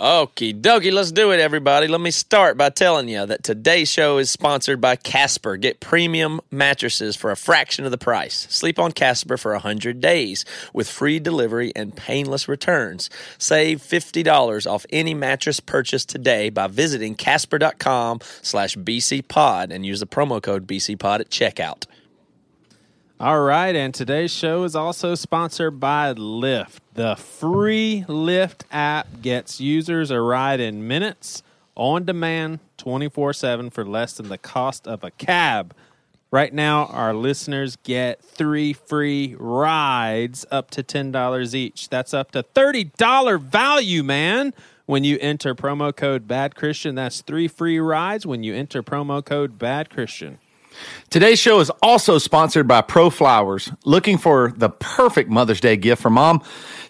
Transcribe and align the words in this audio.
Okie 0.00 0.58
dokie, 0.58 0.90
let's 0.90 1.12
do 1.12 1.30
it, 1.30 1.40
everybody. 1.40 1.86
Let 1.86 2.00
me 2.00 2.10
start 2.10 2.56
by 2.56 2.70
telling 2.70 3.10
you 3.10 3.26
that 3.26 3.44
today's 3.44 3.92
show 3.92 4.16
is 4.16 4.30
sponsored 4.30 4.80
by 4.80 4.96
Casper. 4.96 5.58
Get 5.58 5.78
premium 5.78 6.40
mattresses 6.50 7.16
for 7.16 7.30
a 7.30 7.36
fraction 7.36 7.84
of 7.84 7.90
the 7.90 7.98
price. 7.98 8.46
Sleep 8.48 8.78
on 8.78 8.92
Casper 8.92 9.36
for 9.36 9.52
100 9.52 10.00
days 10.00 10.46
with 10.72 10.88
free 10.88 11.18
delivery 11.20 11.70
and 11.76 11.94
painless 11.94 12.48
returns. 12.48 13.10
Save 13.36 13.82
$50 13.82 14.66
off 14.66 14.86
any 14.88 15.12
mattress 15.12 15.60
purchase 15.60 16.06
today 16.06 16.48
by 16.48 16.66
visiting 16.66 17.14
casper.com 17.14 18.20
slash 18.40 18.76
bcpod 18.76 19.70
and 19.70 19.84
use 19.84 20.00
the 20.00 20.06
promo 20.06 20.42
code 20.42 20.66
bcpod 20.66 21.20
at 21.20 21.28
checkout. 21.28 21.84
All 23.20 23.42
right, 23.42 23.76
and 23.76 23.92
today's 23.92 24.32
show 24.32 24.64
is 24.64 24.74
also 24.74 25.14
sponsored 25.14 25.78
by 25.78 26.14
Lyft. 26.14 26.78
The 26.94 27.16
free 27.16 28.02
Lyft 28.08 28.62
app 28.72 29.20
gets 29.20 29.60
users 29.60 30.10
a 30.10 30.22
ride 30.22 30.58
in 30.58 30.88
minutes 30.88 31.42
on 31.74 32.06
demand 32.06 32.60
24 32.78 33.34
7 33.34 33.68
for 33.68 33.84
less 33.84 34.14
than 34.14 34.30
the 34.30 34.38
cost 34.38 34.88
of 34.88 35.04
a 35.04 35.10
cab. 35.10 35.74
Right 36.30 36.54
now, 36.54 36.86
our 36.86 37.12
listeners 37.12 37.76
get 37.82 38.22
three 38.22 38.72
free 38.72 39.36
rides 39.38 40.46
up 40.50 40.70
to 40.70 40.82
$10 40.82 41.54
each. 41.54 41.90
That's 41.90 42.14
up 42.14 42.30
to 42.30 42.42
$30 42.42 43.38
value, 43.38 44.02
man. 44.02 44.54
When 44.86 45.04
you 45.04 45.18
enter 45.20 45.54
promo 45.54 45.94
code 45.94 46.26
Bad 46.26 46.54
Christian, 46.54 46.94
that's 46.94 47.20
three 47.20 47.48
free 47.48 47.80
rides 47.80 48.24
when 48.24 48.44
you 48.44 48.54
enter 48.54 48.82
promo 48.82 49.22
code 49.22 49.58
Bad 49.58 49.90
Christian. 49.90 50.38
Today's 51.10 51.40
show 51.40 51.58
is 51.58 51.70
also 51.82 52.18
sponsored 52.18 52.68
by 52.68 52.82
Pro 52.82 53.10
Flowers. 53.10 53.72
Looking 53.84 54.16
for 54.16 54.52
the 54.56 54.70
perfect 54.70 55.28
Mother's 55.28 55.60
Day 55.60 55.76
gift 55.76 56.02
for 56.02 56.10
mom? 56.10 56.40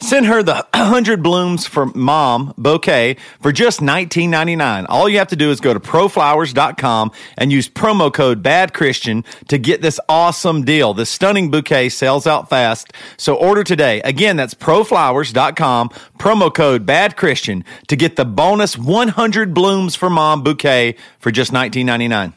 Send 0.02 0.26
her 0.26 0.42
the 0.42 0.66
100 0.74 1.22
Blooms 1.22 1.66
for 1.66 1.86
Mom 1.86 2.52
bouquet 2.58 3.16
for 3.40 3.50
just 3.50 3.80
$19.99. 3.80 4.86
All 4.88 5.08
you 5.08 5.18
have 5.18 5.28
to 5.28 5.36
do 5.36 5.50
is 5.50 5.60
go 5.60 5.73
to 5.73 5.80
proflowers.com 5.80 7.12
and 7.38 7.50
use 7.50 7.68
promo 7.68 8.12
code 8.12 8.42
Bad 8.42 8.74
Christian 8.74 9.24
to 9.48 9.59
get 9.59 9.80
this 9.80 9.98
awesome 10.09 10.65
deal. 10.65 10.93
This 10.93 11.09
stunning 11.09 11.50
bouquet 11.50 11.88
sells 11.88 12.26
out 12.26 12.50
fast, 12.50 12.93
so 13.16 13.34
order 13.37 13.65
today. 13.65 14.00
Again, 14.02 14.37
that's 14.37 14.54
proflowers.com, 14.54 15.88
promo 16.18 16.52
code 16.52 16.84
Bad 16.84 17.16
Christian 17.16 17.65
to 17.88 17.96
get 17.96 18.16
the 18.16 18.24
bonus 18.24 18.76
100 18.76 19.54
Blooms 19.54 19.96
for 19.96 20.10
Mom 20.10 20.43
bouquet 20.43 20.96
for 21.18 21.30
just 21.30 21.52
$19.99. 21.52 22.34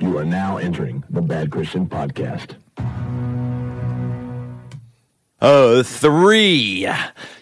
You 0.00 0.16
are 0.16 0.24
now 0.24 0.56
entering 0.56 1.04
the 1.10 1.20
Bad 1.20 1.50
Christian 1.50 1.86
Podcast. 1.86 2.54
Oh, 5.42 5.82
three, 5.82 6.88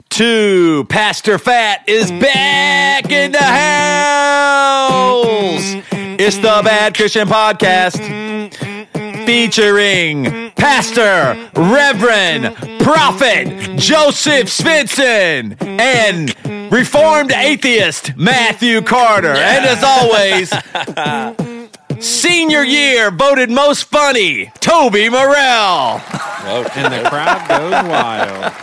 two, 0.09 0.85
Pastor 0.89 1.39
Fat 1.39 1.89
is 1.89 2.11
back 2.11 3.13
in 3.13 3.31
the 3.31 3.39
house. 3.39 3.63
It's 5.93 6.39
the 6.39 6.61
Bad 6.65 6.97
Christian 6.97 7.29
Podcast 7.29 8.03
featuring 9.25 10.51
Pastor, 10.57 11.39
Reverend, 11.55 12.57
Prophet 12.81 13.77
Joseph 13.79 14.49
Svensson 14.49 15.57
and 15.63 16.35
Reformed 16.73 17.31
Atheist 17.31 18.17
Matthew 18.17 18.83
Carter. 18.83 19.29
And 19.29 19.65
as 19.65 19.85
always, 19.85 20.51
senior 22.01 22.63
year 22.63 23.11
voted 23.11 23.51
most 23.51 23.85
funny, 23.85 24.53
Toby 24.61 25.09
Morrell. 25.09 26.01
And 26.75 26.93
the 26.93 27.09
crowd 27.09 27.49
goes 27.49 27.73
wild. 27.73 28.55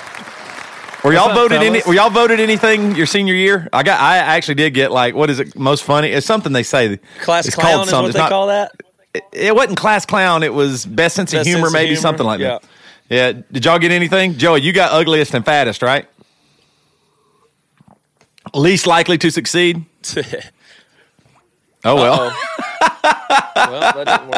Were 1.03 1.13
y'all 1.13 1.29
up, 1.29 1.35
voted 1.35 1.61
any? 1.61 1.81
Were 1.85 1.93
y'all 1.93 2.09
voted 2.09 2.39
anything 2.39 2.95
your 2.95 3.05
senior 3.05 3.35
year? 3.35 3.69
I 3.71 3.83
got. 3.83 3.99
I 3.99 4.17
actually 4.17 4.55
did 4.55 4.73
get 4.73 4.91
like 4.91 5.13
what 5.13 5.29
is 5.29 5.39
it? 5.39 5.55
Most 5.55 5.83
funny? 5.83 6.09
It's 6.09 6.25
something 6.25 6.51
they 6.51 6.63
say. 6.63 6.97
Class 7.21 7.45
it's 7.45 7.55
clown 7.55 7.87
is 7.87 7.93
what 7.93 8.05
It's 8.05 8.13
they 8.13 8.19
not- 8.19 8.29
call 8.29 8.47
that? 8.47 8.71
It, 9.13 9.23
it 9.31 9.55
wasn't 9.55 9.77
class 9.77 10.05
clown. 10.05 10.41
It 10.43 10.53
was 10.53 10.85
best 10.85 11.15
sense 11.15 11.31
of 11.33 11.45
humor, 11.45 11.59
sense 11.59 11.67
of 11.69 11.73
maybe 11.73 11.87
humor, 11.89 12.01
something 12.01 12.25
like 12.25 12.39
yeah. 12.39 12.59
that. 13.09 13.35
Yeah. 13.35 13.41
Did 13.51 13.65
y'all 13.65 13.79
get 13.79 13.91
anything? 13.91 14.37
Joey, 14.37 14.61
you 14.61 14.73
got 14.73 14.91
ugliest 14.91 15.33
and 15.35 15.45
fattest, 15.45 15.81
right? 15.83 16.07
Least 18.53 18.87
likely 18.87 19.17
to 19.19 19.29
succeed. 19.31 19.85
Oh 21.87 21.93
well. 21.95 22.35
Well, 23.55 23.93
that 23.93 24.05
didn't 24.05 24.29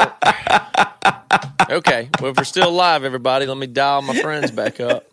work. 1.67 1.77
okay, 1.77 2.09
well, 2.19 2.31
if 2.31 2.37
we're 2.37 2.43
still 2.43 2.69
alive, 2.69 3.03
everybody, 3.03 3.45
let 3.45 3.57
me 3.57 3.67
dial 3.67 4.01
my 4.01 4.19
friends 4.19 4.51
back 4.51 4.79
up. 4.79 5.05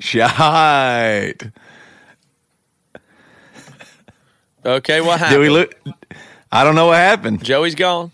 Shite. 0.00 1.50
Okay, 4.64 5.00
what 5.00 5.18
Did 5.18 5.20
happened? 5.20 5.40
we 5.40 5.48
look? 5.48 5.74
I 6.50 6.64
don't 6.64 6.74
know 6.74 6.86
what 6.86 6.96
happened. 6.96 7.44
Joey's 7.44 7.74
gone. 7.74 8.10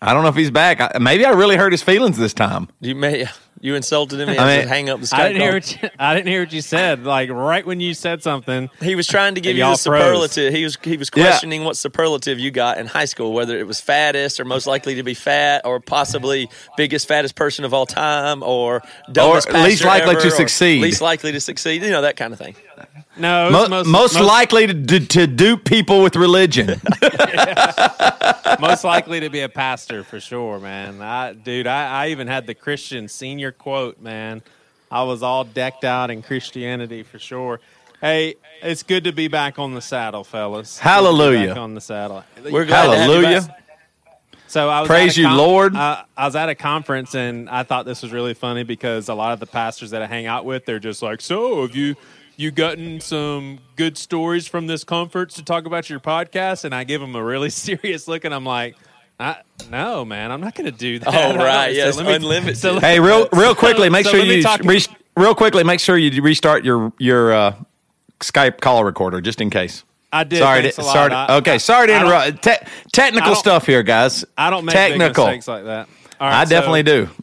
I 0.00 0.14
don't 0.14 0.22
know 0.22 0.28
if 0.28 0.36
he's 0.36 0.50
back. 0.50 0.80
I, 0.80 0.98
maybe 0.98 1.24
I 1.24 1.30
really 1.30 1.56
hurt 1.56 1.72
his 1.72 1.82
feelings 1.82 2.16
this 2.16 2.32
time. 2.32 2.68
You 2.80 2.94
may 2.94 3.26
you 3.60 3.74
insulted 3.74 4.20
him. 4.20 4.28
He 4.28 4.38
I 4.38 4.58
mean- 4.58 4.68
hang 4.68 4.88
up 4.90 5.00
the 5.00 5.06
Skype 5.06 5.18
I 5.18 5.28
didn't 5.28 5.42
hear. 5.42 5.52
What 5.54 5.82
you, 5.82 5.88
I 5.98 6.14
didn't 6.14 6.28
hear 6.28 6.40
what 6.42 6.52
you 6.52 6.60
said. 6.62 7.04
Like 7.04 7.30
right 7.30 7.64
when 7.66 7.80
you 7.80 7.94
said 7.94 8.22
something, 8.22 8.70
He 8.80 8.94
was 8.94 9.06
trying 9.06 9.34
to 9.34 9.40
give 9.40 9.56
you 9.56 9.62
the 9.64 9.68
froze. 9.76 9.80
superlative. 9.80 10.52
He 10.54 10.64
was 10.64 10.78
he 10.82 10.96
was 10.96 11.10
Yeah. 11.14 11.24
questioning 11.24 11.64
what 11.64 11.76
superlative 11.76 12.38
you 12.38 12.50
got 12.50 12.78
in 12.78 12.86
high 12.86 13.04
school, 13.06 13.32
whether 13.32 13.58
it 13.58 13.66
was 13.66 13.80
fattest 13.80 14.40
or 14.40 14.44
most 14.44 14.66
likely 14.66 14.94
to 14.96 15.02
be 15.02 15.14
fat, 15.14 15.62
or 15.64 15.80
possibly 15.80 16.48
biggest 16.76 17.08
fattest 17.08 17.34
person 17.34 17.64
of 17.64 17.72
all 17.74 17.86
time, 17.86 18.42
or 18.42 18.82
dumbest 19.12 19.48
Or 19.50 19.54
least 19.62 19.84
likely 19.84 20.14
to 20.14 20.18
ever, 20.20 20.28
or 20.28 20.30
succeed. 20.30 20.82
least 20.82 21.00
likely 21.00 21.32
to 21.32 21.40
succeed. 21.40 21.82
You 21.82 21.90
know 21.90 22.02
that 22.02 22.16
kind 22.16 22.32
of 22.32 22.38
thing. 22.38 22.54
No, 23.18 23.50
Mo- 23.50 23.68
most, 23.68 23.70
most, 23.70 24.14
most, 24.14 24.20
likely 24.20 24.66
to, 24.66 24.74
to, 24.74 25.00
to 25.00 25.26
dupe 25.26 25.64
people 25.64 26.02
with 26.02 26.16
religion. 26.16 26.68
most 28.60 28.84
likely 28.84 29.20
to 29.20 29.30
be 29.30 29.40
a 29.40 29.48
pastor 29.48 30.04
for 30.04 30.20
sure, 30.20 30.58
man. 30.58 31.02
I, 31.02 31.32
dude, 31.32 31.66
I, 31.66 32.04
I 32.04 32.08
even 32.08 32.26
had 32.26 32.46
the 32.46 32.54
Christian 32.54 33.08
senior 33.08 33.52
quote, 33.52 34.00
man. 34.00 34.42
I 34.90 35.02
was 35.02 35.22
all 35.22 35.44
decked 35.44 35.84
out 35.84 36.10
in 36.10 36.22
Christianity 36.22 37.02
for 37.02 37.18
sure. 37.18 37.60
Hey, 38.00 38.36
it's 38.62 38.82
good 38.82 39.04
to 39.04 39.12
be 39.12 39.28
back 39.28 39.58
on 39.58 39.74
the 39.74 39.82
saddle, 39.82 40.24
fellas. 40.24 40.78
Good 40.78 40.82
to 40.82 40.84
be 40.84 40.88
Hallelujah. 40.88 41.48
back 41.48 41.56
on 41.56 41.74
the 41.74 41.80
saddle. 41.80 42.24
We're 42.42 42.64
glad 42.64 42.86
to 42.86 42.96
have 42.96 43.08
you 43.08 43.14
Hallelujah. 43.14 43.56
So 44.46 44.70
I 44.70 44.80
was 44.80 44.88
Praise 44.88 45.18
at 45.18 45.26
a 45.26 45.28
you, 45.28 45.36
Lord. 45.36 45.76
Uh, 45.76 46.04
I 46.16 46.24
was 46.24 46.34
at 46.34 46.48
a 46.48 46.54
conference 46.54 47.14
and 47.14 47.50
I 47.50 47.64
thought 47.64 47.84
this 47.84 48.02
was 48.02 48.12
really 48.12 48.32
funny 48.32 48.62
because 48.62 49.08
a 49.08 49.14
lot 49.14 49.34
of 49.34 49.40
the 49.40 49.46
pastors 49.46 49.90
that 49.90 50.00
I 50.00 50.06
hang 50.06 50.24
out 50.24 50.46
with, 50.46 50.64
they're 50.64 50.78
just 50.78 51.02
like, 51.02 51.20
"So, 51.20 51.62
have 51.62 51.76
you 51.76 51.96
you 52.38 52.50
gotten 52.50 53.00
some 53.00 53.58
good 53.76 53.98
stories 53.98 54.46
from 54.48 54.66
this 54.66 54.82
conference 54.84 55.34
to 55.34 55.44
talk 55.44 55.66
about 55.66 55.90
your 55.90 56.00
podcast?" 56.00 56.64
And 56.64 56.74
I 56.74 56.84
give 56.84 57.02
them 57.02 57.14
a 57.14 57.22
really 57.22 57.50
serious 57.66 58.08
look, 58.08 58.24
and 58.24 58.34
I'm 58.34 58.44
like. 58.46 58.76
I, 59.20 59.38
no, 59.68 60.04
man, 60.04 60.30
I'm 60.30 60.40
not 60.40 60.54
going 60.54 60.66
to 60.66 60.70
do 60.70 61.00
that. 61.00 61.08
Oh, 61.08 61.10
I 61.10 61.22
don't- 61.32 61.38
right, 61.38 61.74
yes, 61.74 61.96
let 61.96 62.06
me- 62.06 62.14
unlimited. 62.14 62.56
so 62.56 62.74
let- 62.74 62.84
hey, 62.84 63.00
real 63.00 63.28
real 63.32 63.52
quickly, 63.52 63.90
make 63.90 64.04
so 64.06 64.12
sure 64.12 64.20
you 64.22 64.44
re- 64.62 64.86
real 65.16 65.34
quickly 65.34 65.64
make 65.64 65.80
sure 65.80 65.98
you 65.98 66.22
restart 66.22 66.64
your 66.64 66.92
your 67.00 67.32
uh, 67.32 67.54
Skype 68.20 68.60
call 68.60 68.84
recorder 68.84 69.20
just 69.20 69.40
in 69.40 69.50
case. 69.50 69.82
I 70.12 70.22
did. 70.22 70.38
Sorry, 70.38 70.62
to, 70.70 70.80
a 70.80 70.84
lot. 70.84 70.92
sorry. 70.92 71.12
I- 71.12 71.36
okay, 71.38 71.58
sorry 71.58 71.88
to 71.88 71.96
interrupt. 71.96 72.44
Te- 72.44 72.64
technical 72.92 73.34
stuff 73.34 73.66
here, 73.66 73.82
guys. 73.82 74.24
I 74.36 74.50
don't 74.50 74.64
make 74.64 74.72
technical. 74.76 75.24
big 75.26 75.38
mistakes 75.38 75.48
like 75.48 75.64
that. 75.64 75.88
All 76.20 76.28
right, 76.28 76.40
I 76.40 76.44
so- 76.44 76.50
definitely 76.50 76.82
do. 76.82 77.08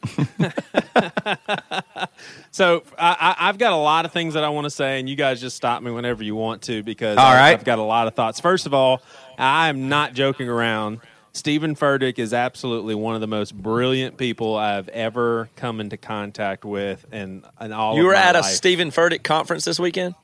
So 2.55 2.83
I, 2.97 3.35
I, 3.37 3.49
I've 3.49 3.57
got 3.57 3.73
a 3.73 3.75
lot 3.75 4.05
of 4.05 4.13
things 4.13 4.35
that 4.35 4.45
I 4.45 4.49
want 4.49 4.63
to 4.63 4.69
say, 4.69 4.97
and 4.97 5.09
you 5.09 5.17
guys 5.17 5.41
just 5.41 5.57
stop 5.57 5.83
me 5.83 5.91
whenever 5.91 6.23
you 6.23 6.35
want 6.35 6.61
to 6.63 6.83
because 6.83 7.17
All 7.17 7.25
I, 7.25 7.35
right. 7.35 7.51
I've 7.51 7.65
got 7.65 7.79
a 7.79 7.83
lot 7.83 8.07
of 8.07 8.15
thoughts. 8.15 8.39
First 8.39 8.65
of 8.65 8.73
all, 8.73 9.01
I 9.37 9.67
am 9.67 9.89
not 9.89 10.13
joking 10.13 10.47
around. 10.47 11.01
Steven 11.33 11.75
Furtick 11.75 12.17
is 12.17 12.33
absolutely 12.33 12.95
one 12.95 13.13
of 13.13 13.19
the 13.19 13.27
most 13.27 13.53
brilliant 13.53 14.15
people 14.15 14.55
I've 14.55 14.87
ever 14.87 15.49
come 15.57 15.81
into 15.81 15.97
contact 15.97 16.63
with, 16.63 17.05
in, 17.11 17.43
in 17.59 17.73
all. 17.73 17.95
You 17.95 18.03
of 18.03 18.05
were 18.05 18.13
my 18.13 18.21
at 18.21 18.37
a. 18.37 18.43
Steven 18.43 18.89
Furtick 18.89 19.23
conference 19.23 19.65
this 19.65 19.77
weekend. 19.77 20.15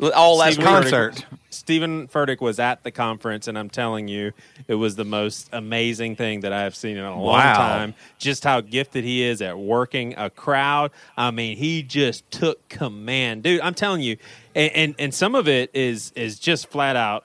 All 0.00 0.36
last 0.38 0.54
Steven. 0.54 0.72
Concert. 0.72 1.26
Steven 1.50 2.06
Furtick 2.08 2.40
was 2.40 2.58
at 2.60 2.84
the 2.84 2.90
conference, 2.90 3.48
and 3.48 3.58
I'm 3.58 3.70
telling 3.70 4.06
you, 4.06 4.32
it 4.68 4.74
was 4.74 4.96
the 4.96 5.04
most 5.04 5.48
amazing 5.52 6.14
thing 6.14 6.40
that 6.40 6.52
I 6.52 6.62
have 6.62 6.76
seen 6.76 6.96
in 6.96 7.04
a 7.04 7.10
long 7.16 7.34
Wow. 7.34 7.54
time. 7.56 7.94
Just 8.18 8.44
how 8.44 8.60
gifted 8.60 9.02
he 9.02 9.22
is 9.22 9.42
at 9.42 9.58
working 9.58 10.14
a 10.16 10.30
crowd. 10.30 10.92
I 11.16 11.30
mean, 11.30 11.56
he 11.56 11.82
just 11.82 12.30
took 12.30 12.68
command, 12.68 13.42
dude. 13.42 13.60
I'm 13.60 13.74
telling 13.74 14.02
you, 14.02 14.18
and 14.54 14.70
and, 14.72 14.94
and 14.98 15.14
some 15.14 15.34
of 15.34 15.48
it 15.48 15.70
is 15.74 16.12
is 16.14 16.38
just 16.38 16.68
flat 16.68 16.94
out. 16.96 17.24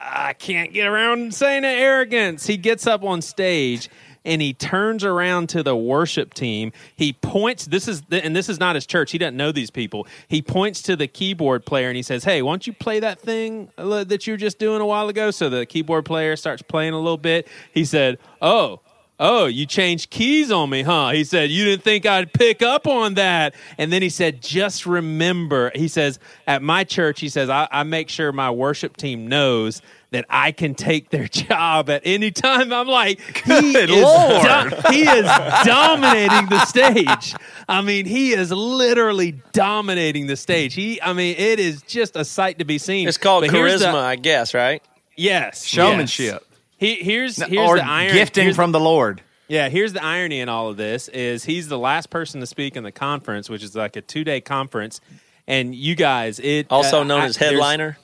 I 0.00 0.32
can't 0.34 0.72
get 0.72 0.86
around 0.86 1.34
saying 1.34 1.64
it 1.64 1.68
arrogance. 1.68 2.46
He 2.46 2.56
gets 2.56 2.86
up 2.86 3.02
on 3.02 3.22
stage 3.22 3.88
and 4.24 4.40
he 4.40 4.54
turns 4.54 5.04
around 5.04 5.48
to 5.50 5.62
the 5.62 5.76
worship 5.76 6.34
team. 6.34 6.72
He 6.96 7.12
points. 7.12 7.66
This 7.66 7.88
is 7.88 8.02
and 8.10 8.34
this 8.34 8.48
is 8.48 8.60
not 8.60 8.74
his 8.74 8.86
church. 8.86 9.10
He 9.10 9.18
doesn't 9.18 9.36
know 9.36 9.52
these 9.52 9.70
people. 9.70 10.06
He 10.28 10.42
points 10.42 10.82
to 10.82 10.96
the 10.96 11.06
keyboard 11.06 11.64
player 11.64 11.88
and 11.88 11.96
he 11.96 12.02
says, 12.02 12.24
"Hey, 12.24 12.42
why 12.42 12.52
don't 12.52 12.66
you 12.66 12.72
play 12.72 13.00
that 13.00 13.20
thing 13.20 13.70
uh, 13.78 14.04
that 14.04 14.26
you 14.26 14.34
were 14.34 14.38
just 14.38 14.58
doing 14.58 14.80
a 14.80 14.86
while 14.86 15.08
ago?" 15.08 15.30
So 15.30 15.48
the 15.48 15.66
keyboard 15.66 16.04
player 16.04 16.36
starts 16.36 16.62
playing 16.62 16.94
a 16.94 16.98
little 16.98 17.18
bit. 17.18 17.48
He 17.72 17.84
said, 17.84 18.18
"Oh." 18.40 18.80
Oh, 19.24 19.46
you 19.46 19.66
changed 19.66 20.10
keys 20.10 20.50
on 20.50 20.68
me, 20.68 20.82
huh? 20.82 21.10
He 21.10 21.22
said, 21.22 21.48
You 21.48 21.64
didn't 21.64 21.84
think 21.84 22.06
I'd 22.06 22.32
pick 22.32 22.60
up 22.60 22.88
on 22.88 23.14
that. 23.14 23.54
And 23.78 23.92
then 23.92 24.02
he 24.02 24.08
said, 24.08 24.42
Just 24.42 24.84
remember, 24.84 25.70
he 25.76 25.86
says, 25.86 26.18
At 26.48 26.60
my 26.60 26.82
church, 26.82 27.20
he 27.20 27.28
says, 27.28 27.48
I, 27.48 27.68
I 27.70 27.84
make 27.84 28.08
sure 28.08 28.32
my 28.32 28.50
worship 28.50 28.96
team 28.96 29.28
knows 29.28 29.80
that 30.12 30.24
I 30.30 30.52
can 30.52 30.74
take 30.74 31.10
their 31.10 31.26
job 31.28 31.90
at 31.90 32.02
any 32.04 32.30
time. 32.30 32.72
I'm 32.72 32.86
like, 32.86 33.20
he 33.44 33.72
Good 33.72 33.90
is, 33.90 34.02
Lord. 34.02 34.70
do- 34.70 34.92
he 34.92 35.02
is 35.02 35.26
dominating 35.64 36.48
the 36.48 36.64
stage. 36.66 37.34
I 37.68 37.80
mean, 37.82 38.06
he 38.06 38.32
is 38.32 38.50
literally 38.52 39.32
dominating 39.52 40.26
the 40.26 40.36
stage. 40.36 40.74
He, 40.74 41.00
I 41.02 41.12
mean, 41.12 41.34
it 41.36 41.58
is 41.58 41.82
just 41.82 42.16
a 42.16 42.24
sight 42.24 42.58
to 42.60 42.64
be 42.64 42.78
seen. 42.78 43.08
It's 43.08 43.18
called 43.18 43.42
But 43.44 43.50
charisma, 43.50 43.78
the- 43.92 43.98
I 43.98 44.16
guess, 44.16 44.54
right? 44.54 44.82
yes, 45.16 45.64
Showmanship. 45.64 46.42
yes. 46.48 46.58
He, 46.78 46.94
here's 46.96 47.36
here's 47.36 47.68
or 47.70 47.76
the 47.76 47.86
iron. 47.86 48.12
gifting 48.14 48.42
here's- 48.44 48.56
from 48.56 48.72
the 48.72 48.80
Lord. 48.80 49.22
yeah, 49.48 49.68
here's 49.68 49.92
the 49.92 50.02
irony 50.02 50.40
in 50.40 50.48
all 50.48 50.68
of 50.68 50.76
this 50.76 51.08
is 51.08 51.44
he's 51.44 51.68
the 51.68 51.78
last 51.78 52.10
person 52.10 52.40
to 52.40 52.46
speak 52.46 52.76
in 52.76 52.82
the 52.82 52.90
conference, 52.92 53.48
which 53.48 53.62
is 53.62 53.74
like 53.76 53.94
a 53.96 54.00
two 54.00 54.24
day 54.24 54.40
conference, 54.40 55.00
and 55.46 55.74
you 55.74 55.94
guys, 55.94 56.40
it 56.40 56.66
Also 56.70 57.00
uh, 57.00 57.04
known 57.04 57.20
I- 57.20 57.26
as 57.26 57.36
headliner. 57.36 57.98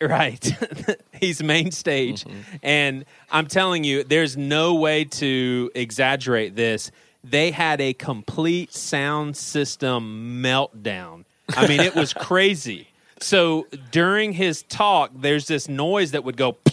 Right. 0.00 0.56
He's 1.12 1.42
main 1.42 1.70
stage. 1.70 2.24
Mm-hmm. 2.24 2.40
And 2.62 3.04
I'm 3.30 3.46
telling 3.46 3.84
you, 3.84 4.04
there's 4.04 4.36
no 4.36 4.74
way 4.74 5.04
to 5.04 5.70
exaggerate 5.74 6.54
this. 6.56 6.90
They 7.24 7.50
had 7.50 7.80
a 7.80 7.92
complete 7.94 8.72
sound 8.72 9.36
system 9.36 10.42
meltdown. 10.42 11.24
I 11.56 11.66
mean, 11.66 11.80
it 11.80 11.94
was 11.94 12.12
crazy. 12.14 12.88
So 13.20 13.66
during 13.90 14.32
his 14.32 14.62
talk, 14.62 15.10
there's 15.14 15.48
this 15.48 15.68
noise 15.68 16.12
that 16.12 16.22
would 16.22 16.36
go 16.36 16.52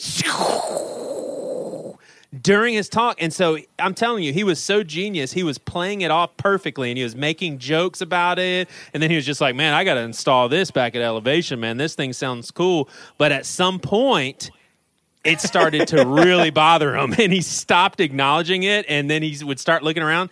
during 2.42 2.74
his 2.74 2.90
talk. 2.90 3.22
And 3.22 3.34
so 3.34 3.58
I'm 3.80 3.94
telling 3.94 4.24
you, 4.24 4.34
he 4.34 4.44
was 4.44 4.62
so 4.62 4.84
genius. 4.84 5.34
He 5.34 5.44
was 5.44 5.58
playing 5.58 6.02
it 6.02 6.12
off 6.12 6.36
perfectly 6.38 6.92
and 6.92 6.98
he 6.98 7.04
was 7.04 7.16
making 7.16 7.60
jokes 7.60 8.02
about 8.02 8.40
it. 8.40 8.70
And 8.94 9.02
then 9.02 9.10
he 9.10 9.16
was 9.16 9.26
just 9.26 9.42
like, 9.42 9.56
man, 9.56 9.74
I 9.74 9.84
got 9.84 9.96
to 9.96 10.02
install 10.02 10.50
this 10.50 10.72
back 10.72 10.96
at 10.96 11.02
elevation, 11.02 11.60
man. 11.60 11.78
This 11.78 11.96
thing 11.96 12.14
sounds 12.14 12.52
cool. 12.52 12.90
But 13.18 13.32
at 13.32 13.46
some 13.46 13.80
point, 13.80 14.52
it 15.24 15.42
started 15.42 15.88
to 15.90 16.06
really 16.08 16.52
bother 16.52 16.96
him 16.96 17.14
and 17.18 17.32
he 17.32 17.42
stopped 17.42 18.00
acknowledging 18.00 18.64
it. 18.64 18.86
And 18.88 19.10
then 19.10 19.24
he 19.24 19.44
would 19.44 19.60
start 19.60 19.84
looking 19.84 20.04
around. 20.04 20.30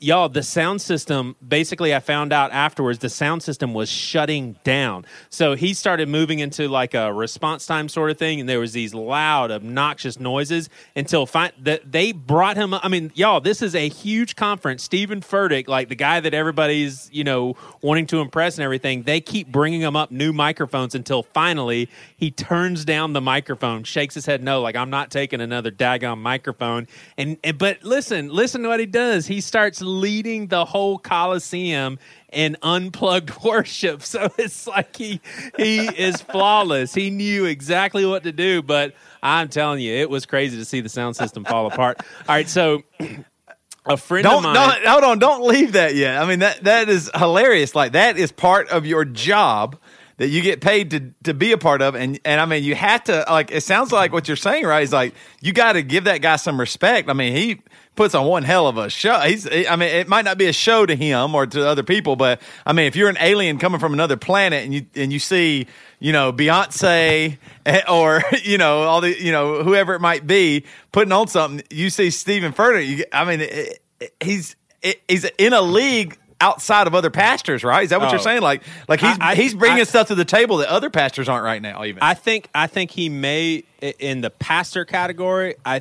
Y'all, 0.00 0.28
the 0.28 0.42
sound 0.42 0.82
system, 0.82 1.36
basically, 1.46 1.94
I 1.94 2.00
found 2.00 2.32
out 2.32 2.50
afterwards, 2.50 2.98
the 2.98 3.08
sound 3.08 3.44
system 3.44 3.72
was 3.72 3.88
shutting 3.88 4.56
down. 4.64 5.06
So 5.30 5.54
he 5.54 5.74
started 5.74 6.08
moving 6.08 6.40
into 6.40 6.66
like 6.66 6.92
a 6.92 7.12
response 7.12 7.66
time 7.66 7.88
sort 7.88 8.10
of 8.10 8.18
thing, 8.18 8.40
and 8.40 8.48
there 8.48 8.58
was 8.58 8.72
these 8.72 8.94
loud, 8.94 9.52
obnoxious 9.52 10.18
noises 10.18 10.68
until 10.96 11.24
fi- 11.24 11.52
that 11.60 11.92
they 11.92 12.10
brought 12.10 12.56
him. 12.56 12.74
I 12.74 12.88
mean, 12.88 13.12
y'all, 13.14 13.40
this 13.40 13.62
is 13.62 13.76
a 13.76 13.88
huge 13.88 14.34
conference. 14.34 14.82
Steven 14.82 15.20
Furtick, 15.20 15.68
like 15.68 15.88
the 15.88 15.94
guy 15.94 16.18
that 16.18 16.34
everybody's 16.34 17.08
you 17.12 17.22
know 17.22 17.54
wanting 17.80 18.06
to 18.08 18.18
impress 18.18 18.58
and 18.58 18.64
everything, 18.64 19.04
they 19.04 19.20
keep 19.20 19.46
bringing 19.52 19.82
him 19.82 19.94
up 19.94 20.10
new 20.10 20.32
microphones 20.32 20.96
until 20.96 21.22
finally 21.22 21.88
he 22.16 22.32
turns 22.32 22.84
down 22.84 23.12
the 23.12 23.20
microphone, 23.20 23.84
shakes 23.84 24.16
his 24.16 24.26
head 24.26 24.42
no, 24.42 24.62
like 24.62 24.74
I'm 24.74 24.90
not 24.90 25.12
taking 25.12 25.40
another 25.40 25.70
daggone 25.70 26.18
microphone. 26.18 26.88
And, 27.16 27.38
and 27.44 27.56
but 27.56 27.84
listen, 27.84 28.30
listen 28.30 28.62
to 28.62 28.68
what 28.68 28.80
he 28.80 28.86
does. 28.86 29.26
He 29.26 29.40
starts 29.40 29.75
leading 29.80 30.48
the 30.48 30.64
whole 30.64 30.98
Coliseum 30.98 31.98
in 32.32 32.56
unplugged 32.62 33.32
worship. 33.44 34.02
So 34.02 34.28
it's 34.38 34.66
like 34.66 34.96
he 34.96 35.20
he 35.56 35.86
is 35.86 36.20
flawless. 36.20 36.94
He 36.94 37.10
knew 37.10 37.44
exactly 37.44 38.04
what 38.04 38.24
to 38.24 38.32
do, 38.32 38.62
but 38.62 38.94
I'm 39.22 39.48
telling 39.48 39.80
you, 39.80 39.94
it 39.94 40.10
was 40.10 40.26
crazy 40.26 40.56
to 40.58 40.64
see 40.64 40.80
the 40.80 40.88
sound 40.88 41.16
system 41.16 41.44
fall 41.44 41.66
apart. 41.66 41.98
All 42.00 42.34
right, 42.34 42.48
so 42.48 42.82
a 43.86 43.96
friend 43.96 44.24
Don't, 44.24 44.38
of 44.38 44.42
mine 44.42 44.54
don't 44.54 44.86
hold 44.86 45.04
on. 45.04 45.18
Don't 45.18 45.46
leave 45.46 45.72
that 45.72 45.94
yet. 45.94 46.20
I 46.20 46.26
mean 46.26 46.40
that 46.40 46.64
that 46.64 46.88
is 46.88 47.10
hilarious. 47.14 47.74
Like 47.74 47.92
that 47.92 48.18
is 48.18 48.32
part 48.32 48.68
of 48.68 48.86
your 48.86 49.04
job 49.04 49.78
that 50.18 50.28
you 50.28 50.42
get 50.42 50.60
paid 50.60 50.90
to 50.90 51.12
to 51.24 51.34
be 51.34 51.52
a 51.52 51.58
part 51.58 51.82
of, 51.82 51.94
and 51.94 52.18
and 52.24 52.40
I 52.40 52.46
mean 52.46 52.64
you 52.64 52.74
have 52.74 53.04
to 53.04 53.24
like. 53.28 53.50
It 53.50 53.62
sounds 53.62 53.92
like 53.92 54.12
what 54.12 54.28
you're 54.28 54.36
saying, 54.36 54.64
right? 54.64 54.82
Is 54.82 54.92
like 54.92 55.14
you 55.40 55.52
got 55.52 55.74
to 55.74 55.82
give 55.82 56.04
that 56.04 56.22
guy 56.22 56.36
some 56.36 56.58
respect. 56.58 57.08
I 57.08 57.12
mean 57.12 57.36
he 57.36 57.60
puts 57.96 58.14
on 58.14 58.26
one 58.26 58.42
hell 58.44 58.68
of 58.68 58.76
a 58.78 58.88
show. 58.90 59.18
He's. 59.20 59.46
I 59.46 59.74
mean 59.76 59.88
it 59.88 60.06
might 60.08 60.24
not 60.24 60.38
be 60.38 60.46
a 60.46 60.52
show 60.52 60.86
to 60.86 60.94
him 60.94 61.34
or 61.34 61.46
to 61.46 61.66
other 61.66 61.82
people, 61.82 62.14
but 62.16 62.40
I 62.64 62.72
mean 62.72 62.86
if 62.86 62.94
you're 62.96 63.08
an 63.08 63.18
alien 63.20 63.58
coming 63.58 63.80
from 63.80 63.92
another 63.94 64.16
planet 64.16 64.64
and 64.64 64.72
you 64.74 64.86
and 64.94 65.12
you 65.12 65.18
see 65.18 65.66
you 65.98 66.12
know 66.12 66.32
Beyonce 66.32 67.38
eh, 67.66 67.80
or 67.88 68.22
you 68.44 68.58
know 68.58 68.82
all 68.82 69.00
the 69.00 69.20
you 69.20 69.32
know 69.32 69.62
whoever 69.62 69.94
it 69.94 70.00
might 70.00 70.26
be 70.26 70.64
putting 70.92 71.12
on 71.12 71.28
something, 71.28 71.64
you 71.70 71.90
see 71.90 72.10
Steven 72.10 72.52
Furtick. 72.52 72.86
You, 72.86 73.04
I 73.12 73.24
mean 73.24 73.40
it, 73.40 73.80
it- 74.00 74.14
he's 74.20 74.56
it, 74.82 75.00
he's 75.08 75.24
in 75.38 75.52
a 75.54 75.62
league 75.62 76.18
outside 76.38 76.86
of 76.86 76.94
other 76.94 77.08
pastors, 77.08 77.64
right? 77.64 77.82
Is 77.84 77.90
that 77.90 77.98
what 77.98 78.08
Oh. 78.08 78.12
you're 78.12 78.20
saying? 78.20 78.42
Like 78.42 78.62
like 78.88 79.00
he's 79.00 79.16
I- 79.18 79.30
I- 79.30 79.34
he's 79.36 79.54
bringing 79.54 79.80
I- 79.80 79.84
stuff 79.84 80.08
to 80.08 80.14
the 80.14 80.24
table 80.26 80.58
that 80.58 80.68
other 80.68 80.90
pastors 80.90 81.30
aren't 81.30 81.44
right 81.44 81.62
now. 81.62 81.82
Even 81.82 82.02
I 82.02 82.12
think 82.12 82.48
I 82.54 82.66
think 82.66 82.90
he 82.90 83.08
may 83.08 83.64
in 83.98 84.20
the 84.20 84.28
pastor 84.30 84.84
category. 84.84 85.54
I 85.64 85.80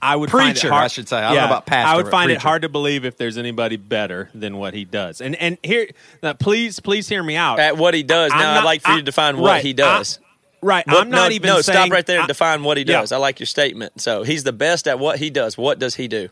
I 0.00 0.14
would 0.16 0.30
find 0.30 0.54
Preacher, 0.54 0.68
it 0.68 0.70
hard, 0.70 0.84
I 0.84 0.88
should 0.88 1.08
say. 1.08 1.16
I 1.18 1.28
don't 1.28 1.36
know 1.38 1.44
about 1.46 1.66
pastor, 1.66 1.92
I 1.92 1.96
would 1.96 2.04
but 2.06 2.10
find 2.12 2.30
it 2.30 2.38
hard 2.38 2.62
to 2.62 2.68
believe 2.68 3.04
if 3.04 3.16
there's 3.16 3.36
anybody 3.38 3.76
better 3.76 4.30
than 4.34 4.56
what 4.58 4.74
he 4.74 4.84
does. 4.84 5.20
And 5.20 5.34
and 5.36 5.58
here, 5.62 5.88
now, 6.22 6.32
please 6.34 6.80
please 6.80 7.08
hear 7.08 7.22
me 7.22 7.36
out. 7.36 7.58
At 7.58 7.76
what 7.76 7.94
he 7.94 8.02
does. 8.02 8.30
I'm 8.32 8.38
now, 8.38 8.58
I'd 8.60 8.64
like 8.64 8.82
for 8.82 8.92
you 8.92 8.98
to 8.98 9.02
define 9.02 9.38
what 9.38 9.62
he 9.62 9.72
does. 9.72 10.18
I- 10.22 10.66
right, 10.66 10.86
What- 10.86 10.96
I'm 11.02 11.10
not 11.10 11.30
no, 11.30 11.34
even 11.34 11.48
no. 11.48 11.60
saying, 11.60 11.76
stop 11.76 11.90
right 11.90 12.06
there 12.06 12.16
and 12.18 12.24
I- 12.24 12.28
define 12.28 12.62
what 12.64 12.76
he 12.76 12.84
Yeah. 12.84 13.00
does. 13.00 13.12
I 13.12 13.16
like 13.18 13.40
your 13.40 13.46
statement. 13.46 14.00
So 14.00 14.22
he's 14.22 14.44
the 14.44 14.52
best 14.52 14.86
at 14.88 14.98
what 14.98 15.18
he 15.18 15.30
does. 15.30 15.56
What 15.58 15.78
does 15.78 15.94
he 15.96 16.08
do? 16.08 16.28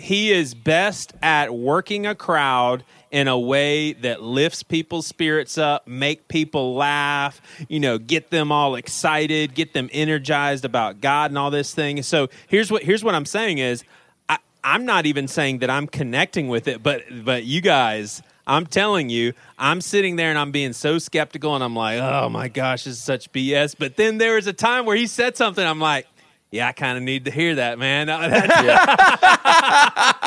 he 0.00 0.30
is 0.30 0.54
best 0.54 1.12
at 1.22 1.52
working 1.52 2.06
a 2.06 2.14
crowd 2.14 2.84
in 3.10 3.28
a 3.28 3.38
way 3.38 3.92
that 3.94 4.22
lifts 4.22 4.62
people's 4.62 5.06
spirits 5.06 5.58
up, 5.58 5.86
make 5.86 6.28
people 6.28 6.74
laugh, 6.74 7.40
you 7.68 7.80
know, 7.80 7.98
get 7.98 8.30
them 8.30 8.52
all 8.52 8.74
excited, 8.74 9.54
get 9.54 9.72
them 9.72 9.88
energized 9.92 10.64
about 10.64 11.00
God 11.00 11.30
and 11.30 11.38
all 11.38 11.50
this 11.50 11.74
thing. 11.74 12.02
So 12.02 12.28
here's 12.46 12.70
what 12.70 12.82
here's 12.82 13.02
what 13.02 13.14
I'm 13.14 13.26
saying 13.26 13.58
is 13.58 13.84
I, 14.28 14.38
I'm 14.62 14.84
not 14.84 15.06
even 15.06 15.28
saying 15.28 15.58
that 15.58 15.70
I'm 15.70 15.86
connecting 15.86 16.48
with 16.48 16.68
it, 16.68 16.82
but 16.82 17.02
but 17.24 17.44
you 17.44 17.60
guys 17.60 18.22
I'm 18.48 18.64
telling 18.66 19.10
you, 19.10 19.34
I'm 19.58 19.82
sitting 19.82 20.16
there 20.16 20.30
and 20.30 20.38
I'm 20.38 20.50
being 20.50 20.72
so 20.72 20.98
skeptical, 20.98 21.54
and 21.54 21.62
I'm 21.62 21.76
like, 21.76 22.00
oh 22.00 22.30
my 22.30 22.48
gosh, 22.48 22.84
this 22.84 22.94
is 22.94 23.02
such 23.02 23.30
BS. 23.30 23.76
But 23.78 23.96
then 23.96 24.16
there 24.16 24.36
was 24.36 24.46
a 24.46 24.54
time 24.54 24.86
where 24.86 24.96
he 24.96 25.06
said 25.06 25.36
something, 25.36 25.64
I'm 25.64 25.80
like, 25.80 26.06
yeah, 26.50 26.68
I 26.68 26.72
kind 26.72 26.96
of 26.96 27.04
need 27.04 27.26
to 27.26 27.30
hear 27.30 27.56
that, 27.56 27.78
man. 27.78 28.08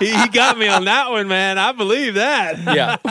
He, 0.00 0.14
he 0.14 0.28
got 0.28 0.58
me 0.58 0.68
on 0.68 0.84
that 0.84 1.10
one, 1.10 1.28
man. 1.28 1.58
I 1.58 1.72
believe 1.72 2.14
that. 2.14 2.58
Yeah. 2.58 2.96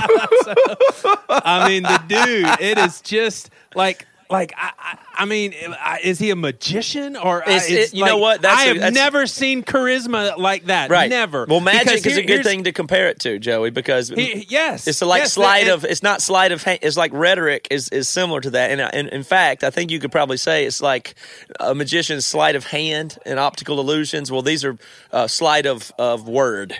I 1.29 1.67
mean, 1.67 1.83
the 1.83 2.01
dude, 2.07 2.61
it 2.61 2.77
is 2.77 3.01
just 3.01 3.49
like, 3.73 4.05
like 4.29 4.53
I, 4.57 4.71
I, 4.79 4.97
I 5.19 5.25
mean, 5.25 5.53
I- 5.79 5.99
is 6.03 6.19
he 6.19 6.29
a 6.31 6.35
magician 6.35 7.15
or 7.15 7.41
I- 7.47 7.51
It's- 7.51 7.69
it- 7.69 7.73
it's 7.73 7.93
you 7.93 8.05
know 8.05 8.17
what? 8.17 8.41
That's 8.41 8.59
I 8.59 8.63
a- 8.63 8.67
have 8.67 8.75
that's- 8.77 8.93
never 8.93 9.27
seen 9.27 9.63
charisma 9.63 10.37
like 10.37 10.65
that. 10.65 10.89
Right. 10.89 11.09
Never. 11.09 11.45
Well, 11.47 11.59
magic 11.59 11.85
Because 12.03 12.05
is 12.05 12.17
a 12.17 12.23
good 12.23 12.43
thing 12.43 12.63
to 12.65 12.71
compare 12.71 13.07
it 13.09 13.19
to, 13.21 13.37
Joey, 13.39 13.69
because 13.69 14.09
He, 14.09 14.45
yes, 14.49 14.87
it's 14.87 15.01
like 15.01 15.21
yes, 15.23 15.33
sleight 15.33 15.67
of. 15.67 15.85
It's 15.85 16.03
not 16.03 16.21
sleight 16.21 16.51
of. 16.51 16.63
hand. 16.63 16.79
It's 16.81 16.97
like 16.97 17.11
rhetoric 17.13 17.67
is 17.71 17.89
is 17.89 18.07
similar 18.07 18.41
to 18.41 18.49
that. 18.51 18.71
And, 18.71 18.81
uh, 18.81 18.89
and 18.93 19.07
in 19.09 19.23
fact, 19.23 19.63
I 19.63 19.69
think 19.69 19.91
you 19.91 19.99
could 19.99 20.11
probably 20.11 20.37
say 20.37 20.65
it's 20.65 20.81
like 20.81 21.15
a 21.59 21.75
magician's 21.75 22.25
sleight 22.25 22.55
of 22.55 22.65
hand 22.67 23.17
and 23.25 23.39
optical 23.39 23.79
illusions. 23.79 24.31
Well, 24.31 24.41
these 24.41 24.65
are 24.65 24.77
uh, 25.11 25.27
sleight 25.27 25.65
of 25.65 25.91
of 25.99 26.27
word. 26.27 26.75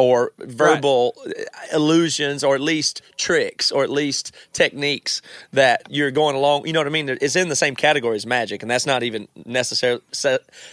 Or 0.00 0.32
verbal 0.38 1.14
uh, 1.26 1.30
illusions, 1.74 2.42
or 2.42 2.54
at 2.54 2.60
least 2.60 3.02
tricks, 3.16 3.70
or 3.70 3.84
at 3.84 3.90
least 3.90 4.34
techniques 4.52 5.20
that 5.52 5.82
you're 5.90 6.10
going 6.10 6.36
along. 6.36 6.66
You 6.66 6.72
know 6.72 6.80
what 6.80 6.86
I 6.86 6.90
mean? 6.90 7.08
It's 7.08 7.36
in 7.36 7.48
the 7.48 7.56
same 7.56 7.76
category 7.76 8.16
as 8.16 8.24
magic, 8.26 8.62
and 8.62 8.70
that's 8.70 8.86
not 8.86 9.02
even 9.02 9.28
necessarily 9.44 10.00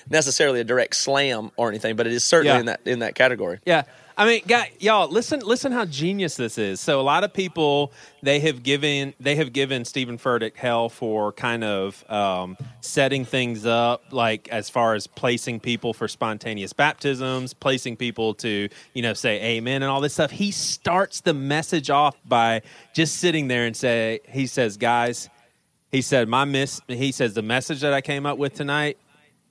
necessarily 0.09 0.59
a 0.61 0.63
direct 0.63 0.95
slam 0.95 1.51
or 1.57 1.69
anything, 1.69 1.95
but 1.95 2.07
it 2.07 2.13
is 2.13 2.23
certainly 2.23 2.53
Yeah. 2.53 2.59
in 2.59 2.65
that 2.67 2.79
in 2.85 2.99
that 2.99 3.15
category. 3.15 3.59
Yeah. 3.65 3.83
I 4.19 4.25
mean, 4.25 4.41
y'all, 4.79 5.07
listen, 5.07 5.41
listen 5.41 5.71
how 5.71 5.85
genius 5.85 6.35
this 6.37 6.57
is. 6.57 6.79
So 6.79 6.99
a 6.99 7.03
lot 7.03 7.23
of 7.23 7.31
people 7.31 7.91
they 8.23 8.39
have 8.39 8.63
given 8.63 9.13
they 9.19 9.35
have 9.35 9.53
given 9.53 9.85
Steven 9.85 10.17
Furtick 10.17 10.55
hell 10.55 10.89
for 10.89 11.31
kind 11.33 11.63
of 11.63 12.03
um, 12.09 12.57
setting 12.81 13.25
things 13.25 13.67
up, 13.67 14.05
like 14.11 14.49
as 14.49 14.71
far 14.71 14.95
as 14.95 15.05
placing 15.05 15.59
people 15.59 15.93
for 15.93 16.07
spontaneous 16.07 16.73
baptisms, 16.73 17.53
placing 17.53 17.95
people 17.95 18.33
to 18.35 18.69
you 18.95 19.01
know 19.03 19.13
say 19.13 19.39
amen 19.39 19.83
and 19.83 19.91
all 19.91 20.01
this 20.01 20.13
stuff. 20.13 20.31
He 20.31 20.49
starts 20.49 21.21
the 21.21 21.35
message 21.35 21.91
off 21.91 22.17
by 22.25 22.63
just 22.95 23.17
sitting 23.17 23.47
there 23.47 23.67
and 23.67 23.77
say 23.77 24.21
he 24.27 24.47
says, 24.47 24.77
guys, 24.77 25.29
he 25.91 26.01
said 26.01 26.27
my 26.27 26.43
miss. 26.43 26.81
He 26.87 27.11
says 27.11 27.35
the 27.35 27.43
message 27.43 27.81
that 27.81 27.93
I 27.93 28.01
came 28.01 28.25
up 28.25 28.39
with 28.39 28.55
tonight 28.55 28.97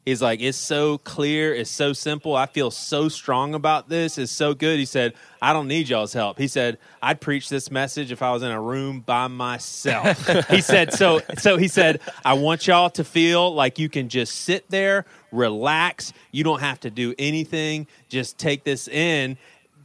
He's 0.06 0.22
like, 0.22 0.40
it's 0.40 0.56
so 0.56 0.98
clear, 0.98 1.52
it's 1.52 1.68
so 1.68 1.92
simple. 1.92 2.36
I 2.36 2.46
feel 2.46 2.70
so 2.70 3.08
strong 3.08 3.54
about 3.54 3.88
this. 3.88 4.18
It's 4.18 4.30
so 4.30 4.54
good. 4.54 4.78
He 4.78 4.84
said, 4.84 5.14
I 5.42 5.52
don't 5.52 5.66
need 5.66 5.88
y'all's 5.88 6.12
help. 6.12 6.38
He 6.38 6.46
said, 6.46 6.78
I'd 7.02 7.20
preach 7.20 7.48
this 7.48 7.72
message 7.72 8.12
if 8.12 8.22
I 8.22 8.30
was 8.30 8.44
in 8.44 8.52
a 8.52 8.60
room 8.60 9.00
by 9.00 9.26
myself. 9.26 10.28
he 10.48 10.60
said, 10.60 10.92
so 10.92 11.22
so 11.38 11.56
he 11.56 11.66
said, 11.66 12.00
I 12.24 12.34
want 12.34 12.68
y'all 12.68 12.88
to 12.90 13.02
feel 13.02 13.52
like 13.52 13.80
you 13.80 13.88
can 13.88 14.08
just 14.08 14.36
sit 14.42 14.70
there, 14.70 15.06
relax. 15.32 16.12
You 16.30 16.44
don't 16.44 16.60
have 16.60 16.78
to 16.80 16.90
do 16.90 17.12
anything. 17.18 17.88
Just 18.08 18.38
take 18.38 18.62
this 18.62 18.86
in. 18.86 19.36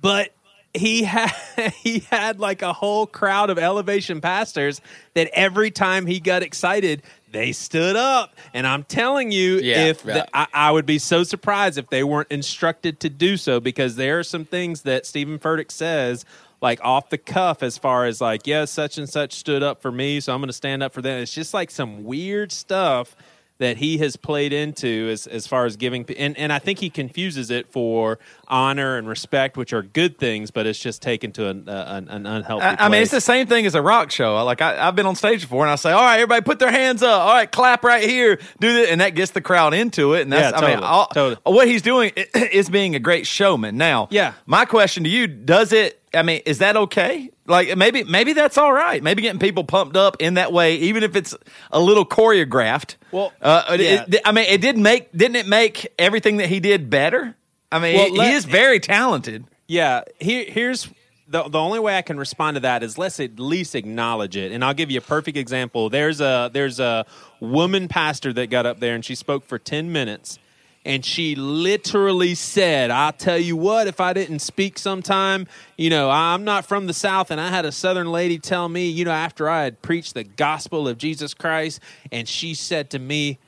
But 0.02 0.34
he 0.74 1.04
had 1.04 1.32
he 1.82 2.00
had 2.12 2.40
like 2.40 2.62
a 2.62 2.74
whole 2.74 3.08
crowd 3.08 3.50
of 3.50 3.58
elevation 3.58 4.22
pastors 4.22 4.82
that 5.14 5.30
every 5.34 5.72
time 5.72 6.06
he 6.06 6.20
got 6.20 6.44
excited 6.44 7.02
they 7.32 7.52
stood 7.52 7.96
up 7.96 8.36
and 8.54 8.68
i'm 8.68 8.84
telling 8.84 9.32
you 9.32 9.58
Yeah, 9.58 9.86
if 9.86 10.06
yeah. 10.06 10.14
the, 10.14 10.38
I, 10.38 10.48
I 10.54 10.72
would 10.72 10.86
be 10.86 11.00
so 11.00 11.24
surprised 11.24 11.78
if 11.78 11.90
they 11.90 12.04
weren't 12.04 12.32
instructed 12.32 13.00
to 13.02 13.10
do 13.10 13.38
so 13.38 13.60
because 13.60 13.96
there 13.96 14.20
are 14.20 14.24
some 14.24 14.46
things 14.46 14.82
that 14.84 15.06
steven 15.06 15.40
furtick 15.40 15.72
says 15.72 16.26
like 16.62 16.80
off 16.84 17.10
the 17.10 17.18
cuff 17.18 17.64
as 17.64 17.78
far 17.78 18.06
as 18.06 18.22
like 18.22 18.46
yes 18.46 18.72
such 18.72 18.98
and 18.98 19.10
such 19.10 19.34
stood 19.34 19.64
up 19.64 19.82
for 19.82 19.92
me 19.92 20.20
so 20.20 20.34
i'm 20.34 20.40
going 20.40 20.48
to 20.48 20.54
stand 20.54 20.84
up 20.84 20.94
for 20.94 21.02
them 21.02 21.20
it's 21.22 21.34
just 21.34 21.54
like 21.54 21.72
some 21.72 22.04
weird 22.04 22.52
stuff 22.52 23.16
that 23.62 23.78
he 23.78 24.00
has 24.00 24.16
played 24.16 24.54
into 24.54 25.08
as, 25.12 25.28
as 25.28 25.46
far 25.46 25.68
as 25.68 25.78
giving 25.78 26.04
and, 26.18 26.36
and 26.36 26.52
I 26.52 26.58
think 26.58 26.80
he 26.80 26.90
confuses 26.90 27.52
it 27.52 27.72
for 27.72 28.18
honor 28.48 28.98
and 28.98 29.08
respect, 29.08 29.56
which 29.56 29.72
are 29.72 29.84
good 29.84 30.18
things, 30.18 30.50
but 30.50 30.66
it's 30.66 30.80
just 30.80 31.04
taken 31.04 31.32
to 31.34 31.48
an, 31.48 31.70
uh, 31.70 31.86
an, 31.90 32.08
an 32.10 32.26
unhealthy. 32.26 32.66
I, 32.66 32.88
I 32.88 32.90
mean, 32.90 33.04
it's 33.04 33.12
the 33.12 33.22
same 33.22 33.46
thing 33.46 33.68
as 33.68 33.76
a 33.76 33.82
rock 33.82 34.10
show. 34.10 34.44
Like 34.44 34.64
I, 34.64 34.88
I've 34.88 34.96
been 34.96 35.06
on 35.06 35.16
stage 35.16 35.42
before, 35.42 35.64
and 35.64 35.72
I 35.72 35.76
say, 35.76 35.92
"All 35.92 36.02
right, 36.02 36.16
everybody, 36.16 36.42
put 36.42 36.58
their 36.58 36.72
hands 36.72 37.04
up. 37.04 37.22
All 37.22 37.34
right, 37.34 37.52
clap 37.52 37.84
right 37.84 38.04
here. 38.04 38.40
Do 38.60 38.74
that," 38.74 38.92
and 38.92 39.00
that 39.00 39.12
gets 39.12 39.30
the 39.30 39.42
crowd 39.42 39.76
into 39.76 40.16
it. 40.16 40.22
And 40.24 40.34
that's, 40.34 40.60
Yeah, 40.60 40.68
I 40.68 40.76
mean, 40.76 40.84
all, 40.84 41.06
totally. 41.08 41.40
what 41.44 41.68
he's 41.68 41.84
doing 41.84 42.14
is 42.36 42.68
being 42.68 42.96
a 42.96 43.00
great 43.00 43.28
showman. 43.28 43.78
Now, 43.78 44.08
Yeah. 44.10 44.34
My 44.48 44.66
question 44.66 45.04
to 45.04 45.10
you: 45.10 45.28
Does 45.28 45.72
it? 45.72 46.01
I 46.14 46.24
mean, 46.24 46.42
is 46.46 46.58
that 46.60 46.76
okay? 46.76 47.32
Like 47.48 47.76
maybe, 47.78 48.04
maybe 48.04 48.34
that's 48.34 48.58
all 48.58 48.72
right. 48.74 49.02
Maybe 49.02 49.22
getting 49.22 49.40
people 49.40 49.64
pumped 49.64 49.96
up 49.96 50.18
in 50.20 50.34
that 50.36 50.52
way, 50.52 50.76
even 50.76 51.04
if 51.04 51.16
it's 51.16 51.36
a 51.72 51.80
little 51.80 52.06
choreographed. 52.06 52.96
Well, 53.12 53.32
uh, 53.42 53.78
yeah. 53.80 54.06
it- 54.08 54.22
I 54.26 54.32
mean, 54.32 54.46
it 54.50 54.62
did 54.62 54.78
make 54.78 55.12
didn't 55.12 55.38
it 55.38 55.48
make 55.48 55.94
everything 55.98 56.38
that 56.38 56.48
he 56.50 56.60
did 56.60 56.90
better? 56.90 57.36
I 57.72 57.80
mean, 57.80 57.96
Well, 57.96 58.06
he, 58.12 58.18
let- 58.18 58.28
he 58.30 58.34
is 58.36 58.46
very 58.46 58.80
talented. 58.80 59.46
Yeah, 59.68 60.02
here, 60.20 60.46
here's 60.48 60.90
the 61.30 61.44
the 61.44 61.58
only 61.60 61.80
way 61.80 61.98
I 61.98 62.02
can 62.02 62.18
respond 62.18 62.56
to 62.56 62.62
that 62.62 62.84
is 62.84 62.98
let's 62.98 63.20
at 63.22 63.40
least 63.40 63.74
acknowledge 63.74 64.36
it, 64.36 64.52
and 64.52 64.66
I'll 64.66 64.74
give 64.74 64.92
you 64.92 64.98
a 64.98 65.02
perfect 65.02 65.38
example. 65.38 65.90
There's 65.90 66.20
a 66.20 66.50
there's 66.52 66.82
a 66.82 67.06
woman 67.40 67.88
pastor 67.88 68.34
that 68.34 68.48
got 68.50 68.66
up 68.66 68.82
there 68.82 68.96
and 68.96 69.04
she 69.06 69.16
spoke 69.16 69.46
for 69.46 69.58
ten 69.58 69.94
minutes, 69.94 70.40
and 70.86 71.06
she 71.06 71.36
literally 71.36 72.36
said, 72.36 72.92
"I'll 72.92 73.14
tell 73.14 73.38
you 73.38 73.56
what, 73.56 73.88
if 73.88 74.00
I 74.00 74.14
didn't 74.14 74.40
speak 74.40 74.80
sometime, 74.80 75.48
you 75.78 75.90
know, 75.90 76.10
I'm 76.10 76.44
not 76.44 76.66
from 76.66 76.88
the 76.88 76.94
South, 76.94 77.32
and 77.32 77.40
I 77.40 77.50
had 77.50 77.66
a 77.66 77.72
Southern 77.72 78.12
lady 78.12 78.40
tell 78.40 78.68
me, 78.70 78.90
you 78.90 79.06
know, 79.06 79.12
after 79.12 79.50
I 79.50 79.64
had 79.64 79.82
preached 79.82 80.14
the 80.14 80.24
gospel 80.24 80.88
of 80.88 80.98
Jesus 80.98 81.34
Christ, 81.34 81.80
and 82.12 82.28
she 82.28 82.54
said 82.54 82.90
to 82.92 83.00
me." 83.00 83.40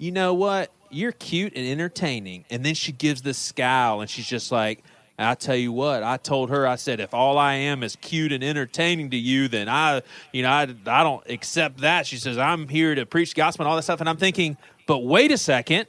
you 0.00 0.10
know 0.10 0.32
what? 0.32 0.72
You're 0.88 1.12
cute 1.12 1.52
and 1.54 1.66
entertaining. 1.66 2.46
And 2.50 2.64
then 2.64 2.74
she 2.74 2.90
gives 2.90 3.22
this 3.22 3.36
scowl 3.38 4.00
and 4.00 4.08
she's 4.08 4.26
just 4.26 4.50
like, 4.50 4.82
I'll 5.18 5.36
tell 5.36 5.54
you 5.54 5.70
what, 5.70 6.02
I 6.02 6.16
told 6.16 6.48
her, 6.48 6.66
I 6.66 6.76
said, 6.76 6.98
if 6.98 7.12
all 7.12 7.36
I 7.36 7.52
am 7.52 7.82
is 7.82 7.94
cute 7.96 8.32
and 8.32 8.42
entertaining 8.42 9.10
to 9.10 9.18
you, 9.18 9.48
then 9.48 9.68
I, 9.68 10.00
you 10.32 10.42
know, 10.42 10.48
I, 10.48 10.62
I 10.86 11.02
don't 11.04 11.22
accept 11.28 11.82
that. 11.82 12.06
She 12.06 12.16
says, 12.16 12.38
I'm 12.38 12.68
here 12.68 12.94
to 12.94 13.04
preach 13.04 13.34
gospel 13.34 13.64
and 13.64 13.68
all 13.70 13.76
that 13.76 13.82
stuff. 13.82 14.00
And 14.00 14.08
I'm 14.08 14.16
thinking, 14.16 14.56
but 14.86 15.00
wait 15.00 15.30
a 15.30 15.36
second, 15.36 15.86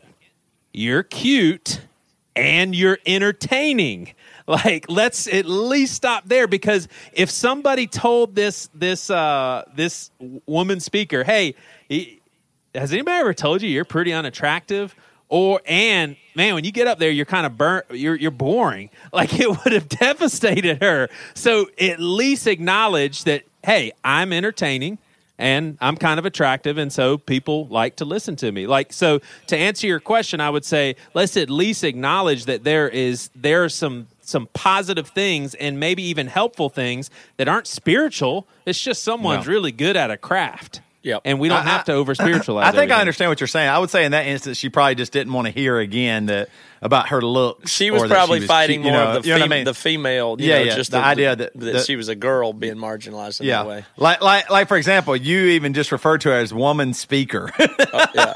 you're 0.74 1.04
cute 1.04 1.82
and 2.36 2.76
you're 2.76 3.00
entertaining. 3.06 4.14
Like, 4.48 4.88
let's 4.90 5.28
at 5.28 5.46
least 5.46 5.94
stop 5.94 6.28
there 6.28 6.46
because 6.46 6.90
if 7.14 7.30
somebody 7.30 7.88
told 7.88 8.36
this 8.36 8.70
this 8.74 9.10
uh, 9.10 9.64
this 9.74 10.12
woman 10.46 10.82
speaker, 10.82 11.24
hey, 11.24 11.56
has 12.76 12.92
anybody 12.92 13.18
ever 13.20 13.34
told 13.34 13.62
you 13.62 13.70
you're 13.70 13.86
pretty 13.86 14.12
unattractive? 14.12 14.94
Or 15.30 15.62
and 15.66 16.18
man, 16.36 16.56
when 16.56 16.66
you 16.66 16.72
get 16.74 16.88
up 16.88 17.00
there, 17.00 17.12
you're 17.12 17.26
kind 17.26 17.46
of 17.46 17.56
burnt. 17.56 17.86
You're 17.92 18.16
you're 18.16 18.32
boring. 18.32 18.90
Like 19.14 19.40
it 19.40 19.48
would 19.48 19.72
have 19.72 19.88
devastated 20.02 20.82
her. 20.82 21.08
So 21.34 21.68
at 21.80 22.02
least 22.02 22.48
acknowledge 22.48 23.24
that. 23.26 23.44
Hey, 23.64 23.94
I'm 24.04 24.34
entertaining 24.34 24.98
and 25.42 25.78
I'm 25.82 25.98
kind 25.98 26.20
of 26.20 26.26
attractive, 26.26 26.78
and 26.78 26.94
so 26.94 27.18
people 27.18 27.68
like 27.68 27.98
to 27.98 28.06
listen 28.06 28.36
to 28.38 28.52
me. 28.52 28.68
Like 28.68 28.94
so, 28.94 29.20
to 29.48 29.58
answer 29.58 29.88
your 29.88 30.00
question, 30.00 30.40
I 30.40 30.50
would 30.50 30.64
say 30.64 30.96
let's 31.14 31.36
at 31.36 31.50
least 31.50 31.84
acknowledge 31.84 32.46
that 32.46 32.64
there 32.64 32.88
is 32.88 33.30
there 33.36 33.64
are 33.64 33.70
some 33.70 34.08
some 34.22 34.48
positive 34.54 35.08
things 35.10 35.56
and 35.56 35.80
maybe 35.80 36.04
even 36.04 36.28
helpful 36.28 36.70
things 36.70 37.10
that 37.38 37.48
aren't 37.50 37.68
spiritual. 37.68 38.48
It's 38.66 38.80
just 38.82 39.04
someone's 39.04 39.48
No. 39.48 39.52
really 39.52 39.72
good 39.72 39.98
at 39.98 40.12
a 40.12 40.16
craft. 40.18 40.80
Yep. 41.04 41.22
and 41.26 41.40
we 41.40 41.50
don't 41.50 41.66
I- 41.66 41.70
have 41.72 41.86
to 41.86 41.94
over 41.94 42.14
spiritualize. 42.16 42.68
I 42.74 42.78
think 42.78 42.92
I 42.92 43.00
understand 43.00 43.30
what 43.32 43.40
you're 43.40 43.48
saying. 43.48 43.70
I 43.70 43.80
would 43.80 43.90
say 43.90 44.06
in 44.06 44.12
that 44.12 44.26
instance, 44.28 44.58
she 44.58 44.70
probably 44.70 44.96
just 44.96 45.12
didn't 45.12 45.34
want 45.34 45.48
to 45.48 45.52
hear 45.52 45.80
again 45.80 46.28
that 46.28 46.50
about 46.82 47.10
her 47.10 47.22
looks. 47.22 47.72
She 47.72 47.90
was 47.92 48.04
or 48.04 48.08
that 48.08 48.14
probably 48.16 48.40
was 48.40 48.48
fighting 48.48 48.82
cute, 48.82 48.94
more 48.94 49.02
you 49.02 49.06
know, 49.08 49.18
of 49.18 49.24
the, 49.24 49.28
you 49.30 49.34
know 49.34 49.40
what 49.40 49.44
fem- 49.46 49.52
I 49.52 49.56
mean? 49.58 49.66
the 49.66 49.74
female. 49.74 50.36
You 50.40 50.48
Yeah, 50.50 50.58
know, 50.60 50.64
yeah, 50.66 50.76
Just 50.76 50.92
the 50.92 50.98
idea 50.98 51.36
that- 51.36 51.54
that 51.56 51.74
that- 51.74 51.86
she 51.86 51.96
was 51.96 52.08
a 52.08 52.16
girl 52.16 52.54
being 52.54 52.76
marginalized 52.76 53.42
in 53.42 53.48
yeah, 53.48 53.58
that 53.64 53.68
way. 53.68 53.86
like 53.98 54.22
like 54.22 54.50
like 54.50 54.68
for 54.68 54.78
example, 54.78 55.16
you 55.16 55.40
even 55.48 55.74
just 55.74 55.92
referred 55.92 56.22
to 56.22 56.30
her 56.30 56.36
as 56.36 56.54
woman 56.54 56.94
speaker, 56.94 57.52
oh, 57.60 58.36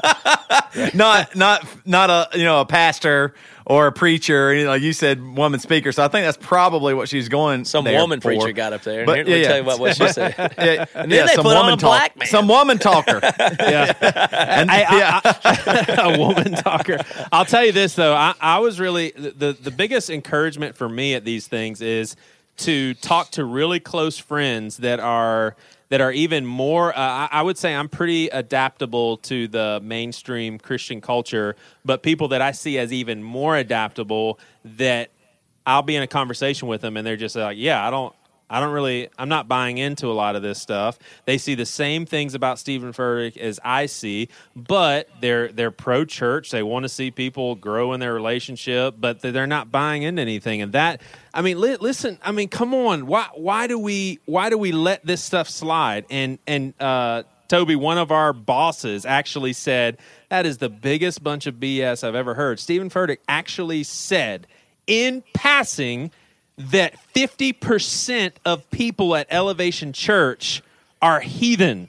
not 0.94 1.34
not 1.36 1.66
not 1.84 2.10
a 2.10 2.28
you 2.38 2.44
know 2.44 2.60
a 2.60 2.66
pastor 2.66 3.34
or 3.66 3.88
a 3.88 3.92
preacher. 3.92 4.54
You 4.54 4.64
know, 4.64 4.70
like 4.70 4.82
you 4.82 4.92
said 4.92 5.20
woman 5.36 5.60
speaker, 5.60 5.90
so 5.92 6.04
I 6.04 6.08
think 6.08 6.24
that's 6.24 6.38
probably 6.38 6.94
what 6.94 7.08
she's 7.08 7.28
going. 7.28 7.64
Some 7.64 7.84
there 7.84 8.00
woman 8.00 8.20
for. 8.20 8.28
preacher 8.28 8.52
got 8.52 8.72
up 8.72 8.82
there. 8.82 9.00
And 9.00 9.06
But, 9.06 9.16
here, 9.16 9.24
let 9.24 9.30
me 9.32 9.40
yeah, 9.42 9.46
tell 9.48 9.56
yeah. 9.56 9.60
you 9.60 9.66
what, 9.66 9.80
what 9.80 9.96
she 9.96 10.08
said. 10.08 10.34
Yeah, 10.58 10.84
And 10.94 11.10
then 11.12 11.18
yeah, 11.18 11.26
they 11.26 11.34
some 11.34 11.44
put 11.44 11.56
on 11.56 11.64
woman 11.64 11.74
a 11.74 11.76
talk- 11.76 11.90
black 11.90 12.16
man. 12.16 12.28
some 12.28 12.48
woman 12.48 12.78
talker, 12.78 13.20
Yeah. 13.60 13.92
and 14.32 14.70
I- 14.70 14.84
I- 14.88 14.98
yeah. 14.98 16.06
a 16.14 16.18
woman 16.18 16.52
talker. 16.54 16.98
I'll 17.32 17.44
tell 17.44 17.64
you 17.64 17.72
this 17.72 17.94
though, 17.94 18.14
I, 18.14 18.34
I 18.40 18.58
was 18.60 18.78
really 18.80 19.10
the 19.16 19.52
the 19.60 19.70
biggest 19.70 20.10
encouragement 20.10 20.76
for 20.76 20.88
me 20.88 21.14
at 21.14 21.24
these 21.24 21.46
things 21.48 21.80
is 21.82 22.16
to 22.58 22.94
talk 22.94 23.30
to 23.32 23.44
really 23.44 23.80
close 23.80 24.16
friends 24.16 24.78
that 24.78 24.98
are 25.00 25.56
that 25.88 26.00
are 26.00 26.12
even 26.12 26.44
more. 26.44 26.96
Uh, 26.96 27.00
I, 27.00 27.28
I 27.30 27.42
would 27.42 27.58
say 27.58 27.74
I'm 27.74 27.88
pretty 27.88 28.28
adaptable 28.28 29.18
to 29.18 29.48
the 29.48 29.80
mainstream 29.82 30.58
Christian 30.58 31.00
culture, 31.00 31.56
but 31.84 32.02
people 32.02 32.28
that 32.28 32.42
I 32.42 32.52
see 32.52 32.78
as 32.78 32.92
even 32.92 33.22
more 33.22 33.56
adaptable 33.56 34.38
that 34.64 35.10
I'll 35.64 35.82
be 35.82 35.96
in 35.96 36.02
a 36.02 36.06
conversation 36.06 36.68
with 36.68 36.80
them 36.80 36.96
and 36.96 37.06
they're 37.06 37.16
just 37.16 37.36
like, 37.36 37.56
yeah, 37.58 37.86
I 37.86 37.90
don't. 37.90 38.14
I 38.48 38.60
don't 38.60 38.72
really. 38.72 39.08
I'm 39.18 39.28
not 39.28 39.48
buying 39.48 39.78
into 39.78 40.06
a 40.06 40.14
lot 40.14 40.36
of 40.36 40.42
this 40.42 40.60
stuff. 40.60 40.98
They 41.24 41.36
see 41.36 41.56
the 41.56 41.66
same 41.66 42.06
things 42.06 42.34
about 42.34 42.58
Steven 42.60 42.92
Furtick 42.92 43.36
as 43.36 43.58
I 43.64 43.86
see, 43.86 44.28
but 44.54 45.08
they're 45.20 45.48
they're 45.48 45.72
pro 45.72 46.04
church. 46.04 46.50
They 46.52 46.62
want 46.62 46.84
to 46.84 46.88
see 46.88 47.10
people 47.10 47.56
grow 47.56 47.92
in 47.92 47.98
their 47.98 48.14
relationship, 48.14 48.94
but 48.98 49.20
they're 49.20 49.48
not 49.48 49.72
buying 49.72 50.04
into 50.04 50.22
anything. 50.22 50.62
And 50.62 50.72
that, 50.72 51.02
I 51.34 51.42
mean, 51.42 51.60
li- 51.60 51.76
listen. 51.80 52.18
I 52.22 52.30
mean, 52.30 52.48
come 52.48 52.72
on. 52.72 53.06
Why 53.06 53.26
why 53.34 53.66
do 53.66 53.78
we 53.78 54.20
why 54.26 54.48
do 54.48 54.58
we 54.58 54.70
let 54.70 55.04
this 55.04 55.22
stuff 55.22 55.48
slide? 55.48 56.06
And 56.08 56.38
and 56.46 56.72
uh, 56.80 57.24
Toby, 57.48 57.74
one 57.74 57.98
of 57.98 58.12
our 58.12 58.32
bosses, 58.32 59.04
actually 59.04 59.54
said 59.54 59.98
that 60.28 60.46
is 60.46 60.58
the 60.58 60.68
biggest 60.68 61.22
bunch 61.22 61.48
of 61.48 61.56
BS 61.56 62.06
I've 62.06 62.14
ever 62.14 62.34
heard. 62.34 62.60
Steven 62.60 62.90
Furtick 62.90 63.18
actually 63.28 63.82
said 63.82 64.46
in 64.86 65.24
passing 65.34 66.12
that 66.58 66.96
50% 67.14 68.32
of 68.44 68.68
people 68.70 69.14
at 69.14 69.26
Elevation 69.30 69.92
Church 69.92 70.62
are 71.02 71.20
heathen. 71.20 71.88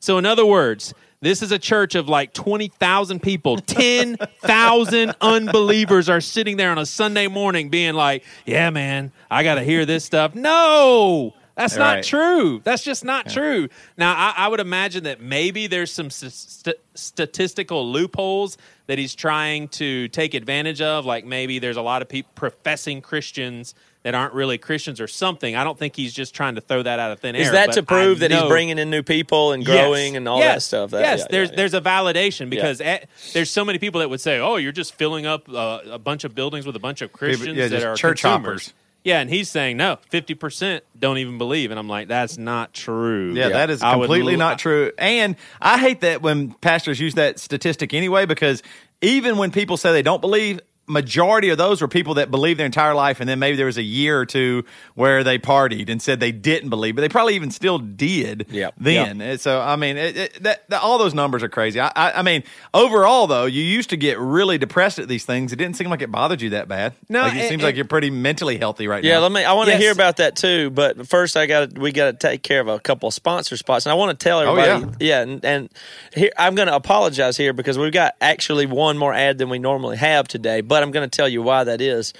So, 0.00 0.18
in 0.18 0.26
other 0.26 0.44
words, 0.44 0.92
this 1.20 1.40
is 1.40 1.52
a 1.52 1.58
church 1.58 1.94
of 1.94 2.08
like 2.08 2.34
20,000 2.34 3.22
people. 3.22 3.56
10,000 3.66 5.14
unbelievers 5.20 6.08
are 6.08 6.20
sitting 6.20 6.56
there 6.56 6.70
on 6.70 6.78
a 6.78 6.86
Sunday 6.86 7.28
morning 7.28 7.70
being 7.70 7.94
like, 7.94 8.24
yeah, 8.44 8.70
man, 8.70 9.12
I 9.30 9.44
got 9.44 9.54
to 9.54 9.62
hear 9.62 9.86
this 9.86 10.04
stuff. 10.04 10.34
No, 10.34 11.32
that's 11.54 11.76
not 11.76 12.02
true. 12.02 12.60
That's 12.64 12.82
just 12.82 13.04
not 13.04 13.28
true. 13.28 13.68
Now, 13.96 14.14
I, 14.14 14.34
I 14.36 14.48
would 14.48 14.60
imagine 14.60 15.04
that 15.04 15.20
maybe 15.20 15.66
there's 15.68 15.92
some 15.92 16.10
st- 16.10 16.76
statistical 16.94 17.90
loopholes 17.90 18.58
that 18.86 18.98
he's 18.98 19.14
trying 19.14 19.68
to 19.68 20.08
take 20.08 20.34
advantage 20.34 20.80
of. 20.80 21.06
Like 21.06 21.24
maybe 21.24 21.58
there's 21.58 21.76
a 21.76 21.82
lot 21.82 22.02
of 22.02 22.08
people 22.08 22.32
professing 22.34 23.00
Christians 23.00 23.74
that 24.02 24.14
aren't 24.14 24.34
really 24.34 24.58
Christians 24.58 25.00
or 25.00 25.06
something. 25.06 25.54
I 25.54 25.62
don't 25.64 25.78
think 25.78 25.94
he's 25.94 26.12
just 26.12 26.34
trying 26.34 26.56
to 26.56 26.60
throw 26.60 26.82
that 26.82 26.98
out 26.98 27.12
of 27.12 27.20
thin 27.20 27.36
air. 27.36 27.42
Is 27.42 27.50
that 27.52 27.68
but 27.68 27.74
to 27.76 27.82
prove 27.82 28.16
I 28.22 28.28
that 28.28 28.30
he's 28.32 28.48
bringing 28.48 28.78
in 28.78 28.90
new 28.90 29.02
people 29.02 29.52
and 29.52 29.66
Yes. 29.66 29.76
growing 29.86 30.16
and 30.16 30.28
all 30.28 30.38
Yes. 30.40 30.54
that 30.54 30.60
stuff? 30.62 30.90
That- 30.90 31.00
yes, 31.02 31.18
yeah, 31.20 31.26
there's 31.30 31.48
yeah, 31.48 31.52
yeah. 31.52 31.56
there's 31.56 31.74
a 31.74 31.80
validation 31.80 32.50
because 32.50 32.80
eh, 32.80 32.98
there's 33.32 33.50
so 33.50 33.64
many 33.64 33.78
people 33.78 34.00
that 34.00 34.10
would 34.10 34.20
say, 34.20 34.38
"Oh, 34.40 34.56
you're 34.56 34.72
just 34.72 34.94
filling 34.94 35.24
up 35.26 35.48
uh, 35.48 35.80
a 35.90 35.98
bunch 35.98 36.24
of 36.24 36.34
buildings 36.34 36.66
with 36.66 36.74
a 36.76 36.80
bunch 36.80 37.00
of 37.00 37.12
Christians 37.12 37.56
yeah, 37.56 37.68
that 37.68 37.82
are 37.84 37.94
church 37.94 38.22
consumers." 38.22 38.66
hoppers. 38.66 38.74
Yeah, 39.04 39.18
and 39.20 39.28
he's 39.28 39.48
saying 39.50 39.76
no, 39.76 39.98
fifty 40.10 40.34
percent 40.34 40.84
don't 40.98 41.18
even 41.18 41.36
believe, 41.38 41.70
and 41.72 41.78
I'm 41.78 41.88
like, 41.88 42.06
that's 42.08 42.38
not 42.38 42.72
true. 42.72 43.32
Yeah, 43.34 43.48
that 43.48 43.68
is 43.70 43.82
I 43.82 43.96
would 43.96 44.04
completely 44.06 44.36
not 44.36 44.58
true. 44.60 44.92
And 44.96 45.34
I 45.60 45.78
hate 45.78 46.02
that 46.02 46.22
when 46.22 46.52
pastors 46.52 47.00
use 47.00 47.14
that 47.14 47.40
statistic 47.40 47.94
anyway, 47.94 48.26
because 48.26 48.62
even 49.00 49.38
when 49.38 49.50
people 49.50 49.76
say 49.76 49.90
they 49.92 50.02
don't 50.02 50.20
believe, 50.20 50.60
majority 50.92 51.48
of 51.48 51.58
those 51.58 51.80
were 51.80 51.88
people 51.88 52.14
that 52.14 52.30
believed 52.30 52.60
their 52.60 52.66
entire 52.66 52.94
life, 52.94 53.18
and 53.20 53.28
then 53.28 53.38
maybe 53.38 53.56
there 53.56 53.66
was 53.66 53.78
a 53.78 53.82
year 53.82 54.20
or 54.20 54.26
two 54.26 54.64
where 54.94 55.24
they 55.24 55.38
partied 55.38 55.88
and 55.88 56.00
said 56.00 56.20
they 56.20 56.30
didn't 56.32 56.70
believe, 56.70 56.94
but 56.94 57.00
they 57.02 57.08
probably 57.08 57.34
even 57.34 57.50
still 57.50 57.78
did. 57.78 58.46
Yep. 58.50 58.74
Then, 58.78 59.20
And 59.20 59.40
so 59.40 59.60
I 59.60 59.76
mean, 59.76 59.96
it, 59.96 60.16
it, 60.16 60.42
that, 60.42 60.68
that, 60.70 60.82
all 60.82 60.98
those 60.98 61.14
numbers 61.14 61.42
are 61.42 61.48
crazy. 61.48 61.80
I, 61.80 61.90
I, 61.96 62.12
I 62.18 62.22
mean, 62.22 62.44
overall 62.74 63.26
though, 63.26 63.46
you 63.46 63.62
used 63.62 63.90
to 63.90 63.96
get 63.96 64.18
really 64.18 64.58
depressed 64.58 64.98
at 64.98 65.08
these 65.08 65.24
things. 65.24 65.52
It 65.52 65.56
didn't 65.56 65.76
seem 65.76 65.90
like 65.90 66.02
it 66.02 66.10
bothered 66.12 66.40
you 66.42 66.50
that 66.50 66.68
bad. 66.68 66.92
No, 67.08 67.22
like, 67.22 67.34
it 67.34 67.38
and- 67.40 67.48
seems 67.48 67.62
like 67.62 67.74
you're 67.76 67.84
pretty 67.84 68.10
mentally 68.10 68.58
healthy 68.58 68.86
right 68.86 69.02
Yeah, 69.02 69.12
now. 69.12 69.16
Yeah, 69.16 69.22
let 69.22 69.32
me. 69.32 69.44
I 69.44 69.52
want 69.54 69.66
to 69.68 69.72
Yes. 69.72 69.80
hear 69.80 69.92
about 69.92 70.18
that 70.18 70.36
too, 70.36 70.70
but 70.70 71.08
first 71.08 71.36
I 71.36 71.46
got 71.46 71.78
we 71.78 71.92
got 71.92 72.12
to 72.12 72.28
take 72.28 72.42
care 72.42 72.60
of 72.60 72.68
a 72.68 72.78
couple 72.78 73.08
of 73.08 73.14
sponsor 73.14 73.56
spots, 73.56 73.86
and 73.86 73.90
I 73.92 73.94
want 73.94 74.18
to 74.18 74.22
tell 74.22 74.38
oh, 74.38 74.54
everybody. 74.54 74.84
Oh, 74.84 74.96
yeah. 75.00 75.22
and, 75.22 75.44
and 75.44 75.68
here 76.14 76.30
I'm 76.36 76.54
going 76.54 76.68
to 76.68 76.74
apologize 76.74 77.36
here 77.36 77.52
because 77.52 77.78
we've 77.78 77.92
got 77.92 78.14
actually 78.20 78.66
one 78.66 78.98
more 78.98 79.14
ad 79.14 79.38
than 79.38 79.48
we 79.48 79.58
normally 79.58 79.96
have 79.96 80.28
today, 80.28 80.60
but 80.60 80.81
I'm 80.82 80.90
going 80.90 81.08
to 81.08 81.16
tell 81.16 81.28
you 81.28 81.42
why 81.42 81.64
that 81.64 81.80
is. 81.80 82.12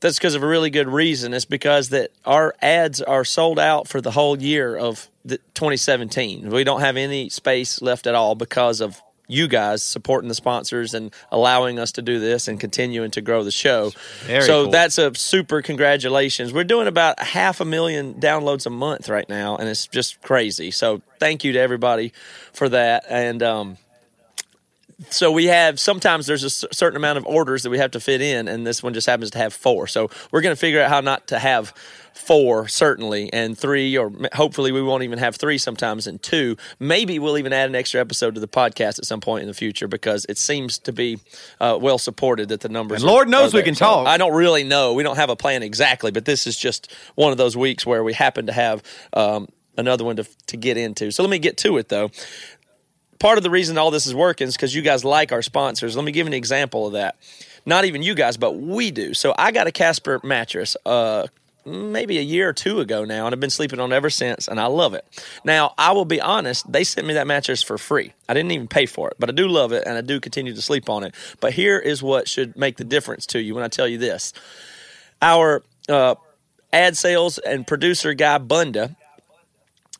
That's 0.00 0.16
because 0.18 0.34
of 0.34 0.42
a 0.42 0.46
really 0.46 0.70
good 0.70 0.88
reason. 0.88 1.34
It's 1.34 1.44
because 1.44 1.88
that 1.88 2.10
our 2.24 2.54
ads 2.62 3.00
are 3.02 3.24
sold 3.24 3.58
out 3.58 3.88
for 3.88 4.00
the 4.00 4.12
whole 4.12 4.38
year 4.40 4.76
of 4.76 5.08
the 5.24 5.38
2017. 5.54 6.50
We 6.50 6.64
don't 6.64 6.80
have 6.80 6.96
any 6.96 7.28
space 7.30 7.82
left 7.82 8.06
at 8.06 8.14
all 8.14 8.36
because 8.36 8.80
of 8.80 9.00
you 9.28 9.46
guys 9.46 9.82
supporting 9.82 10.28
the 10.28 10.34
sponsors 10.34 10.94
and 10.94 11.14
allowing 11.30 11.78
us 11.78 11.92
to 11.92 12.02
do 12.02 12.18
this 12.18 12.48
and 12.48 12.58
continuing 12.58 13.10
to 13.12 13.20
grow 13.20 13.44
the 13.44 13.50
show. 13.50 13.92
Very 14.22 14.42
so 14.42 14.64
cool. 14.64 14.72
that's 14.72 14.98
a 14.98 15.14
super 15.14 15.60
congratulations. 15.60 16.52
We're 16.52 16.64
doing 16.64 16.88
about 16.88 17.20
half 17.20 17.60
a 17.60 17.64
million 17.64 18.14
downloads 18.14 18.66
a 18.66 18.70
month 18.70 19.08
right 19.08 19.28
now, 19.28 19.56
and 19.56 19.68
it's 19.68 19.86
just 19.86 20.22
crazy. 20.22 20.70
So 20.70 21.02
thank 21.20 21.44
you 21.44 21.52
to 21.52 21.58
everybody 21.58 22.12
for 22.52 22.70
that. 22.70 23.04
And 23.08 23.42
um, 23.42 23.76
so 25.10 25.30
we 25.30 25.46
have 25.46 25.78
sometimes 25.78 26.26
there's 26.26 26.42
a 26.44 26.50
certain 26.50 26.96
amount 26.96 27.18
of 27.18 27.26
orders 27.26 27.62
that 27.62 27.70
we 27.70 27.78
have 27.78 27.92
to 27.92 28.00
fit 28.00 28.20
in, 28.20 28.48
and 28.48 28.66
this 28.66 28.82
one 28.82 28.94
just 28.94 29.06
happens 29.06 29.30
to 29.32 29.38
have 29.38 29.52
four. 29.54 29.86
So 29.86 30.10
we're 30.32 30.40
going 30.40 30.54
to 30.54 30.58
figure 30.60 30.80
out 30.82 30.88
how 30.90 31.00
not 31.00 31.28
to 31.28 31.38
have 31.38 31.72
four 32.14 32.66
certainly 32.66 33.32
and 33.32 33.56
three 33.56 33.96
or 33.96 34.10
hopefully 34.34 34.72
we 34.72 34.82
won't 34.82 35.04
even 35.04 35.20
have 35.20 35.36
three 35.36 35.56
sometimes 35.56 36.08
and 36.08 36.20
two. 36.20 36.56
Maybe 36.80 37.20
we'll 37.20 37.38
even 37.38 37.52
add 37.52 37.68
an 37.68 37.76
extra 37.76 38.00
episode 38.00 38.34
to 38.34 38.40
the 38.40 38.48
podcast 38.48 38.98
at 38.98 39.04
some 39.04 39.20
point 39.20 39.42
in 39.42 39.46
the 39.48 39.54
future 39.54 39.86
because 39.86 40.26
it 40.28 40.36
seems 40.36 40.78
to 40.80 40.92
be 40.92 41.20
uh, 41.60 41.78
well 41.80 41.96
supported 41.96 42.48
that 42.48 42.60
the 42.60 42.68
numbers 42.68 43.02
And 43.04 43.10
Lord 43.12 43.28
are- 43.28 43.30
knows 43.30 43.54
are 43.54 43.58
we 43.58 43.62
can 43.62 43.76
So 43.76 43.84
talk. 43.84 44.08
i 44.08 44.16
don't 44.16 44.34
really 44.34 44.64
know. 44.64 44.94
We 44.94 45.04
don't 45.04 45.14
have 45.16 45.30
a 45.30 45.36
plan 45.36 45.62
exactly 45.62 46.10
but 46.10 46.24
this 46.24 46.48
is 46.48 46.56
just 46.56 46.92
one 47.14 47.30
of 47.30 47.38
those 47.38 47.56
weeks 47.56 47.86
where 47.86 48.02
we 48.02 48.12
happen 48.14 48.46
to 48.46 48.52
have 48.52 48.82
um, 49.12 49.46
another 49.76 50.02
one 50.04 50.16
to, 50.16 50.24
to 50.48 50.56
get 50.56 50.76
into. 50.76 51.12
So 51.12 51.22
let 51.22 51.30
me 51.30 51.38
get 51.38 51.56
to 51.58 51.76
it 51.78 51.88
though 51.88 52.10
part 53.18 53.38
of 53.38 53.44
the 53.44 53.50
reason 53.50 53.78
all 53.78 53.90
this 53.90 54.06
is 54.06 54.14
working 54.14 54.48
is 54.48 54.54
because 54.56 54.74
you 54.74 54.82
guys 54.82 55.04
like 55.04 55.32
our 55.32 55.42
sponsors. 55.42 55.96
Let 55.96 56.04
me 56.04 56.12
give 56.12 56.26
an 56.26 56.32
example 56.32 56.86
of 56.86 56.92
that. 56.94 57.16
Not 57.66 57.84
even 57.84 58.02
you 58.02 58.14
guys, 58.14 58.36
but 58.36 58.52
we 58.56 58.90
do. 58.90 59.14
So 59.14 59.34
I 59.36 59.50
got 59.50 59.66
a 59.66 59.72
Casper 59.72 60.20
mattress. 60.22 60.76
Uh, 60.86 61.26
Maybe 61.66 62.18
a 62.18 62.22
year 62.22 62.48
or 62.48 62.52
two 62.52 62.80
ago 62.80 63.04
now, 63.04 63.26
and 63.26 63.34
I've 63.34 63.40
been 63.40 63.50
sleeping 63.50 63.78
on 63.78 63.92
it 63.92 63.94
ever 63.94 64.08
since, 64.10 64.48
and 64.48 64.58
I 64.58 64.66
love 64.66 64.94
it. 64.94 65.04
Now, 65.44 65.74
I 65.76 65.92
will 65.92 66.06
be 66.06 66.20
honest, 66.20 66.70
they 66.70 66.82
sent 66.82 67.06
me 67.06 67.14
that 67.14 67.26
mattress 67.26 67.62
for 67.62 67.76
free. 67.76 68.14
I 68.28 68.34
didn't 68.34 68.52
even 68.52 68.68
pay 68.68 68.86
for 68.86 69.10
it, 69.10 69.16
but 69.18 69.28
I 69.28 69.32
do 69.32 69.48
love 69.48 69.72
it, 69.72 69.84
and 69.86 69.98
I 69.98 70.00
do 70.00 70.18
continue 70.18 70.54
to 70.54 70.62
sleep 70.62 70.88
on 70.88 71.04
it. 71.04 71.14
But 71.40 71.52
here 71.52 71.78
is 71.78 72.02
what 72.02 72.26
should 72.26 72.56
make 72.56 72.78
the 72.78 72.84
difference 72.84 73.26
to 73.26 73.40
you 73.40 73.54
when 73.54 73.64
I 73.64 73.68
tell 73.68 73.86
you 73.86 73.98
this 73.98 74.32
our 75.20 75.62
uh, 75.88 76.14
ad 76.72 76.96
sales 76.96 77.38
and 77.38 77.66
producer 77.66 78.14
guy 78.14 78.38
Bunda 78.38 78.96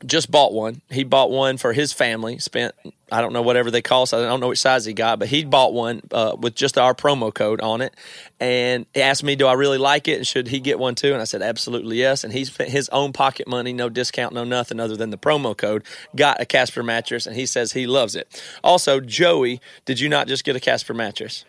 just 0.07 0.31
bought 0.31 0.53
one. 0.53 0.81
He 0.91 1.05
bought 1.05 1.31
one 1.31 1.59
for 1.59 1.73
his 1.73 1.93
family. 1.93 2.39
Spent 2.39 2.75
I 3.11 3.21
don't 3.21 3.33
know 3.33 3.43
whatever 3.43 3.71
they 3.71 3.83
cost. 3.83 4.13
I 4.13 4.21
don't 4.21 4.41
know 4.41 4.49
which 4.49 4.59
size 4.61 4.85
he 4.85 4.93
got, 4.93 5.19
but 5.19 5.29
he 5.29 5.45
bought 5.45 5.73
one 5.73 6.03
uh, 6.13 6.37
with 6.39 6.55
just 6.55 6.77
our 6.77 6.95
promo 6.95 7.33
code 7.33 7.61
on 7.61 7.81
it. 7.81 7.95
And 8.39 8.87
he 8.93 9.01
asked 9.01 9.25
me, 9.25 9.37
"Do 9.37 9.47
I 9.47 9.55
really 9.55 9.79
like 9.79 10.09
it? 10.09 10.19
And 10.19 10.27
should 10.27 10.49
he 10.49 10.61
get 10.61 10.79
one 10.79 10.95
too?" 10.95 11.13
And 11.13 11.21
I 11.21 11.25
said, 11.25 11.43
"Absolutely 11.43 11.97
yes." 11.97 12.25
And 12.25 12.33
he 12.33 12.45
spent 12.45 12.71
his 12.71 12.89
own 12.91 13.13
pocket 13.13 13.49
money, 13.49 13.73
no 13.73 13.89
discount, 13.89 14.35
no 14.35 14.45
nothing 14.45 14.79
other 14.79 14.97
than 14.97 15.11
the 15.11 15.19
promo 15.19 15.57
code. 15.57 15.85
Got 16.15 16.41
a 16.41 16.47
Casper 16.47 16.83
mattress, 16.83 17.27
and 17.27 17.35
he 17.35 17.47
says 17.47 17.73
he 17.73 17.87
loves 17.87 18.15
it. 18.15 18.43
Also, 18.63 19.01
Joey, 19.01 19.61
did 19.85 20.01
you 20.01 20.09
not 20.09 20.29
just 20.29 20.45
get 20.45 20.57
a 20.57 20.61
Casper 20.61 20.95
mattress? 20.95 21.45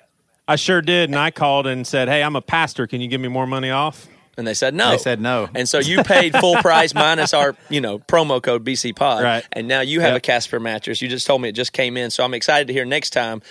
I 0.47 0.55
sure 0.55 0.81
did, 0.81 1.09
and 1.09 1.19
I 1.19 1.31
called 1.31 1.67
and 1.67 1.85
said, 1.85 2.07
"Hey, 2.07 2.23
I'm 2.23 2.35
a 2.35 2.41
pastor. 2.41 2.87
Can 2.87 3.01
you 3.01 3.07
give 3.07 3.21
me 3.21 3.27
more 3.27 3.47
money 3.47 3.69
off?" 3.69 4.07
And 4.39 4.47
they 4.47 4.53
said 4.53 4.73
no. 4.73 4.91
They 4.91 4.97
said 4.97 5.19
no. 5.19 5.49
And 5.53 5.67
so 5.67 5.79
you 5.79 6.01
paid 6.01 6.33
full 6.37 6.55
price 6.61 6.93
minus 6.95 7.33
our, 7.33 7.55
you 7.69 7.81
know, 7.81 7.99
promo 7.99 8.41
code 8.41 8.63
BC 8.63 8.95
Pod. 8.95 9.21
Right. 9.21 9.45
And 9.51 9.67
now 9.67 9.81
you 9.81 9.99
have 9.99 10.11
Yep. 10.13 10.17
a 10.17 10.21
Casper 10.21 10.59
mattress. 10.61 11.01
You 11.01 11.09
just 11.09 11.27
told 11.27 11.41
me 11.41 11.49
it 11.49 11.55
just 11.55 11.73
came 11.73 11.97
in. 11.97 12.09
So 12.09 12.23
I'm 12.23 12.33
excited 12.33 12.67
to 12.67 12.73
hear 12.73 12.85
next 12.85 13.09
time 13.09 13.41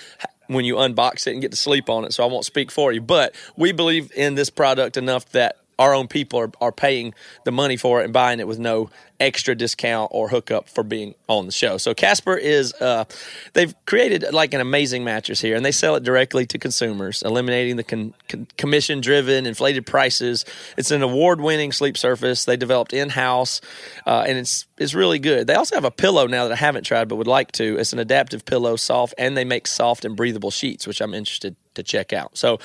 when 0.46 0.64
you 0.64 0.76
unbox 0.76 1.26
it 1.26 1.32
and 1.32 1.42
get 1.42 1.50
to 1.50 1.58
sleep 1.58 1.90
on 1.90 2.06
it. 2.06 2.14
So 2.14 2.24
I 2.24 2.26
won't 2.26 2.46
speak 2.46 2.70
for 2.70 2.90
you. 2.90 3.02
But 3.02 3.34
we 3.54 3.70
believe 3.72 4.10
in 4.16 4.34
this 4.34 4.48
product 4.48 4.96
enough 4.96 5.28
that 5.32 5.58
our 5.78 5.94
own 5.94 6.08
people 6.08 6.40
are, 6.40 6.50
are 6.60 6.72
paying 6.72 7.14
the 7.44 7.52
money 7.52 7.76
for 7.76 8.00
it 8.00 8.04
and 8.04 8.12
buying 8.12 8.40
it 8.40 8.46
with 8.46 8.58
no 8.58 8.90
extra 9.20 9.54
discount 9.54 10.08
or 10.12 10.28
hookup 10.28 10.68
for 10.68 10.84
being 10.84 11.14
on 11.28 11.46
the 11.46 11.52
show. 11.52 11.76
So 11.76 11.92
Casper 11.92 12.36
is 12.36 12.72
uh, 12.74 13.04
they've 13.52 13.74
created 13.84 14.24
like 14.32 14.54
an 14.54 14.60
amazing 14.60 15.04
mattress 15.04 15.40
here, 15.40 15.56
and 15.56 15.64
they 15.64 15.72
sell 15.72 15.96
it 15.96 16.04
directly 16.04 16.46
to 16.46 16.58
consumers, 16.58 17.22
eliminating 17.22 17.76
the 17.76 17.84
con- 17.84 18.14
con- 18.28 18.46
commission-driven, 18.56 19.46
inflated 19.46 19.86
prices. 19.86 20.44
It's 20.76 20.90
an 20.90 21.02
award-winning 21.02 21.72
sleep 21.72 21.98
surface 21.98 22.44
they 22.44 22.56
developed 22.56 22.92
in-house, 22.92 23.60
uh, 24.06 24.24
and 24.26 24.38
it's 24.38 24.66
it's 24.78 24.94
really 24.94 25.18
good. 25.18 25.46
They 25.46 25.54
also 25.54 25.74
have 25.74 25.84
a 25.84 25.90
pillow 25.90 26.26
now 26.26 26.44
that 26.44 26.52
I 26.52 26.56
haven't 26.56 26.84
tried 26.84 27.08
but 27.08 27.16
would 27.16 27.26
like 27.26 27.50
to. 27.52 27.76
It's 27.78 27.92
an 27.92 27.98
adaptive 27.98 28.44
pillow, 28.44 28.76
soft, 28.76 29.14
and 29.18 29.36
they 29.36 29.44
make 29.44 29.66
soft 29.66 30.04
and 30.04 30.16
breathable 30.16 30.52
sheets, 30.52 30.86
which 30.86 31.00
I'm 31.00 31.14
interested 31.14 31.56
to 31.78 31.82
check 31.82 32.12
out. 32.12 32.36
So. 32.36 32.58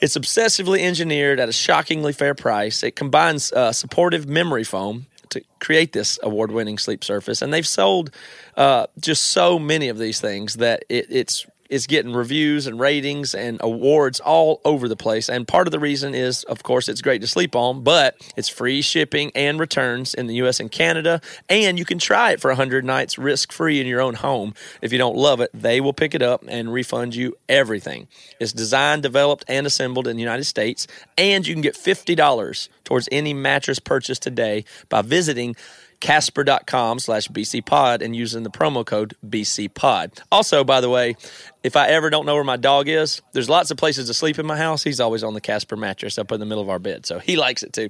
It's 0.00 0.18
obsessively 0.18 0.80
engineered 0.80 1.38
at 1.38 1.48
a 1.48 1.52
shockingly 1.52 2.12
fair 2.12 2.34
price. 2.34 2.82
It 2.82 2.96
combines 2.96 3.52
uh, 3.52 3.72
supportive 3.72 4.26
memory 4.26 4.64
foam 4.64 5.06
to 5.30 5.42
create 5.60 5.92
this 5.92 6.18
award 6.22 6.50
winning 6.50 6.78
sleep 6.78 7.04
surface. 7.04 7.42
And 7.42 7.52
they've 7.52 7.66
sold 7.66 8.10
uh, 8.56 8.86
just 8.98 9.28
so 9.28 9.58
many 9.58 9.88
of 9.88 9.98
these 9.98 10.20
things 10.20 10.54
that 10.54 10.84
it, 10.88 11.06
it's 11.10 11.46
it's 11.70 11.86
getting 11.86 12.12
reviews 12.12 12.66
and 12.66 12.78
ratings 12.78 13.34
and 13.34 13.58
awards 13.60 14.20
all 14.20 14.60
over 14.64 14.88
the 14.88 14.96
place. 14.96 15.28
And 15.28 15.46
part 15.46 15.66
of 15.66 15.72
the 15.72 15.78
reason 15.78 16.14
is, 16.14 16.44
of 16.44 16.62
course, 16.62 16.88
it's 16.88 17.00
great 17.00 17.20
to 17.22 17.26
sleep 17.26 17.56
on, 17.56 17.82
but 17.82 18.16
it's 18.36 18.48
free 18.48 18.82
shipping 18.82 19.32
and 19.34 19.58
returns 19.58 20.14
in 20.14 20.26
the 20.26 20.34
US 20.36 20.60
and 20.60 20.70
Canada. 20.70 21.20
And 21.48 21.78
you 21.78 21.84
can 21.84 21.98
try 21.98 22.32
it 22.32 22.40
for 22.40 22.50
100 22.50 22.84
nights 22.84 23.18
risk 23.18 23.52
free 23.52 23.80
in 23.80 23.86
your 23.86 24.00
own 24.00 24.14
home. 24.14 24.54
If 24.82 24.92
you 24.92 24.98
don't 24.98 25.16
love 25.16 25.40
it, 25.40 25.50
they 25.54 25.80
will 25.80 25.92
pick 25.92 26.14
it 26.14 26.22
up 26.22 26.44
and 26.46 26.72
refund 26.72 27.14
you 27.14 27.36
everything. 27.48 28.08
It's 28.40 28.52
designed, 28.52 29.02
developed, 29.02 29.44
and 29.48 29.66
assembled 29.66 30.06
in 30.06 30.16
the 30.16 30.22
United 30.22 30.44
States. 30.44 30.86
And 31.16 31.46
you 31.46 31.54
can 31.54 31.62
get 31.62 31.74
$50 31.74 32.68
towards 32.84 33.08
any 33.10 33.34
mattress 33.34 33.78
purchase 33.78 34.18
today 34.18 34.64
by 34.88 35.02
visiting 35.02 35.56
casper.com 36.04 36.98
slash 36.98 37.28
bcpod 37.28 38.02
and 38.02 38.14
using 38.14 38.42
the 38.42 38.50
promo 38.50 38.84
code 38.84 39.16
bcpod 39.26 40.20
also 40.30 40.62
by 40.62 40.82
the 40.82 40.90
way 40.90 41.16
if 41.62 41.76
i 41.76 41.86
ever 41.88 42.10
don't 42.10 42.26
know 42.26 42.34
where 42.34 42.44
my 42.44 42.58
dog 42.58 42.88
is 42.88 43.22
there's 43.32 43.48
lots 43.48 43.70
of 43.70 43.78
places 43.78 44.08
to 44.08 44.14
sleep 44.14 44.38
in 44.38 44.46
my 44.46 44.56
house. 44.56 44.82
He's 44.82 45.00
always 45.00 45.22
on 45.22 45.34
the 45.34 45.40
casper 45.40 45.76
mattress 45.76 46.18
up 46.18 46.30
in 46.30 46.40
the 46.40 46.46
middle 46.46 46.62
of 46.62 46.68
our 46.68 46.78
bed 46.78 47.06
so 47.06 47.18
he 47.18 47.36
likes 47.36 47.62
it 47.62 47.72
too. 47.72 47.88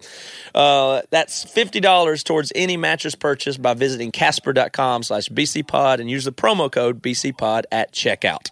Uh, 0.55 1.03
that's 1.11 1.45
$50 1.45 2.25
towards 2.25 2.53
any 2.55 2.77
mattress 2.77 3.15
purchase 3.15 3.57
by 3.57 3.75
visiting 3.75 4.11
casper.com 4.11 5.03
slash 5.03 5.29
bcpod 5.29 6.01
and 6.01 6.11
use 6.11 6.25
the 6.25 6.33
promo 6.33 6.71
code 6.71 7.03
bcpod 7.03 7.65
at 7.71 7.93
checkout 7.93 8.51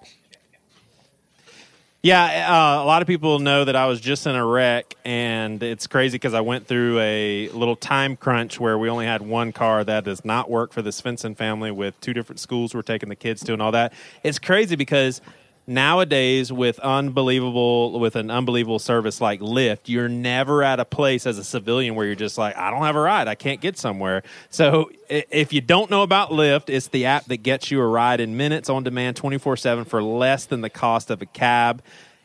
Yeah, 2.05 2.51
uh, 2.51 2.83
a 2.83 2.85
lot 2.85 3.01
of 3.03 3.07
people 3.07 3.39
know 3.39 3.65
that 3.65 3.77
I 3.77 3.87
was 3.87 4.01
just 4.01 4.27
in 4.27 4.35
a 4.35 4.45
wreck, 4.45 4.97
and 5.05 5.63
it's 5.63 5.87
crazy 5.87 6.17
because 6.17 6.35
I 6.35 6.41
went 6.41 6.67
through 6.67 6.99
a 6.99 7.49
little 7.51 7.77
time 7.77 8.17
crunch 8.17 8.59
where 8.59 8.77
we 8.77 8.89
only 8.89 9.07
had 9.07 9.23
one 9.23 9.53
car 9.53 9.85
that 9.85 10.03
does 10.03 10.25
not 10.25 10.51
work 10.51 10.73
for 10.73 10.83
the 10.83 10.91
Svensson 10.91 11.37
family 11.37 11.71
with 11.71 12.01
two 12.01 12.13
different 12.13 12.41
schools 12.41 12.75
we're 12.75 12.83
taking 12.83 13.09
the 13.09 13.15
kids 13.15 13.45
to 13.45 13.53
and 13.53 13.63
all 13.63 13.71
that. 13.71 13.93
It's 14.25 14.41
crazy 14.41 14.75
because 14.75 15.21
nowadays 15.67 16.53
with 16.53 16.79
unbelievable 16.81 17.99
with 18.01 18.17
an 18.17 18.31
unbelievable 18.31 18.79
service 18.79 19.21
like 19.21 19.41
Lyft, 19.41 19.81
you're 19.87 20.09
never 20.09 20.63
at 20.63 20.81
a 20.81 20.85
place 20.85 21.27
as 21.27 21.39
a 21.39 21.45
civilian 21.45 21.95
where 21.95 22.07
you're 22.07 22.15
just 22.15 22.39
like, 22.39 22.57
I 22.57 22.71
don't 22.71 22.83
have 22.83 22.97
a 22.97 23.01
ride, 23.01 23.29
I 23.29 23.35
can't 23.35 23.61
get 23.61 23.79
somewhere. 23.79 24.23
So 24.51 24.91
if 25.09 25.53
you 25.53 25.61
don't 25.61 25.91
know 25.91 26.03
about 26.03 26.31
Lyft, 26.31 26.69
it's 26.69 26.89
the 26.89 27.07
app 27.07 27.27
that 27.27 27.39
gets 27.39 27.71
you 27.71 27.81
a 27.81 27.87
ride 27.87 28.21
in 28.21 28.37
minutes 28.37 28.69
on 28.69 28.83
demand 28.83 29.17
24/7 29.17 29.87
for 29.87 30.03
less 30.03 30.47
than 30.47 30.61
the 30.61 30.71
cost 30.71 31.11
of 31.11 31.23
a 31.23 31.27
cab. 31.27 31.83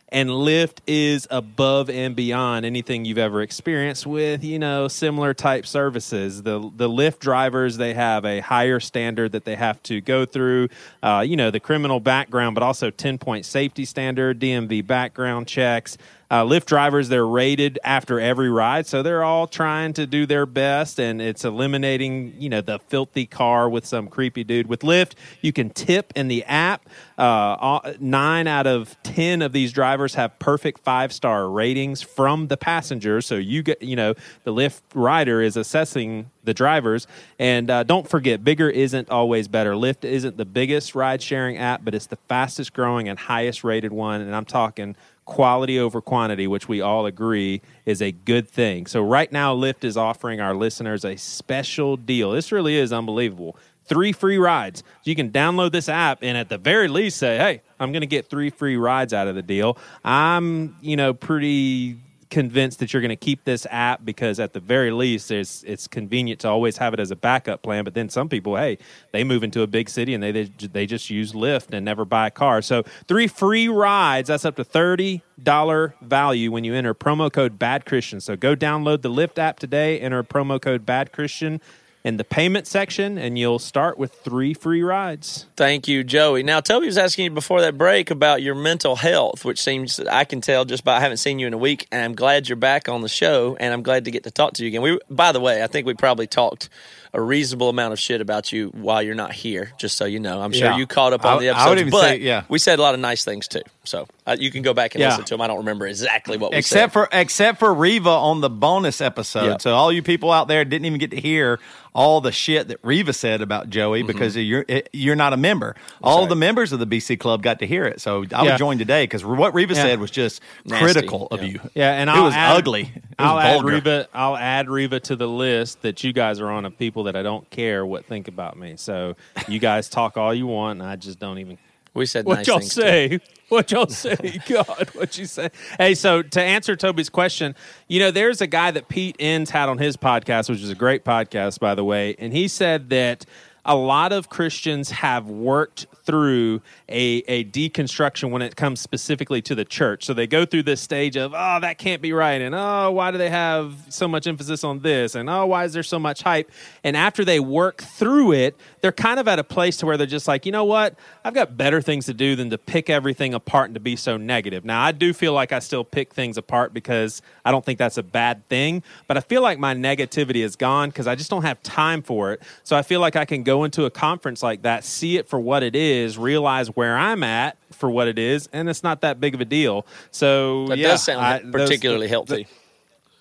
And 0.09 0.29
Lyft 0.29 0.79
is 0.87 1.27
above 1.29 1.89
and 1.89 2.15
beyond 2.15 2.65
anything 2.65 3.03
you've 3.03 3.17
ever 3.17 3.41
experienced 3.41 4.07
with, 4.07 4.41
you 4.41 4.57
know, 4.57 4.87
similar 4.87 5.33
type 5.33 5.65
services. 5.65 6.43
The 6.43 6.59
the 6.59 6.87
Lyft 6.87 7.19
drivers 7.19 7.75
they 7.75 7.93
have 7.93 8.23
a 8.23 8.39
higher 8.39 8.79
standard 8.79 9.33
that 9.33 9.43
they 9.43 9.55
have 9.55 9.83
to 9.83 9.99
go 9.99 10.25
through, 10.25 10.69
uh, 11.03 11.25
you 11.27 11.35
know, 11.35 11.51
the 11.51 11.59
criminal 11.59 11.99
background, 11.99 12.55
but 12.55 12.63
also 12.63 12.89
ten 12.89 13.17
point 13.17 13.45
safety 13.45 13.83
standard, 13.83 14.39
DMV 14.39 14.87
background 14.87 15.47
checks. 15.47 15.97
Uh, 16.29 16.43
Lyft 16.43 16.65
drivers, 16.65 17.09
they're 17.09 17.25
rated 17.25 17.79
after 17.83 18.19
every 18.19 18.49
ride, 18.49 18.85
so 18.85 19.01
they're 19.01 19.23
all 19.23 19.47
trying 19.47 19.93
to 19.93 20.05
do 20.05 20.25
their 20.25 20.45
best, 20.45 20.99
and 20.99 21.21
it's 21.21 21.45
eliminating, 21.45 22.33
you 22.37 22.49
know, 22.49 22.61
the 22.61 22.79
filthy 22.79 23.25
car 23.25 23.69
with 23.69 23.85
some 23.85 24.07
creepy 24.07 24.43
dude. 24.43 24.67
With 24.67 24.81
Lyft, 24.81 25.13
you 25.41 25.53
can 25.53 25.69
tip 25.69 26.11
in 26.15 26.27
the 26.27 26.43
app. 26.43 26.87
Uh, 27.17 27.93
nine 27.99 28.47
out 28.47 28.67
of 28.67 29.01
ten 29.03 29.41
of 29.41 29.53
these 29.53 29.71
drivers 29.71 30.15
have 30.15 30.37
perfect 30.37 30.83
five 30.83 31.13
star 31.13 31.49
ratings 31.49 32.01
from 32.01 32.47
the 32.47 32.57
passengers. 32.57 33.25
So 33.25 33.35
you 33.35 33.63
get, 33.63 33.81
you 33.81 33.95
know, 33.95 34.13
the 34.43 34.53
Lyft 34.53 34.81
rider 34.93 35.41
is 35.41 35.57
assessing 35.57 36.29
the 36.43 36.53
drivers. 36.53 37.07
And 37.39 37.69
uh, 37.69 37.83
don't 37.83 38.07
forget, 38.07 38.43
bigger 38.43 38.69
isn't 38.69 39.09
always 39.09 39.47
better. 39.47 39.73
Lyft 39.73 40.03
isn't 40.03 40.37
the 40.37 40.45
biggest 40.45 40.95
ride 40.95 41.21
sharing 41.21 41.57
app, 41.57 41.83
but 41.83 41.95
it's 41.95 42.07
the 42.07 42.17
fastest 42.27 42.73
growing 42.73 43.09
and 43.09 43.17
highest 43.17 43.63
rated 43.63 43.91
one. 43.91 44.21
And 44.21 44.35
I'm 44.35 44.45
talking 44.45 44.95
quality 45.27 45.77
over 45.77 46.01
quantity, 46.01 46.47
which 46.47 46.67
we 46.67 46.81
all 46.81 47.05
agree 47.05 47.61
is 47.85 48.01
a 48.01 48.11
good 48.11 48.49
thing. 48.49 48.87
So 48.87 49.03
right 49.03 49.31
now, 49.31 49.55
Lyft 49.55 49.83
is 49.83 49.95
offering 49.95 50.41
our 50.41 50.55
listeners 50.55 51.05
a 51.05 51.15
special 51.17 51.97
deal. 51.97 52.31
This 52.31 52.51
really 52.51 52.75
is 52.75 52.91
unbelievable 52.91 53.55
three 53.85 54.11
free 54.11 54.37
rides. 54.37 54.83
You 55.05 55.15
can 55.15 55.31
download 55.31 55.71
this 55.71 55.87
app 55.87 56.19
and 56.21 56.37
at 56.37 56.49
the 56.49 56.57
very 56.57 56.87
least 56.87 57.17
say, 57.17 57.37
hey, 57.37 57.61
I'm 57.79 57.91
going 57.91 58.01
to 58.01 58.07
get 58.07 58.29
three 58.29 58.49
free 58.49 58.75
rides 58.75 59.13
out 59.13 59.27
of 59.27 59.35
the 59.35 59.41
deal. 59.41 59.77
I'm, 60.03 60.75
you 60.81 60.97
know, 60.97 61.13
pretty 61.13 61.97
convinced 62.29 62.79
that 62.79 62.93
you're 62.93 63.01
going 63.01 63.09
to 63.09 63.15
keep 63.15 63.43
this 63.43 63.65
app 63.69 64.03
because 64.03 64.39
at 64.39 64.53
the 64.53 64.59
very 64.59 64.91
least 64.91 65.31
it's 65.31 65.63
it's 65.63 65.87
convenient 65.87 66.41
to 66.41 66.47
always 66.47 66.77
have 66.77 66.93
it 66.93 66.99
as 66.99 67.11
a 67.11 67.15
backup 67.15 67.61
plan 67.61 67.83
but 67.83 67.93
then 67.93 68.09
some 68.09 68.27
people 68.27 68.55
hey 68.55 68.77
they 69.11 69.23
move 69.23 69.43
into 69.43 69.61
a 69.61 69.67
big 69.67 69.89
city 69.89 70.13
and 70.13 70.21
they 70.21 70.31
they, 70.31 70.43
they 70.43 70.85
just 70.85 71.09
use 71.09 71.33
Lyft 71.33 71.73
and 71.73 71.85
never 71.85 72.05
buy 72.05 72.27
a 72.27 72.31
car. 72.31 72.61
So 72.61 72.83
three 73.07 73.27
free 73.27 73.67
rides 73.67 74.27
that's 74.27 74.45
up 74.45 74.55
to 74.57 74.65
$30 74.65 75.93
value 76.01 76.51
when 76.51 76.63
you 76.63 76.73
enter 76.73 76.93
promo 76.93 77.31
code 77.31 77.59
bad 77.59 77.85
christian 77.85 78.19
so 78.19 78.35
go 78.35 78.55
download 78.55 79.01
the 79.01 79.09
Lyft 79.09 79.37
app 79.37 79.59
today 79.59 79.99
enter 79.99 80.23
promo 80.23 80.59
code 80.59 80.85
bad 80.85 81.11
christian 81.11 81.61
in 82.07 82.15
the 82.15 82.23
payment 82.23 82.65
section, 82.65 83.17
and 83.17 83.37
you'll 83.37 83.59
start 83.59 83.97
with 83.97 84.13
three 84.23 84.53
free 84.53 84.81
rides. 84.81 85.45
Thank 85.57 85.89
you, 85.89 86.05
Joey. 86.05 86.41
Now, 86.41 86.61
Toby 86.61 86.85
was 86.85 86.97
asking 86.97 87.25
you 87.25 87.31
before 87.31 87.59
that 87.59 87.77
break 87.77 88.09
about 88.09 88.41
your 88.41 88.55
mental 88.55 88.95
health, 88.95 89.43
which 89.43 89.61
seems 89.61 89.99
I 89.99 90.23
can 90.23 90.39
tell 90.39 90.63
just 90.63 90.85
by 90.85 90.95
I 90.95 90.99
haven't 91.01 91.17
seen 91.17 91.37
you 91.37 91.47
in 91.47 91.53
a 91.53 91.57
week, 91.57 91.85
and 91.91 92.01
I'm 92.05 92.15
glad 92.15 92.47
you're 92.47 92.55
back 92.55 92.87
on 92.87 93.01
the 93.01 93.09
show, 93.09 93.57
and 93.59 93.73
I'm 93.73 93.83
glad 93.83 94.05
to 94.05 94.11
get 94.11 94.23
to 94.23 94.31
talk 94.31 94.53
to 94.53 94.63
you 94.63 94.69
again. 94.69 94.81
We, 94.81 94.97
by 95.09 95.33
the 95.33 95.41
way, 95.41 95.61
I 95.61 95.67
think 95.67 95.85
we 95.85 95.95
probably 95.95 96.27
talked 96.27 96.69
a 97.13 97.19
reasonable 97.21 97.67
amount 97.69 97.91
of 97.93 97.99
shit 97.99 98.21
about 98.21 98.53
you 98.53 98.69
while 98.69 99.01
you're 99.01 99.15
not 99.15 99.33
here. 99.33 99.71
Just 99.77 99.97
so 99.97 100.05
you 100.05 100.19
know, 100.19 100.41
I'm 100.41 100.53
sure 100.53 100.69
Yeah. 100.69 100.77
you 100.77 100.87
caught 100.87 101.11
up 101.11 101.25
on 101.25 101.37
I- 101.37 101.39
the 101.39 101.49
I 101.49 101.67
would 101.69 101.77
episodes, 101.77 101.81
even 101.81 101.91
but 101.91 102.01
say- 102.01 102.17
yeah. 102.19 102.43
we 102.47 102.57
said 102.59 102.79
a 102.79 102.81
lot 102.81 102.93
of 102.93 102.99
nice 103.01 103.25
things 103.25 103.47
too. 103.49 103.63
So 103.87 104.07
uh, 104.25 104.35
you 104.39 104.51
can 104.51 104.61
go 104.61 104.73
back 104.73 104.93
and 104.95 105.01
Yeah. 105.01 105.09
listen 105.09 105.25
to 105.25 105.33
them. 105.33 105.41
I 105.41 105.47
don't 105.47 105.57
remember 105.57 105.87
exactly 105.87 106.37
what 106.37 106.51
we 106.51 106.57
except 106.57 106.93
said. 106.93 106.93
for 106.93 107.09
except 107.11 107.59
for 107.59 107.73
Riva 107.73 108.09
on 108.09 108.41
the 108.41 108.49
bonus 108.49 109.01
episode. 109.01 109.45
Yep. 109.45 109.61
So 109.61 109.73
all 109.75 109.91
you 109.91 110.03
people 110.03 110.31
out 110.31 110.47
there 110.47 110.63
didn't 110.65 110.85
even 110.85 110.99
get 110.99 111.11
to 111.11 111.19
hear 111.21 111.59
all 111.95 112.21
the 112.21 112.31
shit 112.31 112.67
that 112.67 112.77
Riva 112.83 113.11
said 113.11 113.41
about 113.41 113.71
Joey 113.71 114.03
because 114.03 114.37
you're 114.37 114.65
it, 114.67 114.87
you're 114.93 115.15
not 115.15 115.33
a 115.33 115.37
member. 115.37 115.75
all 116.03 116.21
Mm-hmm. 116.21 116.29
the 116.29 116.35
members 116.35 116.71
of 116.73 116.79
the 116.79 116.85
BC 116.85 117.17
Club 117.19 117.41
got 117.41 117.57
to 117.59 117.65
hear 117.67 117.85
it. 117.85 117.99
So 118.01 118.23
I 118.33 118.43
Yeah. 118.43 118.51
would 118.51 118.57
join 118.59 118.77
today 118.77 119.03
because 119.03 119.25
what 119.25 119.53
Riva 119.55 119.73
Yeah. 119.73 119.81
said 119.83 119.99
was 119.99 120.11
just 120.11 120.41
Nasty. 120.65 120.83
critical 120.83 121.27
of 121.31 121.41
you. 121.43 121.59
Yeah, 121.73 121.93
and 121.93 122.09
it 122.09 122.15
I'll 122.15 122.25
was 122.25 122.33
add- 122.35 122.55
ugly. 122.57 122.81
It 122.81 122.93
was 122.93 123.03
I'll 123.19 123.39
add 123.39 123.53
vulgar. 123.53 123.67
Reba. 123.73 124.07
I'll 124.13 124.37
add 124.37 124.69
Reba 124.69 124.99
to 125.01 125.15
the 125.15 125.27
list 125.27 125.81
that 125.81 126.03
you 126.03 126.13
guys 126.13 126.39
are 126.39 126.49
on 126.51 126.65
of 126.65 126.77
people 126.77 127.05
that 127.05 127.15
I 127.15 127.23
don't 127.23 127.49
care 127.49 127.83
what 127.85 128.05
think 128.05 128.27
about 128.27 128.57
me. 128.59 128.75
So 128.77 129.15
you 129.47 129.57
guys 129.59 129.89
talk 129.89 130.17
all 130.17 130.33
you 130.33 130.45
want, 130.45 130.79
and 130.81 130.87
I 130.87 130.97
just 130.97 131.17
don't 131.19 131.39
even. 131.39 131.57
We 131.97 132.05
said 132.05 132.25
What 132.25 132.35
nice 132.37 132.47
y'all 132.47 132.59
things 132.59 132.75
too. 132.75 132.81
say? 132.81 133.19
What 133.49 133.71
y'all 133.71 133.87
say? 133.87 134.39
God, 134.49 134.89
what 134.93 135.17
you 135.17 135.25
say? 135.25 135.49
Hey, 135.77 135.95
so 135.95 136.21
to 136.21 136.41
answer 136.41 136.75
Toby's 136.75 137.09
question, 137.09 137.55
you 137.87 137.99
know, 137.99 138.11
there's 138.11 138.41
a 138.41 138.47
guy 138.47 138.71
that 138.71 138.87
Pete 138.89 139.15
Enns 139.19 139.49
had 139.49 139.69
on 139.69 139.77
his 139.77 139.95
podcast, 139.97 140.49
which 140.49 140.61
is 140.61 140.69
a 140.69 140.75
great 140.75 141.03
podcast, 141.05 141.59
by 141.59 141.73
the 141.73 141.83
way, 141.83 142.15
and 142.19 142.33
he 142.33 142.47
said 142.47 142.89
that 142.89 143.25
a 143.67 143.75
lot 143.75 144.13
of 144.13 144.29
Christians 144.29 144.89
have 144.91 145.29
worked 145.29 145.87
through 146.05 146.61
a, 146.87 147.21
a 147.27 147.43
deconstruction 147.43 148.31
when 148.31 148.41
it 148.41 148.55
comes 148.55 148.79
specifically 148.79 149.41
to 149.41 149.53
the 149.55 149.65
church. 149.65 150.05
So 150.05 150.13
they 150.13 150.25
go 150.25 150.45
through 150.45 150.63
this 150.63 150.79
stage 150.79 151.17
of, 151.17 151.33
oh, 151.35 151.59
that 151.59 151.77
can't 151.77 152.01
be 152.01 152.13
right. 152.13 152.41
And 152.41 152.55
oh, 152.55 152.91
why 152.91 153.11
do 153.11 153.17
they 153.17 153.29
have 153.29 153.75
so 153.89 154.07
much 154.07 154.25
emphasis 154.25 154.63
on 154.63 154.79
this? 154.79 155.15
And 155.15 155.29
oh, 155.29 155.45
why 155.47 155.65
is 155.65 155.73
there 155.73 155.83
so 155.83 155.99
much 155.99 156.21
hype? 156.23 156.49
And 156.85 156.95
after 156.95 157.25
they 157.25 157.41
work 157.41 157.81
through 157.81 158.31
it, 158.31 158.55
they're 158.79 158.93
kind 158.93 159.19
of 159.19 159.27
at 159.27 159.37
a 159.37 159.43
place 159.43 159.75
to 159.77 159.85
where 159.85 159.97
they're 159.97 160.07
just 160.07 160.29
like, 160.29 160.45
you 160.45 160.53
know 160.53 160.63
what? 160.63 160.95
I've 161.25 161.33
got 161.33 161.57
better 161.57 161.81
things 161.81 162.05
to 162.05 162.13
do 162.13 162.37
than 162.37 162.49
to 162.51 162.57
pick 162.57 162.89
everything 162.89 163.33
apart 163.33 163.65
and 163.65 163.73
to 163.73 163.81
be 163.81 163.97
so 163.97 164.15
negative. 164.15 164.63
Now, 164.63 164.81
I 164.81 164.93
do 164.93 165.11
feel 165.11 165.33
like 165.33 165.51
I 165.51 165.59
still 165.59 165.83
pick 165.83 166.13
things 166.13 166.37
apart 166.37 166.73
because 166.73 167.21
I 167.43 167.51
don't 167.51 167.65
think 167.65 167.79
that's 167.79 167.97
a 167.97 168.03
bad 168.03 168.47
thing, 168.47 168.81
but 169.07 169.17
I 169.17 169.19
feel 169.19 169.41
like 169.41 169.59
my 169.59 169.75
negativity 169.75 170.37
is 170.37 170.55
gone 170.55 170.87
because 170.87 171.05
I 171.05 171.15
just 171.15 171.29
don't 171.29 171.43
have 171.43 171.61
time 171.63 172.01
for 172.01 172.31
it. 172.31 172.41
So 172.63 172.77
I 172.77 172.81
feel 172.81 173.01
like 173.01 173.17
I 173.17 173.25
can 173.25 173.43
go 173.43 173.56
into 173.63 173.85
a 173.85 173.89
conference 173.89 174.41
like 174.43 174.63
that, 174.63 174.83
see 174.83 175.17
it 175.17 175.27
for 175.27 175.39
what 175.39 175.63
it 175.63 175.75
is, 175.75 176.17
realize 176.17 176.67
where 176.69 176.97
I'm 176.97 177.23
at 177.23 177.57
for 177.71 177.89
what 177.89 178.07
it 178.07 178.17
is, 178.19 178.49
and 178.53 178.69
it's 178.69 178.83
not 178.83 179.01
that 179.01 179.19
big 179.19 179.35
of 179.35 179.41
a 179.41 179.45
deal. 179.45 179.85
So 180.11 180.67
That 180.67 180.77
yeah, 180.77 180.87
does 180.89 181.03
sound 181.03 181.25
I- 181.25 181.39
those- 181.39 181.51
particularly 181.51 182.07
healthy. 182.07 182.47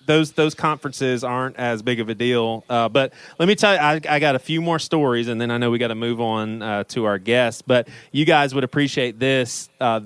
those 0.05 0.31
those 0.31 0.55
conferences 0.55 1.23
aren't 1.23 1.57
as 1.57 1.81
big 1.81 1.99
of 1.99 2.07
a 2.09 2.15
deal. 2.15 2.63
Uh, 2.69 2.87
but 2.87 3.11
let 3.39 3.47
me 3.47 3.55
tell 3.55 3.73
you, 3.73 3.79
I, 3.79 3.99
I 4.09 4.19
got 4.19 4.35
a 4.35 4.39
few 4.39 4.61
more 4.61 4.79
stories, 4.79 5.27
and 5.27 5.39
then 5.41 5.51
I 5.51 5.57
know 5.57 5.69
we 5.69 5.77
got 5.79 5.89
to 5.89 5.95
move 5.95 6.21
on 6.21 6.61
uh, 6.61 6.83
to 6.85 7.03
our 7.05 7.19
guests. 7.19 7.61
But 7.61 7.89
you 8.13 8.23
guys 8.25 8.55
would 8.55 8.63
appreciate 8.63 9.19
this. 9.19 9.69
Uh, 9.81 10.01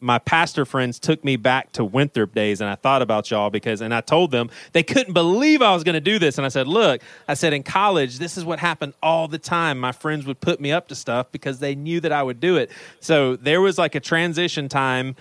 my 0.00 0.18
pastor 0.18 0.64
friends 0.64 0.98
took 0.98 1.24
me 1.24 1.36
back 1.36 1.72
to 1.72 1.84
Winthrop 1.84 2.34
days, 2.34 2.60
and 2.60 2.68
I 2.68 2.74
thought 2.74 3.00
about 3.00 3.30
y'all 3.30 3.48
because, 3.48 3.80
and 3.80 3.94
I 3.94 4.02
told 4.02 4.30
them 4.30 4.50
they 4.72 4.82
couldn't 4.82 5.14
believe 5.14 5.62
I 5.62 5.72
was 5.72 5.84
going 5.84 5.94
to 5.94 6.00
do 6.00 6.18
this. 6.18 6.36
And 6.36 6.44
I 6.44 6.48
said, 6.48 6.68
Look, 6.68 7.00
I 7.26 7.34
said, 7.34 7.52
in 7.52 7.62
college, 7.62 8.18
this 8.18 8.36
is 8.36 8.44
what 8.44 8.58
happened 8.58 8.92
all 9.02 9.26
the 9.26 9.38
time. 9.38 9.78
My 9.78 9.92
friends 9.92 10.26
would 10.26 10.40
put 10.40 10.60
me 10.60 10.70
up 10.70 10.88
to 10.88 10.94
stuff 10.94 11.32
because 11.32 11.60
they 11.60 11.74
knew 11.74 12.00
that 12.00 12.12
I 12.12 12.22
would 12.22 12.40
do 12.40 12.56
it. 12.56 12.70
So 13.00 13.36
there 13.36 13.60
was 13.60 13.78
like 13.78 13.94
a 13.94 14.00
transition 14.00 14.68
time 14.68 15.16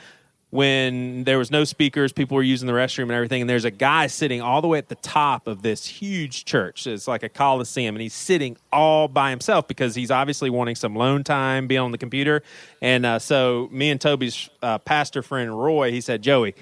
when 0.55 1.25
there 1.25 1.37
was 1.37 1.51
no 1.51 1.65
speakers, 1.65 2.13
people 2.13 2.35
were 2.35 2.43
using 2.43 2.65
the 2.65 2.73
restroom 2.73 3.03
and 3.03 3.11
everything, 3.11 3.41
and 3.41 3.49
there's 3.49 3.65
a 3.65 3.71
guy 3.71 4.07
sitting 4.07 4.41
all 4.41 4.61
the 4.61 4.67
way 4.67 4.77
at 4.77 4.87
the 4.87 4.95
top 4.95 5.47
of 5.47 5.61
this 5.61 5.85
huge 5.85 6.45
church. 6.45 6.87
It's 6.87 7.07
like 7.07 7.23
a 7.23 7.29
coliseum, 7.29 7.93
and 7.93 8.01
he's 8.01 8.13
sitting 8.13 8.55
all 8.71 9.09
by 9.09 9.29
himself 9.29 9.67
because 9.67 9.95
he's 9.95 10.11
obviously 10.11 10.49
wanting 10.49 10.75
some 10.75 10.95
lone 10.95 11.23
time, 11.23 11.67
being 11.67 11.81
on 11.81 11.91
the 11.91 11.97
computer. 11.97 12.41
And 12.81 13.05
uh, 13.05 13.19
so, 13.19 13.67
me 13.71 13.89
and 13.89 13.99
Toby's 13.99 14.49
uh, 14.61 14.77
pastor 14.79 15.21
friend 15.21 15.57
Roy, 15.57 15.91
he 15.91 15.99
said, 15.99 16.21
"Joey." 16.21 16.55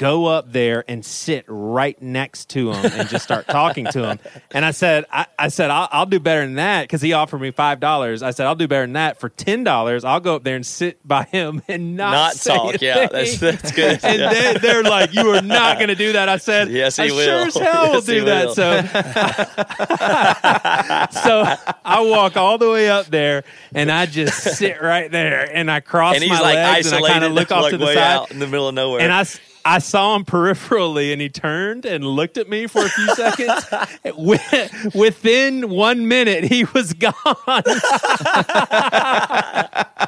Go 0.00 0.24
up 0.24 0.50
there 0.50 0.82
and 0.88 1.04
sit 1.04 1.44
right 1.46 2.00
next 2.00 2.48
to 2.50 2.72
him 2.72 2.90
and 2.98 3.06
just 3.10 3.22
start 3.22 3.46
talking 3.46 3.84
to 3.88 4.08
him. 4.08 4.18
And 4.50 4.64
I 4.64 4.70
said, 4.70 5.04
I, 5.12 5.26
I 5.38 5.48
said, 5.48 5.70
I'll, 5.70 5.90
I'll 5.92 6.06
do 6.06 6.18
better 6.18 6.40
than 6.40 6.54
that 6.54 6.84
because 6.84 7.02
he 7.02 7.12
offered 7.12 7.38
me 7.38 7.50
five 7.50 7.80
dollars. 7.80 8.22
I 8.22 8.30
said, 8.30 8.46
I'll 8.46 8.54
do 8.54 8.66
better 8.66 8.84
than 8.84 8.94
that 8.94 9.20
for 9.20 9.28
ten 9.28 9.62
dollars. 9.62 10.02
I'll 10.02 10.20
go 10.20 10.36
up 10.36 10.42
there 10.42 10.56
and 10.56 10.64
sit 10.64 11.06
by 11.06 11.24
him 11.24 11.60
and 11.68 11.98
not, 11.98 12.12
Not 12.12 12.36
talk. 12.36 12.80
Yeah, 12.80 13.08
that's 13.08 13.38
that's 13.40 13.72
good. 13.72 14.00
And 14.02 14.20
Yeah. 14.20 14.32
they, 14.32 14.56
they're 14.58 14.82
like, 14.82 15.12
"You 15.12 15.32
are 15.32 15.42
not 15.42 15.76
going 15.76 15.88
to 15.88 15.94
do 15.94 16.14
that." 16.14 16.30
I 16.30 16.38
said, 16.38 16.70
Yes, 16.70 16.96
he 16.96 17.02
I 17.02 17.06
will. 17.08 17.22
Sure 17.22 17.46
as 17.48 17.54
hell 17.56 17.86
will 17.88 17.94
Yes, 17.96 18.06
he 18.06 18.14
do 18.14 18.24
that. 18.24 18.46
will. 18.46 18.54
So, 18.54 18.80
so 21.20 21.44
I 21.84 22.00
walk 22.00 22.38
all 22.38 22.56
the 22.56 22.70
way 22.70 22.88
up 22.88 23.04
there, 23.06 23.44
and 23.74 23.90
I 23.90 24.06
just 24.06 24.56
sit 24.56 24.80
right 24.80 25.10
there, 25.10 25.54
and 25.54 25.70
I 25.70 25.80
cross 25.80 26.14
and 26.14 26.22
he's 26.22 26.32
my 26.32 26.40
like 26.40 26.54
legs, 26.54 26.90
and 26.90 27.04
I 27.04 27.08
kind 27.08 27.24
of 27.24 27.32
look 27.32 27.52
off 27.52 27.64
like 27.64 27.72
to 27.72 27.78
the 27.78 27.86
side, 27.86 27.98
out 27.98 28.30
in 28.30 28.38
the 28.38 28.46
middle 28.46 28.68
of 28.68 28.74
nowhere. 28.74 29.02
and 29.02 29.12
I. 29.12 29.26
I 29.64 29.78
saw 29.78 30.16
him 30.16 30.24
peripherally, 30.24 31.12
and 31.12 31.20
he 31.20 31.28
turned 31.28 31.84
and 31.84 32.04
looked 32.04 32.38
at 32.38 32.48
me 32.48 32.66
for 32.66 32.84
a 32.84 32.88
few 32.88 33.14
seconds. 33.14 34.94
Within 34.94 35.68
one 35.70 36.08
minute, 36.08 36.44
he 36.44 36.64
was 36.64 36.92
gone. 36.98 37.12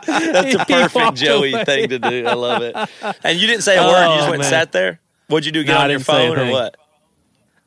That's 0.07 0.55
a 0.55 0.65
perfect 0.67 1.15
Joey 1.17 1.53
away. 1.53 1.65
thing 1.65 1.89
to 1.91 1.99
do. 1.99 2.27
I 2.27 2.35
love 2.35 2.63
it. 2.63 2.75
And 3.23 3.39
you 3.39 3.47
didn't 3.47 3.63
say 3.63 3.77
a 3.77 3.83
word. 3.83 4.09
You 4.09 4.15
just 4.17 4.27
Oh, 4.29 4.31
went 4.31 4.43
and 4.43 4.49
sat 4.51 4.73
there. 4.73 5.01
What'd 5.29 5.47
you 5.47 5.53
do? 5.53 5.65
Get 5.65 5.73
No, 5.75 5.79
on 5.81 5.91
your 5.91 5.99
didn't 5.99 6.07
say 6.07 6.27
a 6.29 6.35
phone 6.35 6.49
or 6.49 6.51
what? 6.53 6.77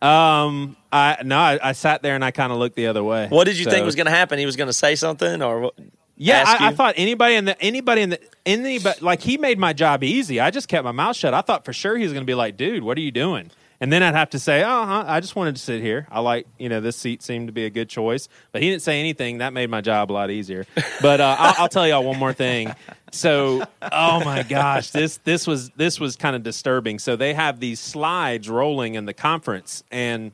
Um, 0.07 0.75
I 0.91 1.17
no, 1.23 1.37
I, 1.39 1.59
I 1.63 1.71
sat 1.71 2.01
there 2.03 2.15
and 2.15 2.23
I 2.23 2.31
kind 2.31 2.51
of 2.51 2.59
looked 2.59 2.75
the 2.75 2.87
other 2.87 3.03
way. 3.03 3.27
What 3.29 3.45
did 3.45 3.57
you 3.57 3.63
So- 3.63 3.71
think 3.71 3.85
was 3.85 3.95
going 3.95 4.05
to 4.05 4.11
happen? 4.11 4.37
He 4.39 4.45
was 4.45 4.55
going 4.55 4.67
to 4.67 4.73
say 4.73 4.95
something, 4.95 5.41
or 5.41 5.59
what? 5.61 5.73
Yeah, 6.17 6.43
I, 6.45 6.67
I 6.67 6.73
thought 6.73 6.95
anybody 6.97 7.35
in 7.35 7.45
the 7.45 7.61
anybody 7.61 8.01
in 8.01 8.11
the 8.11 8.19
anybody 8.45 8.99
like 9.01 9.21
he 9.21 9.37
made 9.37 9.59
my 9.59 9.73
job 9.73 10.03
easy. 10.03 10.39
I 10.39 10.49
just 10.49 10.67
kept 10.67 10.85
my 10.85 10.91
mouth 10.91 11.15
shut. 11.15 11.33
I 11.33 11.41
thought 11.41 11.65
for 11.65 11.73
sure 11.73 11.97
he 11.97 12.03
was 12.03 12.13
going 12.13 12.23
to 12.23 12.29
be 12.29 12.35
like, 12.35 12.55
"Dude, 12.55 12.83
what 12.83 12.97
are 12.97 13.01
you 13.01 13.11
doing?" 13.11 13.51
And 13.81 13.91
then 13.91 14.01
I'd 14.01 14.15
have 14.15 14.29
to 14.29 14.39
say, 14.39 14.63
"Oh, 14.63 14.85
huh, 14.85 15.03
I 15.05 15.19
just 15.19 15.35
wanted 15.35 15.57
to 15.57 15.61
sit 15.61 15.81
here. 15.81 16.07
I 16.09 16.21
like, 16.21 16.47
you 16.57 16.69
know, 16.69 16.79
this 16.79 16.95
seat 16.95 17.21
seemed 17.21 17.47
to 17.47 17.51
be 17.53 17.65
a 17.65 17.69
good 17.69 17.89
choice." 17.89 18.29
But 18.53 18.61
he 18.61 18.69
didn't 18.69 18.83
say 18.83 18.99
anything. 19.01 19.39
That 19.39 19.51
made 19.51 19.69
my 19.69 19.81
job 19.81 20.09
a 20.09 20.13
lot 20.13 20.31
easier. 20.31 20.65
But 21.01 21.19
uh, 21.19 21.35
I'll, 21.37 21.63
I'll 21.63 21.69
tell 21.69 21.85
y'all 21.85 22.03
one 22.03 22.17
more 22.17 22.33
thing. 22.33 22.73
So, 23.11 23.63
oh 23.81 24.23
my 24.23 24.43
gosh, 24.43 24.91
this 24.91 25.17
this 25.17 25.45
was 25.45 25.69
this 25.71 25.99
was 25.99 26.15
kind 26.15 26.35
of 26.35 26.43
disturbing. 26.43 26.99
So 26.99 27.17
they 27.17 27.33
have 27.33 27.59
these 27.59 27.81
slides 27.81 28.49
rolling 28.49 28.95
in 28.95 29.05
the 29.05 29.13
conference, 29.13 29.83
and 29.91 30.31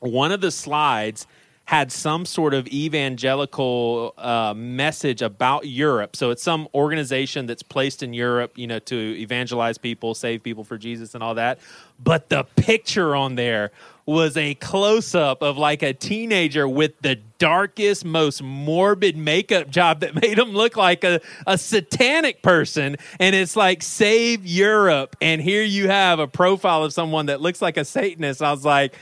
one 0.00 0.32
of 0.32 0.40
the 0.40 0.50
slides 0.50 1.26
had 1.66 1.90
some 1.90 2.26
sort 2.26 2.52
of 2.52 2.66
evangelical 2.68 4.12
uh, 4.18 4.52
message 4.54 5.22
about 5.22 5.66
Europe. 5.66 6.14
So 6.14 6.30
it's 6.30 6.42
some 6.42 6.68
organization 6.74 7.46
that's 7.46 7.62
placed 7.62 8.02
in 8.02 8.12
Europe, 8.12 8.58
you 8.58 8.66
know, 8.66 8.78
to 8.80 8.96
evangelize 9.18 9.78
people, 9.78 10.14
save 10.14 10.42
people 10.42 10.62
for 10.62 10.76
Jesus, 10.76 11.14
and 11.14 11.24
all 11.24 11.34
that. 11.36 11.58
But 12.02 12.28
the 12.28 12.44
picture 12.56 13.16
on 13.16 13.36
there 13.36 13.70
was 14.04 14.36
a 14.36 14.54
close 14.56 15.14
up 15.14 15.40
of 15.40 15.56
like 15.56 15.82
a 15.82 15.94
teenager 15.94 16.68
with 16.68 17.00
the 17.00 17.16
darkest, 17.38 18.04
most 18.04 18.42
morbid 18.42 19.16
makeup 19.16 19.70
job 19.70 20.00
that 20.00 20.14
made 20.22 20.38
him 20.38 20.50
look 20.50 20.76
like 20.76 21.02
a, 21.02 21.20
a 21.46 21.56
satanic 21.56 22.42
person. 22.42 22.96
And 23.18 23.34
it's 23.34 23.56
like, 23.56 23.82
save 23.82 24.44
Europe. 24.44 25.16
And 25.22 25.40
here 25.40 25.62
you 25.62 25.88
have 25.88 26.18
a 26.18 26.26
profile 26.26 26.84
of 26.84 26.92
someone 26.92 27.26
that 27.26 27.40
looks 27.40 27.62
like 27.62 27.78
a 27.78 27.84
Satanist. 27.86 28.42
I 28.42 28.50
was 28.50 28.66
like, 28.66 28.94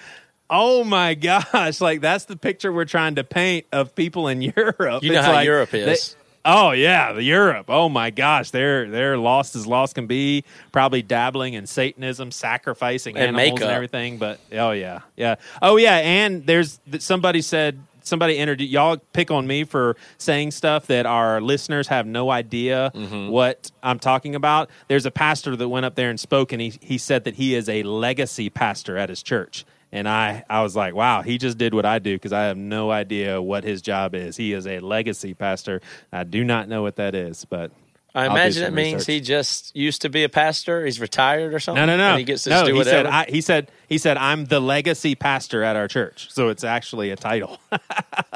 Oh 0.55 0.85
my 0.85 1.15
gosh! 1.15 1.81
Like 1.81 2.03
that's 2.03 2.27
the 2.27 2.37
picture 2.37 2.71
we're 2.73 2.85
trying 2.85 3.15
to 3.15 3.25
paint 3.25 3.65
of 3.73 3.95
people 3.95 4.29
in 4.29 4.43
Europe. 4.57 5.03
You 5.03 5.13
know 5.13 5.19
It's 5.19 5.27
how 5.27 5.33
like 5.33 5.47
Europe 5.47 5.71
they- 5.71 5.81
is. 5.91 6.15
Oh 6.45 6.73
yeah, 6.73 7.13
the 7.13 7.23
Europe. 7.23 7.67
Oh 7.69 7.89
my 7.89 8.11
gosh, 8.11 8.51
they're 8.51 8.91
they're 8.91 9.17
lost 9.17 9.55
as 9.57 9.65
lost 9.67 9.95
can 9.95 10.07
be. 10.09 10.43
Probably 10.73 11.01
dabbling 11.01 11.55
in 11.55 11.67
Satanism, 11.67 12.33
sacrificing 12.33 13.17
And 13.17 13.29
animals 13.29 13.47
makeup. 13.53 13.63
and 13.63 13.71
everything. 13.71 14.19
But 14.19 14.41
oh 14.53 14.73
yeah, 14.73 15.01
yeah. 15.17 15.37
Oh 15.63 15.77
yeah, 15.77 15.99
and 15.99 16.45
there's 16.45 16.81
somebody 16.99 17.43
said 17.43 17.81
somebody 18.03 18.37
entered 18.39 18.61
y'all 18.61 18.97
pick 19.13 19.31
on 19.31 19.47
me 19.47 19.63
for 19.63 19.97
saying 20.19 20.51
stuff 20.51 20.89
that 20.89 21.07
our 21.07 21.41
listeners 21.41 21.87
have 21.87 22.07
no 22.09 22.29
idea 22.31 22.91
Mm-hmm. 22.93 23.29
what 23.29 23.71
I'm 23.81 24.01
talking 24.01 24.35
about. 24.35 24.69
There's 24.89 25.07
a 25.07 25.13
pastor 25.13 25.55
that 25.55 25.69
went 25.69 25.87
up 25.87 25.95
there 25.95 26.11
and 26.11 26.19
spoke, 26.19 26.51
and 26.53 26.61
he 26.61 26.75
he 26.81 26.99
said 26.99 27.23
that 27.23 27.37
he 27.37 27.55
is 27.55 27.69
a 27.69 27.85
legacy 27.85 28.51
pastor 28.51 28.99
at 28.99 29.09
his 29.09 29.23
church. 29.23 29.65
And 29.93 30.09
I, 30.09 30.43
I 30.49 30.63
was 30.63 30.75
like, 30.75 30.95
wow, 30.95 31.21
he 31.23 31.37
just 31.37 31.59
did 31.59 31.75
what 31.75 31.85
I 31.85 31.99
do 31.99 32.15
because 32.17 32.33
I 32.33 32.45
have 32.45 32.57
no 32.57 32.91
idea 32.91 33.43
what 33.43 33.63
his 33.63 33.83
job 33.83 34.15
is. 34.15 34.37
He 34.39 34.55
is 34.55 34.67
a 34.67 34.81
legacy 34.81 35.35
pastor. 35.35 35.83
I 36.11 36.25
do 36.25 36.45
not 36.45 36.67
know 36.69 36.81
what 36.83 36.97
that 36.97 37.15
is, 37.15 37.45
but 37.45 37.73
I 38.15 38.25
I'll 38.25 38.31
imagine 38.31 38.63
it 38.65 38.73
means 38.73 38.95
research. 38.95 39.07
he 39.07 39.21
just 39.21 39.77
used 39.77 40.03
to 40.03 40.09
be 40.09 40.25
a 40.25 40.29
pastor. 40.31 40.85
He's 40.85 40.99
retired 41.01 41.53
or 41.55 41.61
something. 41.61 41.85
no, 41.85 41.97
no, 41.97 41.99
no. 41.99 42.11
And 42.11 42.19
he 42.19 42.25
gets 42.25 42.45
to 42.45 42.51
no, 42.51 42.57
just 42.57 42.67
do 42.67 42.73
he 42.73 42.79
whatever. 42.79 42.97
said, 42.97 43.07
I, 43.07 43.25
he 43.31 43.41
said, 43.43 43.71
he 43.87 43.99
said, 43.99 44.17
I'm 44.17 44.47
the 44.47 44.61
legacy 44.61 45.15
pastor 45.15 45.63
at 45.63 45.77
our 45.77 45.89
church. 45.89 46.29
So 46.33 46.49
it's 46.49 46.65
actually 46.65 47.11
a 47.11 47.17
title. 47.17 47.59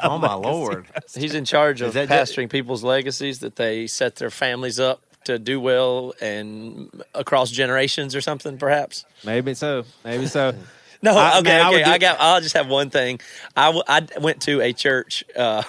Oh 0.03 0.19
my 0.19 0.35
lord! 0.35 0.85
He's 1.15 1.33
in 1.33 1.43
charge 1.43 1.81
of 1.81 1.93
that 1.93 2.07
just- 2.07 2.33
pastoring 2.35 2.49
people's 2.51 2.83
legacies 2.83 3.39
that 3.39 3.55
they 3.55 3.87
set 3.87 4.15
their 4.17 4.29
families 4.29 4.79
up 4.79 5.01
to 5.23 5.39
do 5.39 5.59
well 5.59 6.13
and 6.21 7.03
across 7.15 7.49
generations 7.49 8.15
or 8.15 8.21
something, 8.21 8.59
perhaps. 8.59 9.05
Maybe 9.25 9.55
so. 9.55 9.85
Maybe 10.05 10.27
so. 10.27 10.53
No, 11.01 11.15
I- 11.15 11.39
okay, 11.39 11.49
man, 11.49 11.61
I 11.65 11.69
okay. 11.69 11.83
do- 11.83 11.89
I 11.91 11.97
got. 11.97 12.17
I'll 12.19 12.41
just 12.41 12.55
have 12.55 12.67
one 12.67 12.89
thing. 12.89 13.19
I, 13.55 13.65
w- 13.67 13.83
I 13.87 14.07
went 14.19 14.41
to 14.43 14.61
a 14.61 14.73
church. 14.73 15.23
Uh, 15.35 15.63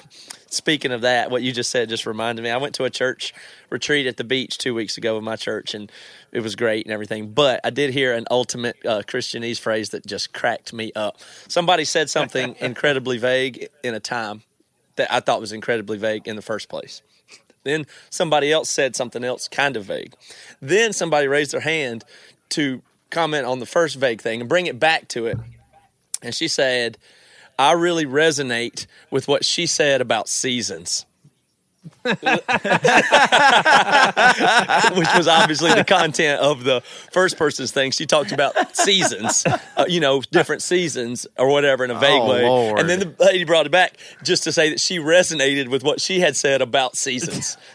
speaking 0.50 0.90
of 0.92 1.02
that, 1.02 1.30
what 1.30 1.42
you 1.42 1.52
just 1.52 1.70
said 1.70 1.88
just 1.88 2.06
reminded 2.06 2.42
me. 2.42 2.50
I 2.50 2.56
went 2.56 2.74
to 2.76 2.84
a 2.84 2.90
church 2.90 3.34
retreat 3.70 4.06
at 4.06 4.16
the 4.16 4.24
beach 4.24 4.56
two 4.58 4.74
weeks 4.74 4.96
ago 4.96 5.16
with 5.16 5.24
my 5.24 5.36
church, 5.36 5.74
and 5.74 5.92
it 6.32 6.40
was 6.40 6.56
great 6.56 6.86
and 6.86 6.92
everything. 6.92 7.28
But 7.32 7.60
I 7.64 7.70
did 7.70 7.92
hear 7.92 8.14
an 8.14 8.24
ultimate 8.30 8.76
uh, 8.86 9.02
Christianese 9.06 9.60
phrase 9.60 9.90
that 9.90 10.06
just 10.06 10.32
cracked 10.32 10.72
me 10.72 10.92
up. 10.96 11.18
Somebody 11.48 11.84
said 11.84 12.08
something 12.08 12.56
incredibly 12.60 13.18
vague 13.18 13.68
in 13.84 13.94
a 13.94 14.00
time 14.00 14.42
that 14.96 15.12
I 15.12 15.20
thought 15.20 15.40
was 15.40 15.52
incredibly 15.52 15.98
vague 15.98 16.26
in 16.26 16.36
the 16.36 16.42
first 16.42 16.68
place. 16.68 17.02
Then 17.64 17.84
somebody 18.08 18.50
else 18.50 18.70
said 18.70 18.96
something 18.96 19.22
else 19.24 19.46
kind 19.48 19.76
of 19.76 19.84
vague. 19.84 20.14
Then 20.62 20.92
somebody 20.94 21.28
raised 21.28 21.52
their 21.52 21.60
hand 21.60 22.04
to 22.50 22.80
comment 23.10 23.46
on 23.46 23.58
the 23.58 23.66
first 23.66 23.96
vague 23.96 24.20
thing 24.20 24.40
and 24.40 24.48
bring 24.48 24.66
it 24.66 24.78
back 24.78 25.08
to 25.08 25.26
it. 25.26 25.38
And 26.22 26.34
she 26.34 26.48
said, 26.48 26.98
I 27.58 27.72
really 27.72 28.06
resonate 28.06 28.86
with 29.10 29.28
what 29.28 29.44
she 29.44 29.66
said 29.66 30.00
about 30.00 30.28
seasons. 30.28 31.06
Which 34.94 35.08
was 35.16 35.28
obviously 35.28 35.72
the 35.74 35.84
content 35.86 36.40
of 36.40 36.64
the 36.64 36.80
first 37.12 37.36
person's 37.36 37.70
thing. 37.72 37.90
She 37.90 38.06
talked 38.06 38.32
about 38.32 38.76
seasons, 38.76 39.44
uh, 39.76 39.84
you 39.88 40.00
know, 40.00 40.22
different 40.22 40.62
seasons 40.62 41.26
or 41.38 41.48
whatever 41.48 41.84
in 41.84 41.90
a 41.90 41.98
vague 41.98 42.20
Oh, 42.20 42.28
way. 42.30 42.44
Lord. 42.44 42.80
And 42.80 42.88
then 42.88 42.98
the 43.00 43.14
lady 43.24 43.44
brought 43.44 43.66
it 43.66 43.72
back 43.72 43.96
just 44.22 44.44
to 44.44 44.52
say 44.52 44.70
that 44.70 44.80
she 44.80 44.98
resonated 44.98 45.68
with 45.68 45.82
what 45.84 46.00
she 46.00 46.20
had 46.20 46.36
said 46.36 46.62
about 46.62 46.96
seasons. 46.96 47.56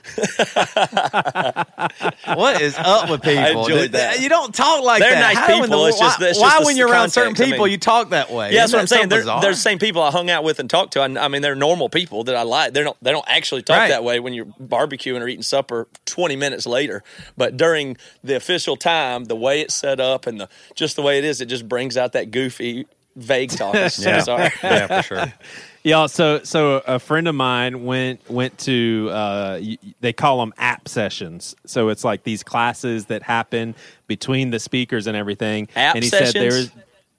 What 2.36 2.62
is 2.62 2.76
up 2.78 3.10
with 3.10 3.22
people? 3.22 3.63
enjoyed 3.63 3.91
that. 3.93 4.19
You 4.22 4.30
don't 4.30 4.54
talk 4.54 4.84
like 4.84 5.02
They're 5.02 5.12
that. 5.13 5.19
nice 5.22 5.38
How 5.38 5.48
people. 5.62 5.67
the- 5.84 5.88
It's 5.89 6.00
just- 6.00 6.19
why, 6.19 6.28
it's 6.28 6.39
why 6.39 6.50
just 6.52 6.65
when 6.65 6.78
you're 6.78 6.89
around 6.89 7.10
certain 7.12 7.30
context. 7.34 7.41
I 7.50 7.52
people 7.52 7.65
mean- 7.65 7.72
you 7.74 7.78
talk 7.78 8.10
that 8.10 8.32
way? 8.32 8.52
Yeah, 8.54 8.62
that's 8.62 8.74
what 8.74 8.80
I'm 8.80 8.88
saying. 8.88 9.10
They're, 9.10 9.24
they're 9.24 9.52
the 9.52 9.56
same 9.56 9.80
people 9.80 10.02
I 10.02 10.12
hung 10.12 10.30
out 10.30 10.43
with 10.43 10.60
and 10.60 10.69
talked 10.69 10.93
to. 10.93 11.02
I, 11.02 11.26
I 11.26 11.28
mean, 11.28 11.41
they're 11.41 11.56
normal 11.56 11.89
people 11.89 12.24
that 12.26 12.36
I 12.36 12.43
like. 12.43 12.74
They're 12.74 12.84
not. 12.86 12.98
They 13.02 13.12
don't 13.12 13.26
actually 13.28 13.62
talk 13.62 13.78
Right. 13.78 13.89
that 13.89 14.04
way 14.04 14.19
when 14.24 14.34
you're 14.34 14.46
barbecuing 14.46 15.22
or 15.22 15.28
eating 15.28 15.44
supper 15.44 15.88
20 16.06 16.36
minutes 16.36 16.66
later. 16.66 17.04
But 17.38 17.58
during 17.58 17.98
the 18.24 18.36
official 18.36 18.76
time, 18.78 19.26
the 19.26 19.36
way 19.36 19.62
it's 19.62 19.76
set 19.76 20.00
up 20.00 20.26
and 20.28 20.40
the 20.40 20.50
just 20.76 20.96
the 20.96 21.02
way 21.02 21.18
it 21.20 21.26
is, 21.26 21.42
it 21.42 21.46
just 21.48 21.68
brings 21.70 21.98
out 21.98 22.14
that 22.14 22.32
goofy, 22.32 22.88
vague 23.16 23.52
talk. 23.58 23.76
It's 23.76 23.96
so 23.96 24.10
Yeah. 24.10 24.18
bizarre. 24.18 24.52
yeah, 24.64 25.02
for 25.02 25.04
sure. 25.04 25.34
Yeah, 25.86 26.06
so 26.06 26.42
so 26.44 26.82
a 26.88 26.98
friend 26.98 27.28
of 27.28 27.36
mine 27.36 27.84
went 27.84 28.22
went 28.32 28.58
to 28.60 29.10
uh, 29.12 29.60
they 30.00 30.14
call 30.14 30.40
them 30.40 30.54
app 30.58 30.88
sessions. 30.88 31.58
So 31.66 31.90
it's 31.90 32.06
like 32.06 32.24
these 32.24 32.42
classes 32.42 33.08
that 33.08 33.22
happen 33.22 33.76
between 34.08 34.52
the 34.52 34.60
speakers 34.60 35.08
and 35.08 35.18
everything. 35.18 35.68
App 35.76 35.96
and 35.96 36.04
he 36.06 36.10
sessions? 36.10 36.32
said 36.32 36.42
there's 36.42 36.72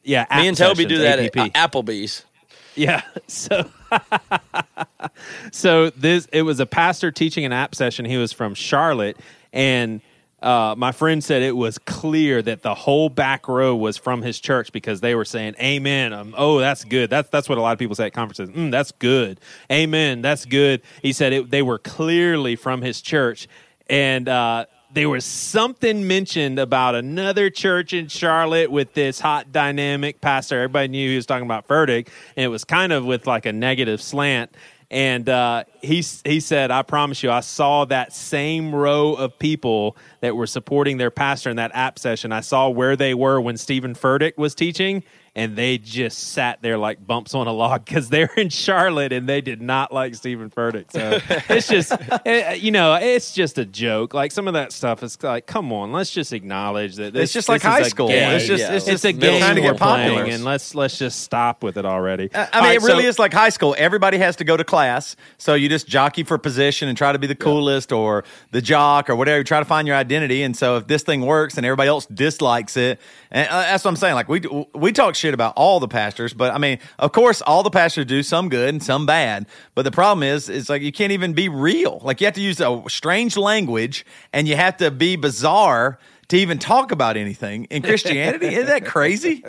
yeah, 0.02 0.24
Me 0.34 0.48
and 0.48 0.56
Toby 0.56 0.86
do 0.86 0.96
sessions, 0.96 1.02
that 1.02 1.18
at 1.18 1.36
APP. 1.36 1.54
uh, 1.54 1.68
Applebee's. 1.68 2.24
Yeah. 2.74 3.02
So 3.26 3.70
so 5.52 5.90
this 5.90 6.28
it 6.32 6.42
was 6.42 6.60
a 6.60 6.66
pastor 6.66 7.10
teaching 7.10 7.44
an 7.44 7.52
app 7.52 7.74
session. 7.74 8.04
He 8.04 8.16
was 8.18 8.32
from 8.32 8.54
Charlotte 8.54 9.16
and 9.52 10.02
uh, 10.44 10.74
my 10.76 10.92
friend 10.92 11.24
said 11.24 11.40
it 11.40 11.56
was 11.56 11.78
clear 11.78 12.42
that 12.42 12.60
the 12.60 12.74
whole 12.74 13.08
back 13.08 13.48
row 13.48 13.74
was 13.74 13.96
from 13.96 14.20
his 14.20 14.38
church 14.38 14.72
because 14.72 15.00
they 15.00 15.14
were 15.14 15.24
saying 15.24 15.54
"Amen." 15.58 16.12
Um, 16.12 16.34
oh, 16.36 16.58
that's 16.58 16.84
good. 16.84 17.08
That's 17.08 17.30
that's 17.30 17.48
what 17.48 17.56
a 17.56 17.62
lot 17.62 17.72
of 17.72 17.78
people 17.78 17.94
say 17.94 18.06
at 18.06 18.12
conferences. 18.12 18.50
Mm, 18.54 18.70
that's 18.70 18.92
good. 18.92 19.40
Amen. 19.72 20.20
That's 20.20 20.44
good. 20.44 20.82
He 21.00 21.14
said 21.14 21.32
it, 21.32 21.50
they 21.50 21.62
were 21.62 21.78
clearly 21.78 22.56
from 22.56 22.82
his 22.82 23.00
church, 23.00 23.48
and 23.88 24.28
uh, 24.28 24.66
there 24.94 25.08
was 25.08 25.24
something 25.24 26.06
mentioned 26.06 26.60
about 26.60 26.94
another 26.94 27.50
church 27.50 27.92
in 27.92 28.06
Charlotte 28.06 28.70
with 28.70 28.94
this 28.94 29.18
hot 29.18 29.50
dynamic 29.50 30.20
pastor. 30.20 30.56
Everybody 30.56 30.88
knew 30.88 31.10
he 31.10 31.16
was 31.16 31.26
talking 31.26 31.44
about 31.44 31.66
Furtick, 31.66 32.08
and 32.36 32.44
it 32.44 32.48
was 32.48 32.64
kind 32.64 32.92
of 32.92 33.04
with 33.04 33.26
like 33.26 33.44
a 33.44 33.52
negative 33.52 34.00
slant. 34.00 34.54
And 34.92 35.28
uh, 35.28 35.64
he 35.82 36.04
he 36.24 36.38
said, 36.38 36.70
"I 36.70 36.82
promise 36.82 37.24
you, 37.24 37.30
I 37.32 37.40
saw 37.40 37.84
that 37.86 38.12
same 38.12 38.72
row 38.72 39.14
of 39.14 39.36
people 39.36 39.96
that 40.20 40.36
were 40.36 40.46
supporting 40.46 40.98
their 40.98 41.10
pastor 41.10 41.50
in 41.50 41.56
that 41.56 41.72
app 41.74 41.98
session. 41.98 42.30
I 42.30 42.40
saw 42.40 42.68
where 42.68 42.94
they 42.94 43.14
were 43.14 43.40
when 43.40 43.56
Steven 43.56 43.94
Furtick 43.94 44.36
was 44.36 44.54
teaching, 44.54 45.02
and 45.36 45.56
they 45.56 45.78
just 45.78 46.18
sat 46.18 46.62
there 46.62 46.78
like 46.78 47.04
bumps 47.04 47.34
on 47.34 47.46
a 47.48 47.52
log 47.52 47.84
because 47.84 48.08
they're 48.08 48.30
in 48.36 48.48
Charlotte 48.48 49.12
and 49.12 49.28
they 49.28 49.40
did 49.40 49.60
not 49.60 49.92
like 49.92 50.14
Steven 50.14 50.48
Furtick. 50.50 50.92
So 50.92 51.18
it's 51.54 51.66
just, 51.68 51.92
eh, 52.24 52.54
you 52.54 52.70
know, 52.70 52.94
it's 52.94 53.34
just 53.34 53.58
a 53.58 53.64
joke. 53.64 54.14
Like 54.14 54.30
some 54.32 54.46
of 54.46 54.54
that 54.54 54.72
stuff 54.72 55.02
is 55.02 55.20
like, 55.22 55.46
come 55.46 55.72
on, 55.72 55.92
let's 55.92 56.10
just 56.10 56.32
acknowledge 56.32 56.96
that. 56.96 57.12
This, 57.12 57.24
It's 57.24 57.32
just 57.32 57.48
like 57.48 57.62
high 57.62 57.82
school. 57.82 58.08
game. 58.08 58.30
It's 58.32 58.46
just 58.46 58.60
yeah. 58.60 58.74
it's 58.74 58.86
It's 58.86 59.02
just 59.02 59.04
a 59.04 59.12
game 59.12 59.40
trying 59.40 59.56
to 59.56 59.62
get 59.62 59.76
popular. 59.76 60.20
playing, 60.22 60.34
and 60.34 60.44
let's 60.44 60.74
let's 60.74 60.98
just 60.98 61.20
stop 61.20 61.62
with 61.64 61.76
it 61.76 61.84
already. 61.84 62.30
I 62.34 62.38
mean, 62.38 62.48
right, 62.52 62.76
it 62.76 62.82
really 62.82 63.02
so- 63.02 63.08
is 63.08 63.18
like 63.18 63.32
high 63.32 63.48
school. 63.48 63.74
Everybody 63.76 64.18
has 64.18 64.36
to 64.36 64.44
go 64.44 64.56
to 64.56 64.64
class, 64.64 65.16
so 65.38 65.54
you 65.54 65.68
just 65.68 65.88
jockey 65.88 66.22
for 66.22 66.38
position 66.38 66.88
and 66.88 66.96
try 66.96 67.12
to 67.12 67.18
be 67.18 67.26
the 67.26 67.34
coolest 67.34 67.90
or 67.92 68.24
the 68.52 68.62
jock 68.62 69.10
or 69.10 69.16
whatever. 69.16 69.38
You 69.38 69.44
try 69.44 69.58
to 69.58 69.64
find 69.64 69.88
your 69.88 69.96
identity, 69.96 70.42
and 70.42 70.56
so 70.56 70.76
if 70.76 70.86
this 70.86 71.02
thing 71.02 71.22
works 71.22 71.56
and 71.56 71.66
everybody 71.66 71.88
else 71.88 72.06
dislikes 72.06 72.76
it, 72.76 73.00
and 73.30 73.48
uh, 73.48 73.60
that's 73.62 73.84
what 73.84 73.90
I'm 73.90 73.96
saying. 73.96 74.14
Like 74.14 74.28
we 74.28 74.42
we 74.74 74.92
talk 74.92 75.14
shit 75.24 75.32
about 75.34 75.54
all 75.56 75.80
the 75.80 75.88
pastors, 75.88 76.34
but 76.34 76.52
I 76.52 76.58
mean, 76.58 76.78
of 76.98 77.12
course, 77.12 77.40
all 77.40 77.62
the 77.62 77.70
pastors 77.70 78.04
do 78.04 78.22
some 78.22 78.50
good 78.50 78.68
and 78.68 78.82
some 78.82 79.06
bad. 79.06 79.46
But 79.74 79.82
the 79.82 79.90
problem 79.90 80.22
is, 80.22 80.50
it's 80.50 80.68
like 80.68 80.82
you 80.82 80.92
can't 80.92 81.12
even 81.12 81.32
be 81.32 81.48
real. 81.48 82.00
Like 82.04 82.20
you 82.20 82.26
have 82.26 82.34
to 82.34 82.42
use 82.42 82.60
a 82.60 82.82
strange 82.88 83.38
language, 83.38 84.04
and 84.34 84.46
you 84.46 84.54
have 84.56 84.76
to 84.78 84.90
be 84.90 85.16
bizarre. 85.16 85.98
To 86.28 86.38
even 86.38 86.58
talk 86.58 86.90
about 86.90 87.18
anything 87.18 87.66
in 87.66 87.82
Christianity, 87.82 88.46
isn't 88.46 88.66
that 88.66 88.86
crazy? 88.86 89.44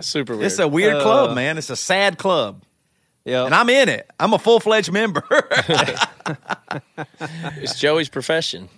Super 0.00 0.34
weird. 0.34 0.46
It's 0.46 0.58
a 0.58 0.68
weird 0.68 0.96
Uh, 0.96 1.02
club, 1.02 1.34
man. 1.34 1.56
It's 1.56 1.70
a 1.70 1.76
sad 1.76 2.18
club. 2.18 2.62
yeah. 3.24 3.46
And 3.46 3.54
I'm 3.54 3.70
in 3.70 3.88
it. 3.88 4.10
I'm 4.20 4.34
a 4.34 4.38
full 4.38 4.60
fledged 4.60 4.92
member. 4.92 5.24
it's 7.56 7.78
Joey's 7.80 8.10
profession. 8.10 8.68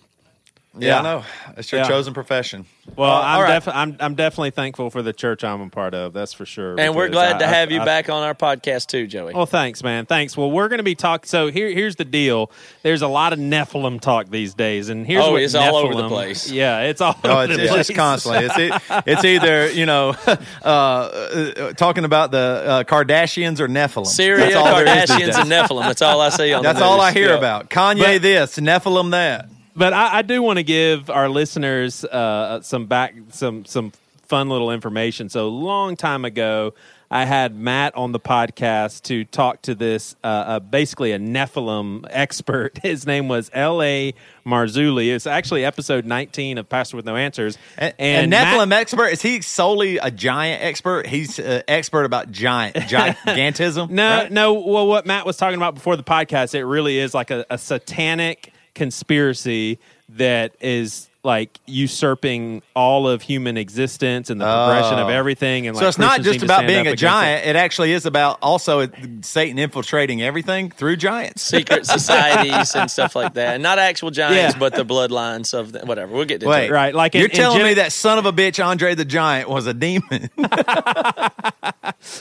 Yeah, 0.78 1.00
I 1.00 1.02
know. 1.02 1.24
It's 1.56 1.70
your 1.72 1.80
Yeah. 1.82 1.88
chosen 1.88 2.14
profession. 2.14 2.66
Well, 2.96 3.10
Uh, 3.10 3.20
I'm, 3.22 3.40
right. 3.42 3.48
defi- 3.54 3.70
I'm 3.72 3.96
I'm 3.98 4.14
definitely 4.14 4.50
thankful 4.50 4.90
for 4.90 5.02
the 5.02 5.12
church 5.12 5.42
I'm 5.42 5.60
a 5.60 5.68
part 5.68 5.92
of. 5.94 6.12
That's 6.12 6.32
for 6.32 6.46
sure. 6.46 6.78
And 6.78 6.94
we're 6.94 7.08
because 7.08 7.14
glad 7.14 7.36
I- 7.36 7.38
to 7.40 7.46
I- 7.46 7.48
have 7.48 7.70
you 7.72 7.80
I- 7.80 7.84
back 7.84 8.08
on 8.08 8.22
our 8.22 8.34
podcast 8.34 8.86
too, 8.86 9.06
Joey. 9.08 9.34
Well, 9.34 9.46
thanks, 9.46 9.82
man. 9.82 10.06
Thanks. 10.06 10.36
Well, 10.36 10.50
we're 10.50 10.68
going 10.68 10.78
to 10.78 10.84
be 10.84 10.94
talking. 10.94 11.26
So 11.26 11.48
here, 11.50 11.68
here's 11.70 11.96
the 11.96 12.04
deal. 12.04 12.50
There's 12.82 13.02
a 13.02 13.08
lot 13.08 13.32
of 13.32 13.38
Nephilim 13.40 14.00
talk 14.00 14.30
these 14.30 14.54
days, 14.54 14.88
and 14.88 15.04
here's 15.06 15.24
Oh, 15.24 15.32
what 15.32 15.42
it's 15.42 15.54
all 15.56 15.76
over 15.76 15.94
the 15.94 16.02
Nephilim- 16.02 16.08
place. 16.08 16.50
Yeah, 16.56 16.80
it's 16.82 17.00
all 17.00 17.18
Oh, 17.24 17.30
over 17.30 17.44
it's, 17.44 17.56
the 17.56 17.62
it's 17.64 17.72
place. 17.72 17.86
just 17.88 17.96
constantly. 17.98 18.44
It's 18.46 18.58
e- 18.58 18.94
it's 19.06 19.24
either 19.24 19.68
you 19.72 19.86
know 19.86 20.14
uh, 20.64 20.68
uh, 20.68 21.72
talking 21.72 22.04
about 22.04 22.30
the 22.30 22.38
uh, 22.66 22.84
Kardashians 22.84 23.60
or 23.60 23.68
Nephilim. 23.68 24.06
Syria, 24.06 24.44
That's 24.44 24.56
all 24.56 24.64
there 24.76 24.86
is 24.86 25.08
these 25.08 25.10
Kardashians, 25.10 25.26
days. 25.26 25.36
and 25.38 25.50
Nephilim. 25.50 25.82
That's 25.82 26.02
all 26.02 26.20
I 26.20 26.28
see 26.28 26.52
on 26.52 26.62
That's 26.62 26.78
the 26.78 26.84
all 26.84 27.00
I 27.00 27.12
hear 27.12 27.30
Yeah. 27.30 27.38
about. 27.38 27.70
Kanye 27.70 28.14
But- 28.14 28.22
this, 28.22 28.56
Nephilim 28.58 29.10
that. 29.10 29.48
But 29.76 29.92
I, 29.92 30.18
I 30.18 30.22
do 30.22 30.42
want 30.42 30.58
to 30.58 30.62
give 30.62 31.10
our 31.10 31.28
listeners 31.28 32.04
uh, 32.04 32.62
some 32.62 32.86
back 32.86 33.14
some 33.30 33.64
some 33.66 33.92
fun 34.26 34.48
little 34.48 34.70
information. 34.70 35.28
So 35.28 35.48
long 35.48 35.96
time 35.96 36.24
ago, 36.24 36.74
I 37.10 37.24
had 37.24 37.54
Matt 37.54 37.94
on 37.94 38.10
the 38.12 38.18
podcast 38.18 39.02
to 39.04 39.24
talk 39.24 39.62
to 39.62 39.74
this 39.74 40.16
uh, 40.24 40.26
uh, 40.26 40.60
basically 40.60 41.12
a 41.12 41.18
Nephilim 41.18 42.04
expert. 42.10 42.78
His 42.82 43.06
name 43.06 43.28
was 43.28 43.50
L. 43.52 43.80
A. 43.82 44.14
Marzulli. 44.44 45.14
It's 45.14 45.26
actually 45.26 45.64
episode 45.64 46.04
19 46.04 46.58
of 46.58 46.68
Pastor 46.68 46.96
with 46.96 47.06
No 47.06 47.14
Answers. 47.14 47.58
And, 47.78 47.94
and 47.98 48.30
Matt- 48.30 48.56
Nephilim 48.56 48.72
expert 48.72 49.08
is 49.08 49.22
he 49.22 49.40
solely 49.40 49.98
a 49.98 50.10
giant 50.10 50.62
expert? 50.62 51.06
He's 51.06 51.38
an 51.38 51.62
expert 51.68 52.04
about 52.04 52.32
giant 52.32 52.76
gigantism. 52.88 53.90
No, 53.90 54.08
right? 54.08 54.32
no. 54.32 54.54
Well, 54.54 54.88
what 54.88 55.06
Matt 55.06 55.26
was 55.26 55.36
talking 55.36 55.56
about 55.56 55.74
before 55.74 55.96
the 55.96 56.04
podcast, 56.04 56.54
it 56.54 56.64
really 56.64 56.98
is 56.98 57.14
like 57.14 57.30
a, 57.30 57.46
a 57.50 57.58
satanic 57.58 58.52
conspiracy 58.76 59.78
that 60.10 60.54
is 60.60 61.08
like 61.24 61.58
usurping 61.66 62.62
all 62.76 63.08
of 63.08 63.20
human 63.20 63.56
existence 63.56 64.30
and 64.30 64.40
the 64.40 64.44
progression 64.44 65.00
of 65.00 65.08
Oh. 65.08 65.10
everything. 65.10 65.66
And 65.66 65.76
So 65.76 65.80
like, 65.82 65.88
it's 65.88 65.98
not 65.98 66.20
just 66.22 66.44
about 66.44 66.68
being 66.68 66.86
a 66.86 66.94
giant. 66.94 67.44
It. 67.48 67.56
actually 67.56 67.90
is 67.90 68.06
about 68.06 68.38
also 68.42 68.88
Satan 69.22 69.58
infiltrating 69.58 70.22
everything 70.22 70.70
through 70.70 70.94
giants. 70.98 71.42
Secret 71.42 71.84
societies 71.96 72.76
and 72.76 72.88
stuff 72.88 73.16
like 73.16 73.34
that. 73.34 73.54
And 73.54 73.62
not 73.64 73.80
actual 73.80 74.12
giants, 74.12 74.54
Yeah. 74.54 74.58
but 74.60 74.76
the 74.76 74.84
bloodlines 74.84 75.52
of 75.52 75.72
the, 75.72 75.80
whatever. 75.80 76.12
We'll 76.12 76.26
get 76.26 76.34
into 76.36 76.46
Wait, 76.48 76.66
it. 76.66 76.70
Right, 76.72 76.94
like 76.94 77.14
you're 77.16 77.24
in 77.24 77.30
telling 77.32 77.58
Gen- 77.58 77.66
me 77.66 77.74
that 77.74 77.90
son 77.90 78.18
of 78.18 78.26
a 78.26 78.32
bitch 78.32 78.64
Andre 78.64 78.94
the 78.94 79.04
Giant 79.04 79.48
was 79.48 79.66
a 79.66 79.74
demon? 79.74 80.30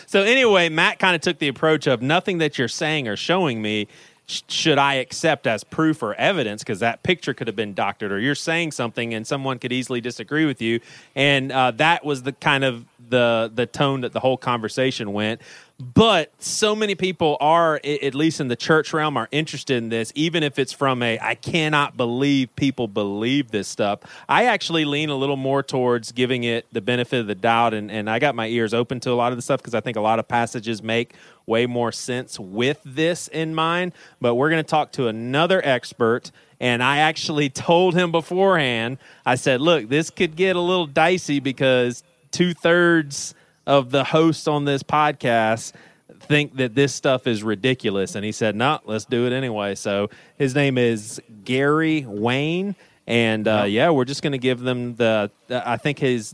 So 0.07 0.21
anyway, 0.23 0.69
Matt 0.69 0.97
kind 0.99 1.15
of 1.15 1.21
took 1.21 1.37
the 1.39 1.47
approach 1.47 1.85
of 1.85 2.01
nothing 2.01 2.39
that 2.39 2.57
you're 2.57 2.67
saying 2.67 3.07
or 3.07 3.15
showing 3.15 3.61
me 3.61 3.85
sh- 3.85 3.87
should 4.27 4.77
I 4.77 4.95
accept 4.95 5.45
as 5.45 5.63
proof 5.63 6.01
or 6.01 6.15
evidence? 6.15 6.63
Because 6.63 6.79
that 6.79 7.03
picture 7.03 7.33
could 7.33 7.47
have 7.47 7.55
been 7.55 7.73
doctored 7.73 8.11
or 8.11 8.19
you're 8.19 8.35
saying 8.35 8.71
something 8.71 9.13
and 9.13 9.25
someone 9.25 9.59
could 9.59 9.71
easily 9.71 10.01
disagree 10.01 10.45
with 10.45 10.61
you. 10.61 10.79
And 11.15 11.51
uh, 11.51 11.71
that 11.71 12.03
was 12.03 12.23
the 12.23 12.33
kind 12.33 12.63
of 12.63 12.85
the 13.09 13.51
the 13.53 13.65
tone 13.65 14.01
that 14.01 14.13
the 14.13 14.19
whole 14.19 14.37
conversation 14.37 15.13
went. 15.13 15.41
But 15.77 16.31
so 16.39 16.73
many 16.73 16.95
people 16.95 17.35
are 17.41 17.81
at 17.83 18.15
least 18.15 18.39
in 18.39 18.47
the 18.47 18.55
church 18.55 18.93
realm 18.93 19.17
are 19.17 19.27
interested 19.31 19.75
in 19.75 19.89
this 19.89 20.13
even 20.15 20.41
if 20.41 20.57
it's 20.57 20.71
from 20.71 21.03
a 21.03 21.19
i 21.19 21.35
cannot 21.35 21.97
believe 21.97 22.55
people 22.55 22.87
believe 22.87 23.51
this 23.51 23.67
stuff. 23.67 23.99
I 24.29 24.45
actually 24.45 24.85
lean 24.85 25.09
a 25.09 25.15
little 25.15 25.35
more 25.35 25.61
towards 25.61 26.13
giving 26.13 26.45
it 26.45 26.65
the 26.71 26.79
benefit 26.79 27.19
of 27.19 27.27
the 27.27 27.35
doubt 27.35 27.73
and, 27.73 27.91
and 27.91 28.09
i 28.09 28.19
got 28.19 28.35
my 28.35 28.47
ears 28.47 28.73
open 28.73 29.01
to 29.01 29.11
a 29.11 29.15
lot 29.15 29.33
of 29.33 29.37
the 29.37 29.41
stuff 29.41 29.59
because 29.59 29.75
i 29.75 29.81
think 29.81 29.97
a 29.97 30.01
lot 30.01 30.17
of 30.17 30.27
passages 30.27 30.81
make 30.81 31.13
way 31.45 31.65
more 31.65 31.91
sense 31.91 32.39
with 32.39 32.79
this 32.83 33.27
in 33.27 33.53
mind. 33.53 33.91
But 34.19 34.35
we're 34.35 34.49
going 34.49 34.63
to 34.63 34.69
talk 34.69 34.93
to 34.93 35.07
another 35.07 35.61
expert 35.63 36.31
and 36.59 36.81
i 36.81 36.99
actually 36.99 37.49
told 37.67 37.93
him 37.95 38.11
beforehand 38.11 38.97
i 39.25 39.35
said 39.35 39.61
look 39.61 39.89
this 39.89 40.09
could 40.09 40.35
get 40.35 40.55
a 40.55 40.61
little 40.61 40.87
dicey 40.87 41.39
because 41.39 42.03
two-thirds 42.35 43.33
of 43.65 43.91
the 43.91 44.03
hosts 44.03 44.47
on 44.47 44.65
this 44.65 44.83
podcast 44.83 45.71
think 46.19 46.55
that 46.57 46.75
this 46.75 46.93
stuff 46.93 47.27
is 47.27 47.43
ridiculous 47.43 48.15
and 48.15 48.25
he 48.25 48.31
said 48.31 48.55
no 48.55 48.79
let's 48.85 49.05
do 49.05 49.25
it 49.25 49.31
anyway 49.33 49.73
so 49.75 50.09
his 50.37 50.53
name 50.53 50.77
is 50.77 51.21
gary 51.45 52.03
wayne 52.07 52.75
and 53.07 53.47
uh, 53.47 53.63
yeah 53.63 53.89
we're 53.89 54.05
just 54.05 54.21
going 54.21 54.31
to 54.33 54.37
give 54.37 54.59
them 54.59 54.95
the, 54.95 55.31
the 55.47 55.67
i 55.69 55.77
think 55.77 55.97
his 55.99 56.33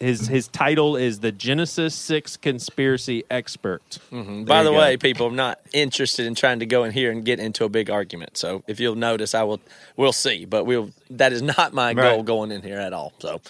his 0.00 0.26
his 0.28 0.48
title 0.48 0.96
is 0.96 1.20
the 1.20 1.32
genesis 1.32 1.94
6 1.94 2.36
conspiracy 2.38 3.24
expert 3.30 3.98
Mm-hmm. 4.10 4.44
By 4.44 4.62
the 4.64 4.70
go. 4.70 4.78
way, 4.78 4.96
people, 4.96 5.26
I'm 5.28 5.36
not 5.36 5.60
interested 5.72 6.26
in 6.26 6.34
trying 6.34 6.58
to 6.58 6.66
go 6.66 6.84
in 6.84 6.92
here 6.92 7.10
and 7.10 7.24
get 7.24 7.40
into 7.40 7.64
a 7.64 7.68
big 7.68 7.88
argument. 7.88 8.36
So 8.36 8.62
if 8.66 8.78
you'll 8.80 8.94
notice, 8.96 9.34
I 9.34 9.42
will. 9.44 9.60
We'll 9.96 10.12
see, 10.12 10.44
but 10.44 10.64
we'll. 10.64 10.90
That 11.10 11.32
is 11.32 11.40
not 11.42 11.72
my 11.72 11.94
goal 11.94 12.22
going 12.22 12.50
in 12.52 12.60
here 12.62 12.78
at 12.78 12.92
all. 12.92 13.12
So, 13.20 13.40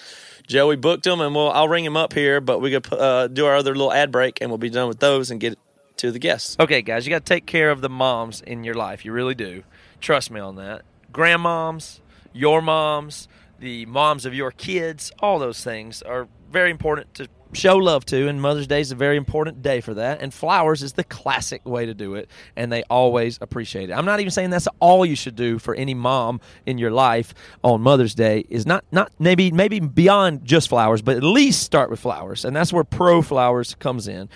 Joey 0.52 0.76
booked 0.76 1.06
him, 1.06 1.22
and 1.22 1.34
we'll. 1.34 1.50
I'll 1.50 1.66
ring 1.66 1.82
him 1.82 1.96
up 1.96 2.12
here, 2.12 2.38
but 2.42 2.60
we 2.60 2.70
could 2.70 2.92
uh, 2.92 3.26
do 3.28 3.46
our 3.46 3.56
other 3.56 3.74
little 3.74 3.90
ad 3.90 4.12
break, 4.12 4.38
and 4.42 4.50
we'll 4.50 4.58
be 4.58 4.68
done 4.68 4.86
with 4.86 5.00
those 5.00 5.30
and 5.30 5.40
get 5.40 5.58
to 5.96 6.12
the 6.12 6.18
guests. 6.18 6.56
Okay, 6.60 6.82
guys, 6.82 7.06
you 7.06 7.10
got 7.10 7.24
to 7.24 7.34
take 7.34 7.46
care 7.46 7.70
of 7.70 7.80
the 7.80 7.88
moms 7.88 8.42
in 8.42 8.62
your 8.62 8.74
life. 8.74 9.02
You 9.02 9.12
really 9.12 9.34
do. 9.34 9.64
Trust 10.02 10.30
me 10.30 10.40
on 10.40 10.56
that. 10.56 10.82
Grandmoms, 11.10 12.00
your 12.34 12.60
moms, 12.60 13.28
the 13.60 13.86
moms 13.86 14.26
of 14.26 14.34
your 14.34 14.50
kids, 14.50 15.10
all 15.20 15.38
those 15.38 15.64
things 15.64 16.02
are 16.02 16.28
very 16.50 16.70
important 16.70 17.14
to 17.14 17.28
show 17.52 17.76
love 17.76 18.04
to, 18.06 18.28
and 18.28 18.40
Mother's 18.40 18.66
Day 18.66 18.80
is 18.80 18.92
a 18.92 18.94
very 18.94 19.16
important 19.16 19.62
day 19.62 19.80
for 19.80 19.94
that. 19.94 20.20
And 20.20 20.32
flowers 20.32 20.82
is 20.82 20.94
the 20.94 21.04
classic 21.04 21.64
way 21.66 21.86
to 21.86 21.94
do 21.94 22.14
it, 22.14 22.28
and 22.56 22.72
they 22.72 22.82
always 22.84 23.38
appreciate 23.40 23.90
it. 23.90 23.92
I'm 23.92 24.04
not 24.04 24.20
even 24.20 24.30
saying 24.30 24.50
that's 24.50 24.68
all 24.80 25.04
you 25.04 25.16
should 25.16 25.36
do 25.36 25.58
for 25.58 25.74
any 25.74 25.94
mom 25.94 26.40
in 26.66 26.78
your 26.78 26.90
life 26.90 27.34
on 27.62 27.80
Mother's 27.80 28.14
Day. 28.14 28.44
Is 28.48 28.66
not 28.66 28.84
not 28.90 29.12
maybe 29.18 29.50
maybe 29.50 29.80
beyond 29.80 30.44
just 30.44 30.68
flowers, 30.68 31.02
but 31.02 31.16
at 31.16 31.22
least 31.22 31.62
start 31.62 31.90
with 31.90 32.00
flowers, 32.00 32.44
and 32.44 32.54
that's 32.54 32.72
where 32.72 32.84
ProFlowers 32.84 33.78
comes 33.78 34.08
in. 34.08 34.28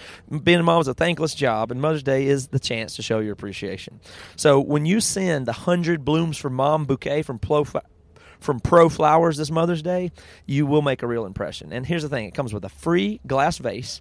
Being 0.43 0.61
a 0.61 0.63
mom 0.63 0.81
is 0.81 0.89
a 0.89 0.95
thankless 0.95 1.35
job, 1.35 1.71
and 1.71 1.81
Mother's 1.81 2.03
Day 2.03 2.27
is 2.27 2.49
the 2.49 2.59
chance 2.59 2.97
to 2.97 3.03
show 3.03 3.19
your 3.19 3.33
appreciation. 3.33 4.01
So 4.37 4.61
when 4.61 4.87
you 4.87 5.01
send 5.01 5.47
the 5.47 5.53
hundred 5.53 6.05
blooms 6.05 6.37
for 6.37 6.51
mom 6.51 6.85
bouquet 6.85 7.23
from 7.23 7.39
Pro 7.39 7.65
from 8.47 8.61
ProFlowers 8.61 9.37
this 9.37 9.51
Mother's 9.51 9.83
Day, 9.83 10.13
you 10.47 10.65
will 10.67 10.81
make 10.81 11.03
a 11.03 11.07
real 11.07 11.27
impression. 11.27 11.73
And 11.73 11.85
here's 11.85 12.03
the 12.03 12.09
thing: 12.09 12.27
it 12.27 12.35
comes 12.35 12.55
with 12.55 12.65
a 12.65 12.71
free 12.71 13.21
glass 13.27 13.59
vase 13.59 14.01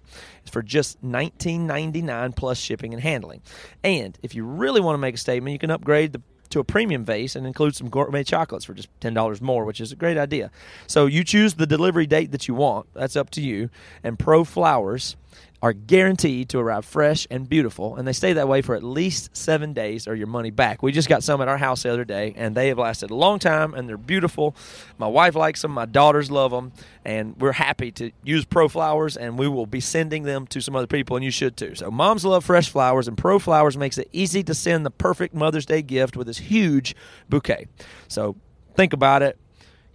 for 0.50 0.62
just 0.62 1.02
$19.99 1.04 2.34
plus 2.36 2.56
shipping 2.56 2.94
and 2.94 3.02
handling. 3.02 3.42
And 3.84 4.16
if 4.22 4.34
you 4.34 4.44
really 4.44 4.80
want 4.80 4.94
to 4.94 4.98
make 4.98 5.16
a 5.16 5.18
statement, 5.18 5.52
you 5.52 5.58
can 5.58 5.70
upgrade 5.70 6.12
the 6.12 6.22
to 6.50 6.60
a 6.60 6.64
premium 6.64 7.04
vase 7.04 7.34
and 7.34 7.44
include 7.44 7.74
some 7.74 7.90
gourmet 7.90 8.22
chocolates 8.22 8.64
for 8.64 8.72
just 8.72 8.88
$10 9.00 9.40
more, 9.40 9.64
which 9.64 9.80
is 9.80 9.90
a 9.90 9.96
great 9.96 10.16
idea. 10.16 10.50
So 10.86 11.06
you 11.06 11.24
choose 11.24 11.54
the 11.54 11.66
delivery 11.66 12.06
date 12.06 12.30
that 12.30 12.46
you 12.46 12.54
want. 12.54 12.86
That's 12.94 13.16
up 13.16 13.30
to 13.30 13.40
you. 13.40 13.68
And 14.04 14.16
ProFlowers 14.16 15.16
are 15.62 15.72
guaranteed 15.72 16.50
to 16.50 16.58
arrive 16.58 16.84
fresh 16.84 17.26
and 17.30 17.48
beautiful, 17.48 17.96
and 17.96 18.06
they 18.06 18.12
stay 18.12 18.34
that 18.34 18.46
way 18.46 18.60
for 18.60 18.74
at 18.74 18.82
least 18.82 19.34
seven 19.34 19.72
days 19.72 20.06
or 20.06 20.14
your 20.14 20.26
money 20.26 20.50
back. 20.50 20.82
We 20.82 20.92
just 20.92 21.08
got 21.08 21.22
some 21.22 21.40
at 21.40 21.48
our 21.48 21.56
house 21.56 21.82
the 21.82 21.92
other 21.92 22.04
day, 22.04 22.34
and 22.36 22.54
they 22.54 22.68
have 22.68 22.78
lasted 22.78 23.10
a 23.10 23.14
long 23.14 23.38
time, 23.38 23.72
and 23.72 23.88
they're 23.88 23.96
beautiful. 23.96 24.54
My 24.98 25.06
wife 25.06 25.34
likes 25.34 25.62
them, 25.62 25.70
my 25.70 25.86
daughters 25.86 26.30
love 26.30 26.50
them, 26.50 26.72
and 27.04 27.34
we're 27.40 27.52
happy 27.52 27.90
to 27.92 28.10
use 28.22 28.44
ProFlowers, 28.44 29.16
and 29.16 29.38
we 29.38 29.48
will 29.48 29.66
be 29.66 29.80
sending 29.80 30.24
them 30.24 30.46
to 30.48 30.60
some 30.60 30.76
other 30.76 30.86
people, 30.86 31.16
and 31.16 31.24
you 31.24 31.30
should 31.30 31.56
too. 31.56 31.74
So, 31.74 31.90
moms 31.90 32.24
love 32.24 32.44
fresh 32.44 32.68
flowers, 32.68 33.08
and 33.08 33.16
ProFlowers 33.16 33.76
makes 33.76 33.96
it 33.96 34.08
easy 34.12 34.42
to 34.44 34.54
send 34.54 34.84
the 34.84 34.90
perfect 34.90 35.34
Mother's 35.34 35.66
Day 35.66 35.80
gift 35.80 36.16
with 36.16 36.26
this 36.26 36.38
huge 36.38 36.94
bouquet. 37.30 37.66
So, 38.08 38.36
think 38.74 38.92
about 38.92 39.22
it, 39.22 39.38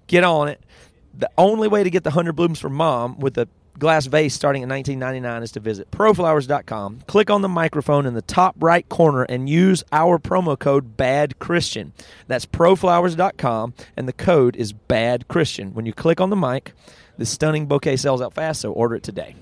get 0.07 0.23
on 0.23 0.47
it. 0.47 0.61
The 1.13 1.29
only 1.37 1.67
way 1.67 1.83
to 1.83 1.89
get 1.89 2.03
the 2.03 2.09
100 2.09 2.33
blooms 2.33 2.59
for 2.59 2.69
mom 2.69 3.19
with 3.19 3.33
the 3.35 3.47
glass 3.81 4.05
vase 4.05 4.33
starting 4.33 4.61
at 4.61 4.69
$19.99 4.69 5.41
is 5.41 5.51
to 5.51 5.59
visit 5.59 5.89
proflowers.com. 5.91 7.01
Click 7.07 7.29
on 7.31 7.41
the 7.41 7.49
microphone 7.49 8.05
in 8.05 8.13
the 8.13 8.21
top 8.21 8.55
right 8.59 8.87
corner 8.87 9.23
and 9.23 9.49
use 9.49 9.83
our 9.91 10.19
promo 10.19 10.57
code 10.57 10.95
BAD 10.95 11.39
Christian. 11.39 11.91
That's 12.27 12.45
proflowers.com 12.45 13.73
and 13.97 14.07
the 14.07 14.13
code 14.13 14.55
is 14.55 14.71
BAD 14.71 15.27
Christian. 15.27 15.73
When 15.73 15.87
you 15.87 15.93
click 15.93 16.21
on 16.21 16.29
the 16.29 16.35
mic, 16.35 16.73
this 17.17 17.31
stunning 17.31 17.65
bouquet 17.65 17.97
sells 17.97 18.21
out 18.21 18.35
fast, 18.35 18.61
so 18.61 18.71
order 18.71 18.95
it 18.95 19.03
today. 19.03 19.35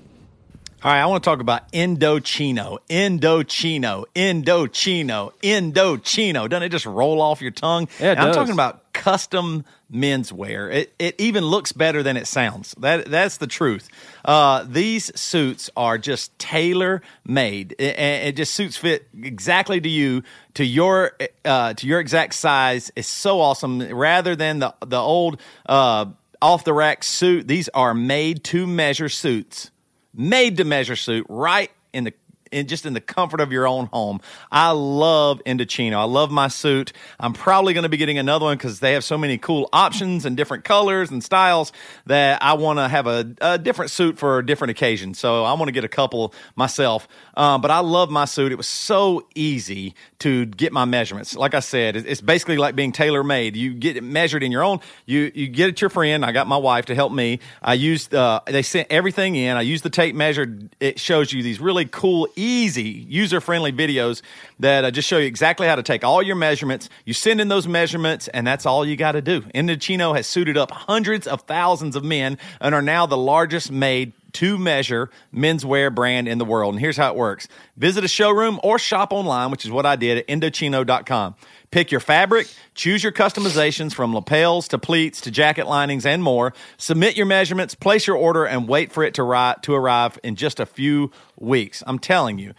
All 0.82 0.90
right, 0.90 1.02
I 1.02 1.04
want 1.04 1.22
to 1.22 1.28
talk 1.28 1.40
about 1.40 1.70
Indochino, 1.72 2.78
Indochino, 2.88 4.06
Indochino, 4.14 5.32
Indochino. 5.42 6.48
Doesn't 6.48 6.62
it 6.62 6.68
just 6.70 6.86
roll 6.86 7.20
off 7.20 7.42
your 7.42 7.50
tongue? 7.50 7.86
Yeah, 8.00 8.14
I'm 8.16 8.32
talking 8.32 8.54
about 8.54 8.90
custom 8.94 9.66
menswear. 9.92 10.72
It 10.72 10.94
it 10.98 11.16
even 11.20 11.44
looks 11.44 11.72
better 11.72 12.02
than 12.02 12.16
it 12.16 12.26
sounds. 12.26 12.74
That 12.78 13.10
that's 13.10 13.36
the 13.36 13.46
truth. 13.46 13.90
Uh, 14.24 14.64
these 14.66 15.14
suits 15.20 15.68
are 15.76 15.98
just 15.98 16.38
tailor 16.38 17.02
made. 17.26 17.72
It, 17.78 17.98
it 17.98 18.36
just 18.36 18.54
suits 18.54 18.78
fit 18.78 19.06
exactly 19.22 19.82
to 19.82 19.88
you, 19.88 20.22
to 20.54 20.64
your 20.64 21.12
uh, 21.44 21.74
to 21.74 21.86
your 21.86 22.00
exact 22.00 22.32
size. 22.32 22.90
It's 22.96 23.06
so 23.06 23.42
awesome. 23.42 23.82
Rather 23.82 24.34
than 24.34 24.60
the 24.60 24.74
the 24.86 24.98
old 24.98 25.42
uh, 25.66 26.06
off 26.40 26.64
the 26.64 26.72
rack 26.72 27.04
suit, 27.04 27.46
these 27.46 27.68
are 27.74 27.92
made 27.92 28.44
to 28.44 28.66
measure 28.66 29.10
suits 29.10 29.70
made 30.14 30.56
to 30.58 30.64
measure 30.64 30.96
suit 30.96 31.26
right 31.28 31.70
in 31.92 32.04
the 32.04 32.12
in 32.52 32.66
just 32.66 32.86
in 32.86 32.92
the 32.92 33.00
comfort 33.00 33.40
of 33.40 33.52
your 33.52 33.66
own 33.66 33.86
home. 33.86 34.20
I 34.50 34.70
love 34.72 35.42
Indochino. 35.44 35.96
I 35.96 36.04
love 36.04 36.30
my 36.30 36.48
suit. 36.48 36.92
I'm 37.18 37.32
probably 37.32 37.74
going 37.74 37.82
to 37.82 37.88
be 37.88 37.96
getting 37.96 38.18
another 38.18 38.46
one 38.46 38.56
because 38.56 38.80
they 38.80 38.92
have 38.94 39.04
so 39.04 39.16
many 39.16 39.38
cool 39.38 39.68
options 39.72 40.24
and 40.24 40.36
different 40.36 40.64
colors 40.64 41.10
and 41.10 41.22
styles 41.22 41.72
that 42.06 42.42
I 42.42 42.54
want 42.54 42.78
to 42.78 42.88
have 42.88 43.06
a, 43.06 43.34
a, 43.40 43.58
different 43.58 43.90
suit 43.90 44.18
for 44.18 44.38
a 44.38 44.46
different 44.46 44.70
occasion. 44.70 45.14
So 45.14 45.44
I 45.44 45.52
want 45.52 45.68
to 45.68 45.72
get 45.72 45.84
a 45.84 45.88
couple 45.88 46.34
myself. 46.56 47.06
Um, 47.34 47.60
but 47.60 47.70
I 47.70 47.80
love 47.80 48.10
my 48.10 48.24
suit. 48.24 48.52
It 48.52 48.56
was 48.56 48.68
so 48.68 49.26
easy 49.34 49.94
to 50.20 50.46
get 50.46 50.72
my 50.72 50.84
measurements. 50.84 51.34
Like 51.34 51.54
I 51.54 51.60
said, 51.60 51.96
it's 51.96 52.20
basically 52.20 52.56
like 52.56 52.74
being 52.74 52.92
tailor 52.92 53.22
made. 53.22 53.56
You 53.56 53.74
get 53.74 53.96
it 53.96 54.02
measured 54.02 54.42
in 54.42 54.52
your 54.52 54.62
own. 54.62 54.80
You 55.06 55.30
you 55.34 55.48
get 55.48 55.68
it 55.68 55.80
your 55.80 55.90
friend. 55.90 56.24
I 56.24 56.32
got 56.32 56.46
my 56.46 56.56
wife 56.56 56.86
to 56.86 56.94
help 56.94 57.12
me. 57.12 57.40
I 57.62 57.74
used 57.74 58.14
uh, 58.14 58.40
they 58.46 58.62
sent 58.62 58.88
everything 58.90 59.36
in. 59.36 59.56
I 59.56 59.62
used 59.62 59.84
the 59.84 59.90
tape 59.90 60.14
measure. 60.14 60.58
It 60.78 60.98
shows 60.98 61.32
you 61.32 61.42
these 61.42 61.60
really 61.60 61.86
cool, 61.86 62.28
easy, 62.40 63.06
user 63.08 63.40
friendly 63.40 63.72
videos 63.72 64.22
that 64.58 64.84
uh, 64.84 64.90
just 64.90 65.08
show 65.08 65.18
you 65.18 65.26
exactly 65.26 65.66
how 65.66 65.76
to 65.76 65.82
take 65.82 66.04
all 66.04 66.22
your 66.22 66.36
measurements. 66.36 66.88
You 67.04 67.12
send 67.12 67.40
in 67.40 67.48
those 67.48 67.68
measurements, 67.68 68.28
and 68.28 68.46
that's 68.46 68.66
all 68.66 68.86
you 68.86 68.96
got 68.96 69.12
to 69.12 69.22
do. 69.22 69.42
Indochino 69.54 70.16
has 70.16 70.26
suited 70.26 70.56
up 70.56 70.70
hundreds 70.70 71.26
of 71.26 71.42
thousands 71.42 71.96
of 71.96 72.04
men 72.04 72.38
and 72.60 72.74
are 72.74 72.82
now 72.82 73.06
the 73.06 73.16
largest 73.16 73.70
made 73.70 74.12
to 74.32 74.58
measure 74.58 75.10
menswear 75.34 75.94
brand 75.94 76.28
in 76.28 76.38
the 76.38 76.44
world. 76.44 76.74
And 76.74 76.80
here's 76.80 76.96
how 76.96 77.10
it 77.10 77.16
works 77.16 77.48
visit 77.76 78.04
a 78.04 78.08
showroom 78.08 78.60
or 78.62 78.78
shop 78.78 79.12
online, 79.12 79.50
which 79.50 79.64
is 79.64 79.70
what 79.70 79.86
I 79.86 79.96
did 79.96 80.18
at 80.18 80.28
Indochino.com. 80.28 81.34
Pick 81.70 81.92
your 81.92 82.00
fabric, 82.00 82.48
choose 82.74 83.02
your 83.04 83.12
customizations 83.12 83.94
from 83.94 84.12
lapels 84.12 84.66
to 84.68 84.78
pleats 84.78 85.20
to 85.20 85.30
jacket 85.30 85.68
linings 85.68 86.04
and 86.04 86.20
more. 86.20 86.52
Submit 86.78 87.16
your 87.16 87.26
measurements, 87.26 87.76
place 87.76 88.08
your 88.08 88.16
order, 88.16 88.44
and 88.44 88.66
wait 88.66 88.90
for 88.90 89.04
it 89.04 89.14
to, 89.14 89.22
ri- 89.22 89.54
to 89.62 89.74
arrive 89.74 90.18
in 90.24 90.34
just 90.34 90.58
a 90.58 90.66
few 90.66 91.12
weeks. 91.38 91.84
I'm 91.86 92.00
telling 92.00 92.40
you, 92.40 92.54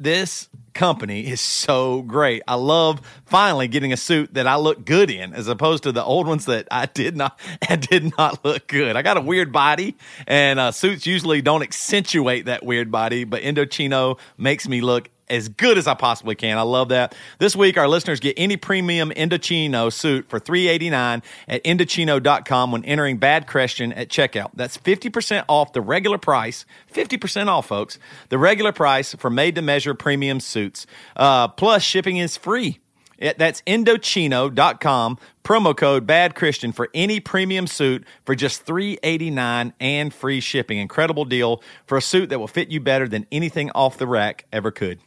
this 0.00 0.48
company 0.74 1.26
is 1.26 1.40
so 1.40 2.02
great. 2.02 2.42
I 2.46 2.54
love 2.54 3.00
finally 3.26 3.68
getting 3.68 3.92
a 3.92 3.96
suit 3.96 4.34
that 4.34 4.46
I 4.46 4.56
look 4.56 4.84
good 4.84 5.10
in 5.10 5.34
as 5.34 5.48
opposed 5.48 5.84
to 5.84 5.92
the 5.92 6.04
old 6.04 6.26
ones 6.26 6.46
that 6.46 6.68
I 6.70 6.86
did 6.86 7.16
not 7.16 7.38
did 7.90 8.16
not 8.16 8.44
look 8.44 8.66
good. 8.68 8.96
I 8.96 9.02
got 9.02 9.16
a 9.16 9.20
weird 9.20 9.52
body 9.52 9.96
and 10.26 10.58
uh, 10.60 10.72
suits 10.72 11.06
usually 11.06 11.42
don't 11.42 11.62
accentuate 11.62 12.46
that 12.46 12.64
weird 12.64 12.90
body, 12.90 13.24
but 13.24 13.42
Indochino 13.42 14.18
makes 14.36 14.68
me 14.68 14.80
look 14.80 15.10
as 15.30 15.48
good 15.48 15.78
as 15.78 15.86
I 15.86 15.94
possibly 15.94 16.34
can. 16.34 16.58
I 16.58 16.62
love 16.62 16.88
that. 16.90 17.14
This 17.38 17.54
week, 17.56 17.76
our 17.76 17.88
listeners 17.88 18.20
get 18.20 18.34
any 18.36 18.56
premium 18.56 19.10
Indochino 19.10 19.92
suit 19.92 20.28
for 20.28 20.38
389 20.38 21.22
at 21.48 21.64
Indochino.com 21.64 22.72
when 22.72 22.84
entering 22.84 23.18
Bad 23.18 23.46
Christian 23.46 23.92
at 23.92 24.08
checkout. 24.08 24.50
That's 24.54 24.78
50% 24.78 25.44
off 25.48 25.72
the 25.72 25.80
regular 25.80 26.18
price. 26.18 26.64
50% 26.92 27.48
off, 27.48 27.66
folks. 27.66 27.98
The 28.28 28.38
regular 28.38 28.72
price 28.72 29.14
for 29.14 29.30
made 29.30 29.54
to 29.54 29.62
measure 29.62 29.94
premium 29.94 30.40
suits. 30.40 30.86
Uh, 31.16 31.48
plus, 31.48 31.82
shipping 31.82 32.16
is 32.16 32.36
free. 32.36 32.80
That's 33.18 33.62
Indochino.com, 33.62 35.18
promo 35.42 35.76
code 35.76 36.06
Bad 36.06 36.34
Christian 36.34 36.72
for 36.72 36.88
any 36.94 37.18
premium 37.18 37.66
suit 37.66 38.04
for 38.24 38.34
just 38.34 38.62
389 38.62 39.72
and 39.80 40.14
free 40.14 40.40
shipping. 40.40 40.78
Incredible 40.78 41.24
deal 41.24 41.62
for 41.86 41.98
a 41.98 42.02
suit 42.02 42.28
that 42.28 42.38
will 42.38 42.46
fit 42.46 42.68
you 42.68 42.80
better 42.80 43.08
than 43.08 43.26
anything 43.32 43.70
off 43.74 43.98
the 43.98 44.06
rack 44.06 44.46
ever 44.52 44.70
could. 44.70 45.00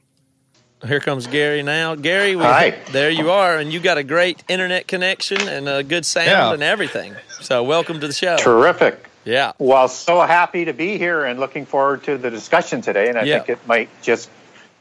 Here 0.87 0.99
comes 0.99 1.27
Gary 1.27 1.61
now. 1.61 1.93
Gary, 1.95 2.35
we, 2.35 2.43
Hi. 2.43 2.71
there 2.91 3.11
you 3.11 3.29
are, 3.29 3.57
and 3.57 3.71
you 3.71 3.79
got 3.79 3.99
a 3.99 4.03
great 4.03 4.43
internet 4.47 4.87
connection 4.87 5.47
and 5.47 5.69
a 5.69 5.83
good 5.83 6.05
sound 6.05 6.27
Yeah. 6.27 6.53
and 6.53 6.63
everything. 6.63 7.15
So, 7.39 7.63
welcome 7.63 7.99
to 7.99 8.07
the 8.07 8.13
show. 8.13 8.37
Terrific. 8.37 9.07
Yeah. 9.23 9.51
Well, 9.59 9.87
so 9.87 10.21
happy 10.21 10.65
to 10.65 10.73
be 10.73 10.97
here 10.97 11.23
and 11.23 11.39
looking 11.39 11.67
forward 11.67 12.03
to 12.05 12.17
the 12.17 12.31
discussion 12.31 12.81
today. 12.81 13.09
And 13.09 13.17
I 13.19 13.23
Yeah. 13.23 13.37
think 13.39 13.49
it 13.49 13.67
might 13.67 13.89
just 14.01 14.29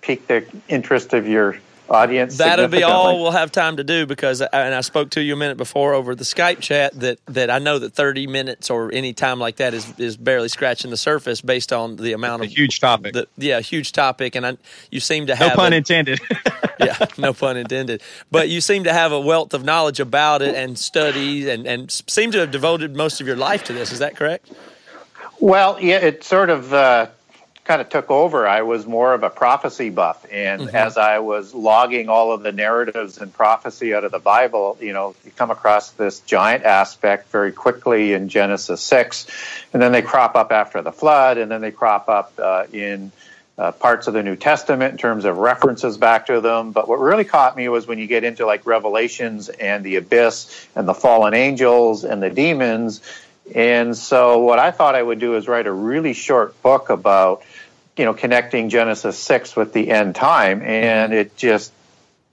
pique 0.01 0.27
the 0.27 0.45
interest 0.69 1.13
of 1.13 1.29
your 1.29 1.57
audience. 1.91 2.39
That'll 2.39 2.69
be 2.69 2.83
all 2.83 3.21
we'll 3.21 3.33
have 3.33 3.51
time 3.51 3.77
to 3.77 3.85
do 3.85 4.07
because, 4.07 4.41
and 4.41 4.75
I 4.75 4.81
spoke 4.81 5.11
to 5.11 5.23
you 5.23 5.35
a 5.35 5.37
minute 5.37 5.57
before 5.57 5.95
over 5.95 6.15
the 6.15 6.25
Skype 6.25 6.61
chat 6.61 6.99
that, 7.01 7.19
that 7.27 7.51
I 7.51 7.59
know 7.59 7.79
that 7.79 7.93
30 7.93 8.27
minutes 8.27 8.71
or 8.71 8.93
any 8.93 9.13
time 9.13 9.39
like 9.39 9.57
that 9.57 9.75
is, 9.75 9.93
is 9.99 10.17
barely 10.17 10.49
scratching 10.49 10.91
the 10.91 10.97
surface 10.97 11.41
based 11.41 11.73
on 11.73 11.97
the 11.97 12.13
amount 12.13 12.43
a 12.43 12.47
of 12.47 12.53
huge 12.53 12.81
topic. 12.81 13.13
the, 13.13 13.27
yeah, 13.37 13.61
huge 13.61 13.93
topic. 13.93 14.37
And 14.37 14.47
I, 14.47 14.57
you 14.91 15.01
seem 15.01 15.27
to 15.27 15.35
have 15.35 15.51
no 15.51 15.57
pun 15.57 15.73
a- 15.73 15.77
intended. 15.77 16.21
yeah, 16.81 16.97
no 17.19 17.33
pun 17.33 17.57
intended. 17.57 18.03
But 18.31 18.49
you 18.49 18.61
seem 18.61 18.85
to 18.85 18.93
have 18.93 19.13
a 19.13 19.21
wealth 19.21 19.53
of 19.53 19.65
knowledge 19.65 20.01
about 20.01 20.43
it 20.43 20.55
and 20.55 20.79
studies 20.79 21.47
and, 21.47 21.67
and 21.67 21.91
seem 21.91 22.31
to 22.33 22.39
have 22.39 22.51
devoted 22.51 22.95
most 22.95 23.21
of 23.21 23.27
your 23.27 23.37
life 23.37 23.65
to 23.65 23.73
this. 23.73 23.93
Is 23.93 23.99
that 23.99 24.17
correct? 24.17 24.51
Well, 25.41 25.79
yeah, 25.81 25.97
it 25.97 26.23
sort 26.23 26.51
of 26.51 26.73
uh, 26.73 27.07
kind 27.71 27.81
of 27.81 27.89
took 27.89 28.11
over. 28.11 28.49
I 28.49 28.63
was 28.63 28.87
more 28.87 29.15
of 29.15 29.23
a 29.23 29.31
prophecy 29.31 29.91
buff, 29.91 30.27
and 30.31 30.63
Mm-hmm. 30.63 30.77
as 30.77 30.97
I 30.97 31.21
was 31.21 31.55
logging 31.55 32.09
all 32.09 32.33
of 32.33 32.43
the 32.43 32.53
narratives 32.53 33.19
and 33.19 33.33
prophecy 33.33 33.95
out 33.95 34.05
of 34.05 34.11
the 34.11 34.19
Bible, 34.19 34.77
you 34.81 34.93
know, 34.93 35.15
you 35.25 35.31
come 35.37 35.51
across 35.51 35.93
this 35.93 36.21
giant 36.21 36.65
aspect 36.65 37.31
very 37.31 37.53
quickly 37.53 38.13
in 38.13 38.29
Genesis 38.29 38.81
six, 38.81 39.27
and 39.73 39.81
then 39.81 39.93
they 39.93 40.03
crop 40.03 40.35
up 40.35 40.51
after 40.51 40.83
the 40.83 40.93
flood, 40.93 41.39
and 41.39 41.49
then 41.51 41.61
they 41.61 41.71
crop 41.71 42.09
up 42.09 42.33
uh, 42.39 42.65
in. 42.73 43.13
Uh, 43.59 43.73
parts 43.73 44.07
of 44.07 44.15
the 44.15 44.23
New 44.23 44.37
Testament 44.37 44.93
in 44.93 44.97
terms 44.97 45.27
of 45.27 45.37
references 45.37 45.99
back 45.99 46.25
to 46.29 46.41
them. 46.41 46.73
But 46.73 46.89
what 46.89 46.99
really 46.99 47.27
caught 47.27 47.55
me 47.55 47.69
was 47.69 47.87
when 47.87 47.99
you 47.99 48.07
get 48.07 48.25
into 48.25 48.47
like 48.47 48.65
Revelations 48.65 49.51
and 49.51 49.85
the 49.85 49.97
abyss 49.97 50.67
and 50.75 50.89
the 50.89 50.95
fallen 50.95 51.35
angels 51.35 52.05
and 52.05 52.23
the 52.23 52.31
demons. 52.31 53.03
And 53.55 53.95
so 53.95 54.39
what 54.39 54.59
I 54.59 54.71
thought 54.71 54.95
I 54.95 55.03
would 55.03 55.21
do 55.21 55.37
is 55.37 55.47
write 55.47 55.67
a 55.67 55.73
really 55.73 56.15
short 56.15 56.57
book 56.63 56.89
about, 56.89 57.43
you 58.01 58.07
know, 58.07 58.15
connecting 58.15 58.71
Genesis 58.71 59.19
6 59.19 59.55
with 59.57 59.75
the 59.75 59.91
end 59.91 60.15
time. 60.15 60.63
And 60.63 61.13
mm-hmm. 61.13 61.21
it 61.21 61.37
just 61.37 61.71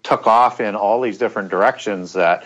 took 0.02 0.26
off 0.26 0.62
in 0.62 0.76
all 0.76 1.02
these 1.02 1.18
different 1.18 1.50
directions 1.50 2.14
that, 2.14 2.46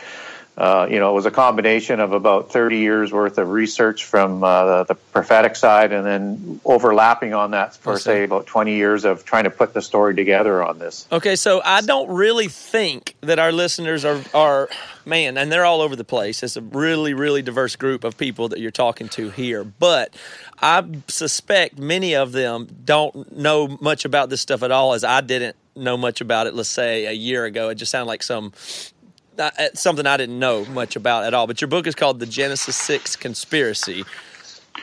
uh, 0.62 0.86
you 0.88 1.00
know, 1.00 1.10
it 1.10 1.14
was 1.14 1.26
a 1.26 1.32
combination 1.32 2.00
of 2.00 2.14
about 2.14 2.52
30 2.52 2.78
years 2.78 3.12
worth 3.12 3.40
of 3.40 3.50
research 3.50 4.06
from 4.06 4.44
uh, 4.44 4.84
the, 4.84 4.94
the 4.94 4.94
prophetic 4.94 5.56
side 5.56 5.92
and 5.92 6.06
then 6.06 6.62
overlapping 6.64 7.34
on 7.34 7.50
that 7.50 7.76
for, 7.76 7.98
say, 7.98 8.24
about 8.26 8.46
20 8.46 8.76
years 8.76 9.04
of 9.04 9.26
trying 9.26 9.46
to 9.46 9.50
put 9.50 9.74
the 9.74 9.82
story 9.82 10.14
together 10.14 10.62
on 10.64 10.78
this. 10.78 11.08
Okay, 11.12 11.36
so 11.36 11.64
I 11.66 11.82
don't 11.82 12.12
really 12.12 12.48
think 12.48 13.16
that 13.22 13.40
our 13.40 13.52
listeners 13.52 14.06
are 14.06 14.22
are 14.36 14.70
man, 15.04 15.36
and 15.36 15.52
they're 15.52 15.66
all 15.66 15.82
over 15.82 15.96
the 15.96 16.04
place. 16.04 16.44
It's 16.44 16.56
a 16.56 16.62
really, 16.62 17.16
really 17.16 17.42
diverse 17.42 17.76
group 17.76 18.04
of 18.04 18.16
people 18.16 18.50
that 18.50 18.60
you're 18.60 18.70
talking 18.70 19.10
to 19.10 19.32
here. 19.32 19.64
But 19.64 20.16
I 20.62 20.86
suspect 21.08 21.80
many 21.80 22.14
of 22.14 22.34
them 22.34 22.68
don't 22.86 23.36
know 23.36 23.80
much 23.82 24.06
about 24.06 24.30
this 24.30 24.42
stuff 24.42 24.62
at 24.62 24.70
all, 24.70 24.94
as 24.94 25.04
I 25.04 25.22
didn't 25.22 25.56
know 25.76 25.98
much 25.98 26.22
about 26.22 26.46
it. 26.46 26.54
Let's 26.54 26.70
say 26.70 27.08
a 27.08 27.14
year 27.14 27.46
ago, 27.46 27.70
it 27.70 27.76
just 27.76 27.92
sounded 27.92 28.10
like 28.10 28.22
some 28.22 28.54
something 29.74 30.06
I 30.06 30.18
didn't 30.18 30.40
know 30.40 30.66
much 30.66 30.96
about 30.96 31.26
at 31.26 31.34
all. 31.34 31.48
But 31.48 31.62
your 31.62 31.68
book 31.68 31.88
is 31.88 31.96
called 31.96 32.20
The 32.20 32.26
Genesis 32.26 32.76
Six 32.76 33.16
Conspiracy. 33.16 34.04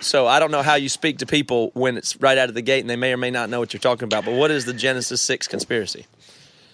So 0.01 0.27
I 0.27 0.39
don't 0.39 0.51
know 0.51 0.63
how 0.63 0.75
you 0.75 0.89
speak 0.89 1.19
to 1.19 1.27
people 1.27 1.71
when 1.75 1.97
it's 1.97 2.17
right 2.17 2.39
out 2.39 2.49
of 2.49 2.55
the 2.55 2.63
gate 2.63 2.81
and 2.81 2.91
they 2.91 2.97
may 2.97 3.13
or 3.13 3.17
may 3.17 3.31
not 3.31 3.51
know 3.51 3.59
what 3.59 3.73
you're 3.73 3.81
talking 3.81 4.05
about. 4.05 4.25
But 4.25 4.35
what 4.35 4.51
is 4.51 4.65
the 4.65 4.75
Genesis 4.75 5.21
Six 5.21 5.49
Conspiracy? 5.49 6.07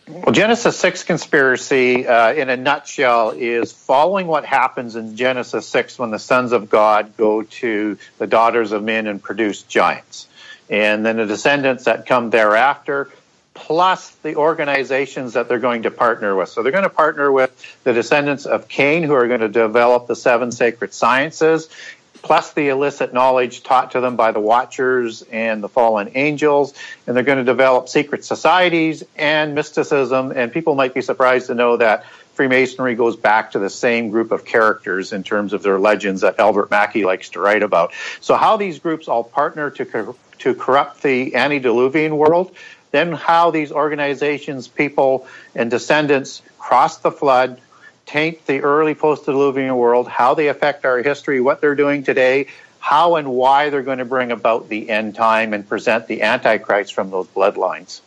Well, 0.06 0.32
Genesis 0.32 0.76
6 0.80 1.04
conspiracy, 1.04 2.06
uh, 2.06 2.34
in 2.34 2.50
a 2.50 2.58
nutshell, 2.58 3.30
is 3.30 3.72
following 3.72 4.26
what 4.26 4.44
happens 4.44 4.96
in 4.96 5.16
Genesis 5.16 5.66
6 5.66 5.98
when 5.98 6.10
the 6.10 6.18
sons 6.18 6.52
of 6.52 6.68
God 6.68 7.16
go 7.16 7.42
to 7.42 7.96
the 8.18 8.26
daughters 8.26 8.72
of 8.72 8.82
men 8.82 9.06
and 9.06 9.22
produce 9.22 9.62
giants. 9.62 10.28
And 10.68 11.06
then 11.06 11.16
the 11.16 11.24
descendants 11.24 11.84
that 11.84 12.04
come 12.04 12.28
thereafter, 12.28 13.10
plus 13.54 14.10
the 14.16 14.36
organizations 14.36 15.34
that 15.34 15.48
they're 15.48 15.58
going 15.60 15.84
to 15.84 15.90
partner 15.90 16.34
with. 16.34 16.48
So 16.48 16.62
they're 16.62 16.72
going 16.72 16.84
to 16.84 16.90
partner 16.90 17.30
with 17.30 17.50
the 17.84 17.92
descendants 17.92 18.46
of 18.46 18.68
Cain, 18.68 19.04
who 19.04 19.14
are 19.14 19.28
going 19.28 19.40
to 19.40 19.48
develop 19.48 20.08
the 20.08 20.16
seven 20.16 20.50
sacred 20.50 20.92
sciences, 20.92 21.68
plus 22.14 22.52
the 22.52 22.68
illicit 22.68 23.14
knowledge 23.14 23.62
taught 23.62 23.92
to 23.92 24.00
them 24.00 24.16
by 24.16 24.32
the 24.32 24.40
Watchers 24.40 25.22
and 25.22 25.62
the 25.62 25.68
fallen 25.68 26.10
angels. 26.14 26.74
And 27.06 27.16
they're 27.16 27.24
going 27.24 27.38
to 27.38 27.44
develop 27.44 27.88
secret 27.88 28.24
societies 28.24 29.04
and 29.16 29.54
mysticism. 29.54 30.32
And 30.34 30.52
people 30.52 30.74
might 30.74 30.92
be 30.92 31.02
surprised 31.02 31.46
to 31.46 31.54
know 31.54 31.76
that 31.76 32.04
Freemasonry 32.34 32.96
goes 32.96 33.14
back 33.14 33.52
to 33.52 33.60
the 33.60 33.70
same 33.70 34.10
group 34.10 34.32
of 34.32 34.44
characters 34.44 35.12
in 35.12 35.22
terms 35.22 35.52
of 35.52 35.62
their 35.62 35.78
legends 35.78 36.22
that 36.22 36.40
Albert 36.40 36.70
Mackey 36.70 37.04
likes 37.04 37.28
to 37.30 37.40
write 37.40 37.62
about. 37.62 37.92
So, 38.20 38.34
how 38.34 38.56
these 38.56 38.80
groups 38.80 39.06
all 39.06 39.22
partner 39.22 39.70
to, 39.70 40.16
to 40.40 40.54
corrupt 40.54 41.02
the 41.02 41.36
antediluvian 41.36 42.16
world, 42.16 42.52
then 42.94 43.10
how 43.12 43.50
these 43.50 43.72
organizations, 43.72 44.68
people, 44.68 45.26
and 45.56 45.68
descendants 45.68 46.42
cross 46.60 46.98
the 46.98 47.10
flood, 47.10 47.60
taint 48.06 48.46
the 48.46 48.60
early 48.60 48.94
post-diluvian 48.94 49.74
world, 49.76 50.06
how 50.06 50.34
they 50.34 50.46
affect 50.46 50.84
our 50.84 50.98
history, 51.02 51.40
what 51.40 51.60
they're 51.60 51.74
doing 51.74 52.04
today, 52.04 52.46
how 52.78 53.16
and 53.16 53.28
why 53.32 53.68
they're 53.70 53.82
going 53.82 53.98
to 53.98 54.04
bring 54.04 54.30
about 54.30 54.68
the 54.68 54.90
end 54.90 55.16
time 55.16 55.52
and 55.52 55.68
present 55.68 56.06
the 56.06 56.22
Antichrist 56.22 56.94
from 56.94 57.10
those 57.10 57.26
bloodlines. 57.26 58.00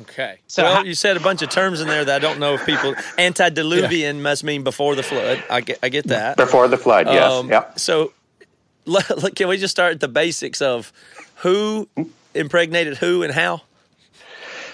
Okay. 0.00 0.36
So 0.48 0.64
well, 0.64 0.74
how- 0.74 0.82
you 0.84 0.94
said 0.94 1.16
a 1.16 1.20
bunch 1.20 1.40
of 1.40 1.48
terms 1.48 1.80
in 1.80 1.88
there 1.88 2.04
that 2.04 2.16
I 2.16 2.18
don't 2.18 2.38
know 2.38 2.54
if 2.54 2.66
people. 2.66 2.94
Antediluvian 3.16 4.20
must 4.20 4.44
mean 4.44 4.64
before 4.64 4.96
the 4.96 5.02
flood. 5.02 5.42
I 5.48 5.62
get, 5.62 5.78
I 5.82 5.88
get 5.88 6.08
that. 6.08 6.36
Before 6.36 6.68
the 6.68 6.76
flood, 6.76 7.06
yes. 7.06 7.32
Um, 7.32 7.48
yep. 7.48 7.78
So, 7.78 8.12
let- 8.84 9.22
let- 9.22 9.34
can 9.34 9.48
we 9.48 9.56
just 9.56 9.72
start 9.72 9.94
at 9.94 10.00
the 10.00 10.08
basics 10.08 10.60
of 10.60 10.92
who 11.36 11.88
impregnated 12.34 12.98
who 12.98 13.22
and 13.22 13.32
how? 13.32 13.62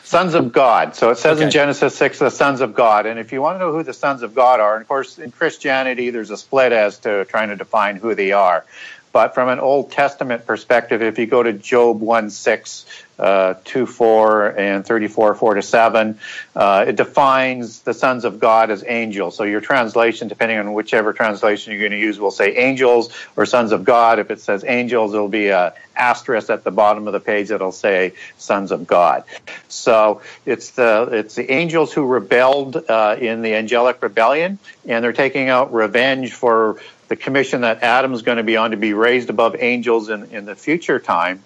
Sons 0.07 0.35
of 0.35 0.53
God. 0.53 0.95
So 0.95 1.11
it 1.11 1.19
says 1.19 1.39
Okay. 1.39 1.47
in 1.47 1.51
Genesis 1.51 1.97
6, 1.97 2.21
the 2.21 2.31
sons 2.31 2.61
of 2.61 2.75
God. 2.75 3.07
And 3.07 3.19
if 3.19 3.33
you 3.33 3.43
want 3.43 3.57
to 3.57 3.59
know 3.59 3.73
who 3.73 3.83
the 3.83 3.93
sons 3.93 4.23
of 4.23 4.37
God 4.37 4.61
are, 4.61 4.77
and 4.77 4.83
of 4.83 4.87
course, 4.87 5.19
in 5.19 5.33
Christianity, 5.33 6.11
there's 6.11 6.31
a 6.31 6.37
split 6.37 6.71
as 6.71 6.99
to 7.01 7.25
trying 7.25 7.49
to 7.49 7.57
define 7.57 7.97
who 7.97 8.15
they 8.15 8.31
are. 8.31 8.65
But 9.17 9.33
from 9.33 9.49
an 9.49 9.61
Old 9.61 9.93
Testament 9.93 10.45
perspective, 10.45 11.01
if 11.01 11.19
you 11.19 11.25
go 11.25 11.43
to 11.43 11.55
Job 11.55 12.03
1 12.03 12.29
6, 12.29 12.85
uh, 13.19 13.55
2 13.65 13.87
4, 13.87 14.49
and 14.59 14.85
34 14.85 15.35
4 15.35 15.55
to 15.55 15.63
7, 15.63 16.19
uh, 16.55 16.85
it 16.87 16.97
defines 16.97 17.81
the 17.81 17.95
sons 17.95 18.27
of 18.27 18.39
God 18.39 18.71
as 18.71 18.85
angels. 18.87 19.35
So 19.35 19.45
your 19.45 19.63
translation, 19.63 20.29
depending 20.29 20.59
on 20.59 20.75
whichever 20.75 21.15
translation 21.15 21.73
you're 21.73 21.81
going 21.81 21.93
to 21.93 21.99
use, 21.99 22.21
will 22.21 22.31
say 22.31 22.57
angels 22.57 23.11
or 23.37 23.47
sons 23.47 23.73
of 23.73 23.85
God. 23.85 24.19
If 24.19 24.31
it 24.31 24.41
says 24.41 24.65
angels, 24.67 25.15
it'll 25.15 25.29
be 25.29 25.49
a 25.49 25.73
asterisk 25.97 26.51
at 26.51 26.63
the 26.63 26.71
bottom 26.71 27.07
of 27.07 27.15
the 27.15 27.21
page 27.21 27.49
that'll 27.49 27.73
say 27.73 28.13
sons 28.37 28.71
of 28.71 28.87
God. 28.87 29.25
So 29.69 30.21
it's 30.45 30.73
the 30.73 31.09
it's 31.11 31.37
the 31.37 31.51
angels 31.51 31.91
who 31.91 32.05
rebelled 32.05 32.77
uh, 32.77 33.17
in 33.19 33.41
the 33.41 33.55
angelic 33.55 34.03
rebellion, 34.03 34.59
and 34.87 35.03
they're 35.03 35.15
taking 35.15 35.49
out 35.49 35.73
revenge 35.73 36.35
for 36.35 36.79
the 37.09 37.17
commission 37.17 37.63
that 37.63 37.83
Adam's 37.83 38.23
going 38.23 38.39
to 38.39 38.45
be 38.45 38.57
on 38.57 38.73
to 38.73 38.77
be 38.77 38.93
raised 38.93 39.31
above 39.31 39.57
angels 39.59 40.09
in, 40.09 40.25
in 40.31 40.45
the 40.45 40.55
future 40.55 40.99
time. 40.99 41.43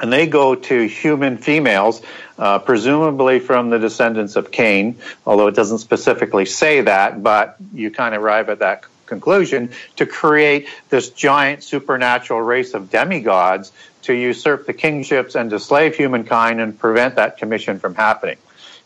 And 0.00 0.12
they 0.12 0.26
go 0.26 0.54
to 0.54 0.86
human 0.86 1.38
females, 1.38 2.00
uh, 2.38 2.60
presumably 2.60 3.40
from 3.40 3.70
the 3.70 3.78
descendants 3.78 4.36
of 4.36 4.50
Cain, 4.50 4.96
although 5.26 5.48
it 5.48 5.56
doesn't 5.56 5.78
specifically 5.78 6.46
say 6.46 6.82
that, 6.82 7.22
but 7.22 7.56
you 7.72 7.90
kind 7.90 8.14
of 8.14 8.22
arrive 8.22 8.48
at 8.48 8.60
that 8.60 8.84
conclusion 9.06 9.70
to 9.96 10.06
create 10.06 10.68
this 10.88 11.10
giant 11.10 11.64
supernatural 11.64 12.40
race 12.40 12.74
of 12.74 12.90
demigods 12.90 13.72
to 14.02 14.14
usurp 14.14 14.66
the 14.66 14.72
kingships 14.72 15.34
and 15.34 15.50
to 15.50 15.58
slave 15.58 15.96
humankind 15.96 16.60
and 16.60 16.78
prevent 16.78 17.16
that 17.16 17.38
commission 17.38 17.80
from 17.80 17.94
happening. 17.94 18.36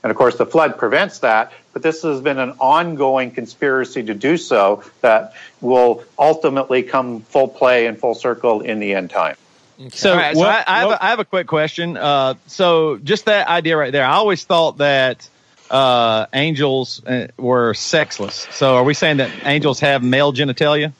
And 0.02 0.10
of 0.10 0.16
course, 0.16 0.36
the 0.36 0.46
flood 0.46 0.78
prevents 0.78 1.20
that, 1.20 1.52
but 1.72 1.82
this 1.82 2.02
has 2.02 2.20
been 2.20 2.38
an 2.38 2.54
ongoing 2.58 3.30
conspiracy 3.30 4.02
to 4.02 4.14
do 4.14 4.36
so 4.36 4.82
that 5.00 5.34
will 5.60 6.04
ultimately 6.18 6.82
come 6.82 7.20
full 7.20 7.48
play 7.48 7.86
and 7.86 7.98
full 7.98 8.14
circle 8.14 8.60
in 8.62 8.80
the 8.80 8.94
end 8.94 9.10
time. 9.10 9.36
So, 9.90 10.10
All 10.10 10.16
right, 10.16 10.34
so 10.34 10.40
what- 10.40 10.48
I, 10.48 10.64
I, 10.66 10.78
have 10.80 10.88
what- 10.88 11.00
a, 11.00 11.04
I 11.04 11.08
have 11.10 11.18
a 11.20 11.24
quick 11.24 11.46
question. 11.46 11.96
Uh, 11.96 12.34
so 12.46 12.98
just 12.98 13.26
that 13.26 13.48
idea 13.48 13.76
right 13.76 13.92
there. 13.92 14.04
I 14.04 14.14
always 14.14 14.44
thought 14.44 14.78
that 14.78 15.28
uh, 15.70 16.26
angels 16.32 17.02
uh, 17.04 17.28
were 17.38 17.72
sexless. 17.74 18.46
So 18.50 18.76
are 18.76 18.84
we 18.84 18.94
saying 18.94 19.18
that 19.18 19.30
angels 19.44 19.80
have 19.80 20.02
male 20.02 20.32
genitalia? 20.32 20.92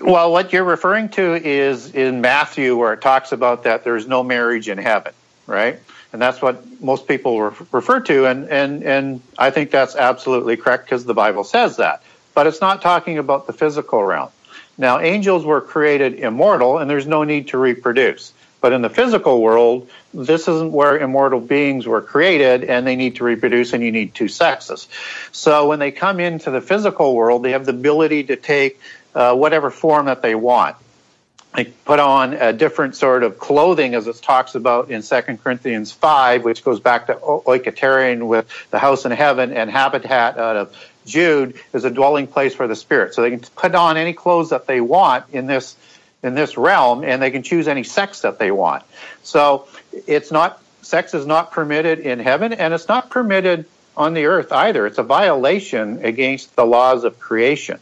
Well, 0.00 0.32
what 0.32 0.52
you're 0.52 0.64
referring 0.64 1.10
to 1.10 1.34
is 1.34 1.94
in 1.94 2.20
Matthew, 2.20 2.76
where 2.76 2.92
it 2.92 3.00
talks 3.00 3.32
about 3.32 3.64
that 3.64 3.84
there's 3.84 4.06
no 4.06 4.22
marriage 4.22 4.68
in 4.68 4.78
heaven, 4.78 5.12
right? 5.46 5.78
And 6.16 6.22
that's 6.22 6.40
what 6.40 6.80
most 6.80 7.06
people 7.06 7.38
re- 7.42 7.66
refer 7.72 8.00
to, 8.00 8.24
and 8.24 8.48
and 8.48 8.82
and 8.84 9.20
I 9.36 9.50
think 9.50 9.70
that's 9.70 9.94
absolutely 9.94 10.56
correct 10.56 10.86
because 10.86 11.04
the 11.04 11.12
Bible 11.12 11.44
says 11.44 11.76
that. 11.76 12.02
But 12.32 12.46
it's 12.46 12.62
not 12.62 12.80
talking 12.80 13.18
about 13.18 13.46
the 13.46 13.52
physical 13.52 14.02
realm. 14.02 14.30
Now, 14.78 14.98
angels 15.00 15.44
were 15.44 15.60
created 15.60 16.14
immortal, 16.14 16.78
and 16.78 16.88
there's 16.88 17.06
no 17.06 17.24
need 17.24 17.48
to 17.48 17.58
reproduce. 17.58 18.32
But 18.62 18.72
in 18.72 18.80
the 18.80 18.88
physical 18.88 19.42
world, 19.42 19.90
this 20.14 20.48
isn't 20.48 20.72
where 20.72 20.96
immortal 20.96 21.38
beings 21.38 21.86
were 21.86 22.00
created, 22.00 22.64
and 22.64 22.86
they 22.86 22.96
need 22.96 23.16
to 23.16 23.24
reproduce, 23.24 23.74
and 23.74 23.84
you 23.84 23.92
need 23.92 24.14
two 24.14 24.28
sexes. 24.28 24.88
So 25.32 25.68
when 25.68 25.80
they 25.80 25.90
come 25.90 26.18
into 26.18 26.50
the 26.50 26.62
physical 26.62 27.14
world, 27.14 27.42
they 27.42 27.50
have 27.50 27.66
the 27.66 27.72
ability 27.72 28.24
to 28.24 28.36
take 28.36 28.80
uh, 29.14 29.34
whatever 29.34 29.68
form 29.68 30.06
that 30.06 30.22
they 30.22 30.34
want. 30.34 30.76
They 31.56 31.64
put 31.64 32.00
on 32.00 32.34
a 32.34 32.52
different 32.52 32.96
sort 32.96 33.22
of 33.22 33.38
clothing, 33.38 33.94
as 33.94 34.06
it 34.06 34.16
talks 34.16 34.54
about 34.54 34.90
in 34.90 35.02
2 35.02 35.20
Corinthians 35.38 35.90
5, 35.90 36.44
which 36.44 36.62
goes 36.62 36.80
back 36.80 37.06
to 37.06 37.14
Oiketerion 37.14 38.26
with 38.26 38.46
the 38.70 38.78
house 38.78 39.06
in 39.06 39.10
heaven 39.10 39.54
and 39.54 39.70
habitat 39.70 40.36
out 40.36 40.56
of 40.56 40.76
Jude 41.06 41.58
is 41.72 41.84
a 41.84 41.90
dwelling 41.90 42.26
place 42.26 42.54
for 42.54 42.66
the 42.66 42.76
spirit. 42.76 43.14
So 43.14 43.22
they 43.22 43.30
can 43.30 43.40
put 43.40 43.74
on 43.74 43.96
any 43.96 44.12
clothes 44.12 44.50
that 44.50 44.66
they 44.66 44.82
want 44.82 45.24
in 45.32 45.46
this 45.46 45.76
in 46.22 46.34
this 46.34 46.58
realm, 46.58 47.04
and 47.04 47.22
they 47.22 47.30
can 47.30 47.42
choose 47.42 47.68
any 47.68 47.84
sex 47.84 48.22
that 48.22 48.38
they 48.38 48.50
want. 48.50 48.82
So 49.22 49.68
it's 50.06 50.30
not 50.30 50.60
sex 50.82 51.14
is 51.14 51.26
not 51.26 51.52
permitted 51.52 52.00
in 52.00 52.18
heaven, 52.18 52.52
and 52.52 52.74
it's 52.74 52.88
not 52.88 53.08
permitted 53.08 53.64
on 53.96 54.12
the 54.12 54.26
earth 54.26 54.52
either. 54.52 54.86
It's 54.86 54.98
a 54.98 55.02
violation 55.02 56.04
against 56.04 56.54
the 56.54 56.66
laws 56.66 57.04
of 57.04 57.18
creation. 57.18 57.78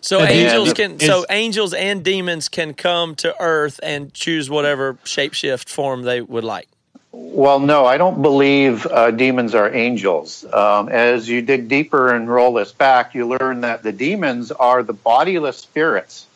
So 0.00 0.20
And 0.20 0.30
angels 0.30 0.68
is- 0.68 0.74
can 0.74 1.00
so 1.00 1.24
angels 1.30 1.74
and 1.74 2.02
demons 2.02 2.48
can 2.48 2.74
come 2.74 3.14
to 3.16 3.34
earth 3.40 3.80
and 3.82 4.12
choose 4.14 4.48
whatever 4.48 4.98
shapeshift 5.04 5.68
form 5.68 6.02
they 6.02 6.20
would 6.20 6.44
like. 6.44 6.68
Well, 7.10 7.58
no, 7.58 7.86
I 7.86 7.96
don't 7.96 8.20
believe 8.20 8.86
uh, 8.86 9.10
demons 9.10 9.54
are 9.54 9.74
angels. 9.74 10.44
Um, 10.52 10.88
as 10.88 11.28
you 11.28 11.42
dig 11.42 11.68
deeper 11.68 12.14
and 12.14 12.30
roll 12.30 12.52
this 12.52 12.70
back, 12.70 13.14
you 13.14 13.26
learn 13.26 13.62
that 13.62 13.82
the 13.82 13.92
demons 13.92 14.52
are 14.52 14.82
the 14.82 14.92
bodiless 14.92 15.56
spirits 15.56 16.26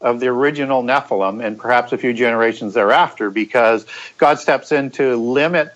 of 0.00 0.20
the 0.20 0.28
original 0.28 0.82
Nephilim 0.82 1.44
and 1.44 1.58
perhaps 1.58 1.92
a 1.92 1.98
few 1.98 2.12
generations 2.12 2.74
thereafter 2.74 3.30
because 3.30 3.86
God 4.16 4.38
steps 4.38 4.70
in 4.70 4.90
to 4.92 5.16
limit 5.16 5.72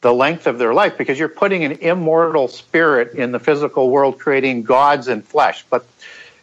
the 0.00 0.12
length 0.12 0.46
of 0.46 0.58
their 0.58 0.72
life 0.72 0.96
because 0.96 1.18
you're 1.18 1.28
putting 1.28 1.62
an 1.64 1.72
immortal 1.72 2.48
spirit 2.48 3.14
in 3.14 3.32
the 3.32 3.38
physical 3.38 3.90
world, 3.90 4.18
creating 4.18 4.62
gods 4.62 5.08
in 5.08 5.20
flesh. 5.22 5.64
But 5.68 5.86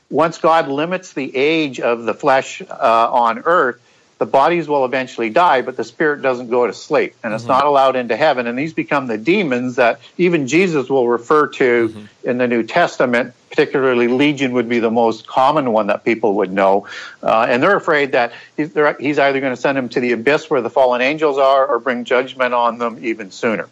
once 0.09 0.37
God 0.37 0.67
limits 0.67 1.13
the 1.13 1.35
age 1.35 1.79
of 1.79 2.03
the 2.03 2.13
flesh 2.13 2.61
uh, 2.61 3.09
on 3.11 3.39
earth, 3.39 3.81
the 4.19 4.25
bodies 4.25 4.67
will 4.67 4.83
eventually 4.83 5.29
die, 5.29 5.61
but 5.61 5.77
the 5.77 5.83
spirit 5.83 6.23
doesn't 6.23 6.49
go 6.49 6.65
to 6.65 6.73
sleep, 6.73 7.13
and 7.23 7.35
it's 7.35 7.45
not 7.45 7.65
allowed 7.65 7.95
into 7.95 8.15
heaven. 8.15 8.47
And 8.47 8.57
these 8.57 8.73
become 8.73 9.05
the 9.05 9.17
demons 9.17 9.75
that 9.75 9.99
even 10.17 10.47
Jesus 10.47 10.89
will 10.89 11.07
refer 11.07 11.47
to 11.47 12.07
in 12.23 12.39
the 12.39 12.47
New 12.47 12.63
Testament. 12.63 13.35
Particularly, 13.49 14.07
Legion 14.07 14.53
would 14.53 14.67
be 14.67 14.79
the 14.79 14.89
most 14.89 15.27
common 15.27 15.71
one 15.71 15.87
that 15.87 16.03
people 16.03 16.35
would 16.35 16.51
know, 16.51 16.87
uh, 17.21 17.45
and 17.47 17.61
they're 17.61 17.77
afraid 17.77 18.13
that 18.13 18.33
he's, 18.55 18.73
they're, 18.73 18.93
he's 18.99 19.19
either 19.19 19.39
going 19.39 19.55
to 19.55 19.61
send 19.61 19.77
them 19.77 19.89
to 19.89 19.99
the 19.99 20.13
abyss 20.13 20.49
where 20.49 20.61
the 20.61 20.69
fallen 20.69 21.01
angels 21.01 21.37
are, 21.37 21.67
or 21.67 21.77
bring 21.77 22.03
judgment 22.03 22.55
on 22.55 22.79
them 22.79 22.97
even 23.05 23.29
sooner. 23.29 23.69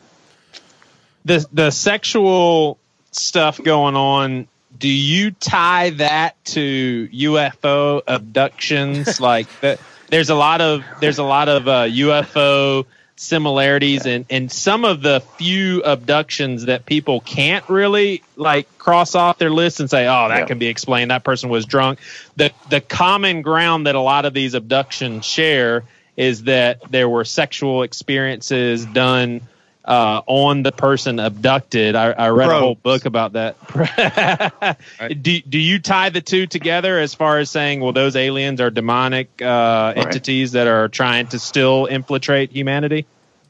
the 1.26 1.46
the 1.52 1.72
sexual 1.72 2.78
stuff 3.12 3.62
going 3.62 3.96
on 3.96 4.48
do 4.78 4.88
you 4.90 5.32
tie 5.32 5.92
that 5.92 6.44
to 6.46 7.08
UFO 7.12 8.02
abductions? 8.08 9.20
Like 9.26 9.48
there's 10.10 10.30
a 10.30 10.36
lot 10.36 10.62
of 10.62 10.84
there's 11.00 11.18
a 11.18 11.24
lot 11.24 11.50
of 11.50 11.68
uh, 11.68 11.84
UFO 11.86 12.86
similarities 13.18 14.06
and 14.06 14.26
and 14.30 14.52
some 14.52 14.84
of 14.84 15.02
the 15.02 15.22
few 15.38 15.82
abductions 15.84 16.66
that 16.66 16.86
people 16.86 17.22
can't 17.22 17.68
really 17.70 18.22
like 18.36 18.68
cross 18.78 19.16
off 19.16 19.38
their 19.38 19.50
list 19.50 19.80
and 19.80 19.90
say 19.90 20.06
oh 20.06 20.28
that 20.28 20.40
Yeah. 20.40 20.46
can 20.46 20.60
be 20.60 20.68
explained. 20.68 21.12
That 21.12 21.24
person 21.24 21.50
was 21.50 21.66
drunk. 21.66 22.00
The 22.36 22.52
the 22.70 22.82
common 22.82 23.42
ground 23.42 23.88
that 23.88 23.96
a 23.96 24.02
lot 24.02 24.26
of 24.26 24.34
these 24.34 24.54
abductions 24.54 25.26
share 25.26 25.84
is 26.18 26.44
that 26.44 26.80
there 26.92 27.10
were 27.10 27.24
sexual 27.26 27.84
experiences 27.84 28.86
done 28.86 29.42
uh, 29.86 30.22
on 30.26 30.64
the 30.64 30.72
person 30.72 31.20
abducted. 31.20 31.96
I, 31.96 32.12
I 32.12 32.30
read 32.30 32.50
a 32.50 32.60
whole 32.60 32.76
book 32.76 33.06
about 33.06 33.34
that. 33.34 34.78
do, 35.22 35.42
do 35.42 35.60
you 35.60 35.80
tie 35.80 36.10
the 36.10 36.22
two 36.22 36.48
together 36.48 37.00
as 37.00 37.14
far 37.14 37.40
as 37.40 37.50
saying, 37.50 37.82
well, 37.82 37.94
those 37.94 38.16
aliens 38.16 38.62
are 38.62 38.70
demonic 38.70 39.42
uh, 39.42 39.94
entities 39.96 40.54
that 40.54 40.68
are 40.68 40.88
trying 40.88 41.28
to 41.28 41.40
still 41.40 41.86
infiltrate 41.86 42.52
humanity? 42.52 43.06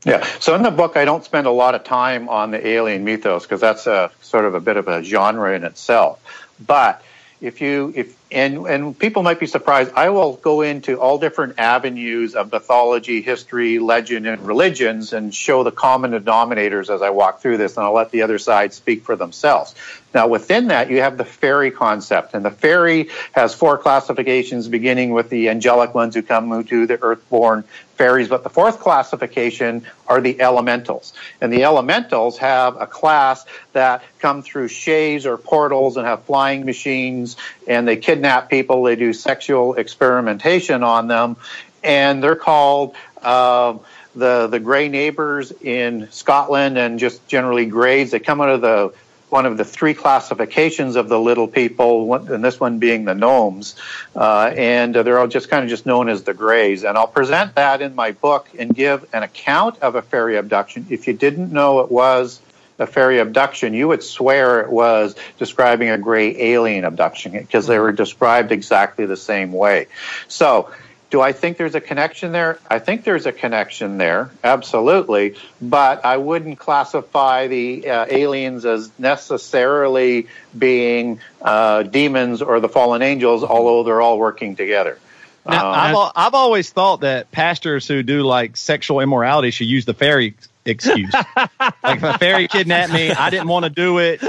Yeah. 0.06 0.24
So 0.40 0.54
in 0.54 0.62
the 0.62 0.72
book, 0.72 0.98
I 0.98 1.06
don't 1.06 1.24
spend 1.24 1.48
a 1.48 1.52
lot 1.52 1.74
of 1.74 1.84
time 1.84 2.30
on 2.30 2.52
the 2.52 2.66
alien 2.66 3.04
mythos 3.04 3.44
because 3.44 3.60
that's 3.60 3.88
a 3.88 4.12
sort 4.22 4.46
of 4.46 4.54
a 4.54 4.60
bit 4.60 4.78
of 4.78 4.88
a 4.88 5.04
genre 5.04 5.56
in 5.56 5.64
itself. 5.64 6.22
But 6.64 7.02
if 7.42 7.62
you 7.62 7.94
if 7.96 8.16
and 8.32 8.66
and 8.66 8.98
people 8.98 9.24
might 9.24 9.40
be 9.40 9.48
surprised, 9.48 9.92
I 9.96 10.10
will 10.10 10.34
go 10.38 10.62
into 10.62 11.00
all 11.00 11.18
different 11.18 11.60
avenues 11.60 12.36
of 12.36 12.52
mythology, 12.52 13.22
history, 13.22 13.80
legend, 13.80 14.26
and 14.26 14.42
religions, 14.46 15.14
and 15.14 15.34
show 15.34 15.64
the 15.64 15.72
common 15.72 16.12
denominators 16.12 16.94
as 16.94 17.02
I 17.02 17.12
walk 17.12 17.42
through 17.42 17.58
this, 17.58 17.78
and 17.78 17.86
I'll 17.86 17.94
let 17.94 18.12
the 18.12 18.22
other 18.24 18.40
side 18.40 18.74
speak 18.74 19.04
for 19.04 19.16
themselves. 19.16 19.76
Now, 20.14 20.28
within 20.28 20.70
that, 20.70 20.90
you 20.90 21.02
have 21.02 21.18
the 21.18 21.26
fairy 21.26 21.72
concept, 21.72 22.34
and 22.34 22.46
the 22.46 22.52
fairy 22.52 23.10
has 23.34 23.54
four 23.54 23.78
classifications, 23.78 24.68
beginning 24.68 25.12
with 25.12 25.30
the 25.30 25.50
angelic 25.50 25.94
ones 25.94 26.16
who 26.16 26.22
come 26.22 26.64
to 26.64 26.88
the 26.88 27.02
earthborn 27.02 27.66
fairies. 27.96 28.28
But 28.28 28.44
the 28.44 28.50
fourth 28.50 28.80
classification 28.80 29.86
are 30.08 30.22
the 30.22 30.42
elementals, 30.42 31.14
and 31.42 31.52
the 31.52 31.64
elementals 31.64 32.38
have 32.40 32.80
a 32.80 32.88
class 32.88 33.46
that 33.74 34.04
come 34.20 34.42
through 34.42 34.68
shays 34.68 35.26
or 35.26 35.38
portals 35.38 35.98
and 35.98 36.06
have 36.06 36.24
flying 36.24 36.66
machines, 36.66 37.38
and 37.68 37.88
they 37.88 37.98
kidnap 37.98 38.50
people. 38.50 38.84
They 38.84 38.96
do 38.96 39.14
sexual 39.14 39.76
experimentation 39.76 40.84
on 40.84 41.08
them, 41.08 41.38
and 41.84 42.24
they're 42.24 42.36
called. 42.36 42.96
Um, 43.22 43.80
the 44.16 44.48
the 44.48 44.60
gray 44.60 44.88
neighbors 44.88 45.52
in 45.52 46.10
Scotland 46.12 46.78
and 46.78 47.00
just 47.00 47.28
generally 47.28 47.66
grays. 47.66 48.12
They 48.12 48.20
come 48.20 48.40
out 48.40 48.50
of 48.50 48.62
the 48.62 48.94
one 49.30 49.46
of 49.46 49.58
the 49.58 49.66
three 49.66 49.94
classifications 49.94 50.96
of 50.96 51.10
the 51.10 51.20
little 51.20 51.48
people, 51.48 52.14
and 52.14 52.44
this 52.44 52.60
one 52.60 52.80
being 52.80 53.06
the 53.06 53.16
gnomes, 53.16 53.76
uh, 54.16 54.52
and 54.56 54.94
they're 54.94 55.20
all 55.20 55.28
just 55.28 55.50
kind 55.50 55.64
of 55.64 55.70
just 55.70 55.86
known 55.86 56.10
as 56.10 56.24
the 56.24 56.34
Greys. 56.34 56.84
And 56.84 56.98
I'll 56.98 57.08
present 57.08 57.56
that 57.56 57.82
in 57.82 57.96
my 57.96 58.12
book 58.12 58.48
and 58.58 58.74
give 58.74 59.06
an 59.14 59.24
account 59.24 59.80
of 59.80 59.96
a 59.96 60.02
fairy 60.02 60.38
abduction. 60.38 60.88
If 60.90 61.08
you 61.08 61.14
didn't 61.14 61.52
know 61.52 61.80
it 61.80 61.92
was 61.92 62.40
a 62.78 62.86
fairy 62.86 63.20
abduction, 63.20 63.74
you 63.74 63.88
would 63.88 64.04
swear 64.04 64.62
it 64.62 64.70
was 64.70 65.16
describing 65.38 65.90
a 65.90 65.98
gray 65.98 66.54
alien 66.54 66.84
abduction 66.84 67.32
because 67.32 67.68
they 67.68 67.80
were 67.80 67.92
described 67.92 68.52
exactly 68.52 69.06
the 69.06 69.18
same 69.18 69.54
way. 69.54 69.88
So, 70.28 70.72
do 71.16 71.22
I 71.22 71.32
think 71.32 71.56
there's 71.56 71.76
a 71.76 71.80
connection 71.80 72.34
there? 72.34 72.60
I 72.70 72.80
think 72.80 73.06
there's 73.06 73.26
a 73.26 73.32
connection 73.32 73.98
there, 73.98 74.32
absolutely. 74.44 75.36
But 75.62 76.04
I 76.04 76.18
wouldn't 76.18 76.60
classify 76.60 77.48
the 77.48 77.90
uh, 77.90 78.06
aliens 78.10 78.66
as 78.66 78.92
necessarily 79.00 80.28
being 80.58 81.22
uh, 81.42 81.84
demons 81.84 82.42
or 82.42 82.60
the 82.60 82.68
fallen 82.68 83.02
angels, 83.02 83.46
although 83.46 83.84
they're 83.84 84.02
all 84.02 84.20
working 84.20 84.58
together. 84.58 85.00
Now, 85.48 85.70
Um, 85.70 85.96
I've, 85.96 86.12
I've 86.18 86.34
always 86.34 86.70
thought 86.70 87.00
that 87.00 87.32
pastors 87.32 87.88
who 87.88 88.04
do 88.04 88.24
like 88.24 88.58
sexual 88.58 89.00
immorality 89.00 89.52
should 89.52 89.68
use 89.68 89.86
the 89.86 89.94
fairy 89.94 90.36
excuse. 90.66 91.14
like 91.14 91.98
if 91.98 92.04
a 92.04 92.18
fairy 92.18 92.48
kidnapped 92.48 92.92
me, 92.92 93.12
I 93.12 93.30
didn't 93.30 93.48
want 93.48 93.66
to 93.66 93.70
do 93.70 94.00
it. 94.00 94.22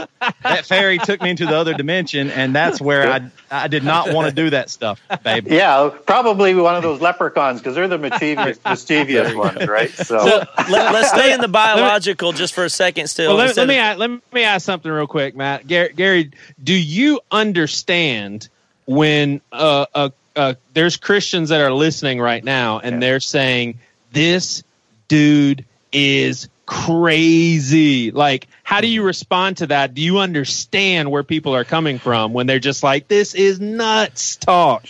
That 0.42 0.66
fairy 0.66 0.98
took 0.98 1.22
me 1.22 1.30
into 1.30 1.46
the 1.46 1.56
other 1.56 1.74
dimension, 1.74 2.30
and 2.30 2.54
that's 2.54 2.80
where 2.80 3.10
I 3.10 3.30
I 3.50 3.68
did 3.68 3.84
not 3.84 4.12
want 4.12 4.28
to 4.28 4.34
do 4.34 4.50
that 4.50 4.70
stuff, 4.70 5.00
babe. 5.22 5.48
yeah, 5.48 5.90
probably 6.06 6.54
one 6.54 6.74
of 6.74 6.82
those 6.82 7.00
leprechauns 7.00 7.60
because 7.60 7.74
they're 7.74 7.88
the 7.88 7.98
mischievous, 7.98 8.58
mischievous 8.64 9.34
ones, 9.34 9.66
right? 9.66 9.90
So, 9.90 10.16
Let, 10.16 10.94
us 10.94 11.08
stay 11.10 11.32
in 11.32 11.40
the 11.40 11.48
biological 11.66 12.32
just 12.32 12.54
for 12.54 12.64
a 12.64 12.70
second 12.70 13.08
still. 13.08 13.36
Well, 13.36 13.46
let, 13.46 13.56
let 13.56 13.68
me 13.68 13.76
of- 13.76 13.80
ask, 13.80 13.98
let 13.98 14.32
me 14.32 14.42
ask 14.42 14.64
something 14.64 14.90
real 14.90 15.06
quick, 15.06 15.36
Matt. 15.36 15.66
Gary, 15.66 15.92
Gary 15.94 16.30
do 16.62 16.74
you 16.74 17.20
understand 17.30 18.48
when 18.86 19.40
uh, 19.52 19.86
uh, 19.94 20.10
uh, 20.34 20.54
there's 20.74 20.96
Christians 20.96 21.48
that 21.48 21.60
are 21.60 21.72
listening 21.72 22.20
right 22.20 22.42
now 22.42 22.78
and 22.78 23.02
they're 23.02 23.20
saying 23.20 23.78
this 24.12 24.62
dude 25.08 25.64
is 25.92 26.48
crazy? 26.66 28.10
Like, 28.10 28.48
how 28.64 28.80
do 28.80 28.88
you 28.88 29.00
mm-hmm. 29.00 29.06
respond 29.06 29.58
to 29.58 29.68
that? 29.68 29.94
Do 29.94 30.02
you 30.02 30.18
understand 30.18 31.10
where 31.10 31.22
people 31.22 31.54
are 31.54 31.64
coming 31.64 31.98
from 31.98 32.32
when 32.32 32.46
they're 32.46 32.58
just 32.58 32.82
like, 32.82 33.08
this 33.08 33.34
is 33.34 33.60
nuts 33.60 34.36
talk? 34.36 34.84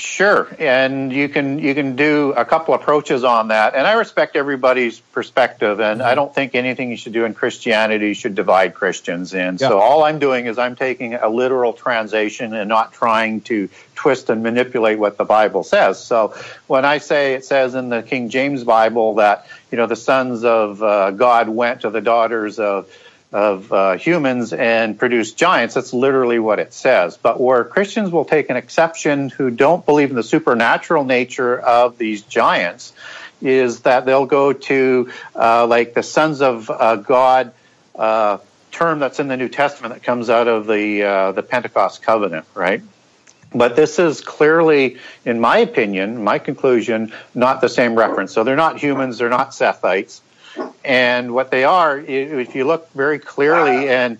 Sure, 0.00 0.48
and 0.58 1.12
you 1.12 1.28
can 1.28 1.58
you 1.58 1.74
can 1.74 1.94
do 1.94 2.32
a 2.32 2.44
couple 2.44 2.72
approaches 2.72 3.22
on 3.22 3.48
that, 3.48 3.74
and 3.74 3.86
I 3.86 3.92
respect 3.92 4.34
everybody's 4.34 4.98
perspective, 4.98 5.78
and 5.78 6.02
I 6.02 6.14
don't 6.14 6.34
think 6.34 6.54
anything 6.54 6.90
you 6.90 6.96
should 6.96 7.12
do 7.12 7.26
in 7.26 7.34
Christianity 7.34 8.14
should 8.14 8.34
divide 8.34 8.74
Christians. 8.74 9.34
And 9.34 9.60
so 9.60 9.78
all 9.78 10.04
I'm 10.04 10.18
doing 10.18 10.46
is 10.46 10.56
I'm 10.56 10.74
taking 10.74 11.14
a 11.14 11.28
literal 11.28 11.74
translation 11.74 12.54
and 12.54 12.66
not 12.66 12.94
trying 12.94 13.42
to 13.42 13.68
twist 13.94 14.30
and 14.30 14.42
manipulate 14.42 14.98
what 14.98 15.18
the 15.18 15.26
Bible 15.26 15.64
says. 15.64 16.02
So 16.02 16.34
when 16.66 16.86
I 16.86 16.96
say 16.96 17.34
it 17.34 17.44
says 17.44 17.74
in 17.74 17.90
the 17.90 18.02
King 18.02 18.30
James 18.30 18.64
Bible 18.64 19.16
that 19.16 19.46
you 19.70 19.76
know 19.76 19.86
the 19.86 19.96
sons 19.96 20.44
of 20.44 20.82
uh, 20.82 21.10
God 21.10 21.50
went 21.50 21.82
to 21.82 21.90
the 21.90 22.00
daughters 22.00 22.58
of 22.58 22.88
of 23.32 23.72
uh, 23.72 23.96
humans 23.96 24.52
and 24.52 24.98
produce 24.98 25.32
giants. 25.32 25.74
That's 25.74 25.92
literally 25.92 26.38
what 26.38 26.58
it 26.58 26.72
says. 26.72 27.16
But 27.16 27.40
where 27.40 27.64
Christians 27.64 28.10
will 28.10 28.24
take 28.24 28.50
an 28.50 28.56
exception 28.56 29.28
who 29.28 29.50
don't 29.50 29.86
believe 29.86 30.10
in 30.10 30.16
the 30.16 30.22
supernatural 30.22 31.04
nature 31.04 31.58
of 31.58 31.96
these 31.96 32.22
giants 32.22 32.92
is 33.40 33.80
that 33.80 34.04
they'll 34.04 34.26
go 34.26 34.52
to 34.52 35.10
uh, 35.34 35.66
like 35.66 35.94
the 35.94 36.02
sons 36.02 36.42
of 36.42 36.68
uh, 36.70 36.96
God 36.96 37.52
uh, 37.94 38.38
term 38.72 38.98
that's 38.98 39.20
in 39.20 39.28
the 39.28 39.36
New 39.36 39.48
Testament 39.48 39.94
that 39.94 40.02
comes 40.02 40.28
out 40.28 40.48
of 40.48 40.66
the 40.66 41.02
uh, 41.02 41.32
the 41.32 41.42
Pentecost 41.42 42.02
covenant, 42.02 42.46
right? 42.54 42.82
But 43.52 43.74
this 43.74 43.98
is 43.98 44.20
clearly, 44.20 44.98
in 45.24 45.40
my 45.40 45.58
opinion, 45.58 46.22
my 46.22 46.38
conclusion, 46.38 47.12
not 47.34 47.60
the 47.60 47.68
same 47.68 47.96
reference. 47.96 48.32
So 48.32 48.44
they're 48.44 48.56
not 48.56 48.78
humans, 48.78 49.18
they're 49.18 49.28
not 49.28 49.50
Sethites. 49.50 50.20
And 50.84 51.34
what 51.34 51.50
they 51.50 51.64
are, 51.64 51.98
if 51.98 52.54
you 52.54 52.64
look 52.64 52.90
very 52.92 53.18
clearly, 53.18 53.88
and 53.88 54.18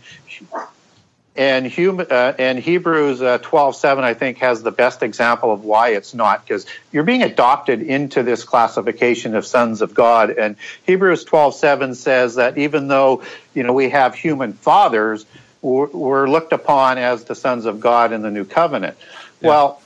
and 1.36 1.64
human 1.64 2.06
uh, 2.10 2.34
and 2.38 2.58
Hebrews 2.58 3.22
uh, 3.22 3.38
twelve 3.38 3.76
seven, 3.76 4.04
I 4.04 4.14
think, 4.14 4.38
has 4.38 4.62
the 4.62 4.70
best 4.70 5.02
example 5.02 5.52
of 5.52 5.64
why 5.64 5.90
it's 5.90 6.12
not 6.12 6.44
because 6.44 6.66
you're 6.92 7.04
being 7.04 7.22
adopted 7.22 7.80
into 7.80 8.22
this 8.22 8.44
classification 8.44 9.34
of 9.34 9.46
sons 9.46 9.80
of 9.80 9.94
God. 9.94 10.30
And 10.30 10.56
Hebrews 10.86 11.24
twelve 11.24 11.54
seven 11.54 11.94
says 11.94 12.34
that 12.34 12.58
even 12.58 12.88
though 12.88 13.22
you 13.54 13.62
know 13.62 13.72
we 13.72 13.88
have 13.90 14.14
human 14.14 14.52
fathers, 14.52 15.24
we're, 15.62 15.86
we're 15.86 16.28
looked 16.28 16.52
upon 16.52 16.98
as 16.98 17.24
the 17.24 17.34
sons 17.34 17.64
of 17.64 17.80
God 17.80 18.12
in 18.12 18.22
the 18.22 18.30
new 18.30 18.44
covenant. 18.44 18.98
Well, 19.40 19.80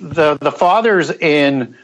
the 0.00 0.38
the 0.40 0.52
fathers 0.52 1.10
in 1.10 1.76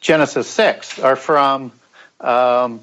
Genesis 0.00 0.48
six 0.48 0.98
are 1.00 1.16
from 1.16 1.72
um, 2.20 2.80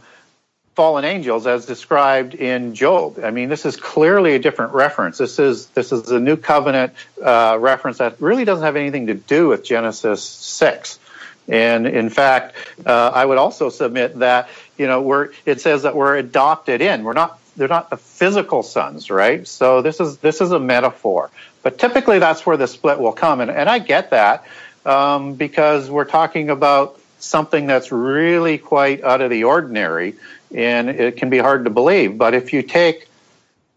fallen 0.75 1.05
angels 1.05 1.47
as 1.47 1.65
described 1.65 2.35
in 2.35 2.75
Job. 2.75 3.19
I 3.23 3.31
mean, 3.31 3.49
this 3.49 3.65
is 3.65 3.77
clearly 3.77 4.35
a 4.35 4.39
different 4.39 4.73
reference. 4.73 5.17
This 5.17 5.39
is 5.39 5.67
this 5.67 5.91
is 5.91 6.11
a 6.11 6.19
new 6.19 6.35
covenant 6.35 6.93
uh, 7.23 7.57
reference 7.59 7.99
that 7.99 8.19
really 8.21 8.45
doesn't 8.45 8.63
have 8.63 8.75
anything 8.75 9.07
to 9.07 9.13
do 9.13 9.47
with 9.47 9.63
Genesis 9.63 10.21
six. 10.21 10.99
And 11.47 11.87
in 11.87 12.09
fact, 12.09 12.55
uh, 12.85 13.11
I 13.13 13.25
would 13.25 13.37
also 13.37 13.69
submit 13.69 14.19
that 14.19 14.49
you 14.77 14.87
know 14.87 15.01
we're 15.01 15.29
it 15.45 15.61
says 15.61 15.83
that 15.83 15.95
we're 15.95 16.17
adopted 16.17 16.81
in. 16.81 17.03
We're 17.03 17.13
not 17.13 17.39
they're 17.55 17.67
not 17.67 17.89
the 17.89 17.97
physical 17.97 18.63
sons, 18.63 19.09
right? 19.09 19.47
So 19.47 19.81
this 19.81 19.99
is 19.99 20.17
this 20.17 20.41
is 20.41 20.51
a 20.51 20.59
metaphor. 20.59 21.31
But 21.63 21.79
typically, 21.79 22.19
that's 22.19 22.45
where 22.45 22.57
the 22.57 22.67
split 22.67 22.99
will 22.99 23.13
come, 23.13 23.41
and, 23.41 23.49
and 23.49 23.69
I 23.69 23.79
get 23.79 24.11
that 24.11 24.45
um, 24.85 25.33
because 25.33 25.89
we're 25.89 26.05
talking 26.05 26.49
about 26.49 26.99
something 27.25 27.67
that's 27.67 27.91
really 27.91 28.57
quite 28.57 29.03
out 29.03 29.21
of 29.21 29.29
the 29.29 29.45
ordinary, 29.45 30.15
and 30.53 30.89
it 30.89 31.17
can 31.17 31.29
be 31.29 31.37
hard 31.37 31.65
to 31.65 31.69
believe. 31.69 32.17
But 32.17 32.33
if 32.33 32.53
you 32.53 32.61
take 32.61 33.07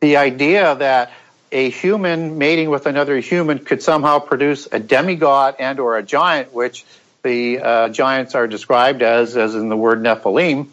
the 0.01 0.18
idea 0.18 0.74
that 0.76 1.12
a 1.51 1.70
human 1.70 2.38
mating 2.38 2.68
with 2.70 2.86
another 2.86 3.18
human 3.18 3.59
could 3.59 3.82
somehow 3.82 4.18
produce 4.18 4.68
a 4.70 4.78
demigod 4.78 5.57
and 5.59 5.80
or 5.80 5.96
a 5.96 6.03
giant, 6.03 6.53
which 6.53 6.84
the 7.22 7.59
uh, 7.59 7.88
giants 7.88 8.34
are 8.34 8.46
described 8.46 9.03
as, 9.03 9.36
as 9.36 9.55
in 9.55 9.68
the 9.68 9.76
word 9.76 10.01
Nephilim, 10.03 10.68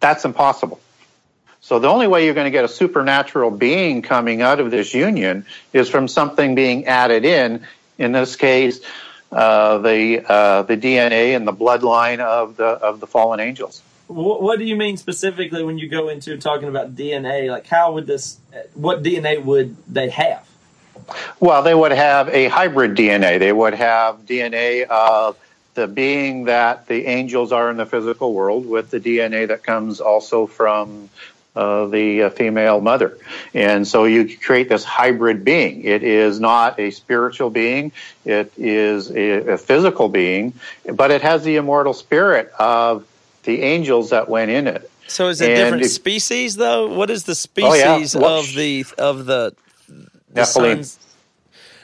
that's 0.00 0.24
impossible. 0.24 0.80
So 1.60 1.78
the 1.78 1.88
only 1.88 2.06
way 2.06 2.24
you're 2.24 2.34
going 2.34 2.46
to 2.46 2.50
get 2.50 2.64
a 2.64 2.68
supernatural 2.68 3.50
being 3.50 4.00
coming 4.00 4.42
out 4.42 4.60
of 4.60 4.70
this 4.70 4.94
union 4.94 5.44
is 5.72 5.88
from 5.88 6.08
something 6.08 6.54
being 6.54 6.86
added 6.86 7.24
in. 7.24 7.66
In 7.98 8.12
this 8.12 8.36
case, 8.36 8.80
uh, 9.30 9.78
the 9.78 10.24
uh, 10.26 10.62
the 10.62 10.76
DNA 10.76 11.36
and 11.36 11.46
the 11.46 11.52
bloodline 11.52 12.20
of 12.20 12.56
the 12.56 12.64
of 12.64 13.00
the 13.00 13.06
fallen 13.06 13.40
angels. 13.40 13.82
What, 14.06 14.40
what 14.40 14.58
do 14.58 14.64
you 14.64 14.74
mean 14.76 14.96
specifically 14.96 15.62
when 15.62 15.76
you 15.78 15.88
go 15.88 16.08
into 16.08 16.38
talking 16.38 16.68
about 16.68 16.96
DNA? 16.96 17.50
Like, 17.50 17.66
how 17.66 17.92
would 17.92 18.06
this? 18.06 18.38
What 18.74 19.02
DNA 19.02 19.42
would 19.44 19.76
they 19.86 20.08
have? 20.08 20.48
Well, 21.40 21.62
they 21.62 21.74
would 21.74 21.92
have 21.92 22.28
a 22.28 22.48
hybrid 22.48 22.96
DNA. 22.96 23.38
They 23.38 23.52
would 23.52 23.74
have 23.74 24.26
DNA 24.26 24.84
of 24.84 25.38
the 25.74 25.86
being 25.86 26.44
that 26.44 26.86
the 26.86 27.06
angels 27.06 27.52
are 27.52 27.70
in 27.70 27.76
the 27.76 27.86
physical 27.86 28.32
world 28.32 28.66
with 28.66 28.90
the 28.90 28.98
DNA 28.98 29.48
that 29.48 29.62
comes 29.62 30.00
also 30.00 30.46
from 30.46 31.08
uh, 31.58 31.86
the 31.86 32.22
uh, 32.22 32.30
female 32.30 32.80
mother. 32.80 33.18
And 33.52 33.86
so 33.86 34.04
you 34.04 34.38
create 34.38 34.68
this 34.68 34.84
hybrid 34.84 35.44
being. 35.44 35.82
It 35.84 36.02
is 36.04 36.38
not 36.38 36.78
a 36.78 36.90
spiritual 36.92 37.50
being, 37.50 37.90
it 38.24 38.52
is 38.56 39.10
a, 39.10 39.54
a 39.54 39.58
physical 39.58 40.08
being, 40.08 40.52
but 41.00 41.10
it 41.10 41.22
has 41.22 41.42
the 41.42 41.56
immortal 41.56 41.94
spirit 41.94 42.52
of 42.58 43.04
the 43.42 43.62
angels 43.62 44.10
that 44.10 44.28
went 44.28 44.50
in 44.50 44.66
it. 44.68 44.88
So 45.08 45.28
is 45.28 45.40
it 45.40 45.48
And 45.48 45.56
different 45.56 45.84
if- 45.84 45.90
species 45.90 46.56
though? 46.56 46.94
What 46.94 47.10
is 47.10 47.24
the 47.24 47.32
Oh, 47.60 47.74
yeah. 47.74 47.96
species 47.96 48.14
Well, 48.14 48.40
of 48.40 48.46
the 48.54 48.84
of 48.98 49.26
the, 49.26 49.54
the 50.32 50.42
Nephilim. 50.42 50.84
sons? 50.84 50.98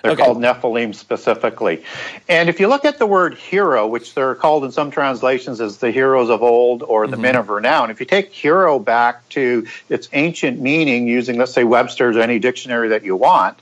They're 0.04 0.12
Okay. 0.12 0.22
called 0.22 0.36
Nephilim 0.36 0.94
specifically. 0.94 1.82
And 2.28 2.50
if 2.50 2.60
you 2.60 2.68
look 2.68 2.84
at 2.84 2.98
the 2.98 3.06
word 3.06 3.38
hero, 3.38 3.86
which 3.86 4.12
they're 4.12 4.34
called 4.34 4.66
in 4.66 4.70
some 4.70 4.90
translations 4.90 5.62
as 5.62 5.78
the 5.78 5.90
heroes 5.90 6.28
of 6.28 6.42
old 6.42 6.82
or 6.82 7.06
the 7.06 7.14
mm-hmm. 7.14 7.22
men 7.22 7.36
of 7.36 7.48
renown, 7.48 7.90
if 7.90 8.00
you 8.00 8.06
take 8.06 8.30
hero 8.30 8.78
back 8.78 9.26
to 9.30 9.66
its 9.88 10.10
ancient 10.12 10.60
meaning 10.60 11.08
using, 11.08 11.38
let's 11.38 11.54
say, 11.54 11.64
Webster's 11.64 12.18
or 12.18 12.20
any 12.20 12.38
dictionary 12.38 12.88
that 12.88 13.02
you 13.02 13.16
want, 13.16 13.58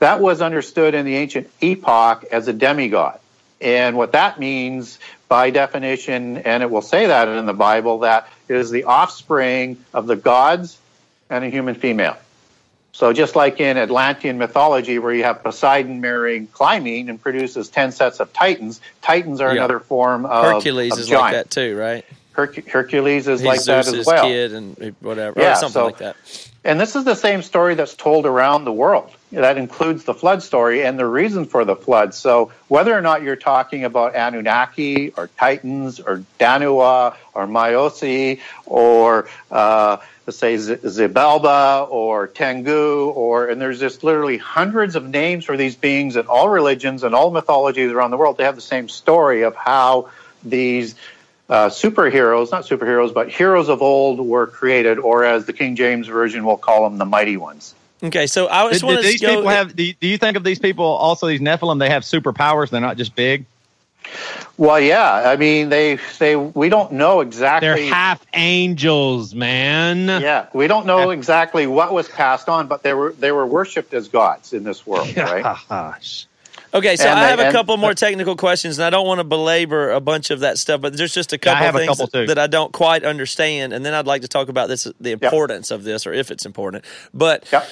that 0.00 0.20
was 0.20 0.42
understood 0.42 0.94
in 0.96 1.06
the 1.06 1.14
ancient 1.14 1.48
epoch 1.60 2.24
as 2.32 2.48
a 2.48 2.52
demigod. 2.52 3.20
And 3.60 3.96
what 3.96 4.12
that 4.12 4.40
means 4.40 4.98
by 5.28 5.50
definition, 5.50 6.38
and 6.38 6.64
it 6.64 6.72
will 6.72 6.82
say 6.82 7.06
that 7.06 7.28
in 7.28 7.46
the 7.46 7.54
Bible, 7.54 8.00
that 8.00 8.28
it 8.48 8.56
is 8.56 8.72
the 8.72 8.82
offspring 8.82 9.76
of 9.94 10.08
the 10.08 10.16
gods 10.16 10.76
and 11.30 11.44
a 11.44 11.48
human 11.50 11.76
female. 11.76 12.16
So 12.96 13.12
just 13.12 13.36
like 13.36 13.60
in 13.60 13.76
Atlantean 13.76 14.38
mythology, 14.38 14.98
where 14.98 15.12
you 15.12 15.22
have 15.24 15.42
Poseidon 15.42 16.00
marrying 16.00 16.46
Clymene 16.46 17.10
and 17.10 17.20
produces 17.20 17.68
ten 17.68 17.92
sets 17.92 18.20
of 18.20 18.32
Titans, 18.32 18.80
Titans 19.02 19.42
are 19.42 19.48
Yeah. 19.50 19.56
another 19.58 19.80
form 19.80 20.24
of 20.24 20.46
Hercules 20.46 20.94
of 20.94 21.00
is 21.00 21.06
giant. 21.08 21.22
like 21.22 21.32
that 21.34 21.50
too, 21.50 21.76
right? 21.76 22.06
Herc- 22.32 22.66
Hercules 22.70 23.28
is 23.28 23.40
He's 23.40 23.46
like 23.46 23.62
that 23.64 23.84
Zeus's 23.84 24.00
as 24.00 24.06
well. 24.06 24.24
kid 24.24 24.54
and 24.54 24.94
whatever, 25.00 25.38
Yeah, 25.38 25.52
or 25.52 25.56
something 25.56 25.72
so- 25.72 25.84
like 25.84 25.98
that. 25.98 26.16
And 26.64 26.80
this 26.80 26.96
is 26.96 27.04
the 27.04 27.14
same 27.14 27.42
story 27.42 27.74
that's 27.74 27.94
told 27.94 28.24
around 28.24 28.64
the 28.64 28.72
world. 28.72 29.10
That 29.30 29.58
includes 29.58 30.04
the 30.04 30.14
flood 30.14 30.42
story 30.42 30.82
and 30.82 30.98
the 30.98 31.04
reason 31.06 31.44
for 31.44 31.64
the 31.66 31.76
flood. 31.76 32.14
So 32.14 32.50
whether 32.68 32.96
or 32.96 33.02
not 33.02 33.22
you're 33.22 33.36
talking 33.36 33.84
about 33.84 34.16
Anunnaki 34.16 35.12
or 35.18 35.28
Titans 35.38 36.00
or 36.00 36.22
Danua 36.40 37.14
or 37.34 37.46
Myosi 37.46 38.40
or 38.64 39.28
uh, 39.50 39.98
let's 40.26 40.38
say 40.38 40.56
Z- 40.56 40.76
Xibalba 40.76 41.88
or 41.90 42.26
Tengu 42.26 43.10
or 43.10 43.48
and 43.48 43.60
there's 43.60 43.80
just 43.80 44.04
literally 44.04 44.38
hundreds 44.38 44.96
of 44.96 45.08
names 45.08 45.44
for 45.44 45.56
these 45.56 45.76
beings 45.76 46.16
in 46.16 46.26
all 46.26 46.48
religions 46.48 47.04
and 47.04 47.14
all 47.14 47.30
mythologies 47.30 47.92
around 47.92 48.10
the 48.10 48.16
world. 48.16 48.36
They 48.36 48.44
have 48.44 48.56
the 48.56 48.60
same 48.60 48.88
story 48.88 49.42
of 49.42 49.54
how 49.54 50.10
these 50.42 50.94
uh, 51.48 51.68
superheroes, 51.68 52.50
not 52.50 52.64
superheroes, 52.64 53.14
but 53.14 53.30
heroes 53.30 53.68
of 53.68 53.80
old 53.80 54.20
were 54.20 54.48
created, 54.48 54.98
or 54.98 55.24
as 55.24 55.46
the 55.46 55.52
King 55.52 55.76
James 55.76 56.08
Version 56.08 56.44
will 56.44 56.56
call 56.56 56.88
them, 56.88 56.98
the 56.98 57.04
mighty 57.04 57.36
ones. 57.36 57.74
Okay, 58.02 58.26
so 58.26 58.48
I 58.48 58.64
Did, 58.64 58.72
just 58.72 58.84
want 58.84 59.00
to 59.00 59.06
these 59.06 59.20
go. 59.20 59.36
people 59.36 59.48
have? 59.48 59.74
Do 59.74 59.84
you, 59.84 59.94
do 59.94 60.08
you 60.08 60.18
think 60.18 60.36
of 60.36 60.44
these 60.44 60.58
people 60.58 60.84
also 60.84 61.28
these 61.28 61.40
Nephilim? 61.40 61.78
They 61.78 61.88
have 61.88 62.02
superpowers. 62.02 62.70
They're 62.70 62.80
not 62.80 62.96
just 62.96 63.14
big. 63.14 63.46
Well, 64.58 64.80
yeah, 64.80 65.12
I 65.28 65.36
mean, 65.36 65.68
they 65.68 65.98
they 66.18 66.34
we 66.36 66.68
don't 66.68 66.92
know 66.92 67.20
exactly. 67.20 67.68
They're 67.68 67.92
half 67.94 68.24
angels, 68.32 69.34
man. 69.34 70.06
yeah, 70.22 70.46
we 70.54 70.66
don't 70.66 70.86
know 70.86 71.10
exactly 71.10 71.66
what 71.66 71.92
was 71.92 72.08
passed 72.08 72.48
on, 72.48 72.66
but 72.66 72.82
they 72.82 72.94
were 72.94 73.12
they 73.12 73.32
were 73.32 73.46
worshipped 73.46 73.92
as 73.92 74.08
gods 74.08 74.52
in 74.52 74.64
this 74.64 74.86
world, 74.86 75.14
right? 75.16 75.42
Gosh. 75.68 76.26
Okay, 76.74 76.96
so 76.96 77.08
And 77.08 77.18
I 77.18 77.22
they- 77.22 77.30
have 77.30 77.38
a 77.38 77.42
and- 77.44 77.52
couple 77.54 77.76
more 77.78 77.94
technical 77.94 78.36
questions, 78.36 78.76
and 78.76 78.84
I 78.84 78.90
don't 78.90 79.06
want 79.06 79.18
to 79.20 79.24
belabor 79.24 79.92
a 79.92 80.00
bunch 80.00 80.30
of 80.30 80.40
that 80.40 80.58
stuff, 80.58 80.80
but 80.82 80.94
there's 80.94 81.14
just 81.14 81.32
a 81.32 81.38
Yeah, 81.42 81.52
I 81.52 81.54
couple 81.54 81.64
have 81.64 81.74
a 81.74 81.78
things 81.78 81.88
couple 81.90 82.06
too. 82.08 82.26
that 82.26 82.38
I 82.38 82.48
don't 82.48 82.70
quite 82.72 83.02
understand, 83.02 83.72
and 83.72 83.86
then 83.86 83.94
I'd 83.94 84.06
like 84.06 84.22
to 84.22 84.28
talk 84.28 84.48
about 84.50 84.68
this, 84.68 84.86
the 85.00 85.12
importance 85.12 85.70
of 85.70 85.84
this, 85.84 86.06
or 86.06 86.12
if 86.12 86.30
it's 86.30 86.44
important. 86.44 86.84
But 87.14 87.48
Yep. 87.50 87.66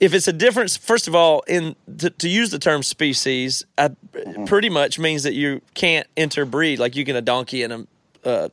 If 0.00 0.14
it's 0.14 0.28
a 0.28 0.32
difference, 0.32 0.76
first 0.76 1.08
of 1.08 1.14
all, 1.14 1.42
in 1.48 1.74
to, 1.98 2.10
to 2.10 2.28
use 2.28 2.50
the 2.50 2.58
term 2.58 2.82
species, 2.82 3.64
I, 3.76 3.90
Mm-hmm. 4.18 4.44
pretty 4.46 4.68
much 4.68 4.98
means 4.98 5.22
that 5.22 5.34
you 5.34 5.60
can't 5.74 6.06
interbreed. 6.16 6.80
Like 6.80 6.96
you 6.96 7.04
can 7.04 7.14
a 7.14 7.20
donkey 7.20 7.62
and 7.62 7.72
a 7.72 7.86
uh, 8.28 8.48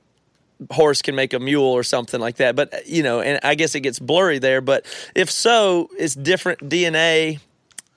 horse 0.71 1.01
can 1.01 1.15
make 1.15 1.33
a 1.33 1.39
mule 1.39 1.63
or 1.63 1.81
something 1.81 2.19
like 2.19 2.35
that. 2.35 2.55
But 2.55 2.87
you 2.87 3.01
know, 3.01 3.19
and 3.19 3.39
I 3.43 3.55
guess 3.55 3.73
it 3.73 3.81
gets 3.81 3.97
blurry 3.97 4.37
there. 4.37 4.61
But 4.61 4.85
if 5.15 5.31
so, 5.31 5.89
it's 5.97 6.13
different 6.13 6.59
DNA, 6.69 7.39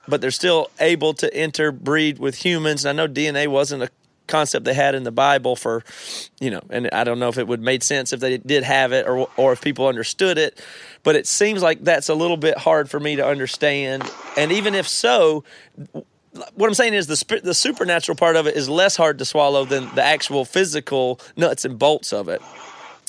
but 0.07 0.19
they're 0.21 0.31
still 0.31 0.71
able 0.79 1.13
to 1.15 1.39
interbreed 1.39 2.17
with 2.17 2.43
humans. 2.43 2.85
And 2.85 2.99
I 2.99 3.05
know 3.05 3.11
DNA 3.11 3.47
wasn't 3.47 3.83
a 3.83 3.89
concept 4.29 4.65
they 4.65 4.73
had 4.73 4.95
in 4.95 5.03
the 5.03 5.11
Bible 5.11 5.55
for, 5.57 5.83
you 6.39 6.49
know, 6.49 6.61
and 6.69 6.89
I 6.91 7.03
don't 7.03 7.19
know 7.19 7.27
if 7.29 7.37
it 7.37 7.47
would 7.47 7.61
made 7.61 7.83
sense 7.83 8.13
if 8.13 8.19
they 8.21 8.37
did 8.37 8.63
have 8.63 8.93
it 8.93 9.07
or 9.07 9.27
or 9.35 9.51
if 9.53 9.61
people 9.61 9.87
understood 9.87 10.37
it. 10.37 10.61
But 11.03 11.15
it 11.15 11.27
seems 11.27 11.61
like 11.61 11.83
that's 11.83 12.07
a 12.09 12.15
little 12.15 12.37
bit 12.37 12.57
hard 12.57 12.89
for 12.89 12.99
me 12.99 13.17
to 13.17 13.25
understand. 13.25 14.09
And 14.37 14.51
even 14.51 14.75
if 14.75 14.87
so, 14.87 15.43
what 16.55 16.67
I'm 16.67 16.73
saying 16.73 16.93
is 16.93 17.07
the 17.07 17.41
the 17.43 17.53
supernatural 17.53 18.15
part 18.15 18.35
of 18.35 18.47
it 18.47 18.55
is 18.55 18.69
less 18.69 18.95
hard 18.95 19.17
to 19.19 19.25
swallow 19.25 19.65
than 19.65 19.89
the 19.95 20.03
actual 20.03 20.45
physical 20.45 21.19
nuts 21.35 21.65
and 21.65 21.77
bolts 21.77 22.13
of 22.13 22.29
it. 22.29 22.41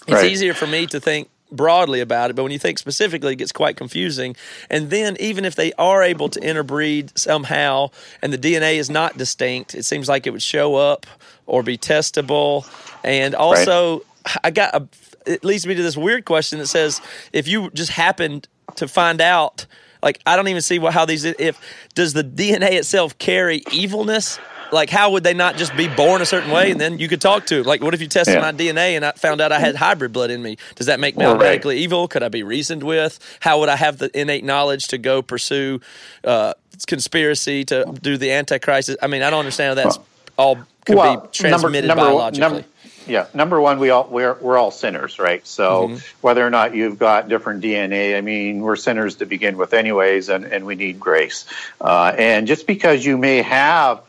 It's 0.08 0.22
Right. 0.22 0.30
easier 0.32 0.54
for 0.54 0.66
me 0.66 0.86
to 0.88 1.00
think 1.00 1.28
broadly 1.51 2.01
about 2.01 2.30
it, 2.30 2.36
but 2.36 2.42
when 2.42 2.53
you 2.53 2.59
think 2.59 2.78
specifically, 2.78 3.32
it 3.32 3.36
gets 3.36 3.53
quite 3.53 3.76
confusing. 3.76 4.36
And 4.68 4.90
then, 4.90 5.16
even 5.20 5.44
if 5.44 5.55
they 5.55 5.72
are 5.74 6.03
able 6.03 6.28
to 6.30 6.40
interbreed 6.40 7.16
somehow, 7.18 7.90
and 8.22 8.32
the 8.32 8.38
DNA 8.38 8.76
is 8.76 8.90
not 8.90 9.16
distinct, 9.16 9.74
it 9.74 9.84
seems 9.84 10.09
like 10.09 10.26
it 10.26 10.30
would 10.30 10.42
show 10.42 10.76
up 10.76 11.07
or 11.46 11.62
be 11.62 11.76
testable. 11.78 12.66
And 13.05 13.34
also, 13.34 14.03
I 14.44 14.51
got 14.51 14.74
a. 14.74 14.88
It 15.26 15.44
leads 15.44 15.66
me 15.66 15.74
to 15.74 15.82
this 15.82 15.98
weird 15.98 16.24
question 16.24 16.59
that 16.61 16.66
says, 16.66 17.01
if 17.32 17.46
you 17.46 17.70
just 17.70 17.90
happened 17.90 18.48
to 18.76 18.88
find 18.88 19.20
out 19.20 19.66
like 20.03 20.20
I 20.26 20.36
don't 20.36 20.48
even 20.48 20.62
see 20.62 20.78
what 20.78 20.94
how 20.94 21.05
these 21.05 21.24
if 21.24 21.61
does 21.94 22.12
the 22.12 22.24
DNA 22.24 22.72
itself 22.72 23.18
carry 23.18 23.62
evilness? 23.72 24.38
Like 24.72 24.90
how 24.90 25.10
would 25.12 25.24
they 25.24 25.34
not 25.34 25.56
just 25.56 25.76
be 25.76 25.88
born 25.88 26.22
a 26.22 26.26
certain 26.26 26.50
way 26.50 26.70
and 26.70 26.80
then 26.80 26.98
you 26.98 27.08
could 27.08 27.20
talk 27.20 27.46
to? 27.46 27.62
Like 27.62 27.82
what 27.82 27.94
if 27.94 28.00
you 28.00 28.06
tested 28.08 28.34
Yeah. 28.36 28.40
my 28.40 28.52
DNA 28.52 28.96
and 28.96 29.04
I 29.04 29.12
found 29.12 29.40
out 29.40 29.52
I 29.52 29.58
had 29.58 29.74
hybrid 29.76 30.12
blood 30.12 30.30
in 30.30 30.42
me? 30.42 30.56
Does 30.76 30.86
that 30.86 31.00
make 31.00 31.16
me 31.16 31.24
Well, 31.26 31.36
right. 31.38 31.64
evil? 31.66 32.08
Could 32.08 32.22
I 32.22 32.28
be 32.28 32.42
reasoned 32.42 32.82
with? 32.82 33.18
How 33.40 33.58
would 33.60 33.68
I 33.68 33.76
have 33.76 33.98
the 33.98 34.10
innate 34.18 34.44
knowledge 34.44 34.88
to 34.88 34.98
go 34.98 35.22
pursue 35.22 35.80
uh, 36.24 36.54
conspiracy 36.86 37.64
to 37.66 37.92
do 38.02 38.16
the 38.16 38.32
antichrist? 38.32 38.90
I 39.02 39.06
mean, 39.06 39.22
I 39.22 39.30
don't 39.30 39.40
understand 39.40 39.78
how 39.78 39.84
that's 39.84 39.98
all 40.36 40.58
could 40.84 40.96
be 40.96 41.28
transmitted 41.32 41.88
one- 41.88 41.96
biologically. 41.96 42.40
number- 42.40 42.64
yeah, 43.06 43.26
number 43.34 43.60
one, 43.60 43.78
we 43.80 43.90
all 43.90 44.06
we're 44.08 44.34
we're 44.34 44.56
all 44.58 44.70
sinners, 44.70 45.18
right? 45.18 45.44
So 45.46 45.88
Mm-hmm. 45.88 45.96
whether 46.20 46.46
or 46.46 46.50
not 46.50 46.74
you've 46.76 46.98
got 46.98 47.28
different 47.28 47.62
DNA, 47.62 48.16
I 48.16 48.20
mean, 48.20 48.60
we're 48.60 48.76
sinners 48.76 49.16
to 49.16 49.26
begin 49.26 49.56
with, 49.56 49.72
anyways, 49.74 50.28
and 50.28 50.44
and 50.44 50.64
we 50.64 50.74
need 50.76 51.00
grace. 51.00 51.44
Uh, 51.80 52.14
and 52.16 52.46
just 52.46 52.66
because 52.68 53.04
you 53.04 53.16
may 53.18 53.42
have 53.42 54.00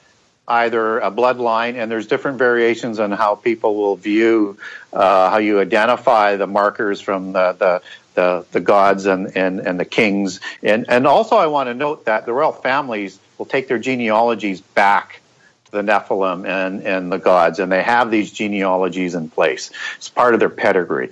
either 0.51 0.99
a 0.99 1.11
bloodline, 1.11 1.75
and 1.75 1.89
there's 1.89 2.07
different 2.07 2.37
variations 2.37 2.99
on 2.99 3.11
how 3.11 3.35
people 3.35 3.75
will 3.75 3.95
view 3.95 4.57
uh, 4.91 5.29
how 5.29 5.37
you 5.37 5.59
identify 5.59 6.35
the 6.35 6.47
markers 6.47 6.99
from 6.99 7.31
the 7.31 7.53
the 7.53 7.81
the, 8.13 8.45
the 8.51 8.59
gods 8.59 9.05
and, 9.05 9.37
and, 9.37 9.61
and 9.61 9.79
the 9.79 9.85
kings. 9.85 10.41
And, 10.61 10.85
and 10.89 11.07
also, 11.07 11.37
I 11.37 11.47
want 11.47 11.67
to 11.67 11.73
note 11.73 12.05
that 12.05 12.25
the 12.25 12.33
royal 12.33 12.51
families 12.51 13.17
will 13.37 13.45
take 13.45 13.69
their 13.69 13.79
genealogies 13.79 14.59
back 14.59 15.20
the 15.71 15.81
Nephilim 15.81 16.45
and, 16.47 16.83
and 16.85 17.11
the 17.11 17.17
gods, 17.17 17.59
and 17.59 17.71
they 17.71 17.81
have 17.81 18.11
these 18.11 18.31
genealogies 18.31 19.15
in 19.15 19.29
place. 19.29 19.71
It's 19.97 20.09
part 20.09 20.33
of 20.33 20.39
their 20.39 20.49
pedigree. 20.49 21.09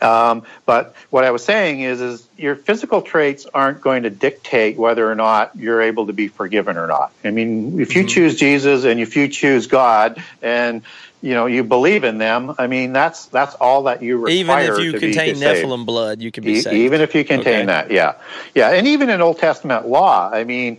Um, 0.00 0.42
but 0.66 0.94
what 1.10 1.24
I 1.24 1.30
was 1.30 1.44
saying 1.44 1.80
is, 1.80 2.00
is 2.00 2.28
your 2.36 2.56
physical 2.56 3.02
traits 3.02 3.46
aren't 3.52 3.80
going 3.80 4.02
to 4.02 4.10
dictate 4.10 4.76
whether 4.76 5.10
or 5.10 5.14
not 5.14 5.56
you're 5.56 5.80
able 5.82 6.08
to 6.08 6.12
be 6.12 6.28
forgiven 6.28 6.76
or 6.76 6.86
not. 6.86 7.12
I 7.24 7.30
mean, 7.30 7.80
if 7.80 7.94
you 7.96 8.04
choose 8.04 8.36
Jesus 8.36 8.84
and 8.84 9.00
if 9.00 9.16
you 9.16 9.28
choose 9.28 9.66
God 9.68 10.22
and 10.42 10.82
you 11.22 11.34
know 11.34 11.46
you 11.46 11.62
believe 11.64 12.04
in 12.04 12.18
them, 12.18 12.54
I 12.58 12.66
mean 12.66 12.92
that's 12.92 13.26
that's 13.26 13.54
all 13.56 13.84
that 13.84 14.02
you 14.02 14.16
require. 14.16 14.64
even 14.64 14.88
if 14.88 14.94
you 14.94 15.00
contain. 15.00 15.34
Nephilim 15.34 15.84
blood, 15.86 16.20
you 16.22 16.32
can 16.32 16.44
be 16.44 16.54
E- 16.54 16.60
saved. 16.62 16.76
Even 16.76 17.00
if 17.00 17.14
you 17.14 17.24
contain 17.24 17.54
Okay. 17.56 17.66
that, 17.66 17.90
yeah, 17.90 18.14
yeah, 18.54 18.70
and 18.70 18.86
even 18.86 19.10
in 19.10 19.20
Old 19.20 19.38
Testament 19.38 19.86
law, 19.86 20.30
I 20.32 20.44
mean, 20.44 20.78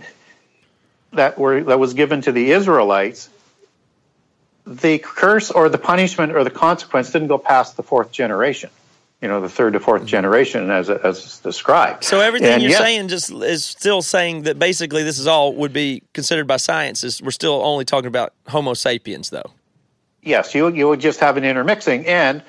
that 1.13 1.37
were 1.37 1.63
that 1.63 1.79
was 1.79 1.93
given 1.93 2.21
to 2.21 2.31
the 2.31 2.51
Israelites, 2.51 3.29
the 4.65 4.99
curse 4.99 5.51
or 5.51 5.69
the 5.69 5.77
punishment 5.77 6.33
or 6.33 6.43
the 6.43 6.49
consequence 6.49 7.11
didn't 7.11 7.27
go 7.27 7.37
past 7.37 7.77
the 7.77 7.83
fourth 7.83 8.11
generation. 8.11 8.69
You 9.21 9.27
know, 9.27 9.39
the 9.39 9.49
third 9.49 9.73
to 9.73 9.79
4th 9.79 10.07
generation, 10.07 10.71
as 10.71 10.89
as 10.89 11.37
described. 11.41 12.01
Mm-hmm. 12.01 12.09
So 12.09 12.21
everything 12.21 12.53
And 12.53 12.63
you're 12.63 12.71
yes, 12.71 12.79
saying 12.79 13.07
just 13.07 13.29
is 13.29 13.63
still 13.63 14.01
saying 14.01 14.43
that 14.43 14.57
basically 14.57 15.03
this 15.03 15.19
is 15.19 15.27
all 15.27 15.53
would 15.53 15.73
be 15.73 16.01
considered 16.13 16.47
by 16.47 16.57
science. 16.57 17.03
Is 17.03 17.21
we're 17.21 17.29
still 17.29 17.61
only 17.63 17.85
talking 17.85 18.07
about 18.07 18.33
Homo 18.47 18.73
sapiens, 18.73 19.29
though. 19.29 19.51
yes, 20.23 20.55
you 20.55 20.69
you 20.69 20.87
would 20.87 21.01
just 21.01 21.19
have 21.19 21.37
an 21.37 21.43
intermixing, 21.43 22.07
and 22.07 22.41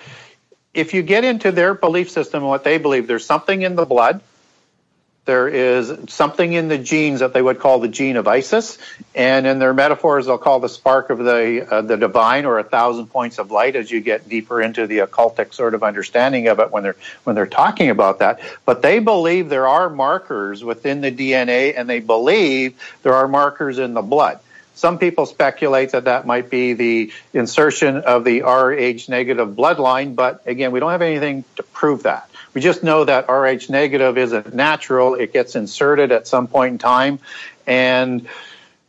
if 0.72 0.94
you 0.94 1.02
get 1.02 1.24
into 1.24 1.52
their 1.52 1.74
belief 1.74 2.10
system 2.10 2.42
and 2.42 2.48
what 2.48 2.64
they 2.64 2.78
believe, 2.78 3.06
there's 3.06 3.26
something 3.26 3.60
in 3.60 3.76
the 3.76 3.84
blood. 3.84 4.22
There 5.24 5.46
is 5.46 5.92
something 6.08 6.52
in 6.52 6.66
the 6.66 6.78
genes 6.78 7.20
that 7.20 7.32
they 7.32 7.40
would 7.40 7.60
call 7.60 7.78
the 7.78 7.86
gene 7.86 8.16
of 8.16 8.26
Isis, 8.26 8.76
and 9.14 9.46
in 9.46 9.60
their 9.60 9.72
metaphors, 9.72 10.26
they'll 10.26 10.36
call 10.36 10.58
the 10.58 10.68
spark 10.68 11.10
of 11.10 11.18
the 11.18 11.64
uh, 11.70 11.82
the 11.82 11.96
divine 11.96 12.44
or 12.44 12.58
a 12.58 12.64
thousand 12.64 13.06
points 13.06 13.38
of 13.38 13.52
light. 13.52 13.76
As 13.76 13.88
you 13.88 14.00
get 14.00 14.28
deeper 14.28 14.60
into 14.60 14.88
the 14.88 14.98
occultic 14.98 15.54
sort 15.54 15.74
of 15.74 15.84
understanding 15.84 16.48
of 16.48 16.58
it, 16.58 16.72
when 16.72 16.82
they're 16.82 16.96
when 17.22 17.36
they're 17.36 17.46
talking 17.46 17.88
about 17.88 18.18
that, 18.18 18.40
but 18.64 18.82
they 18.82 18.98
believe 18.98 19.48
there 19.48 19.68
are 19.68 19.88
markers 19.88 20.64
within 20.64 21.02
the 21.02 21.12
DNA, 21.12 21.74
and 21.76 21.88
they 21.88 22.00
believe 22.00 22.74
there 23.04 23.14
are 23.14 23.28
markers 23.28 23.78
in 23.78 23.94
the 23.94 24.02
blood. 24.02 24.40
Some 24.74 24.98
people 24.98 25.26
speculate 25.26 25.92
that 25.92 26.06
that 26.06 26.26
might 26.26 26.50
be 26.50 26.72
the 26.72 27.12
insertion 27.32 27.98
of 27.98 28.24
the 28.24 28.42
Rh 28.42 29.08
negative 29.08 29.50
bloodline, 29.50 30.16
but 30.16 30.42
again, 30.46 30.72
we 30.72 30.80
don't 30.80 30.90
have 30.90 31.02
anything 31.02 31.44
to 31.56 31.62
prove 31.62 32.02
that. 32.02 32.28
We 32.54 32.60
just 32.60 32.82
know 32.82 33.04
that 33.04 33.28
Rh 33.28 33.70
negative 33.70 34.18
isn't 34.18 34.54
natural. 34.54 35.14
It 35.14 35.32
gets 35.32 35.54
inserted 35.54 36.12
at 36.12 36.26
some 36.26 36.48
point 36.48 36.72
in 36.72 36.78
time. 36.78 37.18
And 37.66 38.28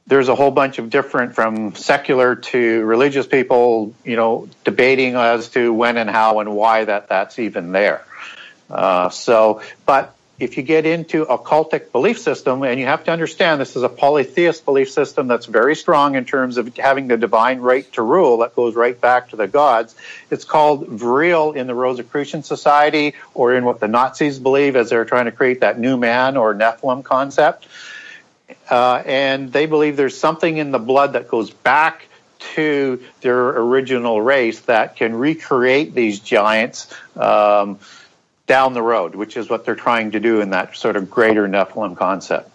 there's 0.05 0.27
a 0.27 0.35
whole 0.35 0.51
bunch 0.51 0.79
of 0.79 0.89
different, 0.89 1.33
from 1.33 1.75
secular 1.75 2.35
to 2.35 2.83
religious 2.83 3.25
people, 3.25 3.93
you 4.03 4.17
know, 4.17 4.49
debating 4.65 5.15
as 5.15 5.49
to 5.49 5.71
when 5.73 5.97
and 5.97 6.09
how 6.09 6.39
and 6.39 6.53
why 6.53 6.83
that 6.83 7.07
that's 7.07 7.39
even 7.39 7.71
there. 7.71 8.05
Uh, 8.69 9.09
so, 9.09 9.61
but 9.85 10.13
if 10.43 10.57
you 10.57 10.63
get 10.63 10.85
into 10.85 11.25
occultic 11.25 11.91
belief 11.91 12.19
system, 12.19 12.63
and 12.63 12.79
you 12.79 12.85
have 12.85 13.03
to 13.05 13.11
understand 13.11 13.61
this 13.61 13.75
is 13.75 13.83
a 13.83 13.89
polytheist 13.89 14.65
belief 14.65 14.91
system 14.91 15.27
that's 15.27 15.45
very 15.45 15.75
strong 15.75 16.15
in 16.15 16.25
terms 16.25 16.57
of 16.57 16.75
having 16.77 17.07
the 17.07 17.17
divine 17.17 17.59
right 17.59 17.91
to 17.93 18.01
rule 18.01 18.37
that 18.39 18.55
goes 18.55 18.75
right 18.75 18.99
back 18.99 19.29
to 19.29 19.35
the 19.35 19.47
gods. 19.47 19.95
It's 20.29 20.45
called 20.45 20.87
Vril 20.87 21.53
in 21.53 21.67
the 21.67 21.75
Rosicrucian 21.75 22.43
Society, 22.43 23.13
or 23.33 23.53
in 23.55 23.65
what 23.65 23.79
the 23.79 23.87
Nazis 23.87 24.39
believe 24.39 24.75
as 24.75 24.89
they're 24.89 25.05
trying 25.05 25.25
to 25.25 25.31
create 25.31 25.61
that 25.61 25.79
new 25.79 25.97
man 25.97 26.37
or 26.37 26.53
Nephilim 26.53 27.03
concept. 27.03 27.67
Uh, 28.69 29.01
and 29.05 29.51
they 29.51 29.65
believe 29.65 29.97
there's 29.97 30.17
something 30.17 30.57
in 30.57 30.71
the 30.71 30.79
blood 30.79 31.13
that 31.13 31.27
goes 31.27 31.49
back 31.49 32.07
to 32.55 33.01
their 33.21 33.49
original 33.49 34.21
race 34.21 34.59
that 34.61 34.95
can 34.97 35.15
recreate 35.15 35.93
these 35.93 36.19
giants 36.19 36.93
um, 37.15 37.79
down 38.47 38.73
the 38.73 38.81
road, 38.81 39.15
which 39.15 39.37
is 39.37 39.49
what 39.49 39.65
they're 39.65 39.75
trying 39.75 40.11
to 40.11 40.19
do 40.19 40.41
in 40.41 40.49
that 40.51 40.75
sort 40.75 40.95
of 40.95 41.09
greater 41.09 41.47
Nephilim 41.47 41.95
concept. 41.95 42.49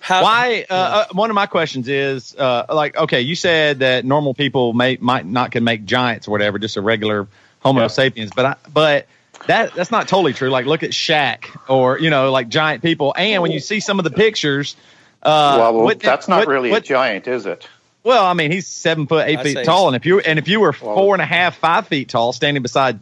How, 0.00 0.22
Why? 0.22 0.64
Uh, 0.68 0.74
uh, 0.74 1.04
one 1.12 1.30
of 1.30 1.34
my 1.34 1.46
questions 1.46 1.88
is 1.88 2.36
uh, 2.36 2.66
like, 2.72 2.96
okay, 2.96 3.22
you 3.22 3.34
said 3.34 3.80
that 3.80 4.04
normal 4.04 4.34
people 4.34 4.72
may 4.72 4.98
might 5.00 5.26
not 5.26 5.50
can 5.50 5.64
make 5.64 5.84
giants 5.84 6.28
or 6.28 6.30
whatever, 6.30 6.58
just 6.58 6.76
a 6.76 6.80
regular 6.80 7.26
Homo 7.60 7.82
Yeah. 7.82 7.86
sapiens, 7.88 8.30
but 8.34 8.44
I, 8.46 8.56
but 8.72 9.06
that 9.48 9.74
that's 9.74 9.90
not 9.90 10.06
totally 10.06 10.32
true. 10.32 10.50
Like, 10.50 10.66
look 10.66 10.82
at 10.84 10.90
Shaq 10.90 11.46
or 11.68 11.98
you 11.98 12.10
know, 12.10 12.30
like 12.30 12.48
giant 12.48 12.82
people, 12.82 13.14
and 13.16 13.42
when 13.42 13.50
you 13.50 13.58
see 13.58 13.80
some 13.80 13.98
of 13.98 14.04
the 14.04 14.10
pictures, 14.12 14.76
uh, 15.22 15.56
well, 15.58 15.72
what- 15.82 15.98
that's 15.98 16.28
not 16.28 16.40
what- 16.40 16.48
really 16.48 16.70
what- 16.70 16.84
a 16.84 16.86
giant, 16.86 17.26
is 17.26 17.46
it? 17.46 17.66
Well, 18.04 18.24
I 18.24 18.34
mean, 18.34 18.52
he's 18.52 18.68
seven 18.68 19.08
foot 19.08 19.26
eight 19.26 19.38
I'd 19.38 19.44
feet 19.44 19.64
tall, 19.64 19.78
he's- 19.78 19.86
and 19.88 19.96
if 19.96 20.06
you 20.06 20.20
and 20.20 20.38
if 20.38 20.46
you 20.46 20.60
were 20.60 20.74
Well- 20.80 20.94
four 20.94 21.14
and 21.16 21.22
a 21.22 21.26
half, 21.26 21.56
five 21.56 21.88
feet 21.88 22.10
tall, 22.10 22.32
standing 22.32 22.62
beside 22.62 23.00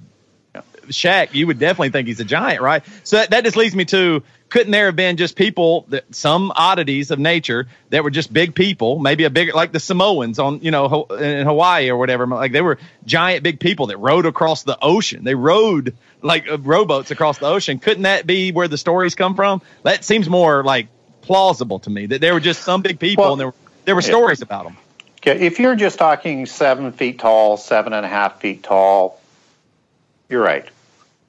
Shaq, 0.88 1.34
you 1.34 1.46
would 1.46 1.58
definitely 1.58 1.90
think 1.90 2.08
he's 2.08 2.20
a 2.20 2.24
giant, 2.24 2.60
right? 2.60 2.82
So 3.04 3.16
that, 3.16 3.30
that 3.30 3.44
just 3.44 3.56
leads 3.56 3.74
me 3.74 3.84
to 3.86 4.22
couldn't 4.54 4.70
there 4.70 4.86
have 4.86 4.94
been 4.94 5.16
just 5.16 5.34
people 5.34 5.84
that 5.88 6.14
some 6.14 6.52
oddities 6.54 7.10
of 7.10 7.18
nature 7.18 7.66
that 7.90 8.04
were 8.04 8.10
just 8.10 8.32
big 8.32 8.54
people, 8.54 9.00
maybe 9.00 9.24
a 9.24 9.30
bigger 9.30 9.52
like 9.52 9.72
the 9.72 9.80
Samoans 9.80 10.38
on 10.38 10.60
you 10.60 10.70
know 10.70 11.06
in 11.18 11.46
Hawaii 11.46 11.90
or 11.90 11.96
whatever, 11.96 12.26
like 12.26 12.52
they 12.52 12.60
were 12.60 12.78
giant 13.04 13.42
big 13.42 13.58
people 13.58 13.88
that 13.88 13.96
rode 13.96 14.26
across 14.26 14.62
the 14.62 14.78
ocean. 14.80 15.24
They 15.24 15.34
rode 15.34 15.96
like 16.22 16.48
uh, 16.48 16.58
rowboats 16.58 17.10
across 17.10 17.38
the 17.38 17.46
ocean. 17.46 17.80
Couldn't 17.80 18.04
that 18.04 18.26
be 18.26 18.52
where 18.52 18.68
the 18.68 18.78
stories 18.78 19.14
come 19.16 19.34
from? 19.34 19.60
That 19.82 20.04
seems 20.04 20.28
more 20.28 20.62
like 20.62 20.86
plausible 21.22 21.80
to 21.80 21.90
me 21.90 22.06
that 22.06 22.20
there 22.20 22.34
were 22.34 22.40
just 22.40 22.62
some 22.62 22.82
big 22.82 23.00
people 23.00 23.24
Well, 23.24 23.32
and 23.32 23.40
there 23.40 23.46
were, 23.48 23.54
there 23.86 23.94
were 23.94 24.02
yeah. 24.02 24.06
stories 24.06 24.42
about 24.42 24.64
them. 24.64 24.76
Okay, 25.18 25.46
if 25.46 25.58
you're 25.58 25.74
just 25.74 25.98
talking 25.98 26.46
seven 26.46 26.92
feet 26.92 27.18
tall, 27.18 27.56
seven 27.56 27.92
and 27.92 28.04
a 28.04 28.08
half 28.08 28.40
feet 28.40 28.62
tall, 28.62 29.20
you're 30.28 30.42
right. 30.42 30.68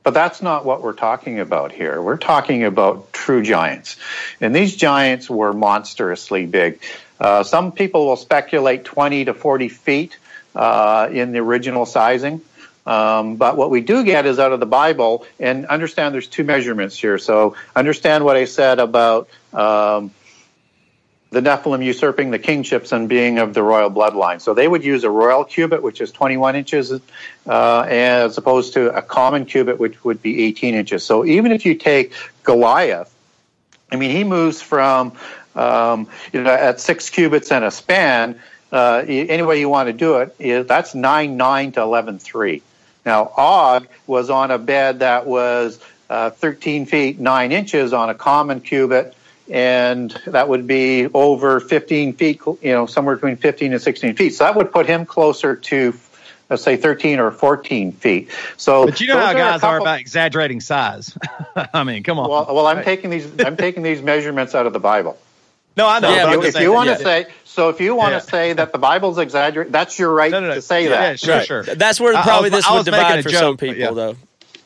But 0.05 0.13
that's 0.13 0.39
not 0.43 0.65
what 0.65 0.83
we're 0.83 0.93
talking 0.93 1.39
about 1.39 1.71
here. 1.71 1.99
We're 1.99 2.17
talking 2.17 2.63
about 2.63 3.11
true 3.11 3.41
giants. 3.41 3.97
And 4.39 4.55
these 4.55 4.75
giants 4.75 5.31
were 5.31 5.51
monstrously 5.51 6.45
big. 6.45 6.79
Uh, 7.19 7.41
some 7.41 7.71
people 7.71 8.05
will 8.05 8.15
speculate 8.15 8.85
20 8.85 9.25
to 9.25 9.33
40 9.33 9.67
feet 9.67 10.19
uh, 10.53 11.09
in 11.11 11.31
the 11.31 11.39
original 11.39 11.87
sizing. 11.87 12.41
Um, 12.85 13.37
but 13.37 13.57
what 13.57 13.71
we 13.71 13.81
do 13.81 14.03
get 14.03 14.27
is 14.27 14.37
out 14.37 14.51
of 14.51 14.59
the 14.59 14.67
Bible, 14.67 15.25
and 15.39 15.65
understand 15.65 16.13
there's 16.13 16.27
two 16.27 16.43
measurements 16.43 16.99
here. 16.99 17.17
So 17.17 17.55
understand 17.75 18.23
what 18.23 18.37
I 18.37 18.45
said 18.45 18.77
about 18.77 19.27
um, 19.53 20.11
the 21.35 21.41
Nephilim 21.41 21.83
usurping 21.83 22.31
the 22.31 22.39
kingships 22.39 22.93
and 22.93 23.09
being 23.09 23.39
of 23.39 23.53
the 23.53 23.61
royal 23.61 23.91
bloodline. 23.91 24.39
So 24.39 24.53
they 24.53 24.69
would 24.69 24.85
use 24.85 25.03
a 25.03 25.09
royal 25.09 25.43
cubit, 25.43 25.83
which 25.83 25.99
is 25.99 26.09
21 26.13 26.55
inches, 26.55 26.93
uh, 27.45 27.79
as 27.81 28.37
opposed 28.37 28.71
to 28.75 28.95
a 28.95 29.01
common 29.01 29.45
cubit, 29.45 29.77
which 29.77 30.01
would 30.05 30.21
be 30.21 30.45
18 30.45 30.75
inches. 30.75 31.03
So 31.03 31.25
even 31.25 31.51
if 31.51 31.65
you 31.65 31.75
take 31.75 32.13
Goliath, 32.43 33.13
I 33.91 33.97
mean, 33.97 34.11
he 34.11 34.23
moves 34.23 34.61
from, 34.61 35.11
um, 35.55 36.07
you 36.31 36.41
know, 36.41 36.53
at 36.53 36.79
six 36.79 37.09
cubits 37.09 37.51
and 37.51 37.65
a 37.65 37.71
span. 37.71 38.39
Uh, 38.71 39.03
any 39.05 39.43
way 39.43 39.59
you 39.59 39.67
want 39.67 39.87
to 39.87 39.93
do 39.93 40.19
it, 40.19 40.67
that's 40.69 40.95
9 40.95 41.35
9 41.35 41.71
to 41.73 41.81
11 41.81 42.19
3. 42.19 42.61
Now, 43.05 43.33
Og 43.35 43.87
was 44.07 44.29
on 44.29 44.51
a 44.51 44.57
bed 44.57 44.99
that 44.99 45.27
was 45.27 45.81
uh, 46.09 46.29
13 46.29 46.85
feet 46.85 47.19
9 47.19 47.51
inches 47.51 47.91
on 47.91 48.09
a 48.09 48.15
common 48.15 48.61
cubit, 48.61 49.13
and 49.49 50.11
that 50.27 50.49
would 50.49 50.65
be 50.67 51.07
over 51.13 51.59
15 51.59 52.13
feet, 52.13 52.41
you 52.45 52.71
know, 52.71 52.85
somewhere 52.85 53.15
between 53.15 53.37
15 53.37 53.73
and 53.73 53.81
16 53.81 54.15
feet. 54.15 54.35
So 54.35 54.43
that 54.43 54.55
would 54.55 54.71
put 54.71 54.85
him 54.87 55.05
closer 55.05 55.55
to, 55.55 55.93
let's 56.49 56.63
say, 56.63 56.77
13 56.77 57.19
or 57.19 57.31
14 57.31 57.91
feet. 57.93 58.29
So, 58.57 58.85
But 58.85 58.99
you 59.01 59.07
know 59.07 59.17
how 59.19 59.33
guys 59.33 59.55
are 59.57 59.59
couple- 59.59 59.85
about 59.85 59.99
exaggerating 59.99 60.61
size. 60.61 61.17
I 61.73 61.83
mean, 61.83 62.03
come 62.03 62.17
on. 62.19 62.29
Well, 62.29 62.47
well, 62.55 62.67
I'm 62.67 62.83
taking 62.83 63.09
these. 63.09 63.27
I'm 63.39 63.57
taking 63.57 63.83
these 63.83 64.01
measurements 64.01 64.55
out 64.55 64.65
of 64.65 64.73
the 64.73 64.79
Bible. 64.79 65.17
no, 65.77 65.87
I 65.87 65.99
know. 65.99 66.09
Yeah, 66.13 66.25
but 66.25 66.33
I'm 66.33 66.39
but 66.39 66.47
if 66.49 66.59
you 66.59 66.71
want 66.73 66.87
that- 66.89 66.97
to 66.99 67.03
say 67.03 67.25
so, 67.43 67.69
if 67.69 67.79
you 67.79 67.95
want 67.95 68.11
Yeah. 68.11 68.19
to 68.19 68.25
say 68.25 68.53
that 68.53 68.73
the 68.73 68.77
Bible's 68.79 69.17
exaggerated, 69.17 69.71
that's 69.71 69.97
your 69.97 70.11
right 70.11 70.29
No, 70.31 70.41
no, 70.41 70.49
no. 70.49 70.55
to 70.55 70.61
say 70.61 70.83
Yeah, 70.83 70.89
that. 70.89 71.01
yeah, 71.01 71.15
sure, 71.15 71.35
Right. 71.37 71.45
sure. 71.67 71.75
That's 71.75 72.01
where 72.01 72.13
I- 72.13 72.19
I 72.19 72.23
probably 72.23 72.49
was- 72.49 72.59
this 72.65 72.69
would 72.69 72.77
was 72.79 72.85
making 72.87 72.99
divide 72.99 73.23
for 73.23 73.29
joke, 73.29 73.39
some 73.39 73.57
people, 73.57 73.75
yeah. 73.77 73.91
though. 73.91 74.15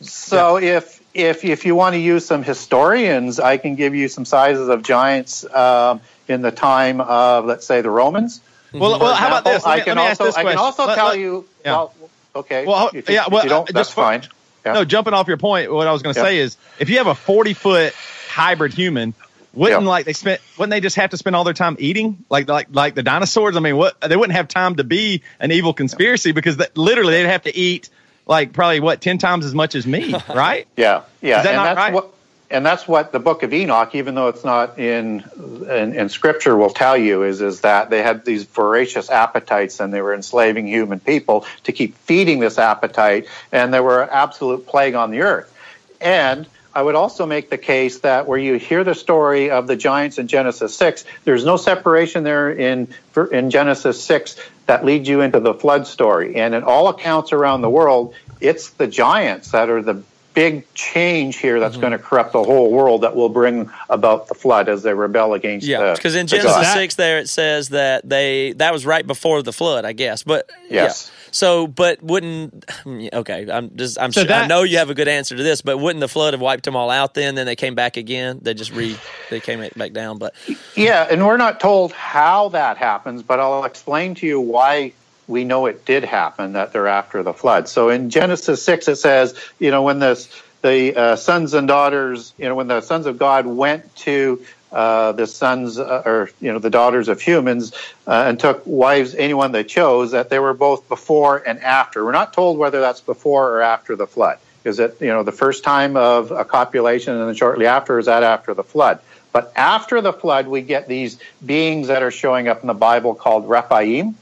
So 0.02 0.58
if 0.58 0.99
if 1.14 1.44
if 1.44 1.66
you 1.66 1.76
want 1.76 1.94
to 1.96 2.00
use 2.00 2.26
some 2.26 2.44
historians, 2.44 3.40
I 3.40 3.58
can 3.58 3.76
give 3.76 3.96
you 3.96 4.08
some 4.08 4.26
sizes 4.26 4.68
of 4.70 4.84
giants 4.84 5.44
um, 5.54 6.02
in 6.28 6.42
the 6.42 6.52
time 6.52 7.02
of, 7.02 7.46
let's 7.46 7.66
say, 7.66 7.82
the 7.82 7.90
Romans. 7.90 8.42
well, 8.74 8.98
For 8.98 9.04
well, 9.06 9.16
how 9.16 9.28
about 9.28 9.44
this? 9.46 9.66
I 9.66 9.80
can 9.80 9.96
let 9.98 10.04
me 10.04 10.10
ask 10.10 10.22
also 10.22 10.40
I 10.40 10.44
can 10.44 10.58
also 10.58 10.86
Let- 10.86 10.96
tell 10.96 11.08
let- 11.10 11.20
you. 11.20 11.46
yeah. 11.66 11.72
Well, 11.72 11.94
okay. 12.36 12.66
Well, 12.66 12.92
if 12.94 13.10
you, 13.10 13.16
yeah, 13.16 13.26
well, 13.32 13.44
you 13.44 13.50
don't, 13.50 13.70
uh, 13.70 13.74
that's 13.74 13.90
fine. 13.92 14.24
Yeah. 14.66 14.74
No, 14.74 14.86
jumping 14.86 15.14
off 15.14 15.28
your 15.28 15.38
point, 15.38 15.72
what 15.72 15.88
I 15.88 15.92
was 15.92 16.02
going 16.04 16.14
to 16.14 16.20
Yeah. 16.20 16.26
say 16.26 16.38
is, 16.40 16.58
if 16.80 16.90
you 16.90 16.98
have 16.98 17.08
a 17.08 17.16
forty 17.16 17.54
foot 17.54 17.94
hybrid 18.30 18.74
human, 18.74 19.14
wouldn't 19.54 19.82
Yeah. 19.82 19.88
like 19.90 20.06
they 20.06 20.14
spent? 20.14 20.42
Wouldn't 20.58 20.70
they 20.72 20.82
just 20.82 20.98
have 20.98 21.10
to 21.12 21.18
spend 21.18 21.36
all 21.36 21.44
their 21.44 21.54
time 21.56 21.76
eating, 21.80 22.24
like 22.30 22.48
like 22.48 22.68
like 22.72 22.94
the 22.94 23.02
dinosaurs? 23.04 23.56
I 23.56 23.62
mean, 23.62 23.78
what 23.78 24.00
they 24.02 24.16
wouldn't 24.16 24.36
have 24.36 24.48
time 24.48 24.76
to 24.76 24.84
be 24.84 25.24
an 25.40 25.52
evil 25.52 25.74
conspiracy 25.74 26.34
because 26.34 26.58
that, 26.58 26.78
literally 26.78 27.14
they'd 27.14 27.30
have 27.30 27.44
to 27.44 27.56
eat 27.56 27.90
like 28.30 28.54
probably 28.54 28.80
what 28.80 29.02
ten 29.02 29.18
times 29.18 29.44
as 29.46 29.54
much 29.54 29.76
as 29.76 29.86
me, 29.86 30.14
right? 30.30 30.68
Yeah, 30.78 31.02
yeah, 31.22 31.40
Is 31.40 31.44
that 31.44 31.48
and 31.48 31.56
not 31.56 31.64
that's 31.64 31.78
right? 31.78 31.94
what 31.94 32.14
and 32.52 32.66
that's 32.66 32.88
what 32.88 33.12
the 33.12 33.20
Book 33.20 33.44
of 33.44 33.54
Enoch, 33.54 33.94
even 33.94 34.16
though 34.16 34.28
it's 34.28 34.44
not 34.46 34.80
in, 34.80 35.24
in 35.70 35.96
in 35.96 36.10
Scripture, 36.10 36.56
will 36.56 36.70
tell 36.70 36.96
you 36.96 37.24
is 37.24 37.42
is 37.42 37.62
that 37.62 37.90
they 37.90 38.02
had 38.02 38.24
these 38.24 38.44
voracious 38.46 39.10
appetites 39.10 39.80
and 39.80 39.94
they 39.94 40.02
were 40.02 40.14
enslaving 40.14 40.68
human 40.68 41.00
people 41.00 41.46
to 41.64 41.72
keep 41.72 41.98
feeding 41.98 42.40
this 42.40 42.58
appetite, 42.58 43.28
and 43.52 43.74
there 43.74 43.84
were 43.84 44.04
an 44.04 44.10
absolute 44.12 44.66
plague 44.68 44.94
on 44.96 45.12
the 45.12 45.22
earth. 45.22 45.54
And 46.00 46.48
I 46.74 46.82
would 46.82 46.96
also 46.96 47.26
make 47.26 47.50
the 47.50 47.58
case 47.58 48.00
that 48.00 48.28
where 48.28 48.38
you 48.38 48.56
hear 48.56 48.84
the 48.84 48.94
story 48.94 49.50
of 49.50 49.68
the 49.68 49.76
giants 49.76 50.18
in 50.20 50.28
Genesis 50.28 50.76
six, 50.76 51.04
there's 51.24 51.44
no 51.44 51.58
separation 51.58 52.24
there 52.24 52.52
in 52.52 52.88
in 53.32 53.50
Genesis 53.50 54.04
six 54.04 54.38
that 54.68 54.86
leads 54.86 55.10
you 55.10 55.22
into 55.22 55.40
the 55.40 55.54
flood 55.54 55.88
story. 55.88 56.36
And 56.36 56.54
in 56.54 56.64
all 56.64 56.88
accounts 56.90 57.34
around 57.34 57.62
the 57.62 57.70
world, 57.70 58.14
it's 58.40 58.70
the 58.70 58.88
giants 58.88 59.52
that 59.52 59.70
are 59.70 59.82
the 59.82 60.04
big 60.40 60.74
change 60.74 61.36
here 61.36 61.60
that's 61.60 61.74
mm-hmm. 61.74 61.82
going 61.82 61.92
to 61.92 62.00
corrupt 62.00 62.32
the 62.32 62.42
whole 62.42 62.72
world 62.72 63.02
that 63.02 63.14
will 63.14 63.28
bring 63.28 63.70
about 63.90 64.30
the 64.30 64.34
flood 64.34 64.70
as 64.70 64.84
they 64.84 64.94
rebel 64.94 65.34
against 65.34 65.68
Yeah, 65.68 65.94
because 65.94 66.16
in 66.16 66.28
Genesis 66.28 66.54
God. 66.54 66.64
That- 66.64 66.74
six, 66.76 66.96
there 66.96 67.20
it 67.20 67.28
says 67.28 67.70
that 67.70 68.08
they 68.08 68.54
that 68.54 68.72
was 68.72 68.86
right 68.86 69.06
before 69.06 69.44
the 69.44 69.52
flood, 69.52 69.84
I 69.84 69.92
guess. 69.92 70.24
But 70.24 70.50
Yes. 70.70 71.12
yeah. 71.12 71.16
So, 71.32 71.68
but 71.68 72.02
wouldn't 72.02 72.64
okay? 73.14 73.52
I'm 73.52 73.76
just 73.76 74.00
I'm 74.00 74.14
So 74.14 74.24
sure, 74.24 74.34
I 74.34 74.48
know 74.48 74.64
you 74.64 74.78
have 74.78 74.90
a 74.90 74.94
good 74.94 75.10
answer 75.10 75.36
to 75.36 75.44
this, 75.44 75.62
but 75.62 75.78
wouldn't 75.78 76.00
the 76.00 76.08
flood 76.08 76.34
have 76.34 76.40
wiped 76.40 76.64
them 76.64 76.78
all 76.78 76.90
out? 76.90 77.16
Then, 77.16 77.36
then 77.36 77.46
they 77.46 77.58
came 77.58 77.76
back 77.76 77.98
again. 77.98 78.40
They 78.42 78.54
just 78.54 78.72
re 78.72 78.96
they 79.30 79.42
came 79.42 79.60
back 79.76 79.92
down. 79.92 80.20
But 80.20 80.36
Yeah, 80.74 81.06
and 81.12 81.28
we're 81.28 81.36
not 81.36 81.60
told 81.60 81.92
how 81.92 82.48
that 82.50 82.78
happens, 82.78 83.24
but 83.24 83.42
I'll 83.42 83.66
explain 83.66 84.16
to 84.16 84.26
you 84.26 84.40
why 84.40 84.94
we 85.30 85.44
know 85.44 85.68
it 85.68 85.86
did 85.86 86.04
happen 86.04 86.54
that 86.54 86.74
they're 86.74 86.88
after 86.88 87.24
the 87.24 87.34
flood. 87.34 87.70
So 87.70 87.90
in 87.90 88.10
Genesis 88.10 88.64
6 88.64 88.88
it 88.88 88.96
says, 88.98 89.40
you 89.60 89.72
know, 89.72 89.84
when 89.84 90.00
the 90.00 90.28
the 90.62 90.94
uh, 90.98 91.16
sons 91.16 91.54
and 91.54 91.70
daughters, 91.70 92.34
you 92.38 92.50
know, 92.50 92.56
when 92.56 92.68
the 92.68 92.82
sons 92.82 93.06
of 93.06 93.18
God 93.18 93.46
went 93.46 93.96
to 93.98 94.44
uh, 94.72 95.14
the 95.14 95.26
sons 95.26 95.80
uh, 95.80 96.04
or 96.06 96.30
you 96.42 96.52
know 96.52 96.60
the 96.60 96.70
daughters 96.70 97.08
of 97.08 97.22
humans 97.22 97.74
uh, 98.06 98.26
and 98.28 98.40
took 98.40 98.62
wives 98.66 99.16
anyone 99.16 99.52
they 99.52 99.64
chose 99.64 100.12
that 100.12 100.30
they 100.30 100.38
were 100.38 100.54
both 100.54 100.88
before 100.90 101.38
and 101.38 101.60
after. 101.60 102.06
We're 102.06 102.12
not 102.12 102.34
told 102.34 102.58
whether 102.58 102.80
that's 102.80 103.02
before 103.02 103.50
or 103.52 103.62
after 103.62 103.96
the 103.96 104.06
flood. 104.06 104.38
Is 104.64 104.80
it 104.80 104.98
you 105.00 105.08
know 105.08 105.24
the 105.24 105.32
first 105.32 105.64
time 105.64 105.96
of 105.96 106.32
a 106.32 106.46
copulation 106.46 107.16
and 107.16 107.28
then 107.28 107.36
shortly 107.36 107.66
after? 107.66 107.98
Is 107.98 108.06
that 108.06 108.24
after 108.24 108.54
the 108.54 108.64
flood? 108.64 109.00
But 109.32 109.54
after 109.56 110.02
the 110.02 110.14
flood, 110.14 110.48
we 110.48 110.62
get 110.62 110.88
these 110.88 111.20
beings 111.46 111.88
that 111.88 112.04
are 112.04 112.12
showing 112.12 112.48
up 112.48 112.62
in 112.62 112.68
the 112.68 112.74
Bible 112.74 113.14
called 113.14 113.48
Rephaim, 113.48 114.18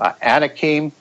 uh, 0.00 0.12
Anakim, 0.22 0.92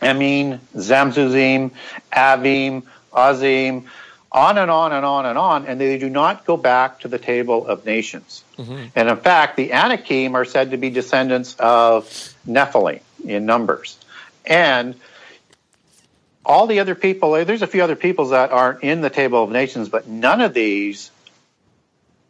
Emim, 0.00 0.60
Zamzummim, 0.76 1.72
Avim, 2.12 2.82
Azim, 3.12 3.86
on 4.30 4.58
and 4.58 4.70
on 4.70 4.92
and 4.92 5.06
on 5.06 5.26
and 5.26 5.38
on, 5.38 5.66
and 5.66 5.80
they 5.80 5.98
do 5.98 6.10
not 6.10 6.44
go 6.44 6.56
back 6.56 7.00
to 7.00 7.08
the 7.08 7.18
table 7.18 7.66
of 7.66 7.86
nations. 7.86 8.44
And 8.94 9.08
in 9.08 9.16
fact, 9.16 9.56
the 9.56 9.72
Anakim 9.72 10.34
are 10.34 10.44
said 10.44 10.72
to 10.72 10.76
be 10.76 10.90
descendants 10.90 11.56
of 11.58 12.04
Nephilim 12.46 13.00
in 13.24 13.46
numbers. 13.46 13.96
And 14.44 14.94
all 16.44 16.66
the 16.66 16.80
other 16.80 16.94
people, 16.94 17.32
there's 17.44 17.62
a 17.62 17.66
few 17.66 17.82
other 17.82 17.96
peoples 17.96 18.30
that 18.30 18.50
aren't 18.52 18.82
in 18.82 19.00
the 19.00 19.10
table 19.10 19.42
of 19.42 19.50
nations, 19.50 19.88
but 19.88 20.06
none 20.08 20.40
of 20.40 20.54
these 20.54 21.10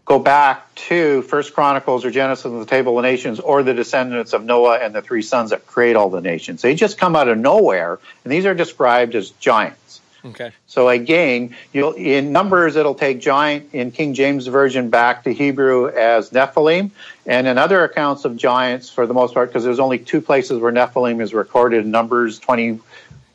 go 0.08 0.18
back 0.18 0.74
to 0.74 1.20
First 1.22 1.52
Chronicles 1.52 2.04
or 2.06 2.10
Genesis 2.10 2.46
and 2.46 2.60
the 2.60 2.66
Table 2.66 2.98
of 2.98 3.02
Nations 3.02 3.40
or 3.40 3.62
the 3.62 3.74
descendants 3.74 4.32
of 4.32 4.42
Noah 4.42 4.78
and 4.78 4.94
the 4.94 5.02
three 5.02 5.20
sons 5.20 5.50
that 5.50 5.66
create 5.66 5.96
all 5.96 6.08
the 6.08 6.22
nations. 6.22 6.62
They 6.62 6.74
just 6.74 6.96
come 6.96 7.14
out 7.14 7.28
of 7.28 7.36
nowhere, 7.36 7.98
and 8.24 8.32
these 8.32 8.46
are 8.46 8.54
described 8.54 9.14
as 9.14 9.30
giants. 9.32 10.00
Okay. 10.24 10.50
So 10.66 10.88
again, 10.88 11.54
you'll 11.72 11.92
in 11.92 12.32
numbers 12.32 12.74
it'll 12.74 12.94
take 12.94 13.20
giant 13.20 13.74
in 13.74 13.92
King 13.92 14.14
James 14.14 14.46
version 14.46 14.88
back 14.88 15.24
to 15.24 15.32
Hebrew 15.32 15.88
as 15.88 16.30
Nephilim, 16.30 16.90
and 17.26 17.46
in 17.46 17.58
other 17.58 17.84
accounts 17.84 18.24
of 18.24 18.36
giants, 18.36 18.88
for 18.88 19.06
the 19.06 19.14
most 19.14 19.34
part, 19.34 19.50
because 19.50 19.62
there's 19.62 19.78
only 19.78 19.98
two 19.98 20.22
places 20.22 20.58
where 20.58 20.72
Nephilim 20.72 21.20
is 21.20 21.34
recorded 21.34 21.84
in 21.84 21.90
Numbers 21.90 22.38
twenty. 22.38 22.80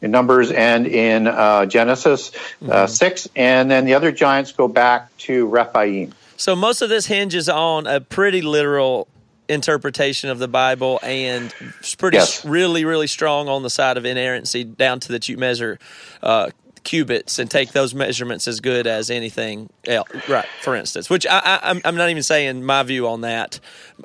In 0.02 0.12
Numbers 0.12 0.52
and 0.52 0.86
in 0.86 1.28
uh, 1.28 1.66
Genesis 1.66 2.34
uh, 2.68 2.88
6, 2.88 3.30
and 3.38 3.72
then 3.72 3.86
the 3.86 3.94
other 3.94 4.12
giants 4.12 4.52
go 4.52 4.68
back 4.68 5.16
to 5.20 5.48
Rephaim. 5.48 6.14
So 6.44 6.58
most 6.58 6.82
of 6.82 6.90
this 6.90 7.06
hinges 7.06 7.48
on 7.48 7.88
a 7.88 8.02
pretty 8.02 8.42
literal 8.42 9.08
interpretation 9.48 10.30
of 10.30 10.40
the 10.40 10.48
Bible 10.50 11.00
and 11.02 11.56
it's 11.80 11.96
pretty 11.96 12.18
Yes. 12.18 12.44
really 12.44 12.84
really 12.84 13.08
strong 13.08 13.48
on 13.48 13.64
the 13.64 13.70
side 13.70 13.96
of 13.96 14.06
inerrancy 14.06 14.66
down 14.66 15.00
to 15.00 15.14
that 15.14 15.30
you 15.30 15.38
measure 15.38 15.80
uh, 16.22 16.50
cubits 16.84 17.40
and 17.40 17.50
take 17.50 17.72
those 17.72 17.94
measurements 17.94 18.48
as 18.48 18.60
good 18.60 18.88
as 18.88 19.10
anything 19.10 19.70
else. 19.86 20.10
Right, 20.28 20.46
for 20.62 20.76
instance, 20.76 21.10
which 21.10 21.26
I, 21.26 21.40
I, 21.40 21.60
I'm, 21.70 21.82
I'm 21.86 21.96
not 21.96 22.10
even 22.10 22.24
saying 22.24 22.64
my 22.64 22.84
view 22.84 23.08
on 23.08 23.22
that. 23.22 23.60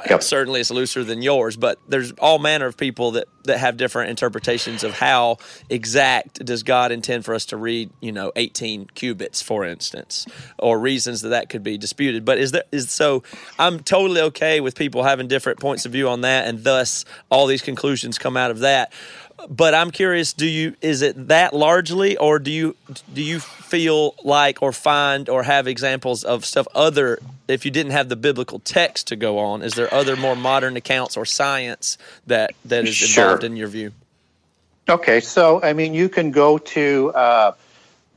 Yep. 0.08 0.22
Certainly, 0.22 0.60
it's 0.60 0.70
looser 0.70 1.02
than 1.04 1.22
yours, 1.22 1.56
but 1.56 1.78
there's 1.88 2.12
all 2.12 2.38
manner 2.38 2.66
of 2.66 2.76
people 2.76 3.12
that 3.12 3.26
that 3.44 3.58
have 3.58 3.76
different 3.76 4.10
interpretations 4.10 4.84
of 4.84 4.92
how 4.92 5.38
exact 5.70 6.44
does 6.44 6.62
God 6.62 6.92
intend 6.92 7.24
for 7.24 7.34
us 7.34 7.46
to 7.46 7.56
read. 7.56 7.90
You 8.00 8.12
know, 8.12 8.32
18 8.36 8.86
cubits, 8.94 9.42
for 9.42 9.64
instance, 9.64 10.26
or 10.58 10.78
reasons 10.78 11.22
that 11.22 11.30
that 11.30 11.48
could 11.48 11.62
be 11.62 11.78
disputed. 11.78 12.24
But 12.24 12.38
is 12.38 12.52
there 12.52 12.64
is 12.70 12.90
so? 12.90 13.22
I'm 13.58 13.80
totally 13.80 14.20
okay 14.22 14.60
with 14.60 14.76
people 14.76 15.02
having 15.02 15.26
different 15.26 15.58
points 15.58 15.86
of 15.86 15.92
view 15.92 16.08
on 16.08 16.20
that, 16.20 16.46
and 16.46 16.62
thus 16.62 17.04
all 17.30 17.46
these 17.46 17.62
conclusions 17.62 18.18
come 18.18 18.36
out 18.36 18.50
of 18.50 18.60
that 18.60 18.92
but 19.48 19.74
I'm 19.74 19.90
curious 19.90 20.32
do 20.32 20.46
you 20.46 20.76
is 20.80 21.02
it 21.02 21.28
that 21.28 21.54
largely 21.54 22.16
or 22.16 22.38
do 22.38 22.50
you 22.50 22.76
do 23.12 23.22
you 23.22 23.40
feel 23.40 24.14
like 24.24 24.62
or 24.62 24.72
find 24.72 25.28
or 25.28 25.42
have 25.44 25.66
examples 25.66 26.24
of 26.24 26.44
stuff 26.44 26.66
other 26.74 27.18
if 27.48 27.64
you 27.64 27.70
didn't 27.70 27.92
have 27.92 28.08
the 28.08 28.16
biblical 28.16 28.58
text 28.60 29.08
to 29.08 29.16
go 29.16 29.38
on 29.38 29.62
is 29.62 29.74
there 29.74 29.92
other 29.92 30.16
more 30.16 30.36
modern 30.36 30.76
accounts 30.76 31.16
or 31.16 31.24
science 31.24 31.98
that 32.26 32.52
that 32.64 32.86
is 32.86 32.94
Sure. 32.94 33.24
involved 33.24 33.44
in 33.44 33.56
your 33.56 33.68
view 33.68 33.92
Okay, 34.88 35.20
so 35.20 35.62
I 35.62 35.74
mean, 35.74 35.92
you 35.92 36.08
can 36.08 36.30
go 36.30 36.56
to 36.56 37.12
uh, 37.14 37.52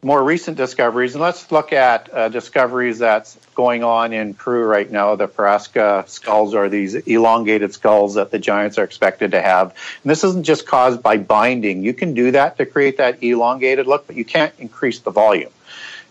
more 0.03 0.23
recent 0.23 0.57
discoveries, 0.57 1.13
and 1.13 1.21
let's 1.21 1.51
look 1.51 1.73
at 1.73 2.11
uh, 2.11 2.29
discoveries 2.29 2.99
that's 2.99 3.37
going 3.53 3.83
on 3.83 4.13
in 4.13 4.33
Peru 4.33 4.63
right 4.63 4.89
now. 4.89 5.15
The 5.15 5.27
Paracas 5.27 6.09
skulls 6.09 6.55
are 6.55 6.69
these 6.69 6.95
elongated 6.95 7.73
skulls 7.73 8.15
that 8.15 8.31
the 8.31 8.39
giants 8.39 8.79
are 8.79 8.83
expected 8.83 9.31
to 9.31 9.41
have. 9.41 9.67
And 10.03 10.09
this 10.09 10.23
isn't 10.23 10.43
just 10.43 10.65
caused 10.65 11.03
by 11.03 11.17
binding. 11.17 11.83
You 11.83 11.93
can 11.93 12.15
do 12.15 12.31
that 12.31 12.57
to 12.57 12.65
create 12.65 12.97
that 12.97 13.21
elongated 13.21 13.85
look, 13.85 14.07
but 14.07 14.15
you 14.15 14.25
can't 14.25 14.53
increase 14.57 14.99
the 14.99 15.11
volume. 15.11 15.51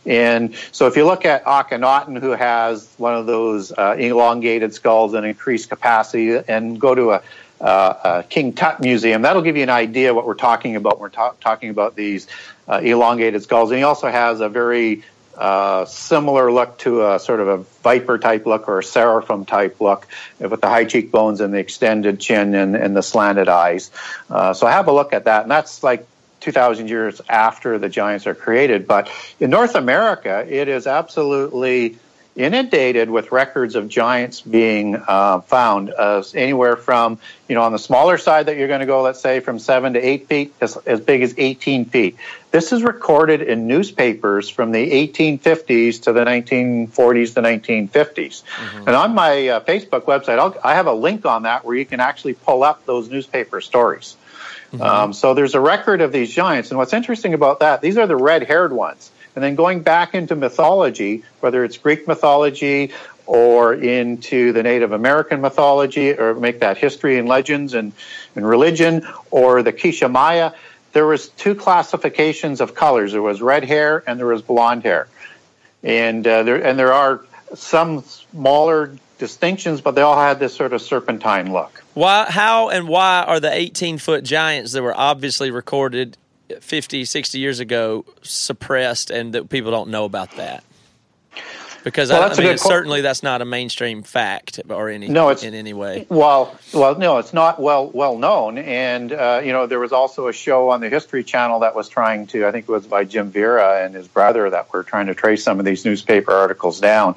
And 0.07 0.55
so 0.72 0.86
if 0.86 0.97
you 0.97 1.05
look 1.05 1.24
at 1.24 1.45
Akhenaten, 1.45 2.20
who 2.20 2.30
has 2.30 2.88
one 2.97 3.14
of 3.14 3.26
those 3.26 3.72
uh, 3.72 3.97
elongated 3.99 4.72
skulls 4.72 5.14
and 5.14 5.26
increased 5.26 5.68
capacity, 5.68 6.36
and 6.36 6.80
go 6.80 6.95
to 6.95 7.11
a, 7.11 7.22
uh, 7.61 8.22
a 8.22 8.22
King 8.22 8.55
Tut 8.55 8.80
museum, 8.80 9.22
that'll 9.22 9.43
give 9.43 9.57
you 9.57 9.62
an 9.64 9.68
idea 9.70 10.14
what 10.14 10.26
we're 10.26 10.34
talking 10.34 10.76
about. 10.76 11.01
We're 11.01 11.11
ta- 11.11 11.34
talking 11.41 11.68
about 11.68 11.97
these 11.97 12.28
uh, 12.59 12.59
elongated 12.78 13.42
skulls. 13.42 13.70
And 13.70 13.78
he 13.78 13.84
also 13.84 14.08
has 14.08 14.40
a 14.40 14.48
very 14.48 15.02
uh, 15.36 15.86
similar 15.86 16.52
look 16.52 16.78
to 16.78 17.06
a 17.06 17.18
sort 17.18 17.40
of 17.40 17.48
a 17.48 17.56
viper 17.82 18.18
type 18.18 18.44
look 18.46 18.68
or 18.68 18.80
a 18.80 18.84
seraphim 18.84 19.44
type 19.46 19.80
look 19.80 20.06
with 20.38 20.60
the 20.60 20.68
high 20.68 20.84
cheekbones 20.84 21.40
and 21.40 21.54
the 21.54 21.58
extended 21.58 22.20
chin 22.20 22.54
and, 22.54 22.76
and 22.76 22.94
the 22.94 23.02
slanted 23.02 23.48
eyes. 23.48 23.90
Uh, 24.28 24.52
so 24.52 24.66
have 24.66 24.86
a 24.88 24.92
look 24.92 25.12
at 25.12 25.24
that. 25.24 25.42
And 25.42 25.50
that's 25.50 25.82
like 25.82 26.06
2,000 26.40 26.88
years 26.88 27.20
after 27.28 27.78
the 27.78 27.88
giants 27.88 28.26
are 28.26 28.34
created. 28.34 28.86
But 28.86 29.10
in 29.38 29.50
North 29.50 29.74
America, 29.74 30.46
it 30.48 30.68
is 30.68 30.86
absolutely 30.86 31.96
inundated 32.36 33.10
with 33.10 33.32
records 33.32 33.74
of 33.74 33.88
giants 33.88 34.40
being 34.40 34.96
uh, 34.96 35.40
found 35.40 35.90
uh, 35.90 36.22
anywhere 36.34 36.76
from, 36.76 37.18
you 37.48 37.54
know, 37.54 37.62
on 37.62 37.72
the 37.72 37.78
smaller 37.78 38.18
side 38.18 38.46
that 38.46 38.56
you're 38.56 38.68
going 38.68 38.80
to 38.80 38.86
go, 38.86 39.02
let's 39.02 39.20
say 39.20 39.40
from 39.40 39.58
seven 39.58 39.94
to 39.94 40.00
eight 40.00 40.26
feet, 40.28 40.54
as, 40.60 40.76
as 40.78 41.00
big 41.00 41.22
as 41.22 41.34
18 41.36 41.86
feet. 41.86 42.16
This 42.51 42.72
is 42.72 42.82
recorded 42.82 43.42
in 43.42 43.68
newspapers 43.68 44.48
from 44.48 44.72
the 44.72 44.90
1850s 45.09 46.03
to 46.03 46.12
the 46.12 46.24
1940s 46.24 47.34
to 47.34 47.42
1950s. 47.42 48.42
And 48.86 48.96
on 48.96 49.14
my 49.14 49.48
uh, 49.48 49.61
Facebook 49.61 50.03
website, 50.03 50.38
I'll, 50.38 50.57
I 50.64 50.74
have 50.74 50.88
a 50.88 50.92
link 50.92 51.24
on 51.24 51.44
that 51.44 51.64
where 51.64 51.76
you 51.76 51.86
can 51.86 52.01
actually 52.01 52.34
pull 52.34 52.64
up 52.64 52.84
those 52.86 53.09
newspaper 53.09 53.61
stories. 53.61 54.16
Um, 54.80 55.12
so 55.12 55.34
there's 55.34 55.55
a 55.55 55.61
record 55.61 56.01
of 56.01 56.12
these 56.12 56.32
giants. 56.32 56.70
And 56.70 56.78
what's 56.78 56.92
interesting 56.92 57.34
about 57.34 57.61
that, 57.61 57.80
these 57.80 57.96
are 57.98 58.07
the 58.07 58.16
red 58.16 58.44
haired 58.44 58.72
ones. 58.72 59.11
And 59.34 59.44
then 59.44 59.55
going 59.55 59.82
back 59.82 60.14
into 60.14 60.34
mythology, 60.34 61.24
whether 61.40 61.64
it's 61.64 61.76
Greek 61.78 62.09
mythology 62.09 62.92
or 63.26 63.74
into 63.74 64.53
the 64.53 64.62
Native 64.64 64.90
American 64.90 65.40
mythology, 65.40 66.12
or 66.12 66.34
make 66.34 66.61
that 66.61 66.78
history 66.78 67.16
and 67.16 67.28
legends 67.28 67.74
and, 67.74 67.92
and 68.34 68.44
religion, 68.44 69.07
or 69.30 69.62
the 69.62 69.72
Quiché 69.72 70.11
Maya, 70.11 70.53
there 70.93 71.07
was 71.07 71.28
two 71.28 71.55
classifications 71.55 72.61
of 72.61 72.74
colors. 72.74 73.12
There 73.12 73.22
was 73.22 73.41
red 73.41 73.64
hair 73.64 74.03
and 74.07 74.18
there 74.18 74.26
was 74.26 74.43
blonde 74.43 74.82
hair. 74.82 75.09
And 75.82 76.26
uh, 76.26 76.43
there 76.43 76.62
and 76.64 76.78
there 76.78 76.93
are 76.93 77.24
some 77.55 78.03
smaller 78.03 78.97
distinctions, 79.18 79.80
but 79.80 79.93
they 79.93 80.03
all 80.03 80.18
had 80.18 80.38
this 80.38 80.55
sort 80.55 80.72
of 80.72 80.80
serpentine 80.82 81.53
look. 81.53 81.82
why 81.95 82.26
how 82.30 82.68
and 82.70 82.88
why 82.88 83.22
are 83.26 83.41
the 83.41 83.53
18 83.53 83.99
foot 83.99 84.24
giants 84.24 84.72
that 84.72 84.82
were 84.82 84.97
obviously 84.97 85.51
recorded 85.51 86.16
50 86.61 87.05
60 87.05 87.38
years 87.38 87.61
ago 87.61 88.05
suppressed 88.22 89.11
and 89.11 89.32
that 89.34 89.49
people 89.49 89.70
don't 89.70 89.91
know 89.91 90.05
about 90.05 90.32
that 90.36 90.64
because 91.85 92.11
Well, 92.11 92.22
I, 92.22 92.35
I 92.35 92.39
mean, 92.39 92.59
certainly 92.59 93.01
that's 93.01 93.22
not 93.22 93.43
a 93.43 93.45
mainstream 93.45 94.03
fact 94.03 94.61
or 94.68 94.89
any 94.89 95.09
No, 95.09 95.31
it's- 95.31 95.45
in 95.45 95.55
any 95.55 95.72
way 95.72 96.07
Well, 96.09 96.57
well, 96.72 96.97
no, 96.99 97.18
it's 97.18 97.33
not 97.33 97.61
well 97.61 97.89
well 97.91 98.16
known. 98.18 98.59
And 98.59 99.12
uh, 99.12 99.41
you 99.45 99.53
know, 99.53 99.66
there 99.66 99.81
was 99.81 99.93
also 99.93 100.28
a 100.28 100.33
show 100.33 100.70
on 100.70 100.81
the 100.81 100.89
History 100.89 101.24
Channel 101.24 101.61
that 101.61 101.74
was 101.74 101.89
trying 101.89 102.26
to, 102.28 102.47
I 102.47 102.53
think 102.53 102.68
it 102.68 102.72
was 102.72 102.87
by 102.87 103.05
Jim 103.05 103.33
Vieira 103.33 103.85
and 103.85 103.95
his 103.95 104.09
brother, 104.09 104.51
that 104.51 104.72
were 104.72 104.83
trying 104.83 105.07
to 105.07 105.14
trace 105.14 105.43
some 105.45 105.59
of 105.59 105.64
these 105.64 105.85
newspaper 105.85 106.33
articles 106.33 106.81
down. 106.81 107.16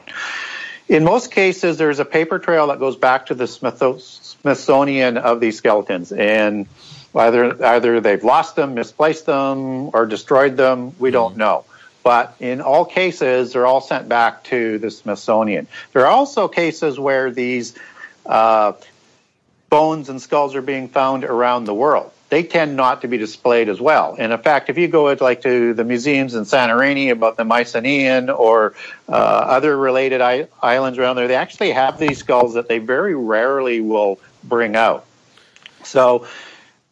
In 0.89 1.03
most 1.03 1.32
cases, 1.32 1.78
there's 1.78 1.99
a 1.99 2.05
paper 2.05 2.39
trail 2.39 2.68
that 2.68 2.80
goes 2.80 2.97
back 2.97 3.28
to 3.28 3.36
the 3.36 3.47
Smithsonian 3.47 5.18
of 5.18 5.39
these 5.39 5.57
skeletons, 5.57 6.11
and 6.11 6.68
either 7.16 7.66
either 7.66 8.01
they've 8.01 8.24
lost 8.24 8.55
them, 8.55 8.74
misplaced 8.74 9.26
them, 9.26 9.89
or 9.93 10.05
destroyed 10.05 10.57
them. 10.57 10.93
We 10.99 11.11
don't 11.11 11.38
know. 11.38 11.66
But 12.03 12.35
in 12.39 12.61
all 12.61 12.85
cases, 12.85 13.53
they're 13.53 13.65
all 13.65 13.81
sent 13.81 14.09
back 14.09 14.43
to 14.45 14.77
the 14.77 14.91
Smithsonian. 14.91 15.67
There 15.93 16.03
are 16.03 16.11
also 16.11 16.47
cases 16.49 16.99
where 16.99 17.31
these 17.31 17.75
uh, 18.25 18.73
bones 19.69 20.09
and 20.09 20.21
skulls 20.21 20.53
are 20.55 20.61
being 20.61 20.89
found 20.89 21.23
around 21.23 21.65
the 21.65 21.73
world. 21.73 22.11
They 22.29 22.43
tend 22.43 22.75
not 22.75 23.01
to 23.01 23.07
be 23.07 23.17
displayed 23.17 23.69
as 23.69 23.79
well. 23.79 24.15
And 24.17 24.33
in 24.33 24.39
fact, 24.39 24.69
if 24.69 24.77
you 24.77 24.87
go 24.87 25.05
like 25.13 25.43
to 25.43 25.73
the 25.73 25.83
museums 25.83 26.33
in 26.33 26.43
Santorini 26.45 27.11
about 27.11 27.37
the 27.37 27.45
Mycenaean 27.45 28.29
or 28.29 28.73
uh, 29.07 29.11
other 29.11 29.77
related 29.77 30.19
I- 30.19 30.47
islands 30.61 30.97
around 30.97 31.15
there, 31.15 31.27
they 31.27 31.35
actually 31.35 31.71
have 31.71 31.99
these 31.99 32.17
skulls 32.17 32.55
that 32.55 32.67
they 32.67 32.79
very 32.79 33.15
rarely 33.15 33.81
will 33.81 34.19
bring 34.43 34.75
out. 34.75 35.05
So 35.83 36.27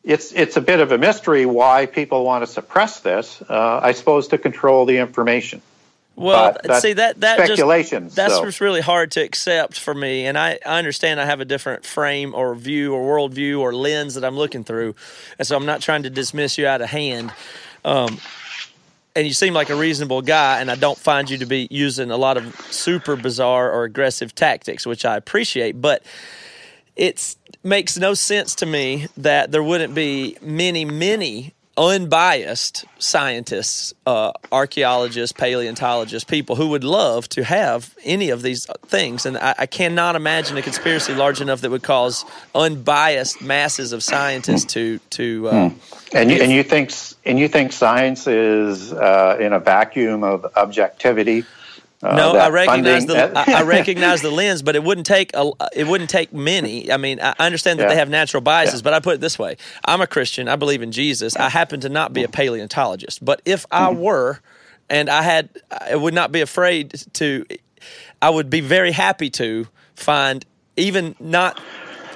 it's 0.03 0.31
it's 0.31 0.57
a 0.57 0.61
bit 0.61 0.79
of 0.79 0.91
a 0.91 0.97
mystery 0.97 1.45
why 1.45 1.85
people 1.85 2.25
want 2.25 2.43
to 2.43 2.51
suppress 2.51 3.01
this. 3.01 3.41
Uh, 3.47 3.79
I 3.83 3.91
suppose 3.91 4.27
to 4.29 4.37
control 4.37 4.85
the 4.85 4.97
information. 4.97 5.61
Well, 6.15 6.57
see 6.79 6.93
that 6.93 7.21
that 7.21 7.37
speculation, 7.37 8.05
Just, 8.05 8.15
that's 8.15 8.35
so. 8.35 8.45
just 8.45 8.61
really 8.61 8.81
hard 8.81 9.11
to 9.11 9.21
accept 9.21 9.79
for 9.79 9.93
me, 9.93 10.25
and 10.25 10.37
I, 10.37 10.59
I 10.65 10.77
understand 10.77 11.21
I 11.21 11.25
have 11.25 11.39
a 11.39 11.45
different 11.45 11.85
frame 11.85 12.35
or 12.35 12.53
view 12.53 12.93
or 12.93 13.17
worldview 13.17 13.59
or 13.59 13.73
lens 13.73 14.15
that 14.15 14.25
I'm 14.25 14.35
looking 14.35 14.63
through, 14.63 14.93
and 15.39 15.47
so 15.47 15.55
I'm 15.55 15.65
not 15.65 15.81
trying 15.81 16.03
to 16.03 16.09
dismiss 16.09 16.57
you 16.57 16.67
out 16.67 16.81
of 16.81 16.89
hand. 16.89 17.33
Um, 17.85 18.19
and 19.15 19.25
you 19.25 19.33
seem 19.33 19.53
like 19.53 19.69
a 19.69 19.75
reasonable 19.75 20.21
guy, 20.21 20.59
and 20.59 20.69
I 20.69 20.75
don't 20.75 20.97
find 20.97 21.29
you 21.29 21.37
to 21.39 21.45
be 21.45 21.67
using 21.71 22.11
a 22.11 22.17
lot 22.17 22.37
of 22.37 22.55
super 22.71 23.15
bizarre 23.15 23.71
or 23.71 23.83
aggressive 23.83 24.35
tactics, 24.35 24.85
which 24.85 25.05
I 25.05 25.17
appreciate. 25.17 25.81
But 25.81 26.03
it 26.95 27.35
makes 27.63 27.97
no 27.97 28.13
sense 28.13 28.55
to 28.55 28.65
me 28.65 29.07
that 29.17 29.51
there 29.51 29.63
wouldn't 29.63 29.95
be 29.95 30.37
many, 30.41 30.85
many 30.85 31.53
unbiased 31.77 32.85
scientists, 32.99 33.93
uh, 34.05 34.31
archaeologists, 34.51 35.31
paleontologists, 35.31 36.29
people 36.29 36.55
who 36.55 36.67
would 36.69 36.83
love 36.83 37.29
to 37.29 37.43
have 37.43 37.95
any 38.03 38.29
of 38.29 38.41
these 38.41 38.65
things. 38.85 39.25
And 39.25 39.37
I, 39.37 39.55
I 39.59 39.65
cannot 39.65 40.15
imagine 40.15 40.57
a 40.57 40.61
conspiracy 40.61 41.15
large 41.15 41.39
enough 41.39 41.61
that 41.61 41.71
would 41.71 41.83
cause 41.83 42.25
unbiased 42.53 43.41
masses 43.41 43.93
of 43.93 44.03
scientists 44.03 44.65
to 44.73 44.99
to. 45.11 45.47
Uh, 45.47 45.69
And 46.13 46.29
you, 46.29 46.41
and 46.41 46.51
you 46.51 46.63
think 46.63 46.91
and 47.25 47.39
you 47.39 47.47
think 47.47 47.71
science 47.71 48.27
is 48.27 48.91
uh, 48.91 49.37
in 49.39 49.53
a 49.53 49.59
vacuum 49.59 50.23
of 50.23 50.45
objectivity? 50.57 51.45
Uh, 52.03 52.15
no, 52.15 52.35
I 52.35 52.49
recognize 52.49 53.05
funding- 53.05 53.33
the 53.33 53.39
I, 53.39 53.59
I 53.59 53.63
recognize 53.77 54.21
the 54.21 54.31
lens, 54.31 54.61
but 54.61 54.75
it 54.75 54.83
wouldn't 54.83 55.05
take 55.07 55.31
a 55.35 55.51
it 55.75 55.85
wouldn't 55.87 56.09
take 56.09 56.33
many. 56.33 56.91
I 56.91 56.97
mean, 56.97 57.19
I 57.21 57.33
understand 57.39 57.79
that 57.79 57.83
Yeah. 57.83 57.89
they 57.89 57.95
have 57.95 58.09
natural 58.09 58.41
biases, 58.41 58.79
Yeah. 58.81 58.83
but 58.85 58.93
I 58.93 58.99
put 58.99 59.15
it 59.15 59.21
this 59.21 59.37
way: 59.37 59.57
I'm 59.85 60.01
a 60.01 60.07
Christian. 60.07 60.47
I 60.47 60.55
believe 60.55 60.81
in 60.81 60.91
Jesus. 60.91 61.35
I 61.35 61.49
happen 61.49 61.79
to 61.81 61.89
not 61.89 62.13
be 62.13 62.23
a 62.23 62.27
paleontologist, 62.27 63.23
but 63.23 63.41
if 63.45 63.65
I 63.71 63.89
Mm-hmm. 63.91 63.99
were, 64.01 64.39
and 64.89 65.09
I 65.09 65.21
had, 65.21 65.49
I 65.71 65.95
would 65.95 66.13
not 66.13 66.31
be 66.31 66.41
afraid 66.41 67.03
to. 67.13 67.45
I 68.21 68.29
would 68.29 68.49
be 68.49 68.61
very 68.61 68.91
happy 68.91 69.29
to 69.31 69.67
find 69.95 70.45
even 70.77 71.15
not. 71.19 71.59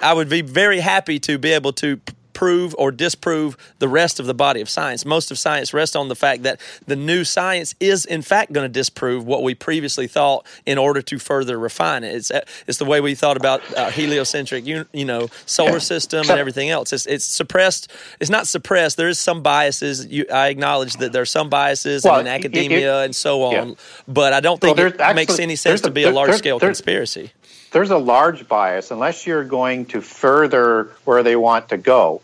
I 0.01 0.13
would 0.13 0.29
be 0.29 0.41
very 0.41 0.79
happy 0.79 1.19
to 1.21 1.37
be 1.37 1.51
able 1.51 1.73
to 1.73 1.99
prove 2.35 2.75
or 2.77 2.91
disprove 2.91 3.57
the 3.79 3.87
rest 3.87 4.19
of 4.19 4.27
the 4.27 4.33
body 4.35 4.61
of 4.61 4.69
science. 4.69 5.03
Most 5.05 5.31
of 5.31 5.39
science 5.39 5.73
rests 5.73 5.95
on 5.95 6.07
the 6.09 6.15
fact 6.15 6.43
that 6.43 6.61
the 6.85 6.95
new 6.95 7.23
science 7.23 7.73
is 7.79 8.05
in 8.05 8.21
fact 8.21 8.51
going 8.53 8.65
to 8.65 8.71
disprove 8.71 9.25
what 9.25 9.41
we 9.41 9.55
previously 9.55 10.05
thought 10.07 10.45
in 10.67 10.77
order 10.77 11.01
to 11.01 11.17
further 11.17 11.57
refine 11.57 12.03
it. 12.03 12.13
It's 12.13 12.31
it's 12.67 12.77
the 12.77 12.85
way 12.85 13.01
we 13.01 13.15
thought 13.15 13.37
about 13.37 13.61
uh, 13.75 13.89
heliocentric, 13.89 14.65
you, 14.67 14.85
you 14.93 15.05
know, 15.05 15.29
solar 15.47 15.79
system 15.79 16.29
and 16.29 16.37
everything 16.39 16.69
else. 16.69 16.93
It's 16.93 17.07
it's 17.07 17.25
suppressed. 17.25 17.91
It's 18.19 18.29
not 18.29 18.45
suppressed. 18.45 18.97
There 18.97 19.07
is 19.09 19.19
some 19.19 19.41
biases. 19.41 20.05
You, 20.05 20.25
I 20.31 20.49
acknowledge 20.49 20.93
that 20.97 21.11
there 21.13 21.21
are 21.23 21.25
some 21.25 21.49
biases 21.49 22.03
Well, 22.03 22.19
in 22.19 22.27
it- 22.27 22.31
it- 22.31 22.33
academia 22.45 23.03
and 23.03 23.15
so 23.15 23.43
on, 23.43 23.69
yeah. 23.69 23.75
but 24.07 24.33
I 24.33 24.41
don't 24.41 24.61
Well, 24.61 24.75
think 24.75 24.93
it 24.93 24.97
there's 24.97 25.15
makes 25.15 25.39
any 25.39 25.55
sense 25.55 25.79
a- 25.79 25.83
to 25.85 25.91
be 25.91 26.01
a 26.03 26.05
there- 26.07 26.13
large 26.13 26.35
scale 26.35 26.59
there- 26.59 26.69
conspiracy. 26.69 27.31
there's 27.71 27.91
a 27.91 27.97
large 27.97 28.47
bias 28.47 28.91
unless 28.91 29.25
you're 29.25 29.43
going 29.43 29.85
to 29.85 30.01
further 30.01 30.89
where 31.05 31.23
they 31.23 31.35
want 31.35 31.69
to 31.69 31.77
go 31.77 32.21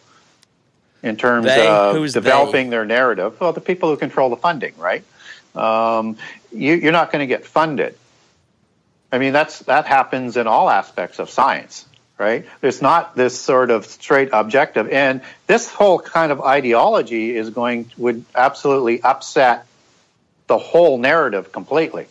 in 1.03 1.17
terms 1.17 1.45
They? 1.45 1.67
of 1.67 1.95
Who's 1.95 2.13
developing 2.13 2.69
their 2.69 2.85
narrative. 2.85 3.39
Well, 3.39 3.53
the 3.53 3.61
people 3.61 3.89
who 3.89 3.97
control 3.97 4.29
the 4.29 4.37
funding, 4.37 4.73
right? 4.77 5.03
Um, 5.55 6.17
you, 6.51 6.75
you're 6.75 6.91
not 6.91 7.11
going 7.11 7.21
to 7.21 7.27
get 7.27 7.45
funded. 7.45 7.95
I 9.11 9.17
mean, 9.17 9.33
that's 9.33 9.59
that 9.59 9.85
happens 9.85 10.37
in 10.37 10.47
all 10.47 10.69
aspects 10.69 11.19
of 11.19 11.29
science, 11.29 11.85
right? 12.17 12.45
It's 12.61 12.81
not 12.81 13.15
this 13.15 13.39
sort 13.39 13.69
of 13.69 13.85
straight 13.85 14.29
objective, 14.31 14.89
and 14.89 15.21
this 15.47 15.69
whole 15.69 15.99
kind 15.99 16.31
of 16.31 16.39
ideology 16.41 17.35
is 17.35 17.49
going 17.49 17.91
would 17.97 18.23
absolutely 18.33 19.01
upset 19.01 19.65
the 20.47 20.57
whole 20.57 20.97
narrative 20.97 21.51
completely. 21.51 22.07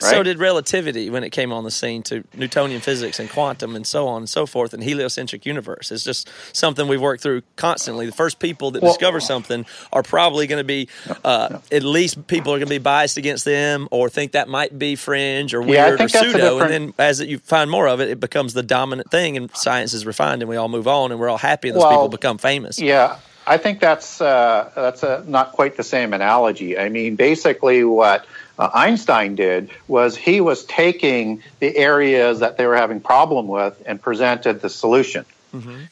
So 0.00 0.22
did 0.22 0.38
relativity 0.38 1.10
when 1.10 1.24
it 1.24 1.30
came 1.30 1.52
on 1.52 1.64
the 1.64 1.70
scene 1.70 2.02
to 2.04 2.22
Newtonian 2.34 2.80
physics 2.80 3.18
and 3.18 3.28
quantum 3.28 3.74
and 3.74 3.86
so 3.86 4.06
on 4.06 4.22
and 4.22 4.28
so 4.28 4.46
forth 4.46 4.72
and 4.74 4.82
heliocentric 4.82 5.44
universe. 5.44 5.90
It's 5.90 6.04
just 6.04 6.30
something 6.52 6.86
we've 6.86 7.00
worked 7.00 7.22
through 7.22 7.42
constantly. 7.56 8.06
The 8.06 8.12
first 8.12 8.38
people 8.38 8.70
that 8.72 8.82
Well- 8.82 8.92
discover 8.92 9.18
something 9.20 9.66
are 9.92 10.02
probably 10.02 10.46
going 10.46 10.60
to 10.60 10.64
be, 10.64 10.88
uh, 11.24 11.58
at 11.72 11.82
least 11.82 12.26
people 12.26 12.52
are 12.52 12.58
going 12.58 12.68
to 12.68 12.74
be 12.74 12.78
biased 12.78 13.16
against 13.16 13.44
them 13.44 13.88
or 13.90 14.08
think 14.08 14.32
that 14.32 14.48
might 14.48 14.78
be 14.78 14.94
fringe 14.94 15.52
or 15.52 15.62
Yeah, 15.62 15.66
weird 15.86 15.94
or 15.94 15.98
think 15.98 16.12
that's 16.12 16.26
a 16.26 16.30
pseudo. 16.30 16.58
And 16.60 16.70
then 16.72 16.94
as 16.98 17.20
you 17.20 17.38
find 17.38 17.70
more 17.70 17.88
of 17.88 18.00
it, 18.00 18.08
it 18.08 18.20
becomes 18.20 18.54
the 18.54 18.62
dominant 18.62 19.10
thing 19.10 19.36
and 19.36 19.50
science 19.56 19.94
is 19.94 20.06
refined 20.06 20.42
and 20.42 20.48
we 20.48 20.56
all 20.56 20.68
move 20.68 20.86
on 20.86 21.10
and 21.10 21.20
we're 21.20 21.28
all 21.28 21.38
happy 21.38 21.68
and 21.68 21.76
those 21.76 21.82
Well, 21.82 21.90
people 21.90 22.08
become 22.08 22.38
famous. 22.38 22.78
Yeah, 22.78 23.16
I 23.46 23.56
think 23.56 23.80
that's 23.80 24.20
uh, 24.20 24.70
that's 24.74 25.02
a, 25.02 25.24
not 25.26 25.52
quite 25.52 25.76
the 25.76 25.82
same 25.82 26.12
analogy. 26.12 26.78
I 26.78 26.88
mean, 26.88 27.16
basically, 27.16 27.82
what 27.82 28.24
uh, 28.58 28.68
Einstein 28.72 29.34
did 29.34 29.70
was 29.88 30.16
he 30.16 30.40
was 30.40 30.64
taking 30.64 31.42
the 31.60 31.76
areas 31.76 32.40
that 32.40 32.56
they 32.56 32.66
were 32.66 32.76
having 32.76 33.00
problem 33.00 33.48
with 33.48 33.80
and 33.86 34.00
presented 34.00 34.60
the 34.60 34.68
solution. 34.70 35.24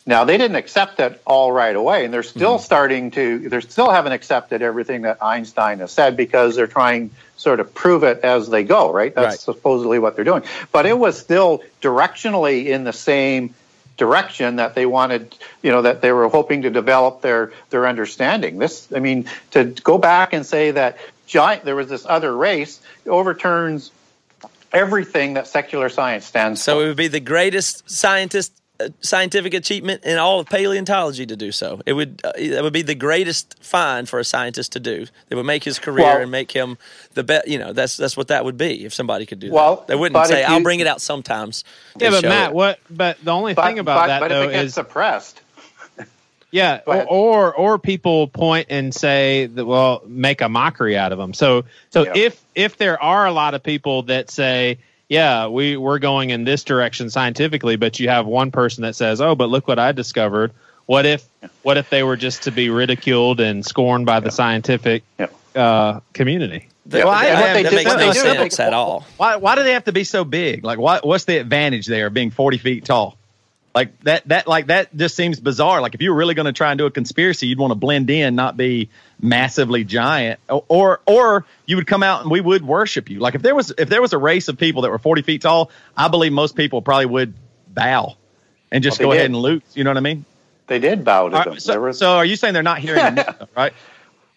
Now 0.07 0.25
they 0.25 0.39
didn't 0.39 0.57
accept 0.57 1.01
it 1.01 1.21
all 1.27 1.53
right 1.53 1.77
away, 1.77 2.07
and 2.07 2.15
they're 2.15 2.23
still 2.23 2.59
starting 2.59 3.11
to. 3.11 3.47
They 3.51 3.61
still 3.61 3.91
haven't 3.91 4.13
accepted 4.13 4.63
everything 4.63 5.03
that 5.03 5.23
Einstein 5.23 5.81
has 5.81 5.93
said 5.93 6.17
because 6.17 6.57
they're 6.57 6.67
trying 6.67 7.11
sort 7.37 7.61
of 7.61 7.75
prove 7.75 8.03
it 8.03 8.21
as 8.21 8.49
they 8.49 8.65
go. 8.65 8.91
Right? 8.91 9.15
That's 9.15 9.33
Right. 9.33 9.39
supposedly 9.39 9.99
what 9.99 10.17
they're 10.17 10.25
doing. 10.25 10.45
But 10.73 10.87
it 10.87 10.99
was 10.99 11.19
still 11.21 11.63
directionally 11.83 12.67
in 12.69 12.85
the 12.85 12.95
same 12.95 13.55
direction 13.99 14.57
that 14.57 14.75
they 14.75 14.87
wanted, 14.87 15.37
you 15.63 15.71
know, 15.71 15.83
that 15.83 16.01
they 16.01 16.11
were 16.11 16.29
hoping 16.29 16.63
to 16.63 16.71
develop 16.71 17.21
their 17.21 17.53
their 17.69 17.87
understanding. 17.87 18.59
This, 18.59 18.89
I 18.97 18.99
mean, 18.99 19.27
to 19.51 19.65
go 19.65 19.99
back 19.99 20.33
and 20.33 20.47
say 20.47 20.71
that 20.71 20.97
giant, 21.31 21.65
there 21.65 21.77
was 21.77 21.89
this 21.89 22.05
other 22.09 22.37
race 22.37 22.81
overturns 23.07 23.93
everything 24.73 25.35
that 25.35 25.47
secular 25.47 25.89
science 25.89 26.25
stands 26.27 26.63
So 26.63 26.77
for. 26.79 26.85
it 26.85 26.89
would 26.89 26.97
be 26.97 27.09
the 27.09 27.21
greatest 27.21 27.89
scientist 27.91 28.53
uh, 28.81 28.89
scientific 29.01 29.53
achievement 29.53 30.05
in 30.05 30.17
all 30.17 30.41
of 30.41 30.47
paleontology 30.49 31.27
to 31.27 31.37
do 31.37 31.53
so. 31.53 31.81
It 31.87 31.93
would 31.93 32.21
uh, 32.25 32.33
it 32.37 32.63
would 32.63 32.73
be 32.73 32.83
the 32.83 32.95
greatest 32.95 33.63
find 33.63 34.09
for 34.09 34.19
a 34.19 34.25
scientist 34.25 34.73
to 34.73 34.81
do. 34.81 35.07
It 35.29 35.35
would 35.35 35.45
make 35.47 35.65
his 35.65 35.79
career 35.79 36.07
Well- 36.07 36.23
and 36.23 36.31
make 36.31 36.51
him 36.53 36.79
the 37.15 37.23
best. 37.23 37.47
You 37.47 37.59
know, 37.59 37.73
that's 37.73 37.97
that's 37.97 38.17
what 38.17 38.29
that 38.29 38.45
would 38.45 38.57
be 38.57 38.85
if 38.87 38.95
somebody 38.95 39.27
could 39.27 39.39
do 39.39 39.51
Well, 39.53 39.77
that. 39.77 39.89
They 39.89 39.97
wouldn't 39.97 40.27
say, 40.27 40.43
if 40.45 40.49
"I'll 40.49 40.63
bring 40.63 40.81
it 40.81 40.87
out 40.87 41.01
sometimes." 41.03 41.63
Yeah, 41.99 42.11
but 42.11 42.23
Matt, 42.25 42.51
it." 42.51 42.55
what? 42.55 42.79
But 42.91 43.23
the 43.23 43.33
only 43.33 43.53
but, 43.55 43.67
thing 43.67 43.79
about 43.81 44.01
but, 44.03 44.07
that 44.07 44.21
but 44.21 44.29
though 44.29 44.43
if 44.45 44.49
it 44.51 44.53
gets 44.53 44.67
is 44.69 44.75
suppressed, 44.75 45.43
Yeah, 46.53 46.81
Go 46.85 46.93
ahead. 46.93 47.07
or 47.09 47.55
or 47.55 47.79
people 47.79 48.27
point 48.29 48.67
and 48.71 48.93
say 48.95 49.47
that 49.47 49.65
well, 49.65 50.03
make 50.07 50.41
a 50.41 50.49
mockery 50.49 50.97
out 50.97 51.13
of 51.13 51.19
them. 51.19 51.33
So 51.35 51.65
so 51.91 52.05
Yeah. 52.05 52.13
if 52.17 52.41
if 52.55 52.77
there 52.77 53.01
are 53.03 53.27
a 53.27 53.33
lot 53.33 53.55
of 53.55 53.63
people 53.63 54.03
that 54.05 54.31
say, 54.31 54.79
yeah, 55.09 55.47
we 55.47 55.77
we're 55.77 55.99
going 56.01 56.31
in 56.31 56.45
this 56.45 56.65
direction 56.65 57.09
scientifically, 57.11 57.77
but 57.77 58.01
you 58.01 58.09
have 58.09 58.27
one 58.27 58.51
person 58.51 58.83
that 58.83 58.97
says, 58.97 59.21
oh, 59.21 59.35
but 59.35 59.49
look 59.49 59.69
what 59.69 59.79
I 59.79 59.93
discovered. 59.93 60.53
What 60.87 61.07
if 61.07 61.25
what 61.63 61.77
if 61.77 61.89
they 61.89 62.03
were 62.03 62.17
just 62.17 62.43
to 62.45 62.51
be 62.51 62.69
ridiculed 62.69 63.39
and 63.41 63.65
scorned 63.65 64.07
by 64.07 64.19
the 64.21 64.31
scientific 64.33 65.05
Yeah. 65.19 65.27
uh, 65.55 66.01
community? 66.15 66.67
That, 66.87 67.05
Well, 67.05 67.15
I- 67.15 67.27
that- 67.27 67.35
what 67.35 67.41
that 67.47 67.53
they 67.55 67.63
do- 67.71 67.77
makes 67.77 67.91
no 67.91 67.97
they 67.97 68.13
do- 68.13 68.19
sense 68.19 68.59
at 68.59 68.73
all. 68.73 69.07
Why, 69.19 69.37
why 69.37 69.55
do 69.55 69.63
they 69.63 69.75
have 69.75 69.85
to 69.85 69.93
be 69.93 70.03
so 70.03 70.25
big? 70.25 70.65
Like, 70.65 70.79
what, 70.81 71.07
what's 71.07 71.25
the 71.27 71.37
advantage 71.39 71.87
there 71.87 72.07
of 72.09 72.15
being 72.15 72.31
40 72.33 72.59
feet 72.59 72.85
tall? 72.85 73.17
Like 73.75 73.99
that, 74.01 74.27
that, 74.29 74.49
like 74.49 74.67
that 74.67 74.97
just 74.97 75.15
seems 75.15 75.39
bizarre. 75.39 75.81
Like 75.81 75.95
if 75.95 76.03
you 76.03 76.11
were 76.11 76.17
really 76.17 76.35
going 76.35 76.47
to 76.47 76.53
try 76.53 76.73
and 76.73 76.79
do 76.79 76.87
a 76.87 76.91
conspiracy, 76.91 77.47
you'd 77.47 77.59
want 77.59 77.71
to 77.71 77.77
blend 77.77 78.11
in, 78.11 78.35
not 78.35 78.57
be 78.57 78.89
massively 79.21 79.85
giant, 79.85 80.41
or, 80.49 80.65
or, 80.69 81.01
or 81.07 81.47
you 81.67 81.77
would 81.77 81.87
come 81.87 82.03
out 82.03 82.23
and 82.23 82.31
we 82.33 82.41
would 82.41 82.67
worship 82.67 83.09
you. 83.11 83.21
Like 83.21 83.37
if 83.37 83.43
there 83.43 83.55
was, 83.55 83.73
if 83.79 83.89
there 83.89 84.03
was 84.03 84.13
a 84.13 84.19
race 84.19 84.49
of 84.49 84.59
people 84.59 84.83
that 84.83 84.91
were 84.91 84.99
40 84.99 85.23
feet 85.23 85.43
tall, 85.43 85.71
I 85.97 86.09
believe 86.09 86.33
most 86.33 86.57
people 86.57 86.83
probably 86.83 87.07
would 87.07 87.35
bow 87.69 88.17
and 88.73 88.83
just 88.83 88.99
Well, 88.99 89.09
go 89.09 89.13
ahead 89.13 89.23
did. 89.23 89.35
and 89.35 89.37
loot. 89.37 89.63
You 89.75 89.85
know 89.85 89.91
what 89.91 89.97
I 89.99 90.01
mean? 90.01 90.25
they 90.67 90.79
did 90.81 91.05
bow 91.05 91.29
to 91.29 91.37
All 91.37 91.45
them. 91.45 91.61
so, 91.61 91.81
was- 91.81 91.99
so 91.99 92.11
are 92.17 92.25
you 92.25 92.35
saying 92.37 92.55
they're 92.55 92.63
not 92.65 92.79
hearing 92.79 93.03
the 93.03 93.11
news, 93.11 93.25
though, 93.41 93.49
right? 93.57 93.73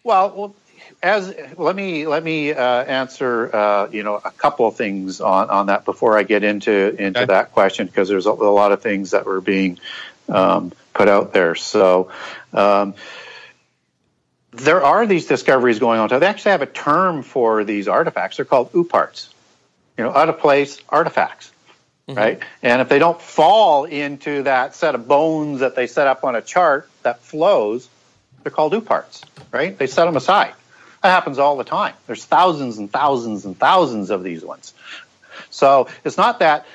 Well, 0.03 0.33
well, 0.35 0.55
as 1.03 1.35
let 1.57 1.75
me 1.75 2.07
let 2.07 2.23
me 2.23 2.51
uh, 2.53 2.63
answer 2.63 3.53
uh, 3.55 3.89
you 3.91 4.03
know 4.03 4.15
a 4.15 4.31
couple 4.31 4.65
of 4.65 4.75
things 4.77 5.21
on, 5.21 5.49
on 5.49 5.65
that 5.67 5.85
before 5.85 6.17
I 6.17 6.23
get 6.23 6.43
into 6.43 6.95
into 6.97 7.19
Okay. 7.19 7.25
that 7.27 7.51
question 7.51 7.85
because 7.87 8.07
there's 8.09 8.25
a, 8.25 8.31
a 8.31 8.31
lot 8.31 8.71
of 8.71 8.81
things 8.81 9.11
that 9.11 9.25
were 9.25 9.41
being 9.41 9.77
um, 10.29 10.71
put 10.93 11.07
out 11.09 11.33
there. 11.33 11.55
So. 11.55 12.09
Um, 12.53 12.95
there 14.51 14.83
are 14.83 15.07
these 15.07 15.25
discoveries 15.25 15.79
going 15.79 15.99
on. 15.99 16.07
They 16.09 16.27
actually 16.27 16.51
have 16.51 16.61
a 16.61 16.67
term 16.67 17.23
for 17.23 17.63
these 17.63 17.87
artifacts. 17.87 18.37
They're 18.37 18.45
called 18.45 18.71
ooparts. 18.73 19.29
You 19.97 20.03
know, 20.03 20.11
out 20.11 20.29
of 20.29 20.37
place 20.39 20.79
artifacts, 20.89 21.51
right? 22.07 22.39
And 22.61 22.79
if 22.81 22.87
they 22.87 22.99
don't 22.99 23.19
fall 23.19 23.85
into 23.85 24.43
that 24.43 24.75
set 24.75 24.93
of 24.93 25.07
bones 25.07 25.61
that 25.61 25.75
they 25.75 25.87
set 25.87 26.05
up 26.05 26.23
on 26.23 26.35
a 26.35 26.41
chart 26.41 26.87
that 27.01 27.21
flows, 27.21 27.89
they're 28.43 28.51
called 28.51 28.73
ooparts, 28.73 29.23
right? 29.51 29.75
They 29.75 29.87
set 29.87 30.05
them 30.05 30.17
aside. 30.17 30.53
That 31.03 31.09
happens 31.09 31.37
all 31.37 31.57
the 31.57 31.65
time. 31.65 31.93
There's 32.07 32.23
thousands 32.23 32.77
and 32.77 32.89
thousands 32.89 33.43
and 33.43 33.59
thousands 33.59 34.09
of 34.09 34.23
these 34.23 34.43
ones. 34.43 34.73
So 35.49 35.89
it's 36.05 36.17
not 36.17 36.39
that 36.39 36.65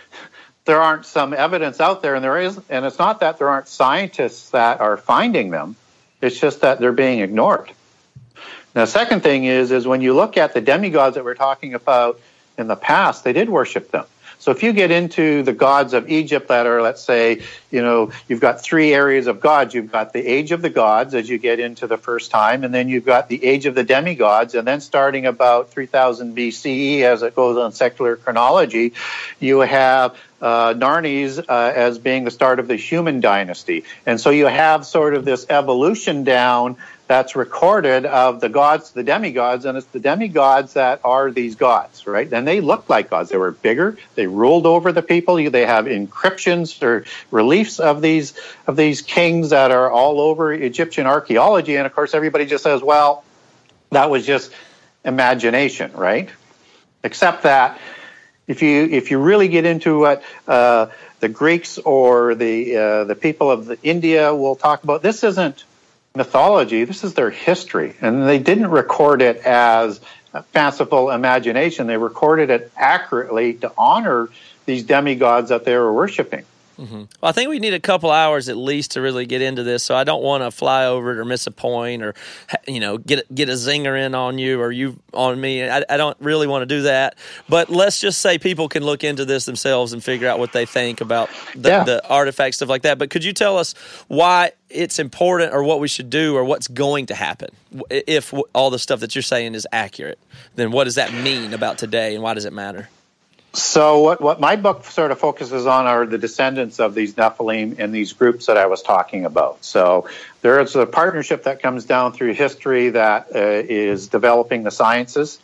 there 0.66 0.83
aren't 0.83 1.07
some 1.07 1.33
evidence 1.33 1.81
out 1.81 2.03
there, 2.03 2.14
and 2.14 2.22
there 2.22 2.39
is, 2.39 2.61
and 2.68 2.85
it's 2.85 2.99
not 2.99 3.20
that 3.20 3.39
there 3.39 3.49
aren't 3.49 3.68
scientists 3.68 4.51
that 4.51 4.81
are 4.81 4.99
finding 4.99 5.49
them. 5.49 5.76
It's 6.20 6.39
just 6.39 6.61
that 6.61 6.79
they're 6.79 6.93
being 6.93 7.20
ignored. 7.20 7.72
Now, 8.74 8.85
second 8.85 9.22
thing 9.22 9.45
is, 9.45 9.72
is 9.72 9.87
when 9.87 10.03
you 10.03 10.12
look 10.12 10.37
at 10.37 10.53
the 10.53 10.61
demigods 10.61 11.14
that 11.14 11.24
we're 11.24 11.35
talking 11.35 11.72
about 11.72 12.20
in 12.59 12.66
the 12.66 12.76
past, 12.76 13.24
they 13.24 13.33
did 13.33 13.49
worship 13.49 13.91
them. 13.91 14.05
So 14.41 14.53
if 14.53 14.62
you 14.62 14.72
get 14.72 14.91
into 14.91 15.43
the 15.43 15.53
gods 15.53 15.95
of 15.95 16.09
Egypt 16.09 16.49
that 16.49 16.66
are, 16.66 16.80
let's 16.80 17.03
say, 17.03 17.43
you 17.70 17.82
know, 17.82 18.12
you've 18.28 18.41
got 18.41 18.62
three 18.62 18.95
areas 18.95 19.26
of 19.26 19.41
gods. 19.41 19.74
You've 19.74 19.91
got 19.91 20.12
the 20.12 20.24
age 20.24 20.53
of 20.53 20.62
the 20.62 20.70
gods 20.70 21.14
as 21.14 21.28
you 21.28 21.39
get 21.39 21.59
into 21.59 21.86
the 21.86 21.99
first 21.99 22.30
time, 22.30 22.62
and 22.62 22.72
then 22.72 22.89
you've 22.89 23.05
got 23.05 23.28
the 23.28 23.45
age 23.45 23.66
of 23.66 23.74
the 23.74 23.84
demigods, 23.84 24.55
and 24.55 24.66
then 24.66 24.80
starting 24.80 25.26
about 25.26 25.70
3000 25.70 26.36
BCE 26.36 27.03
as 27.03 27.22
it 27.22 27.34
goes 27.34 27.57
on 27.57 27.72
secular 27.72 28.16
chronology, 28.16 28.93
you 29.41 29.61
have 29.61 30.16
uh, 30.41 30.72
uh, 30.78 31.72
as 31.74 31.99
being 31.99 32.24
the 32.24 32.30
start 32.30 32.61
of 32.61 32.68
the 32.68 32.76
human 32.76 33.20
dynasty. 33.20 33.84
And 34.07 34.20
so 34.20 34.30
you 34.30 34.47
have 34.47 34.86
sort 34.86 35.14
of 35.14 35.24
this 35.24 35.47
evolution 35.49 36.22
down 36.24 36.76
that's 37.09 37.34
recorded 37.34 38.06
of 38.06 38.40
the 38.40 38.48
gods, 38.48 38.92
the 38.92 39.02
demigods, 39.02 39.64
and 39.64 39.76
it's 39.76 39.86
the 39.88 39.98
demigods 39.98 40.74
that 40.74 41.00
are 41.04 41.30
these 41.30 41.56
gods, 41.56 42.06
right? 42.06 42.32
And 42.32 42.46
they 42.46 42.61
looked 42.61 42.88
like 42.88 43.11
gods. 43.11 43.30
They 43.30 43.36
were 43.36 43.50
bigger. 43.50 43.96
They 44.14 44.26
ruled 44.26 44.66
over 44.66 44.92
the 44.92 45.02
people. 45.02 45.36
They 45.50 45.66
have 45.66 45.86
inscriptions 45.88 46.80
or 46.82 47.04
reliefs 47.30 47.80
of 47.80 48.00
these 48.02 48.34
of 48.66 48.76
these 48.76 49.02
kings 49.02 49.50
that 49.50 49.72
are 49.72 49.90
all 49.90 50.20
over 50.20 50.52
Egyptian 50.52 51.06
archaeology. 51.06 51.76
And 51.76 51.86
of 51.86 51.94
course, 51.94 52.14
everybody 52.14 52.46
just 52.46 52.62
says, 52.62 52.82
"Well, 52.82 53.24
that 53.90 54.11
was 54.11 54.24
just 54.24 54.52
imagination," 55.04 55.92
right? 55.94 56.28
except 57.02 57.44
that 57.44 57.78
if 58.46 58.62
you 58.62 58.84
if 58.84 59.11
you 59.11 59.18
really 59.18 59.48
get 59.48 59.64
into 59.64 60.00
what 60.00 60.22
uh, 60.46 60.86
the 61.20 61.28
Greeks 61.28 61.78
or 61.78 62.34
the 62.34 62.76
uh, 62.76 63.04
the 63.04 63.14
people 63.14 63.50
of 63.50 63.66
the 63.66 63.78
India 63.82 64.34
will 64.34 64.56
talk 64.56 64.84
about, 64.84 65.02
this 65.02 65.22
isn't 65.24 65.64
mythology. 66.14 66.84
This 66.84 67.04
is 67.04 67.14
their 67.14 67.30
history, 67.30 67.94
and 68.00 68.26
they 68.28 68.38
didn't 68.38 68.70
record 68.70 69.22
it 69.22 69.38
as 69.38 70.00
fanciful 70.52 71.11
imagination. 71.11 71.86
They 71.86 71.96
recorded 71.96 72.50
it 72.50 72.72
accurately 72.76 73.54
to 73.54 73.72
honor 73.76 74.28
these 74.66 74.84
demigods 74.84 75.48
that 75.48 75.64
they 75.64 75.76
were 75.76 75.92
worshiping. 75.92 76.44
Mm-hmm. 76.79 76.95
Well, 76.95 77.09
I 77.22 77.33
think 77.33 77.51
we 77.51 77.59
need 77.59 77.74
a 77.74 77.81
couple 77.81 78.11
hours 78.11 78.48
at 78.48 78.57
least 78.57 78.93
to 78.93 79.01
really 79.01 79.27
get 79.27 79.43
into 79.43 79.65
this. 79.65 79.82
So 79.82 79.97
I 79.97 80.05
don't 80.05 80.23
want 80.23 80.44
to 80.44 80.51
fly 80.52 80.86
over 80.86 81.11
it 81.12 81.19
or 81.19 81.24
miss 81.24 81.47
a 81.47 81.51
point 81.51 82.02
or 82.05 82.15
you 82.69 82.78
know 82.78 82.98
get 82.98 83.32
get 83.35 83.48
a 83.48 83.52
zinger 83.55 84.01
in 84.01 84.15
on 84.15 84.39
you 84.39 84.61
or 84.61 84.70
you 84.70 84.98
on 85.12 85.40
me. 85.40 85.69
I, 85.69 85.82
I 85.90 85.97
don't 85.97 86.16
really 86.20 86.47
want 86.47 86.62
to 86.62 86.66
do 86.66 86.82
that. 86.82 87.16
But 87.48 87.69
let's 87.69 88.01
just 88.01 88.20
say 88.20 88.39
people 88.39 88.69
can 88.69 88.85
look 88.85 89.02
into 89.02 89.24
this 89.24 89.44
themselves 89.44 89.93
and 89.93 90.05
figure 90.05 90.28
out 90.28 90.39
what 90.39 90.52
they 90.52 90.66
think 90.66 91.01
about 91.01 91.31
the, 91.57 91.69
Yeah. 91.69 91.85
the 91.85 92.09
artifacts 92.09 92.57
stuff 92.59 92.69
like 92.69 92.82
that. 92.82 92.97
But 92.98 93.11
could 93.11 93.24
you 93.24 93.32
tell 93.32 93.59
us 93.59 93.74
why 94.07 94.52
it's 94.70 94.98
important 95.01 95.52
or 95.52 95.65
what 95.65 95.81
we 95.81 95.89
should 95.89 96.11
do 96.11 96.36
or 96.36 96.44
what's 96.44 96.69
going 96.69 97.07
to 97.07 97.15
happen 97.16 97.48
if 97.90 98.32
all 98.55 98.70
the 98.70 98.78
stuff 98.78 99.01
that 99.01 99.16
you're 99.16 99.23
saying 99.23 99.55
is 99.57 99.66
accurate? 99.73 100.19
Then 100.55 100.70
what 100.70 100.85
does 100.85 100.94
that 100.94 101.12
mean 101.12 101.55
about 101.55 101.78
today 101.78 102.15
and 102.15 102.23
why 102.23 102.35
does 102.35 102.44
it 102.44 102.52
matter? 102.52 102.89
So 103.55 104.01
what, 104.01 104.20
what 104.20 104.41
my 104.41 104.57
book 104.57 104.85
sort 104.85 105.11
of 105.11 105.19
focuses 105.19 105.66
on 105.66 105.87
are 105.87 106.05
the 106.05 106.19
descendants 106.19 106.79
of 106.81 106.95
these 106.95 107.15
Nephilim 107.15 107.79
and 107.79 107.95
these 107.95 108.12
groups 108.12 108.47
that 108.47 108.57
I 108.57 108.66
was 108.66 108.83
talking 108.83 109.25
about. 109.25 109.65
So 109.65 110.09
there 110.43 110.61
is 110.61 110.77
a 110.77 110.87
partnership 110.87 111.45
that 111.45 111.62
comes 111.62 111.85
down 111.87 112.12
through 112.12 112.35
history 112.35 112.91
that 112.91 113.29
uh, 113.35 113.39
is 113.39 114.09
developing 114.09 114.65
the 114.65 114.70
sciences. 114.70 115.39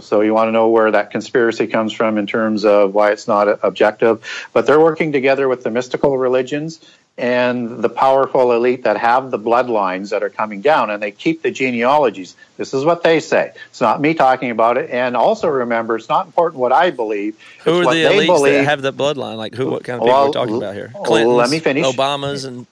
So 0.00 0.20
you 0.22 0.34
want 0.34 0.48
to 0.48 0.52
know 0.52 0.68
where 0.68 0.90
that 0.90 1.10
conspiracy 1.10 1.66
comes 1.66 1.92
from 1.92 2.18
in 2.18 2.26
terms 2.26 2.64
of 2.64 2.94
why 2.94 3.12
it's 3.12 3.28
not 3.28 3.60
objective. 3.62 4.22
But 4.52 4.66
they're 4.66 4.80
working 4.80 5.12
together 5.12 5.48
with 5.48 5.62
the 5.62 5.70
mystical 5.70 6.16
religions 6.18 6.80
and 7.16 7.80
the 7.80 7.88
powerful 7.88 8.50
elite 8.52 8.82
that 8.84 8.96
have 8.96 9.30
the 9.30 9.38
bloodlines 9.38 10.10
that 10.10 10.24
are 10.24 10.30
coming 10.30 10.60
down 10.62 10.90
and 10.90 11.00
they 11.00 11.12
keep 11.12 11.42
the 11.42 11.50
genealogies. 11.52 12.34
This 12.56 12.74
is 12.74 12.84
what 12.84 13.04
they 13.04 13.20
say. 13.20 13.52
It's 13.70 13.80
not 13.80 14.00
me 14.00 14.14
talking 14.14 14.50
about 14.50 14.78
it. 14.78 14.90
And 14.90 15.16
also 15.16 15.46
remember, 15.48 15.94
it's 15.94 16.08
not 16.08 16.26
important 16.26 16.60
what 16.60 16.72
I 16.72 16.90
believe. 16.90 17.38
Who 17.64 17.80
it's 17.82 17.88
are 17.88 17.94
the 17.94 18.02
they 18.02 18.16
elites 18.18 18.26
believe. 18.26 18.54
that 18.54 18.64
have 18.64 18.82
the 18.82 18.92
bloodline? 18.92 19.36
Like 19.36 19.54
who? 19.54 19.70
What 19.70 19.84
kind 19.84 20.00
of 20.00 20.06
people 20.06 20.06
Well, 20.08 20.22
are 20.24 20.26
we 20.26 20.32
talking 20.32 20.56
about 20.56 20.74
here? 20.74 20.92
Clintons, 21.04 21.36
let 21.36 21.50
me 21.50 21.60
finish. 21.60 21.86
Obamas, 21.86 22.46
and, 22.46 22.66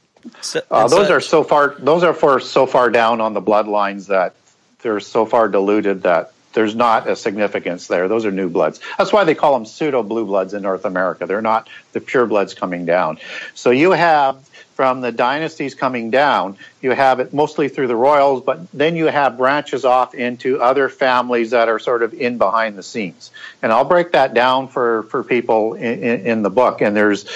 Uh, 0.70 0.88
those 0.88 1.06
such? 1.06 1.10
are 1.10 1.20
so 1.20 1.44
far. 1.44 1.76
Those 1.78 2.02
are 2.02 2.14
for 2.14 2.40
so 2.40 2.66
far 2.66 2.90
down 2.90 3.20
on 3.20 3.34
the 3.34 3.42
bloodlines 3.42 4.08
that 4.08 4.34
they're 4.82 4.98
so 5.00 5.24
far 5.24 5.46
diluted 5.48 6.02
that 6.02 6.31
there's 6.52 6.74
not 6.74 7.08
a 7.08 7.16
significance 7.16 7.86
there. 7.86 8.08
Those 8.08 8.24
are 8.24 8.30
new 8.30 8.48
bloods. 8.48 8.80
That's 8.98 9.12
why 9.12 9.24
they 9.24 9.34
call 9.34 9.54
them 9.54 9.66
pseudo 9.66 10.02
blue 10.02 10.26
bloods 10.26 10.54
in 10.54 10.62
North 10.62 10.84
America. 10.84 11.26
They're 11.26 11.42
not 11.42 11.68
the 11.92 12.00
pure 12.00 12.26
bloods 12.26 12.54
coming 12.54 12.84
down. 12.84 13.18
So 13.54 13.70
you 13.70 13.92
have 13.92 14.36
from 14.74 15.00
the 15.00 15.12
dynasties 15.12 15.74
coming 15.74 16.10
down, 16.10 16.56
you 16.80 16.92
have 16.92 17.20
it 17.20 17.32
mostly 17.32 17.68
through 17.68 17.86
the 17.86 17.96
royals, 17.96 18.42
but 18.42 18.60
then 18.72 18.96
you 18.96 19.06
have 19.06 19.36
branches 19.36 19.84
off 19.84 20.14
into 20.14 20.60
other 20.60 20.88
families 20.88 21.50
that 21.50 21.68
are 21.68 21.78
sort 21.78 22.02
of 22.02 22.14
in 22.14 22.38
behind 22.38 22.76
the 22.76 22.82
scenes. 22.82 23.30
And 23.60 23.70
I'll 23.70 23.84
break 23.84 24.12
that 24.12 24.34
down 24.34 24.68
for, 24.68 25.04
for 25.04 25.22
people 25.22 25.74
in, 25.74 26.02
in, 26.02 26.26
in 26.26 26.42
the 26.42 26.50
book. 26.50 26.80
And 26.80 26.96
there's 26.96 27.26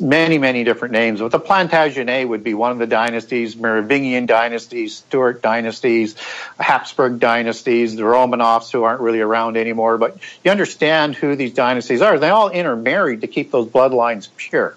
many, 0.00 0.38
many 0.38 0.64
different 0.64 0.92
names. 0.92 1.20
But 1.20 1.30
the 1.30 1.40
Plantagenet 1.40 2.26
would 2.28 2.42
be 2.42 2.54
one 2.54 2.72
of 2.72 2.78
the 2.78 2.86
dynasties, 2.86 3.56
Merovingian 3.56 4.26
dynasties, 4.26 4.96
Stuart 4.96 5.42
dynasties, 5.42 6.16
Habsburg 6.58 7.20
dynasties, 7.20 7.96
the 7.96 8.02
Romanovs 8.02 8.70
who 8.70 8.84
aren't 8.84 9.00
really 9.00 9.20
around 9.20 9.56
anymore. 9.56 9.98
But 9.98 10.18
you 10.42 10.50
understand 10.50 11.14
who 11.14 11.36
these 11.36 11.52
dynasties 11.52 12.00
are. 12.00 12.18
They 12.18 12.30
all 12.30 12.48
intermarried 12.48 13.20
to 13.20 13.26
keep 13.26 13.50
those 13.50 13.68
bloodlines 13.68 14.28
pure, 14.36 14.76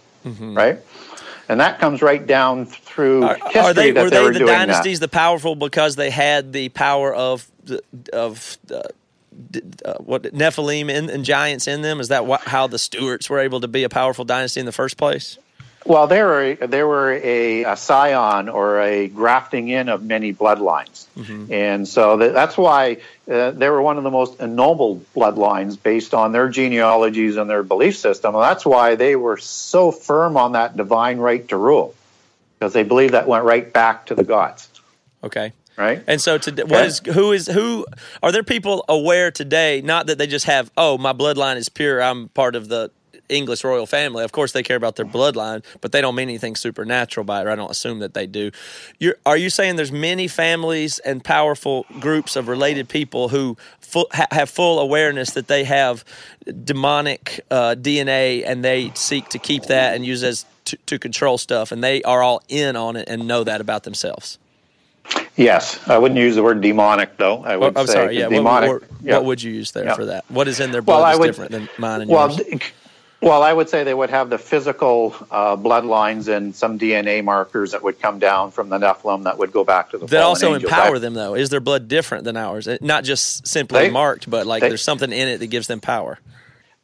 right? 0.56 0.80
And 1.50 1.62
that 1.62 1.80
comes 1.80 2.02
right 2.02 2.26
down 2.26 2.66
through 2.66 3.24
Are, 3.24 3.36
history 3.36 3.60
are 3.62 3.74
they 3.74 3.92
that 3.92 4.04
were 4.04 4.10
they, 4.10 4.18
they 4.18 4.24
were 4.24 4.34
the 4.34 4.40
doing 4.40 4.52
dynasties 4.52 5.00
the 5.00 5.08
powerful 5.08 5.56
because 5.56 5.96
they 5.96 6.10
had 6.10 6.52
the 6.52 6.70
power 6.70 7.14
of 7.14 7.50
the, 7.64 7.82
of 8.12 8.58
uh, 8.74 8.82
uh, 9.86 9.94
what 9.96 10.24
Nephilim 10.24 10.92
and, 10.92 11.10
and 11.10 11.24
giants 11.24 11.68
in 11.68 11.82
them? 11.82 12.00
Is 12.00 12.10
that 12.10 12.26
what, 12.26 12.42
how 12.42 12.68
the 12.68 12.80
Stuarts 12.80 13.30
were 13.30 13.40
able 13.40 13.62
to 13.62 13.68
be 13.68 13.84
a 13.84 13.90
powerful 13.90 14.26
dynasty 14.26 14.60
in 14.60 14.66
the 14.66 14.72
first 14.72 14.98
place? 14.98 15.38
Well, 15.86 16.08
they 16.08 16.22
were 16.22 16.56
they 16.56 16.84
were 16.84 17.14
a, 17.14 17.64
a 17.64 17.78
scion 17.78 18.50
or 18.50 18.82
a 18.82 19.08
grafting 19.08 19.70
in 19.70 19.88
of 19.88 20.04
many 20.04 20.34
bloodlines, 20.34 21.06
and 21.50 21.88
so 21.88 22.18
that, 22.18 22.34
that's 22.34 22.58
why 22.58 22.98
uh, 23.32 23.52
they 23.52 23.70
were 23.70 23.82
one 23.82 23.98
of 23.98 24.04
the 24.04 24.12
most 24.12 24.42
ennobled 24.42 25.06
bloodlines 25.14 25.82
based 25.82 26.14
on 26.14 26.34
their 26.34 26.50
genealogies 26.50 27.38
and 27.38 27.50
their 27.50 27.64
belief 27.64 27.96
system. 27.96 28.36
And 28.36 28.44
that's 28.44 28.66
why 28.66 28.96
they 28.96 29.16
were 29.16 29.38
so 29.38 29.92
firm 29.94 30.36
on 30.36 30.54
that 30.54 30.76
divine 30.76 31.20
right 31.20 31.48
to 31.50 31.56
rule, 31.56 31.96
because 32.60 32.74
they 32.74 32.84
believed 32.84 33.14
that 33.14 33.26
went 33.26 33.46
right 33.46 33.72
back 33.72 34.08
to 34.08 34.16
the 34.16 34.26
gods, 34.26 34.68
Okay. 35.24 35.54
Right? 35.78 36.04
And 36.08 36.20
so, 36.20 36.38
to, 36.38 36.64
what 36.66 36.86
is 36.86 37.02
who 37.14 37.32
is 37.32 37.48
who? 37.48 37.86
Are 38.22 38.32
there 38.32 38.44
people 38.44 38.84
aware 38.90 39.32
today? 39.32 39.82
Not 39.82 40.08
that 40.08 40.18
they 40.18 40.28
just 40.28 40.46
have, 40.46 40.72
oh, 40.78 40.98
my 40.98 41.14
bloodline 41.14 41.58
is 41.58 41.70
pure. 41.70 42.02
I'm 42.02 42.30
part 42.30 42.56
of 42.56 42.68
the 42.68 42.92
English 43.30 43.64
royal 43.64 43.86
family. 43.86 44.24
Of 44.24 44.32
course, 44.32 44.52
they 44.52 44.64
care 44.64 44.78
about 44.78 44.96
their 44.96 45.06
bloodline, 45.06 45.64
but 45.82 45.92
they 45.92 46.02
don't 46.02 46.16
mean 46.16 46.30
anything 46.30 46.56
supernatural 46.56 47.24
by 47.24 47.42
it. 47.42 47.48
Or 47.48 47.52
I 47.52 47.56
don't 47.56 47.72
assume 47.72 48.00
that 48.00 48.14
they 48.14 48.26
do. 48.26 48.52
You're, 49.00 49.16
are 49.26 49.38
you 49.38 49.50
saying 49.50 49.76
there's 49.76 49.92
many 49.92 50.28
families 50.28 51.00
and 51.00 51.24
powerful 51.24 51.86
groups 52.00 52.36
of 52.36 52.48
related 52.48 52.90
people 52.90 53.30
who 53.30 53.58
full, 53.80 54.08
ha, 54.12 54.28
have 54.32 54.50
full 54.50 54.80
awareness 54.80 55.32
that 55.32 55.48
they 55.48 55.64
have 55.64 56.04
demonic 56.64 57.42
uh, 57.52 57.76
DNA 57.76 58.44
and 58.46 58.64
they 58.64 58.92
seek 58.94 59.30
to 59.30 59.40
keep 59.40 59.64
that 59.64 59.96
and 59.96 60.06
use 60.06 60.24
as 60.24 60.46
to, 60.66 60.78
to 60.86 61.00
control 61.00 61.38
stuff, 61.38 61.72
and 61.72 61.84
they 61.84 62.04
are 62.04 62.22
all 62.22 62.42
in 62.50 62.76
on 62.76 62.98
it 62.98 63.08
and 63.08 63.28
know 63.28 63.44
that 63.44 63.62
about 63.62 63.84
themselves? 63.84 64.38
Yes, 65.36 65.80
I 65.88 65.98
wouldn't 65.98 66.20
use 66.20 66.36
the 66.36 66.44
word 66.44 66.62
demonic 66.62 67.18
though. 67.18 67.44
I 67.44 67.56
Oh, 67.56 67.60
would 67.60 67.78
I'm 67.78 67.88
say 67.88 67.94
sorry. 67.94 68.18
Yeah. 68.18 68.26
What, 68.28 68.34
demonic. 68.36 68.70
what, 68.72 68.84
yeah. 69.04 69.14
what 69.18 69.26
would 69.26 69.44
you 69.44 69.52
use 69.52 69.72
there 69.72 69.86
Yeah. 69.86 69.94
for 69.96 70.06
that? 70.06 70.26
What 70.30 70.48
is 70.48 70.60
in 70.60 70.72
their 70.72 70.82
blood 70.82 70.98
Well, 70.98 71.04
I 71.06 71.14
is 71.14 71.20
would- 71.20 71.26
different 71.28 71.52
than 71.52 71.70
mine 71.78 72.02
and 72.02 72.10
Well, 72.10 72.32
yours? 72.32 72.62
well, 73.22 73.44
I 73.44 73.54
would 73.54 73.70
say 73.70 73.84
they 73.84 73.94
would 73.94 74.10
have 74.10 74.30
the 74.32 74.40
physical 74.40 75.16
uh, 75.30 75.56
bloodlines 75.56 76.28
and 76.28 76.56
some 76.56 76.80
DNA 76.80 77.24
markers 77.24 77.72
that 77.72 77.84
would 77.84 78.02
come 78.02 78.18
down 78.18 78.50
from 78.52 78.70
the 78.70 78.80
Nephilim 78.80 79.24
that 79.26 79.38
would 79.38 79.52
go 79.52 79.64
back 79.64 79.92
to 79.92 80.00
the 80.00 80.08
That 80.08 80.24
also 80.24 80.54
angels. 80.56 80.72
empower 80.72 80.96
I- 80.96 81.00
them, 81.00 81.14
though. 81.14 81.36
Is 81.36 81.50
their 81.50 81.60
blood 81.60 81.88
different 81.88 82.24
than 82.24 82.36
ours? 82.36 82.66
It- 82.68 82.82
Not 82.82 83.04
just 83.04 83.46
simply 83.48 83.80
They- 83.82 83.90
marked, 83.92 84.28
but 84.30 84.48
like 84.48 84.62
they- 84.62 84.70
there's 84.70 84.82
something 84.82 85.12
in 85.12 85.28
it 85.28 85.38
that 85.40 85.48
gives 85.48 85.68
them 85.68 85.80
power. 85.80 86.18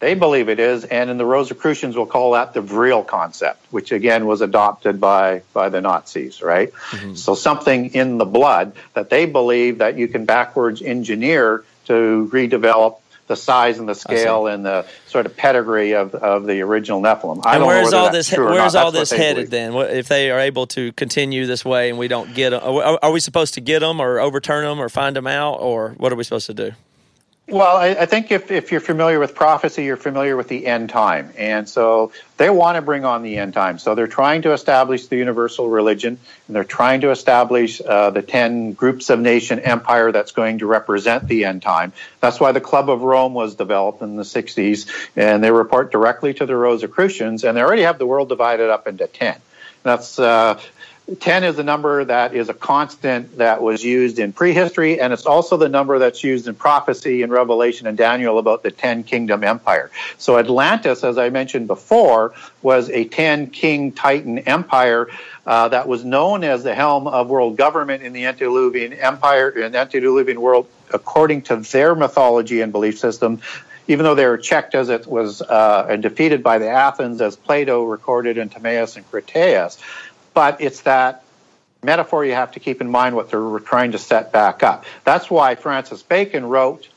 They 0.03 0.15
believe 0.15 0.49
it 0.49 0.59
is, 0.59 0.84
and 0.84 1.09
in 1.09 1.17
the 1.17 1.25
Rosicrucians, 1.25 1.95
we'll 1.95 2.07
call 2.07 2.34
that 2.34 2.53
the 2.53 2.59
Vril 2.59 3.05
concept, 3.05 3.65
which 3.71 3.93
again 3.93 4.25
was 4.25 4.41
adopted 4.41 4.99
by 4.99 5.43
by 5.53 5.69
the 5.69 5.80
Nazis, 5.80 6.41
right? 6.41 6.73
Mm-hmm. 6.73 7.15
So 7.15 7.35
something 7.35 7.93
in 7.93 8.17
the 8.17 8.25
blood 8.25 8.73
that 8.95 9.09
they 9.09 9.25
believe 9.25 9.77
that 9.77 9.97
you 9.97 10.09
can 10.09 10.25
backwards 10.25 10.81
engineer 10.81 11.63
to 11.85 12.30
redevelop 12.34 12.97
the 13.27 13.38
size 13.38 13.80
and 13.80 13.88
the 13.88 13.95
scale 13.95 14.47
and 14.47 14.65
the 14.65 14.85
sort 15.07 15.25
of 15.25 15.38
pedigree 15.38 15.93
of, 15.93 16.13
of 16.15 16.47
the 16.47 16.59
original 16.59 17.01
Nephilim. 17.01 17.41
I 17.45 17.55
and 17.55 17.65
where's 17.65 17.93
all 17.93 18.11
this? 18.11 18.30
Where's 18.30 18.75
all 18.75 18.91
this 18.91 19.09
headed 19.09 19.49
believe. 19.49 19.73
then? 19.73 19.97
If 19.97 20.09
they 20.09 20.31
are 20.31 20.39
able 20.41 20.67
to 20.67 20.91
continue 20.91 21.45
this 21.45 21.63
way 21.63 21.88
and 21.88 21.97
we 21.97 22.09
don't 22.09 22.34
get 22.34 22.49
them, 22.49 22.61
are 22.61 23.11
we 23.13 23.21
supposed 23.21 23.53
to 23.53 23.61
get 23.61 23.80
them 23.80 24.01
or 24.01 24.19
overturn 24.19 24.65
them 24.65 24.81
or 24.81 24.89
find 24.89 25.15
them 25.15 25.27
out 25.27 25.61
or 25.61 25.91
what 25.91 26.11
are 26.11 26.17
we 26.17 26.25
supposed 26.25 26.47
to 26.47 26.53
do? 26.53 26.73
Well, 27.49 27.76
I, 27.76 27.90
I 27.90 28.06
think 28.06 28.32
if, 28.32 28.52
if 28.52 28.72
you're 28.72 28.80
familiar 28.80 29.20
with 29.20 29.36
prophecy, 29.36 29.84
you're 29.84 29.98
familiar 29.98 30.38
with 30.38 30.48
the 30.48 30.65
end 30.65 30.90
time. 30.90 31.34
And 31.38 31.68
so 31.68 32.14
they 32.38 32.49
want 32.49 32.78
to 32.78 32.82
bring 32.82 33.03
on 33.03 33.22
the 33.22 33.38
end 33.38 33.53
time. 33.53 33.80
So 33.80 33.95
they're 33.95 34.07
trying 34.07 34.44
to 34.44 34.53
establish 34.53 35.07
the 35.07 35.18
universal 35.18 35.70
religion, 35.70 36.18
and 36.48 36.56
they're 36.56 36.64
trying 36.64 37.02
to 37.02 37.11
establish 37.11 37.82
uh, 37.82 38.11
the 38.11 38.22
10 38.22 38.74
groups 38.74 39.10
of 39.10 39.20
nation 39.20 39.60
empire 39.60 40.14
that's 40.14 40.32
going 40.32 40.60
to 40.60 40.68
represent 40.68 41.28
the 41.28 41.44
end 41.44 41.61
time. 41.61 41.91
That's 42.22 42.40
why 42.40 42.53
the 42.53 42.61
Club 42.61 42.90
of 42.90 43.02
Rome 43.02 43.34
was 43.34 43.56
developed 43.56 44.02
in 44.02 44.15
the 44.15 44.24
60s, 44.24 44.90
and 45.18 45.44
they 45.44 45.52
report 45.52 45.91
directly 45.91 46.34
to 46.36 46.45
the 46.45 46.56
Rosicrucians, 46.56 47.44
and 47.44 47.57
they 47.57 47.61
already 47.61 47.82
have 47.82 47.99
the 47.99 48.07
world 48.07 48.30
divided 48.30 48.70
up 48.70 48.88
into 48.88 49.06
10. 49.06 49.36
That's 49.84 50.18
uh, 50.18 50.61
10 51.19 51.43
is 51.43 51.57
the 51.57 51.63
number 51.63 52.05
that 52.05 52.34
is 52.34 52.47
a 52.47 52.53
constant 52.53 53.38
that 53.38 53.61
was 53.61 53.84
used 53.84 54.19
in 54.19 54.31
prehistory, 54.31 55.01
and 55.01 55.11
it's 55.11 55.25
also 55.25 55.57
the 55.57 55.67
number 55.67 55.99
that's 55.99 56.23
used 56.23 56.47
in 56.47 56.55
prophecy 56.55 57.23
in 57.23 57.30
Revelation 57.30 57.88
and 57.88 57.97
Daniel 57.97 58.39
about 58.39 58.63
the 58.63 58.71
10 58.71 59.03
kingdom 59.03 59.43
empire. 59.43 59.91
So 60.17 60.38
Atlantis, 60.39 61.03
as 61.03 61.17
I 61.17 61.30
mentioned 61.30 61.67
before, 61.67 62.34
was 62.61 62.89
a 62.89 63.03
10 63.03 63.49
king 63.49 63.91
titan 63.91 64.39
empire 64.39 65.09
uh, 65.45 65.67
that 65.67 65.89
was 65.89 66.05
known 66.05 66.45
as 66.45 66.63
the 66.63 66.73
helm 66.73 67.07
of 67.07 67.27
world 67.27 67.57
government 67.57 68.01
in 68.01 68.13
the 68.13 68.23
antediluvian 68.23 68.93
empire, 68.93 69.49
in 69.49 69.73
the 69.73 69.80
antediluvian 69.80 70.39
world, 70.39 70.67
according 70.93 71.41
to 71.41 71.57
their 71.57 71.95
mythology 71.95 72.61
and 72.61 72.71
belief 72.71 72.97
system 72.97 73.41
even 73.88 74.03
though 74.05 74.15
they 74.15 74.25
were 74.25 74.38
checked 74.38 74.75
as 74.75 74.89
it 74.89 75.05
was 75.07 75.41
uh, 75.41 75.88
and 75.89 76.01
defeated 76.01 76.41
by 76.41 76.57
the 76.57 76.69
Athens, 76.69 77.21
as 77.21 77.35
Plato 77.35 77.84
recorded 77.84 78.38
in 78.38 78.49
Timaeus 78.49 78.95
and 78.95 79.09
Critias. 79.09 79.77
But 80.34 80.61
it's 80.61 80.81
that 80.81 81.23
metaphor 81.84 82.26
you 82.26 82.34
have 82.34 82.53
to 82.53 82.60
keep 82.60 82.81
in 82.81 82.89
mind 82.89 83.15
what 83.15 83.30
they're 83.30 83.60
trying 83.60 83.91
to 83.91 83.97
set 83.97 84.31
back 84.31 84.64
up. 84.64 84.85
That's 85.03 85.30
why 85.30 85.55
Francis 85.55 86.01
Bacon 86.01 86.45
wrote 86.45 86.88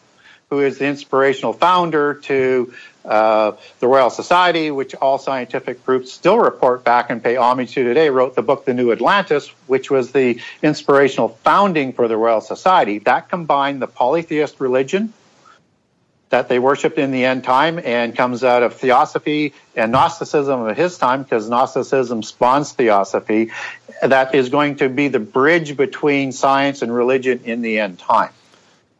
who 0.51 0.61
is 0.61 0.79
the 0.79 0.87
inspirational 0.87 1.53
founder 1.53 2.15
to 2.15 2.73
uh, 3.05 3.53
the 3.81 3.87
Royal 3.87 4.11
Society, 4.11 4.71
which 4.71 4.95
all 4.95 5.19
scientific 5.19 5.85
groups 5.85 6.13
still 6.13 6.39
report 6.39 6.85
back 6.85 7.11
and 7.11 7.23
pay 7.23 7.37
homage 7.37 7.75
to 7.75 7.85
today, 7.85 8.11
wrote 8.11 8.35
the 8.35 8.43
book 8.43 8.65
The 8.65 8.75
New 8.75 8.93
Atlantis, 8.93 9.49
which 9.67 9.91
was 9.91 10.13
the 10.13 10.41
inspirational 10.63 11.29
founding 11.29 11.93
for 11.93 12.07
the 12.09 12.17
Royal 12.17 12.41
Society. 12.41 12.99
That 13.01 13.29
combined 13.29 13.83
the 13.83 13.87
polytheist 13.87 14.61
religion 14.61 15.13
that 16.31 16.49
they 16.49 16.59
worshipped 16.59 16.99
in 16.99 17.13
the 17.13 17.25
end 17.25 17.45
time 17.45 17.79
and 17.79 18.17
comes 18.17 18.43
out 18.43 18.63
of 18.63 18.75
theosophy 18.75 19.55
and 19.77 19.93
Gnosticism 19.93 20.61
of 20.63 20.77
his 20.77 20.99
time, 20.99 21.23
because 21.23 21.49
Gnosticism 21.49 22.23
spawns 22.23 22.73
theosophy, 22.73 23.53
that 24.03 24.35
is 24.35 24.49
going 24.49 24.77
to 24.77 24.89
be 24.89 25.09
the 25.09 25.21
bridge 25.21 25.77
between 25.77 26.33
science 26.33 26.83
and 26.83 26.95
religion 26.95 27.43
in 27.45 27.63
the 27.63 27.79
end 27.79 27.99
time. 27.99 28.33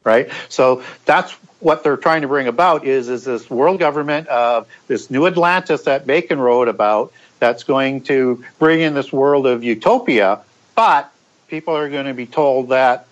Right? 0.05 0.31
So 0.49 0.85
that's 1.05 1.33
what 1.59 1.83
they're 1.83 1.97
trying 1.97 2.23
to 2.23 2.29
bring 2.29 2.47
about 2.47 2.85
is, 2.85 3.09
is 3.09 3.25
this 3.25 3.51
world 3.51 3.81
government 3.81 4.29
of 4.29 4.69
this 4.87 5.11
new 5.11 5.27
Atlantis 5.27 5.83
that 5.83 6.07
Bacon 6.07 6.39
wrote 6.39 6.69
about 6.69 7.13
that's 7.41 7.65
going 7.65 8.03
to 8.03 8.45
bring 8.59 8.81
in 8.81 8.95
this 8.95 9.13
world 9.13 9.47
of 9.47 9.65
utopia, 9.65 10.43
but 10.77 11.13
people 11.49 11.77
are 11.77 11.89
going 11.89 12.07
to 12.07 12.15
be 12.15 12.27
told 12.27 12.69
that 12.69 13.07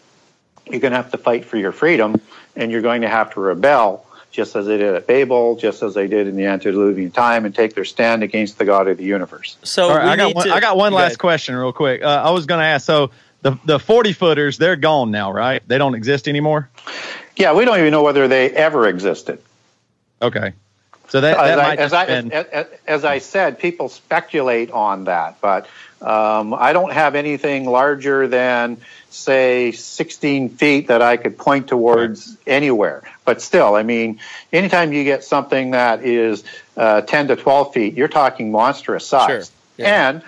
you're 0.66 0.80
going 0.80 0.92
to 0.92 0.96
have 0.96 1.10
to 1.10 1.18
fight 1.18 1.44
for 1.44 1.56
your 1.56 1.72
freedom 1.72 2.20
and 2.54 2.70
you're 2.70 2.82
going 2.82 3.02
to 3.02 3.08
have 3.08 3.34
to 3.34 3.40
rebel 3.40 4.03
just 4.34 4.56
as 4.56 4.66
they 4.66 4.76
did 4.76 4.94
at 4.96 5.06
Babel, 5.06 5.54
just 5.54 5.82
as 5.84 5.94
they 5.94 6.08
did 6.08 6.26
in 6.26 6.34
the 6.34 6.46
antediluvian 6.46 7.12
time, 7.12 7.44
and 7.44 7.54
take 7.54 7.74
their 7.74 7.84
stand 7.84 8.24
against 8.24 8.58
the 8.58 8.64
God 8.64 8.88
of 8.88 8.96
the 8.98 9.04
universe. 9.04 9.56
So 9.62 9.88
All 9.88 9.96
right, 9.96 10.04
we 10.06 10.10
I 10.10 10.16
got 10.16 10.34
one, 10.34 10.46
to- 10.48 10.54
I 10.54 10.60
got 10.60 10.76
one 10.76 10.92
last 10.92 11.06
ahead. 11.12 11.18
question, 11.20 11.54
real 11.54 11.72
quick. 11.72 12.02
Uh, 12.02 12.06
I 12.24 12.30
was 12.30 12.44
going 12.46 12.58
to 12.58 12.66
ask. 12.66 12.84
So 12.84 13.12
the 13.42 13.56
the 13.64 13.78
forty 13.78 14.12
footers, 14.12 14.58
they're 14.58 14.74
gone 14.76 15.12
now, 15.12 15.30
right? 15.32 15.62
They 15.68 15.78
don't 15.78 15.94
exist 15.94 16.26
anymore. 16.26 16.68
Yeah, 17.36 17.54
we 17.54 17.64
don't 17.64 17.78
even 17.78 17.92
know 17.92 18.02
whether 18.02 18.26
they 18.26 18.50
ever 18.50 18.88
existed. 18.88 19.40
Okay, 20.20 20.52
so 21.08 21.20
that, 21.20 21.36
as, 21.38 21.46
that 21.48 21.58
I, 21.60 21.62
might 21.62 21.78
as, 21.78 21.92
I, 21.92 22.06
been- 22.06 22.32
as, 22.32 22.66
as 22.88 23.04
I 23.04 23.18
said, 23.18 23.60
people 23.60 23.88
speculate 23.88 24.72
on 24.72 25.04
that, 25.04 25.40
but 25.40 25.68
um, 26.02 26.54
I 26.54 26.72
don't 26.72 26.92
have 26.92 27.14
anything 27.14 27.66
larger 27.66 28.26
than, 28.26 28.78
say, 29.10 29.70
16 29.72 30.50
feet 30.50 30.88
that 30.88 31.02
I 31.02 31.18
could 31.18 31.38
point 31.38 31.68
towards 31.68 32.36
anywhere. 32.46 33.02
But 33.24 33.40
still, 33.40 33.74
I 33.74 33.82
mean, 33.82 34.20
anytime 34.52 34.92
you 34.92 35.02
get 35.04 35.24
something 35.24 35.70
that 35.70 36.04
is 36.04 36.44
uh, 36.76 37.00
10 37.00 37.28
to 37.28 37.36
12 37.36 37.72
feet, 37.72 37.94
you're 37.94 38.08
talking 38.08 38.52
monstrous 38.52 39.06
size. 39.06 39.48
Sure, 39.48 39.56
yeah. 39.78 40.08
And 40.08 40.22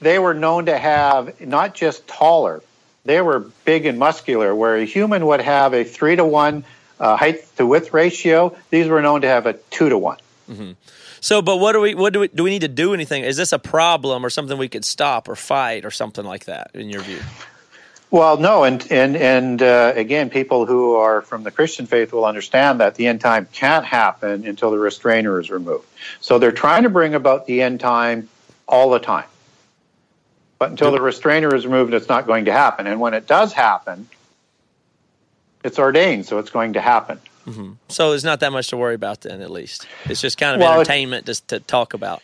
they 0.00 0.18
were 0.18 0.34
known 0.34 0.66
to 0.66 0.78
have 0.78 1.40
not 1.40 1.74
just 1.74 2.06
taller, 2.06 2.62
they 3.04 3.20
were 3.20 3.40
big 3.64 3.86
and 3.86 3.98
muscular, 3.98 4.54
where 4.54 4.76
a 4.76 4.84
human 4.84 5.26
would 5.26 5.40
have 5.40 5.72
a 5.72 5.82
three 5.82 6.14
to 6.16 6.24
one 6.24 6.64
uh, 7.00 7.16
height 7.16 7.44
to 7.56 7.66
width 7.66 7.94
ratio. 7.94 8.54
These 8.70 8.88
were 8.88 9.00
known 9.00 9.22
to 9.22 9.28
have 9.28 9.46
a 9.46 9.54
two 9.54 9.88
to 9.88 9.96
one. 9.96 10.18
So, 11.20 11.42
but 11.42 11.56
what 11.56 11.72
do 11.72 11.80
we? 11.80 11.94
What 11.94 12.12
do 12.12 12.20
we? 12.20 12.28
Do 12.28 12.44
we 12.44 12.50
need 12.50 12.60
to 12.60 12.68
do 12.68 12.94
anything? 12.94 13.24
Is 13.24 13.36
this 13.36 13.52
a 13.52 13.58
problem 13.58 14.24
or 14.24 14.30
something 14.30 14.58
we 14.58 14.68
could 14.68 14.84
stop 14.84 15.28
or 15.28 15.36
fight 15.36 15.84
or 15.84 15.90
something 15.90 16.24
like 16.24 16.44
that? 16.44 16.70
In 16.74 16.90
your 16.90 17.00
view? 17.00 17.20
Well, 18.10 18.38
no, 18.38 18.64
and 18.64 18.90
and 18.90 19.16
and 19.16 19.62
uh, 19.62 19.92
again, 19.94 20.30
people 20.30 20.64
who 20.64 20.94
are 20.94 21.20
from 21.20 21.42
the 21.42 21.50
Christian 21.50 21.86
faith 21.86 22.12
will 22.12 22.24
understand 22.24 22.80
that 22.80 22.94
the 22.94 23.06
end 23.06 23.20
time 23.20 23.46
can't 23.52 23.84
happen 23.84 24.46
until 24.46 24.70
the 24.70 24.78
restrainer 24.78 25.38
is 25.38 25.50
removed. 25.50 25.86
So 26.20 26.38
they're 26.38 26.50
trying 26.52 26.84
to 26.84 26.88
bring 26.88 27.14
about 27.14 27.46
the 27.46 27.60
end 27.60 27.80
time 27.80 28.30
all 28.66 28.90
the 28.90 28.98
time, 28.98 29.26
but 30.58 30.70
until 30.70 30.90
the 30.90 31.02
restrainer 31.02 31.54
is 31.54 31.66
removed, 31.66 31.92
it's 31.92 32.08
not 32.08 32.26
going 32.26 32.46
to 32.46 32.52
happen. 32.52 32.86
And 32.86 32.98
when 32.98 33.12
it 33.12 33.26
does 33.26 33.52
happen, 33.52 34.08
it's 35.62 35.78
ordained, 35.78 36.24
so 36.24 36.38
it's 36.38 36.50
going 36.50 36.72
to 36.74 36.80
happen. 36.80 37.20
So 37.88 38.10
there's 38.10 38.24
not 38.24 38.40
that 38.40 38.52
much 38.52 38.68
to 38.68 38.76
worry 38.76 38.94
about 38.94 39.22
then. 39.22 39.40
At 39.40 39.50
least 39.50 39.86
it's 40.04 40.20
just 40.20 40.36
kind 40.36 40.54
of 40.54 40.60
Well, 40.60 40.80
entertainment 40.80 41.24
just 41.26 41.48
to 41.48 41.60
talk 41.60 41.94
about. 41.94 42.22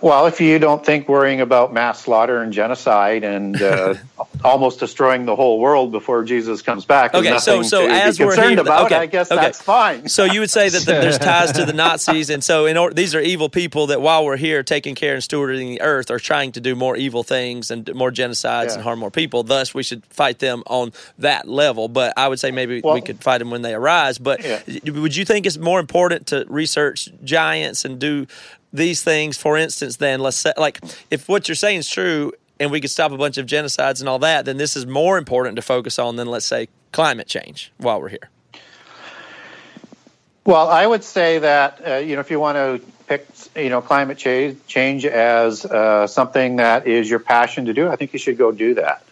Well, 0.00 0.26
if 0.26 0.40
you 0.40 0.58
don't 0.58 0.84
think 0.84 1.08
worrying 1.08 1.40
about 1.40 1.72
mass 1.74 2.00
slaughter 2.00 2.40
and 2.40 2.52
genocide 2.52 3.24
and 3.24 3.60
uh, 3.60 3.94
almost 4.44 4.80
destroying 4.80 5.26
the 5.26 5.36
whole 5.36 5.58
world 5.58 5.92
before 5.92 6.24
Jesus 6.24 6.62
comes 6.62 6.84
back 6.86 7.14
is 7.14 7.20
Okay, 7.20 7.38
so 7.38 7.56
nothing 7.56 7.68
so 7.68 7.86
to 7.86 7.92
as 7.92 8.18
we're 8.18 8.26
concerned 8.28 8.50
here, 8.52 8.60
about, 8.60 8.86
okay, 8.86 8.94
I 8.94 9.06
guess 9.06 9.30
okay. 9.30 9.40
that's 9.40 9.60
fine. 9.60 10.08
So 10.08 10.24
you 10.24 10.40
would 10.40 10.50
say 10.50 10.68
that, 10.68 10.86
that 10.86 11.02
there's 11.02 11.18
ties 11.18 11.52
to 11.52 11.64
the 11.64 11.72
Nazis, 11.74 12.30
and 12.30 12.42
so 12.42 12.64
in 12.66 12.76
or, 12.76 12.92
these 12.92 13.14
are 13.14 13.20
evil 13.20 13.48
people 13.48 13.88
that 13.88 14.00
while 14.00 14.24
we're 14.24 14.36
here 14.36 14.62
taking 14.62 14.94
care 14.94 15.14
and 15.14 15.22
stewarding 15.22 15.68
the 15.68 15.80
earth 15.82 16.10
are 16.10 16.20
trying 16.20 16.52
to 16.52 16.60
do 16.60 16.74
more 16.74 16.96
evil 16.96 17.22
things 17.22 17.70
and 17.70 17.92
more 17.94 18.10
genocides 18.10 18.68
Yeah. 18.68 18.74
and 18.74 18.82
harm 18.82 19.00
more 19.00 19.10
people. 19.10 19.42
Thus, 19.42 19.74
we 19.74 19.82
should 19.82 20.04
fight 20.06 20.38
them 20.38 20.62
on 20.66 20.92
that 21.18 21.48
level. 21.48 21.88
But 21.88 22.14
I 22.16 22.28
would 22.28 22.38
say 22.40 22.52
maybe 22.52 22.80
we 22.82 23.00
could 23.00 23.22
fight 23.22 23.38
them 23.38 23.50
when 23.50 23.62
they 23.62 23.74
arise. 23.74 24.16
But 24.18 24.44
Yeah. 24.44 24.60
would 24.92 25.14
you 25.16 25.24
think 25.24 25.44
it's 25.44 25.58
more 25.58 25.80
important 25.80 26.28
to 26.28 26.46
research 26.48 27.08
giants 27.24 27.84
and 27.84 27.98
do 27.98 28.26
these 28.72 29.02
things, 29.02 29.36
for 29.36 29.56
instance, 29.56 29.96
then 29.96 30.20
let's 30.20 30.36
say, 30.36 30.52
like, 30.56 30.80
if 31.10 31.28
what 31.28 31.48
you're 31.48 31.54
saying 31.54 31.78
is 31.78 31.88
true 31.88 32.32
and 32.60 32.70
we 32.70 32.80
could 32.80 32.90
stop 32.90 33.12
a 33.12 33.16
bunch 33.16 33.38
of 33.38 33.46
genocides 33.46 34.00
and 34.00 34.08
all 34.08 34.18
that, 34.18 34.44
then 34.44 34.56
this 34.56 34.76
is 34.76 34.86
more 34.86 35.18
important 35.18 35.56
to 35.56 35.62
focus 35.62 35.98
on 35.98 36.16
than, 36.16 36.28
let's 36.28 36.46
say, 36.46 36.68
climate 36.92 37.26
change 37.26 37.72
while 37.78 38.00
we're 38.00 38.08
here. 38.08 38.30
Well, 40.44 40.68
I 40.68 40.86
would 40.86 41.04
say 41.04 41.40
that 41.40 41.86
uh, 41.86 41.96
you 41.96 42.14
know 42.14 42.20
if 42.20 42.30
you 42.30 42.40
want 42.40 42.56
to 42.56 42.80
pick 43.06 43.26
you 43.54 43.68
know 43.68 43.82
climate 43.82 44.16
change 44.16 44.58
change 44.66 45.04
as 45.04 45.66
uh, 45.66 46.06
something 46.06 46.56
that 46.56 46.86
is 46.86 47.10
your 47.10 47.18
passion 47.18 47.66
to 47.66 47.74
do, 47.74 47.88
I 47.88 47.96
think 47.96 48.14
you 48.14 48.18
should 48.18 48.38
go 48.38 48.50
do 48.50 48.72
that. 48.74 49.02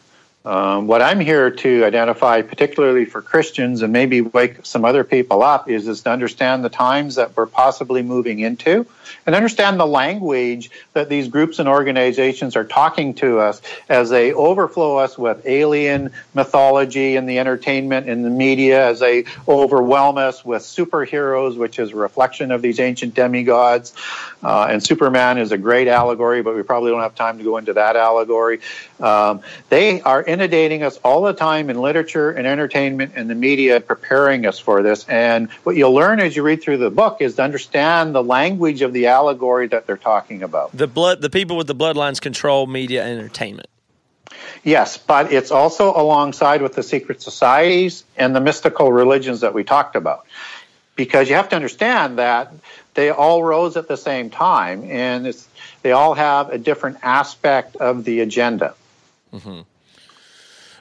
Um, 0.46 0.86
what 0.86 1.02
I'm 1.02 1.18
here 1.18 1.50
to 1.50 1.84
identify, 1.84 2.40
particularly 2.42 3.04
for 3.04 3.20
Christians 3.20 3.82
and 3.82 3.92
maybe 3.92 4.20
wake 4.20 4.64
some 4.64 4.84
other 4.84 5.02
people 5.02 5.42
up, 5.42 5.68
is, 5.68 5.88
is 5.88 6.02
to 6.02 6.10
understand 6.10 6.64
the 6.64 6.68
times 6.68 7.16
that 7.16 7.36
we're 7.36 7.46
possibly 7.46 8.02
moving 8.02 8.38
into 8.38 8.86
and 9.26 9.34
understand 9.34 9.80
the 9.80 9.86
language 9.86 10.70
that 10.92 11.08
these 11.08 11.26
groups 11.26 11.58
and 11.58 11.68
organizations 11.68 12.54
are 12.54 12.64
talking 12.64 13.14
to 13.14 13.40
us 13.40 13.60
as 13.88 14.08
they 14.08 14.32
overflow 14.32 14.96
us 14.96 15.18
with 15.18 15.44
alien 15.46 16.12
mythology 16.32 17.16
and 17.16 17.28
the 17.28 17.40
entertainment 17.40 18.08
and 18.08 18.24
the 18.24 18.30
media, 18.30 18.86
as 18.86 19.00
they 19.00 19.24
overwhelm 19.48 20.16
us 20.16 20.44
with 20.44 20.62
superheroes, 20.62 21.56
which 21.56 21.80
is 21.80 21.90
a 21.90 21.96
reflection 21.96 22.52
of 22.52 22.62
these 22.62 22.78
ancient 22.78 23.14
demigods. 23.14 23.92
Uh, 24.44 24.68
and 24.70 24.82
Superman 24.82 25.38
is 25.38 25.50
a 25.50 25.58
great 25.58 25.88
allegory, 25.88 26.42
but 26.42 26.54
we 26.54 26.62
probably 26.62 26.92
don't 26.92 27.00
have 27.00 27.16
time 27.16 27.38
to 27.38 27.44
go 27.44 27.56
into 27.56 27.72
that 27.72 27.96
allegory. 27.96 28.60
Um, 29.00 29.40
they 29.70 30.00
are 30.02 30.22
inundating 30.36 30.82
us 30.82 30.98
all 30.98 31.22
the 31.22 31.32
time 31.32 31.70
in 31.70 31.80
literature 31.80 32.30
and 32.30 32.46
entertainment 32.46 33.12
and 33.16 33.30
the 33.30 33.34
media, 33.34 33.80
preparing 33.80 34.44
us 34.44 34.58
for 34.58 34.82
this. 34.82 35.08
And 35.08 35.50
what 35.64 35.76
you'll 35.76 35.94
learn 35.94 36.20
as 36.20 36.36
you 36.36 36.42
read 36.42 36.62
through 36.62 36.76
the 36.78 36.90
book 36.90 37.22
is 37.22 37.36
to 37.36 37.42
understand 37.42 38.14
the 38.14 38.22
language 38.22 38.82
of 38.82 38.92
the 38.92 39.06
allegory 39.06 39.66
that 39.68 39.86
they're 39.86 39.96
talking 39.96 40.42
about. 40.42 40.76
The 40.76 40.86
blood, 40.86 41.22
the 41.22 41.30
people 41.30 41.56
with 41.56 41.66
the 41.66 41.74
bloodlines 41.74 42.20
control 42.20 42.66
media 42.66 43.02
and 43.02 43.18
entertainment. 43.18 43.68
Yes, 44.62 44.98
but 44.98 45.32
it's 45.32 45.50
also 45.50 45.94
alongside 45.94 46.60
with 46.60 46.74
the 46.74 46.82
secret 46.82 47.22
societies 47.22 48.04
and 48.16 48.36
the 48.36 48.40
mystical 48.40 48.92
religions 48.92 49.40
that 49.40 49.54
we 49.54 49.64
talked 49.64 49.96
about. 49.96 50.26
Because 50.96 51.28
you 51.28 51.36
have 51.36 51.48
to 51.50 51.56
understand 51.56 52.18
that 52.18 52.52
they 52.94 53.10
all 53.10 53.42
rose 53.42 53.76
at 53.76 53.88
the 53.88 53.96
same 53.96 54.28
time 54.28 54.90
and 54.90 55.26
it's, 55.26 55.46
they 55.82 55.92
all 55.92 56.14
have 56.14 56.50
a 56.50 56.58
different 56.58 56.98
aspect 57.02 57.76
of 57.76 58.04
the 58.04 58.20
agenda. 58.20 58.74
Mm-hmm. 59.32 59.60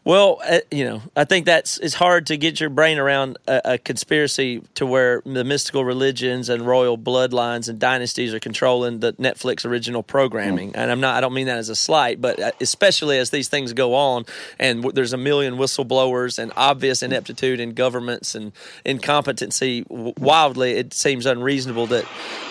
Well, 0.06 0.40
uh, 0.48 0.60
you 0.70 0.86
know, 0.86 1.02
I 1.16 1.26
think 1.26 1.48
that's 1.48 1.80
it's 1.80 1.96
hard 1.96 2.28
to 2.28 2.38
get 2.38 2.60
your 2.60 2.70
brain 2.70 3.00
around 3.00 3.40
a, 3.48 3.74
a 3.74 3.78
conspiracy 3.80 4.62
to 4.76 4.86
where 4.86 5.24
the 5.26 5.44
mystical 5.44 5.84
religions 5.84 6.48
and 6.48 6.62
royal 6.62 6.96
bloodlines 6.96 7.68
and 7.70 7.80
dynasties 7.80 8.32
are 8.32 8.40
controlling 8.40 9.00
the 9.00 9.14
Netflix 9.14 9.66
original 9.66 10.04
programming. 10.04 10.76
And 10.76 10.92
I'm 10.92 11.00
not, 11.00 11.16
I 11.18 11.22
don't 11.22 11.34
mean 11.34 11.48
that 11.48 11.58
as 11.58 11.70
a 11.70 11.76
slight, 11.76 12.22
but 12.22 12.40
uh, 12.40 12.52
especially 12.62 13.18
as 13.18 13.32
these 13.32 13.50
things 13.50 13.74
go 13.74 13.96
on, 13.96 14.26
and 14.60 14.84
w- 14.84 14.94
there's 14.94 15.14
a 15.14 15.18
million 15.18 15.56
whistleblowers 15.56 16.38
and 16.38 16.54
obvious 16.56 17.02
ineptitude 17.02 17.60
in 17.60 17.74
governments 17.74 18.36
and 18.36 18.52
incompetency. 18.86 19.86
W- 19.86 20.14
wildly, 20.20 20.74
it 20.74 20.94
seems 20.94 21.26
unreasonable 21.26 21.88
that. 21.88 22.06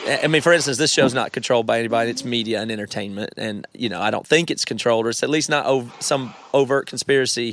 I 0.06 0.26
mean, 0.26 0.42
for 0.42 0.52
instance, 0.52 0.76
this 0.76 0.92
show's 0.92 1.14
not 1.14 1.30
controlled 1.32 1.66
by 1.66 1.78
anybody. 1.78 2.10
It's 2.10 2.24
media 2.24 2.60
and 2.60 2.70
entertainment, 2.72 3.34
and 3.36 3.64
you 3.72 3.88
know, 3.88 4.00
I 4.00 4.10
don't 4.10 4.26
think 4.26 4.50
it's 4.50 4.64
controlled, 4.64 5.06
or 5.06 5.10
it's 5.10 5.22
at 5.22 5.30
least 5.30 5.48
not 5.48 5.66
ov- 5.66 5.94
some 6.00 6.34
overt 6.52 6.86
conspiracy, 6.86 7.43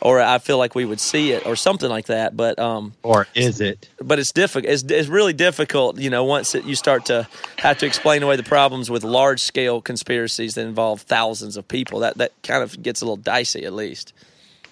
or 0.00 0.20
I 0.20 0.38
feel 0.38 0.58
like 0.58 0.74
we 0.74 0.84
would 0.84 1.00
see 1.00 1.32
it, 1.32 1.46
or 1.46 1.56
something 1.56 1.88
like 1.88 2.06
that. 2.06 2.36
But 2.36 2.58
um, 2.58 2.92
or 3.02 3.26
is 3.34 3.60
it? 3.60 3.88
but 4.00 4.18
it's 4.18 4.32
difficult. 4.32 4.72
It's, 4.72 4.82
it's 4.82 5.08
really 5.08 5.32
difficult, 5.32 5.98
you 5.98 6.10
know, 6.10 6.24
once 6.24 6.54
it, 6.54 6.64
you 6.64 6.74
start 6.74 7.06
to 7.06 7.26
have 7.58 7.78
to 7.78 7.86
explain 7.86 8.22
away 8.22 8.36
the 8.36 8.42
problems 8.42 8.90
with 8.90 9.04
large 9.04 9.40
scale 9.40 9.80
conspiracies 9.80 10.54
that 10.54 10.66
involve 10.66 11.02
thousands 11.02 11.56
of 11.56 11.66
people. 11.68 12.00
That 12.00 12.18
that 12.18 12.32
kind 12.42 12.62
of 12.62 12.82
gets 12.82 13.00
a 13.02 13.04
little 13.04 13.16
dicey, 13.16 13.64
at 13.64 13.72
least. 13.72 14.12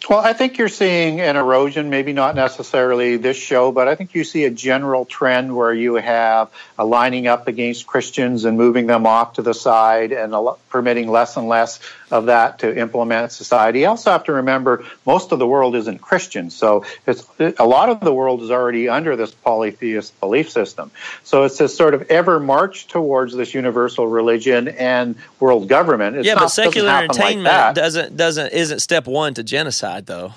Well, 0.08 0.18
I 0.18 0.34
think 0.34 0.58
you're 0.58 0.68
seeing 0.68 1.20
an 1.20 1.36
erosion, 1.36 1.88
maybe 1.88 2.12
not 2.12 2.34
necessarily 2.34 3.16
this 3.16 3.38
show, 3.38 3.72
but 3.72 3.88
I 3.88 3.94
think 3.94 4.14
you 4.14 4.22
see 4.22 4.44
a 4.44 4.50
general 4.50 5.06
trend 5.06 5.56
where 5.56 5.72
you 5.72 5.94
have 5.94 6.50
a 6.78 6.84
lining 6.84 7.26
up 7.26 7.48
against 7.48 7.86
Christians 7.86 8.44
and 8.44 8.58
moving 8.58 8.86
them 8.86 9.06
off 9.06 9.34
to 9.34 9.42
the 9.42 9.54
side 9.54 10.12
and 10.12 10.34
a 10.34 10.40
lo- 10.40 10.58
permitting 10.74 11.08
less 11.08 11.36
and 11.36 11.46
less 11.46 11.78
of 12.10 12.26
that 12.26 12.58
to 12.58 12.76
implement 12.76 13.30
society. 13.30 13.78
You 13.78 13.86
also 13.86 14.10
have 14.10 14.24
to 14.24 14.32
remember 14.32 14.84
most 15.06 15.30
of 15.30 15.38
the 15.38 15.46
world 15.46 15.76
isn't 15.76 16.00
Christian, 16.00 16.50
so 16.50 16.84
it's 17.06 17.24
a 17.38 17.64
lot 17.64 17.90
of 17.90 18.00
the 18.00 18.12
world 18.12 18.42
is 18.42 18.50
already 18.50 18.88
under 18.88 19.14
this 19.14 19.30
polytheist 19.30 20.18
belief 20.18 20.50
system. 20.50 20.90
So 21.22 21.44
it's 21.44 21.58
this 21.58 21.76
sort 21.76 21.94
of 21.94 22.02
ever 22.10 22.40
march 22.40 22.88
towards 22.88 23.36
this 23.36 23.54
universal 23.54 24.08
religion 24.08 24.66
and 24.66 25.14
world 25.38 25.68
government. 25.68 26.16
It's 26.16 26.26
yeah, 26.26 26.34
not, 26.34 26.40
but 26.40 26.48
secular 26.48 26.88
doesn't 26.88 27.08
like 27.08 27.18
entertainment 27.20 27.44
that. 27.44 27.74
doesn't 27.76 28.16
doesn't 28.16 28.52
isn't 28.52 28.80
step 28.80 29.06
one 29.06 29.32
to 29.34 29.44
genocide 29.44 30.06
though. 30.06 30.32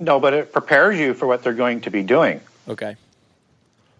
No, 0.00 0.18
but 0.18 0.32
it 0.32 0.54
prepares 0.54 0.98
you 0.98 1.12
for 1.12 1.26
what 1.26 1.42
they're 1.42 1.52
going 1.52 1.82
to 1.82 1.90
be 1.90 2.02
doing. 2.02 2.40
Okay. 2.66 2.96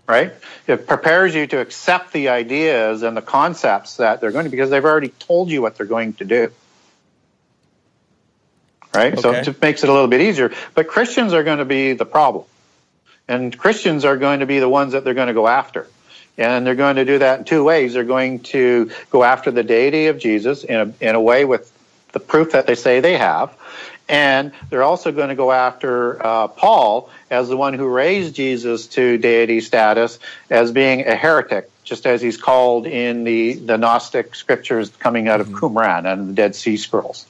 Right? 0.07 0.33
It 0.67 0.87
prepares 0.87 1.35
you 1.35 1.47
to 1.49 1.61
accept 1.61 2.13
the 2.13 2.29
ideas 2.29 3.03
and 3.03 3.17
the 3.17 3.23
concepts 3.23 3.97
that 3.97 4.21
they're 4.21 4.33
going 4.33 4.45
to, 4.45 4.51
because 4.51 4.71
they've 4.71 4.85
already 4.85 5.09
told 5.09 5.51
you 5.51 5.63
what 5.63 5.77
they're 5.77 5.87
going 5.87 6.15
to 6.15 6.25
do. 6.25 6.53
Right? 8.95 9.19
So 9.19 9.33
it 9.33 9.45
just 9.45 9.63
makes 9.63 9.83
it 9.83 9.89
a 9.89 9.93
little 9.93 10.09
bit 10.09 10.21
easier. 10.21 10.53
But 10.75 10.87
Christians 10.87 11.33
are 11.33 11.43
going 11.43 11.59
to 11.59 11.65
be 11.65 11.95
the 11.95 12.05
problem. 12.05 12.45
And 13.27 13.57
Christians 13.57 14.05
are 14.05 14.19
going 14.19 14.41
to 14.41 14.47
be 14.47 14.59
the 14.59 14.69
ones 14.69 14.93
that 14.93 15.05
they're 15.05 15.15
going 15.15 15.29
to 15.29 15.35
go 15.35 15.49
after. 15.49 15.87
And 16.37 16.67
they're 16.67 16.75
going 16.75 16.97
to 16.97 17.05
do 17.05 17.19
that 17.19 17.39
in 17.39 17.45
two 17.45 17.65
ways. 17.65 17.95
They're 17.95 18.05
going 18.05 18.41
to 18.41 18.91
go 19.11 19.23
after 19.25 19.51
the 19.51 19.63
deity 19.63 20.09
of 20.09 20.19
Jesus 20.19 20.65
in 20.65 20.77
a, 20.77 21.09
in 21.09 21.15
a 21.15 21.21
way 21.21 21.45
with 21.45 21.73
the 22.13 22.21
proof 22.21 22.53
that 22.53 22.67
they 22.67 22.75
say 22.75 23.01
they 23.01 23.17
have. 23.17 23.57
And 24.09 24.53
they're 24.69 24.83
also 24.83 25.13
going 25.13 25.29
to 25.29 25.35
go 25.35 25.53
after 25.53 26.25
uh, 26.25 26.49
Paul 26.49 27.09
as 27.33 27.49
the 27.49 27.57
one 27.57 27.75
who 27.75 27.89
raised 27.89 28.35
Jesus 28.35 28.87
to 28.89 29.17
deity 29.17 29.61
status 29.61 30.19
as 30.51 30.71
being 30.71 31.07
a 31.07 31.17
heretic, 31.17 31.71
just 31.83 32.07
as 32.07 32.21
he's 32.21 32.37
called 32.37 32.87
in 32.87 33.25
the, 33.25 33.55
the 33.55 33.79
Gnostic 33.79 34.35
scriptures 34.35 34.91
coming 34.91 35.29
out 35.29 35.41
of 35.41 35.49
mm-hmm. 35.49 35.65
Qumran 35.65 36.11
and 36.13 36.29
the 36.29 36.35
Dead 36.35 36.55
Sea 36.55 36.77
Scrolls. 36.77 37.27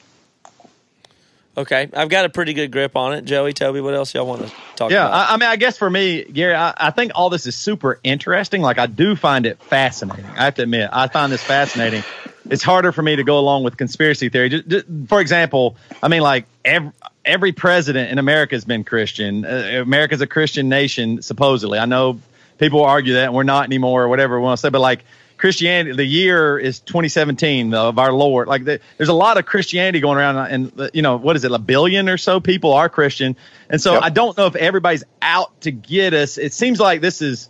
Okay. 1.55 1.87
I've 1.93 2.09
got 2.09 2.25
a 2.25 2.29
pretty 2.29 2.53
good 2.53 2.71
grip 2.71 2.97
on 2.97 3.13
it. 3.13 3.25
Joey, 3.25 3.53
Toby, 3.53 3.79
what 3.79 3.93
else 3.93 4.13
y'all 4.13 4.25
want 4.25 4.45
to 4.45 4.51
talk 4.75 4.91
Yeah, 4.91 5.05
about? 5.05 5.29
I, 5.29 5.33
I 5.33 5.37
mean, 5.37 5.49
I 5.49 5.55
guess 5.55 5.77
for 5.77 5.89
me, 5.89 6.23
Gary, 6.23 6.55
I, 6.55 6.73
I 6.75 6.91
think 6.91 7.13
all 7.15 7.29
this 7.29 7.45
is 7.45 7.55
super 7.55 7.99
interesting. 8.03 8.61
Like, 8.61 8.79
I 8.79 8.87
do 8.87 9.15
find 9.15 9.45
it 9.45 9.61
fascinating. 9.61 10.25
I 10.25 10.45
have 10.45 10.55
to 10.55 10.63
admit, 10.63 10.89
I 10.91 11.07
find 11.07 11.31
this 11.31 11.43
fascinating. 11.43 12.03
It's 12.49 12.63
harder 12.63 12.91
for 12.91 13.01
me 13.01 13.15
to 13.15 13.23
go 13.23 13.39
along 13.39 13.63
with 13.63 13.77
conspiracy 13.77 14.29
theory. 14.29 14.49
Just, 14.49 14.67
just- 14.67 14.85
for 15.07 15.21
example, 15.21 15.77
I 16.01 16.07
mean, 16.07 16.21
like 16.21 16.45
every, 16.65 16.91
every 17.23 17.51
president 17.53 18.11
in 18.11 18.19
America 18.19 18.55
has 18.55 18.65
been 18.65 18.83
Christian. 18.83 19.45
Uh, 19.45 19.79
America's 19.81 20.21
a 20.21 20.27
Christian 20.27 20.67
nation, 20.69 21.21
supposedly. 21.21 21.79
I 21.79 21.85
know 21.85 22.19
people 22.57 22.83
argue 22.83 23.13
that 23.13 23.25
and 23.25 23.33
we're 23.33 23.43
not 23.43 23.65
anymore, 23.65 24.03
or 24.03 24.07
whatever 24.09 24.37
we 24.37 24.43
want 24.43 24.57
to 24.57 24.61
say, 24.61 24.69
but 24.69 24.81
like 24.81 25.05
Christianity, 25.37 25.95
the 25.95 26.05
year 26.05 26.57
is 26.57 26.79
2017 26.79 27.73
of 27.73 27.97
our 27.99 28.13
Lord. 28.13 28.47
Like, 28.47 28.63
the, 28.63 28.79
there's 28.97 29.09
a 29.09 29.13
lot 29.13 29.37
of 29.37 29.45
Christianity 29.45 29.99
going 29.99 30.17
around, 30.17 30.37
and 30.37 30.79
uh, 30.79 30.89
you 30.93 31.01
know, 31.01 31.17
what 31.17 31.35
is 31.35 31.43
it, 31.43 31.51
a 31.51 31.59
billion 31.59 32.07
or 32.07 32.17
so 32.17 32.39
people 32.39 32.73
are 32.73 32.87
Christian, 32.89 33.35
and 33.69 33.81
so 33.81 33.93
Yep. 33.93 34.03
I 34.03 34.09
don't 34.09 34.37
know 34.37 34.47
if 34.47 34.55
everybody's 34.55 35.03
out 35.21 35.59
to 35.61 35.71
get 35.71 36.13
us. 36.13 36.37
It 36.37 36.53
seems 36.53 36.79
like 36.79 37.01
this 37.01 37.21
is 37.21 37.49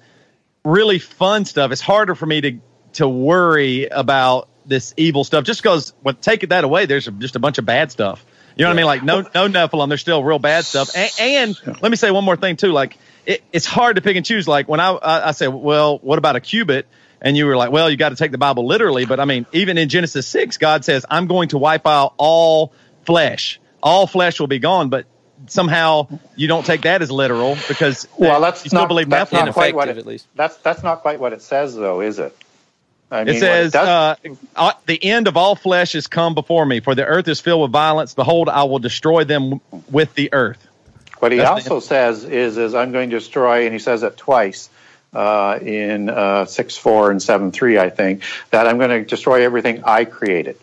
really 0.65 0.98
fun 0.99 1.45
stuff. 1.45 1.72
It's 1.72 1.82
harder 1.82 2.15
for 2.15 2.26
me 2.26 2.41
to 2.41 2.60
to 2.94 3.07
worry 3.07 3.86
about 3.88 4.48
this 4.65 4.94
evil 4.98 5.23
stuff 5.23 5.44
just 5.44 5.61
because 5.61 5.94
when 6.02 6.15
taking 6.15 6.49
that 6.49 6.64
away, 6.64 6.85
there's 6.85 7.06
just 7.06 7.35
a 7.35 7.40
bunch 7.40 7.57
of 7.57 7.65
bad 7.65 7.91
stuff. 7.91 8.26
You 8.56 8.64
know 8.64 8.69
what 8.69 8.76
I 8.76 8.77
mean? 8.77 8.85
Like 8.85 9.03
no 9.03 9.22
no 9.22 9.48
Nephilim, 9.48 9.88
there's 9.90 10.02
still 10.02 10.23
real 10.23 10.40
bad 10.40 10.65
stuff. 10.65 10.95
And, 10.95 11.11
and 11.19 11.81
let 11.81 11.90
me 11.90 11.95
say 11.98 12.11
one 12.11 12.23
more 12.23 12.35
thing 12.35 12.56
too. 12.56 12.72
Like 12.72 12.98
it, 13.26 13.44
it's 13.52 13.65
hard 13.65 13.95
to 13.95 14.02
pick 14.02 14.15
and 14.15 14.26
choose. 14.26 14.48
Like 14.48 14.68
when 14.68 14.80
I 14.80 14.91
I, 14.91 15.30
I 15.30 15.31
say, 15.31 15.48
well, 15.48 15.98
what 15.99 16.18
about 16.18 16.35
a 16.35 16.40
cubit? 16.40 16.88
And 17.19 17.38
you 17.38 17.45
were 17.45 17.56
like, 17.56 17.72
well, 17.72 17.90
you 17.90 17.95
got 17.95 18.10
to 18.10 18.15
take 18.18 18.31
the 18.31 18.38
Bible 18.38 18.68
literally. 18.68 19.06
But 19.06 19.19
I 19.22 19.26
mean, 19.26 19.45
even 19.53 19.77
in 19.77 19.88
Genesis 19.88 20.27
six, 20.27 20.57
God 20.57 20.84
says, 20.84 21.06
I'm 21.10 21.27
going 21.27 21.49
to 21.49 21.57
wipe 21.57 21.88
out 21.88 22.14
all 22.18 22.73
flesh. 23.06 23.61
All 23.81 24.07
flesh 24.07 24.41
will 24.41 24.48
be 24.48 24.60
gone. 24.60 24.90
But 24.90 25.06
somehow 25.48 26.19
you 26.35 26.48
don't 26.48 26.65
take 26.65 26.81
that 26.81 27.02
as 27.02 27.10
literal 27.10 27.57
because 27.68 28.07
Well, 28.18 28.41
that's 28.41 28.65
you 28.65 28.69
still 28.69 28.81
not, 28.81 28.88
believe 28.88 29.10
that's 29.10 29.31
not 29.31 29.53
quite 29.53 29.73
what 29.73 29.88
it, 29.90 29.98
at 29.98 30.06
least. 30.06 30.27
That's 30.35 30.57
that's 30.57 30.84
not 30.84 31.02
quite 31.02 31.19
what 31.19 31.34
it 31.34 31.41
says, 31.41 31.76
though, 31.76 32.02
is 32.02 32.19
it? 32.19 32.38
I 33.14 33.22
It 33.22 33.26
mean, 33.26 33.35
what 33.35 33.40
says, 33.41 33.72
does- 33.72 33.88
uh, 33.88 34.15
uh, 34.56 34.72
"The 34.88 35.03
end 35.03 35.27
of 35.27 35.38
all 35.38 35.56
flesh 35.56 35.94
is 35.95 36.07
come 36.07 36.34
before 36.34 36.65
me, 36.65 36.80
for 36.80 36.95
the 36.95 37.06
earth 37.06 37.27
is 37.27 37.40
filled 37.40 37.61
with 37.61 37.72
violence. 37.72 38.14
Behold, 38.14 38.49
I 38.49 38.64
will 38.64 38.80
destroy 38.80 39.23
them 39.23 39.61
with 39.91 40.14
the 40.15 40.34
earth." 40.34 40.65
What 41.19 41.31
he 41.31 41.38
That's 41.38 41.69
also 41.69 41.80
says 41.80 42.23
is, 42.26 42.57
is 42.57 42.73
I'm 42.76 42.91
going 42.91 43.10
to 43.11 43.18
destroy, 43.18 43.65
and 43.65 43.73
he 43.73 43.80
says 43.80 44.03
it 44.03 44.18
twice 44.18 44.69
uh, 45.14 45.60
in 45.61 46.10
uh, 46.10 46.45
six 46.45 46.76
four 46.76 47.11
and 47.11 47.22
seven 47.22 47.52
three, 47.52 47.77
I 47.77 47.90
think, 47.91 48.23
that 48.49 48.68
I'm 48.68 48.77
going 48.77 48.90
to 48.90 49.03
destroy 49.06 49.44
everything 49.45 49.84
I 49.85 50.06
created. 50.06 50.57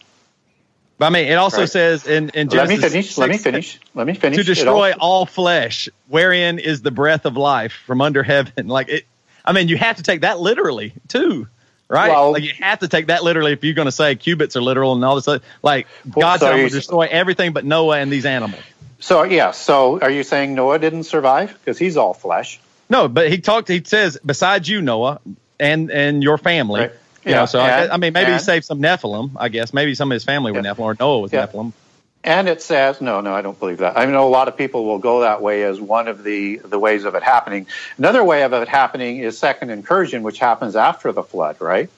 But 0.98 1.06
I 1.06 1.10
mean, 1.10 1.28
it 1.28 1.34
also 1.36 1.60
Right. 1.60 1.70
says 1.70 2.06
in, 2.06 2.28
in 2.30 2.48
Let 2.48 2.68
me 2.68 2.76
Genesis 2.76 2.92
finish. 2.92 3.16
Let 3.16 3.30
me 3.30 3.38
finish. 3.38 3.78
Let 3.94 4.06
me 4.06 4.12
finish. 4.14 4.36
to 4.36 4.44
destroy 4.44 4.92
all 5.00 5.24
flesh, 5.24 5.88
wherein 6.08 6.58
is 6.58 6.82
the 6.82 6.90
breath 6.90 7.24
of 7.24 7.36
life 7.38 7.72
from 7.86 8.02
under 8.02 8.22
heaven. 8.34 8.66
Like 8.68 8.88
it, 8.90 9.06
I 9.44 9.52
mean, 9.52 9.68
you 9.68 9.78
have 9.78 9.96
to 9.96 10.02
take 10.02 10.22
that 10.22 10.40
literally 10.40 10.92
too, 11.08 11.46
right? 11.90 12.08
Well- 12.10 12.32
like 12.32 12.42
you 12.42 12.52
have 12.60 12.78
to 12.78 12.88
take 12.88 13.08
that 13.08 13.22
literally 13.22 13.52
if 13.52 13.62
you're 13.64 13.74
going 13.74 13.86
to 13.86 13.92
say 13.92 14.14
cubits 14.16 14.56
are 14.56 14.62
literal 14.62 14.94
and 14.94 15.04
all 15.04 15.16
this. 15.16 15.28
Other, 15.28 15.44
like 15.62 15.86
Well, 16.14 16.22
God 16.22 16.40
so 16.40 16.46
said, 16.46 16.52
going 16.56 16.68
to 16.68 16.74
destroy 16.74 17.08
everything 17.10 17.52
but 17.52 17.64
Noah 17.64 17.98
and 17.98 18.10
these 18.10 18.24
animals." 18.24 18.62
So 19.00 19.22
yeah. 19.24 19.50
So 19.50 19.98
are 20.00 20.10
you 20.10 20.22
saying 20.22 20.54
Noah 20.54 20.78
didn't 20.78 21.04
survive 21.04 21.52
because 21.58 21.78
he's 21.78 21.96
all 21.96 22.14
flesh? 22.14 22.60
No, 22.88 23.08
but 23.08 23.30
he 23.30 23.38
talked. 23.38 23.68
He 23.68 23.82
says, 23.84 24.18
besides 24.24 24.68
you, 24.68 24.80
Noah, 24.82 25.20
and 25.58 25.90
and 25.90 26.22
your 26.22 26.38
family. 26.38 26.80
Right. 26.80 26.90
You 27.24 27.32
Yeah, 27.32 27.40
know, 27.40 27.46
so 27.46 27.60
I, 27.60 27.68
and- 27.82 27.92
I 27.92 27.96
mean, 27.98 28.12
maybe 28.14 28.32
he 28.32 28.38
saved 28.38 28.64
some 28.64 28.80
Nephilim. 28.80 29.32
I 29.36 29.48
guess 29.50 29.74
maybe 29.74 29.94
some 29.94 30.10
of 30.10 30.14
his 30.14 30.24
family 30.24 30.52
were 30.52 30.60
Yeah. 30.62 30.72
Nephilim, 30.72 30.78
or 30.80 30.96
Noah 30.98 31.18
was 31.20 31.32
Yeah. 31.32 31.46
Nephilim. 31.46 31.72
And 32.22 32.48
it 32.48 32.60
says 32.60 33.00
no, 33.00 33.20
no, 33.20 33.34
I 33.34 33.40
don't 33.40 33.58
believe 33.58 33.78
that. 33.78 33.96
I 33.96 34.04
know 34.04 34.26
a 34.26 34.28
lot 34.28 34.48
of 34.48 34.56
people 34.56 34.84
will 34.84 34.98
go 34.98 35.20
that 35.20 35.40
way 35.40 35.62
as 35.64 35.80
one 35.80 36.06
of 36.06 36.22
the 36.22 36.58
the 36.58 36.78
ways 36.78 37.04
of 37.04 37.14
it 37.14 37.22
happening. 37.22 37.66
Another 37.96 38.22
way 38.22 38.42
of 38.42 38.52
it 38.52 38.68
happening 38.68 39.18
is 39.18 39.38
second 39.38 39.70
incursion, 39.70 40.22
which 40.22 40.38
happens 40.38 40.76
after 40.76 41.12
the 41.12 41.22
flood, 41.22 41.60
right? 41.60 41.88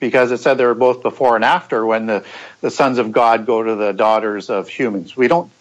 Because 0.00 0.32
it 0.32 0.38
said 0.38 0.58
they 0.58 0.64
were 0.64 0.74
both 0.74 1.02
before 1.02 1.36
and 1.36 1.44
after 1.44 1.86
when 1.86 2.06
the, 2.06 2.24
the 2.60 2.70
sons 2.70 2.98
of 2.98 3.12
God 3.12 3.46
go 3.46 3.62
to 3.62 3.76
the 3.76 3.92
daughters 3.92 4.50
of 4.50 4.68
humans. 4.68 5.16
We 5.16 5.28
don't 5.28 5.52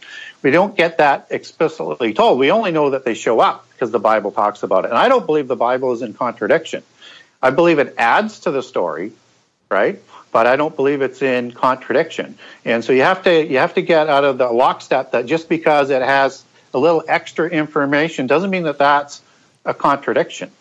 we 0.41 0.49
don't 0.51 0.75
get 0.75 0.97
that 0.97 1.27
explicitly 1.29 2.13
told. 2.13 2.39
We 2.39 2.51
only 2.51 2.71
know 2.71 2.91
that 2.91 3.05
they 3.05 3.13
show 3.13 3.39
up 3.39 3.67
because 3.71 3.91
the 3.91 3.99
Bible 3.99 4.31
talks 4.31 4.63
about 4.63 4.85
it. 4.85 4.89
And 4.89 4.97
I 4.97 5.07
don't 5.07 5.25
believe 5.25 5.47
the 5.47 5.55
Bible 5.55 5.93
is 5.93 6.01
in 6.01 6.13
contradiction. 6.13 6.83
I 7.41 7.51
believe 7.51 7.79
it 7.79 7.95
adds 7.97 8.41
to 8.41 8.51
the 8.51 8.63
story, 8.63 9.13
right? 9.69 10.01
But 10.33 10.47
I 10.47 10.55
don't 10.55 10.75
believe 10.75 11.01
it's 11.01 11.21
in 11.21 11.51
contradiction. 11.51 12.37
And 12.65 12.83
so 12.83 12.91
you 12.91 13.03
have 13.03 13.23
to 13.23 13.45
you 13.45 13.59
have 13.59 13.75
to 13.75 13.81
get 13.81 14.09
out 14.09 14.25
of 14.25 14.37
the 14.37 14.49
lockstep 14.49 15.11
that 15.11 15.27
just 15.27 15.47
because 15.47 15.89
it 15.91 16.01
has 16.01 16.43
a 16.73 16.79
little 16.79 17.03
extra 17.07 17.47
information 17.47 18.27
doesn't 18.27 18.49
mean 18.49 18.63
that 18.63 18.79
that's 18.79 19.21
a 19.63 19.73
contradiction. 19.73 20.51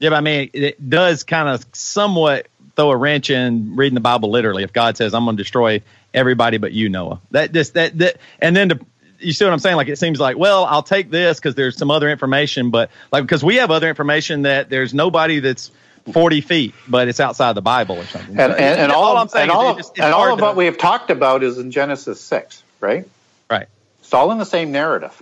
Yeah, 0.00 0.10
but 0.10 0.16
I 0.16 0.20
mean, 0.20 0.50
it 0.52 0.90
does 0.90 1.22
kind 1.22 1.48
of 1.48 1.64
somewhat 1.72 2.48
throw 2.74 2.90
a 2.90 2.96
wrench 2.96 3.30
in 3.30 3.76
reading 3.76 3.94
the 3.94 4.00
Bible 4.00 4.30
literally. 4.30 4.64
If 4.64 4.72
God 4.72 4.96
says, 4.96 5.14
"I'm 5.14 5.24
going 5.24 5.36
to 5.36 5.42
destroy 5.42 5.82
everybody 6.12 6.58
but 6.58 6.72
you, 6.72 6.88
Noah," 6.88 7.20
that 7.30 7.52
just 7.52 7.74
that 7.74 7.96
that, 7.98 8.16
and 8.40 8.56
then 8.56 8.70
to 8.70 8.80
you 9.20 9.32
see 9.32 9.44
what 9.44 9.52
I'm 9.52 9.58
saying? 9.58 9.76
Like 9.76 9.88
it 9.88 9.98
seems 9.98 10.18
like, 10.18 10.36
well, 10.36 10.64
I'll 10.64 10.82
take 10.82 11.10
this 11.10 11.38
because 11.38 11.54
there's 11.54 11.76
some 11.76 11.90
other 11.90 12.08
information, 12.08 12.70
but 12.70 12.90
like 13.12 13.22
because 13.22 13.44
we 13.44 13.56
have 13.56 13.70
other 13.70 13.88
information 13.88 14.42
that 14.42 14.70
there's 14.70 14.94
nobody 14.94 15.40
that's 15.40 15.70
40 16.12 16.40
feet, 16.40 16.74
but 16.88 17.08
it's 17.08 17.20
outside 17.20 17.54
the 17.54 17.62
Bible 17.62 17.96
or 17.96 18.04
something. 18.04 18.38
And, 18.40 18.52
So 18.52 18.58
and, 18.58 18.80
and 18.80 18.92
all, 18.92 19.16
I'm 19.16 19.28
saying 19.28 19.42
and 19.44 19.50
is 19.50 19.56
all, 19.56 19.76
just- 19.76 19.98
and 19.98 20.12
all 20.14 20.32
of 20.32 20.38
to- 20.38 20.44
what 20.44 20.56
we 20.56 20.66
have 20.66 20.78
talked 20.78 21.10
about 21.10 21.42
is 21.42 21.58
in 21.58 21.70
Genesis 21.70 22.20
6, 22.20 22.62
right? 22.80 23.06
right. 23.50 23.66
It's 24.00 24.12
all 24.14 24.32
in 24.32 24.38
the 24.38 24.44
same 24.44 24.72
narrative. 24.72 25.20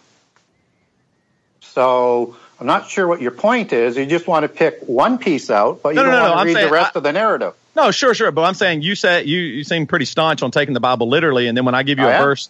So 1.63 2.37
I'm 2.61 2.67
not 2.67 2.89
sure 2.89 3.07
what 3.07 3.21
your 3.21 3.31
point 3.31 3.73
is. 3.73 3.97
You 3.97 4.07
just 4.07 4.27
want 4.27 4.45
to 4.45 4.49
pick 4.49 4.81
one 4.87 5.19
piece 5.19 5.51
out, 5.51 5.83
but 5.83 5.91
you 5.91 5.97
No, 5.97 6.05
don't 6.05 6.13
no, 6.13 6.19
no, 6.19 6.23
want 6.23 6.33
to 6.33 6.41
I'm 6.41 6.47
read 6.47 6.55
saying 6.55 6.67
the 6.67 6.73
rest 6.73 6.97
I- 6.97 6.99
of 6.99 7.03
the 7.05 7.13
narrative. 7.13 7.55
No, 7.77 7.91
sure, 7.93 8.13
sure. 8.15 8.33
But 8.33 8.43
I'm 8.43 8.55
saying 8.55 8.83
you 8.83 8.97
said 8.97 9.27
you 9.29 9.39
you 9.39 9.63
seem 9.63 9.87
pretty 9.87 10.05
staunch 10.05 10.43
on 10.43 10.51
taking 10.51 10.75
the 10.75 10.81
Bible 10.81 11.09
literally, 11.09 11.47
and 11.47 11.57
then 11.57 11.65
when 11.65 11.77
I 11.77 11.85
give 11.85 11.99
you 11.99 12.07
I 12.07 12.11
a 12.11 12.15
am. 12.15 12.23
verse, 12.23 12.49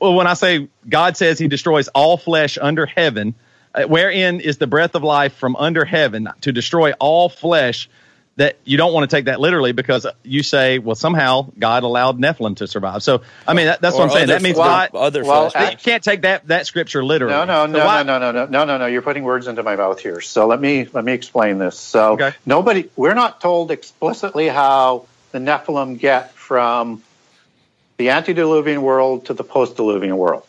well, 0.00 0.14
when 0.14 0.26
I 0.26 0.34
say 0.34 0.68
God 0.88 1.16
says 1.16 1.38
He 1.38 1.46
destroys 1.46 1.86
all 1.88 2.16
flesh 2.16 2.58
under 2.60 2.84
heaven, 2.84 3.34
Uh, 3.76 3.82
wherein 3.84 4.40
is 4.40 4.56
the 4.58 4.66
breath 4.66 4.94
of 4.94 5.04
life 5.04 5.34
from 5.34 5.54
under 5.56 5.84
heaven 5.84 6.28
to 6.40 6.52
destroy 6.52 6.92
all 6.92 7.28
flesh. 7.28 7.88
That 8.38 8.58
you 8.64 8.76
don't 8.76 8.92
want 8.92 9.08
to 9.10 9.16
take 9.16 9.24
that 9.26 9.40
literally 9.40 9.72
because 9.72 10.06
you 10.22 10.42
say, 10.42 10.78
well, 10.78 10.94
somehow 10.94 11.48
God 11.58 11.84
allowed 11.84 12.18
Nephilim 12.18 12.56
to 12.56 12.66
survive. 12.66 13.02
So, 13.02 13.22
I 13.48 13.54
mean, 13.54 13.64
that, 13.64 13.80
that's 13.80 13.94
Or 13.94 14.00
what 14.00 14.04
I'm 14.04 14.10
saying. 14.10 14.24
other- 14.24 14.32
That 14.34 14.42
means 14.42 14.58
well, 14.58 14.68
God. 14.68 14.90
other 14.94 15.24
well, 15.24 15.48
flesh. 15.48 15.72
you 15.72 15.78
can't 15.78 16.04
take 16.04 16.20
that 16.22 16.46
that 16.48 16.66
scripture 16.66 17.02
literally. 17.02 17.32
No, 17.34 17.44
no, 17.46 17.64
So 17.66 17.78
no, 17.78 17.86
why- 17.86 18.02
no, 18.02 18.18
no, 18.18 18.32
no, 18.32 18.44
no, 18.44 18.64
no, 18.66 18.76
no. 18.76 18.84
You're 18.86 19.00
putting 19.00 19.24
words 19.24 19.46
into 19.46 19.62
my 19.62 19.76
mouth 19.76 20.00
here. 20.00 20.20
So 20.20 20.46
let 20.46 20.60
me 20.60 20.86
let 20.92 21.02
me 21.04 21.12
explain 21.14 21.56
this. 21.58 21.78
So 21.78 22.12
Okay. 22.12 22.32
nobody, 22.44 22.90
we're 22.94 23.14
not 23.14 23.40
told 23.40 23.70
explicitly 23.70 24.48
how 24.48 25.06
the 25.32 25.38
Nephilim 25.38 25.98
get 25.98 26.32
from 26.34 27.02
the 27.96 28.10
antediluvian 28.10 28.82
world 28.82 29.26
to 29.26 29.34
the 29.34 29.44
post-diluvian 29.44 30.14
world. 30.16 30.42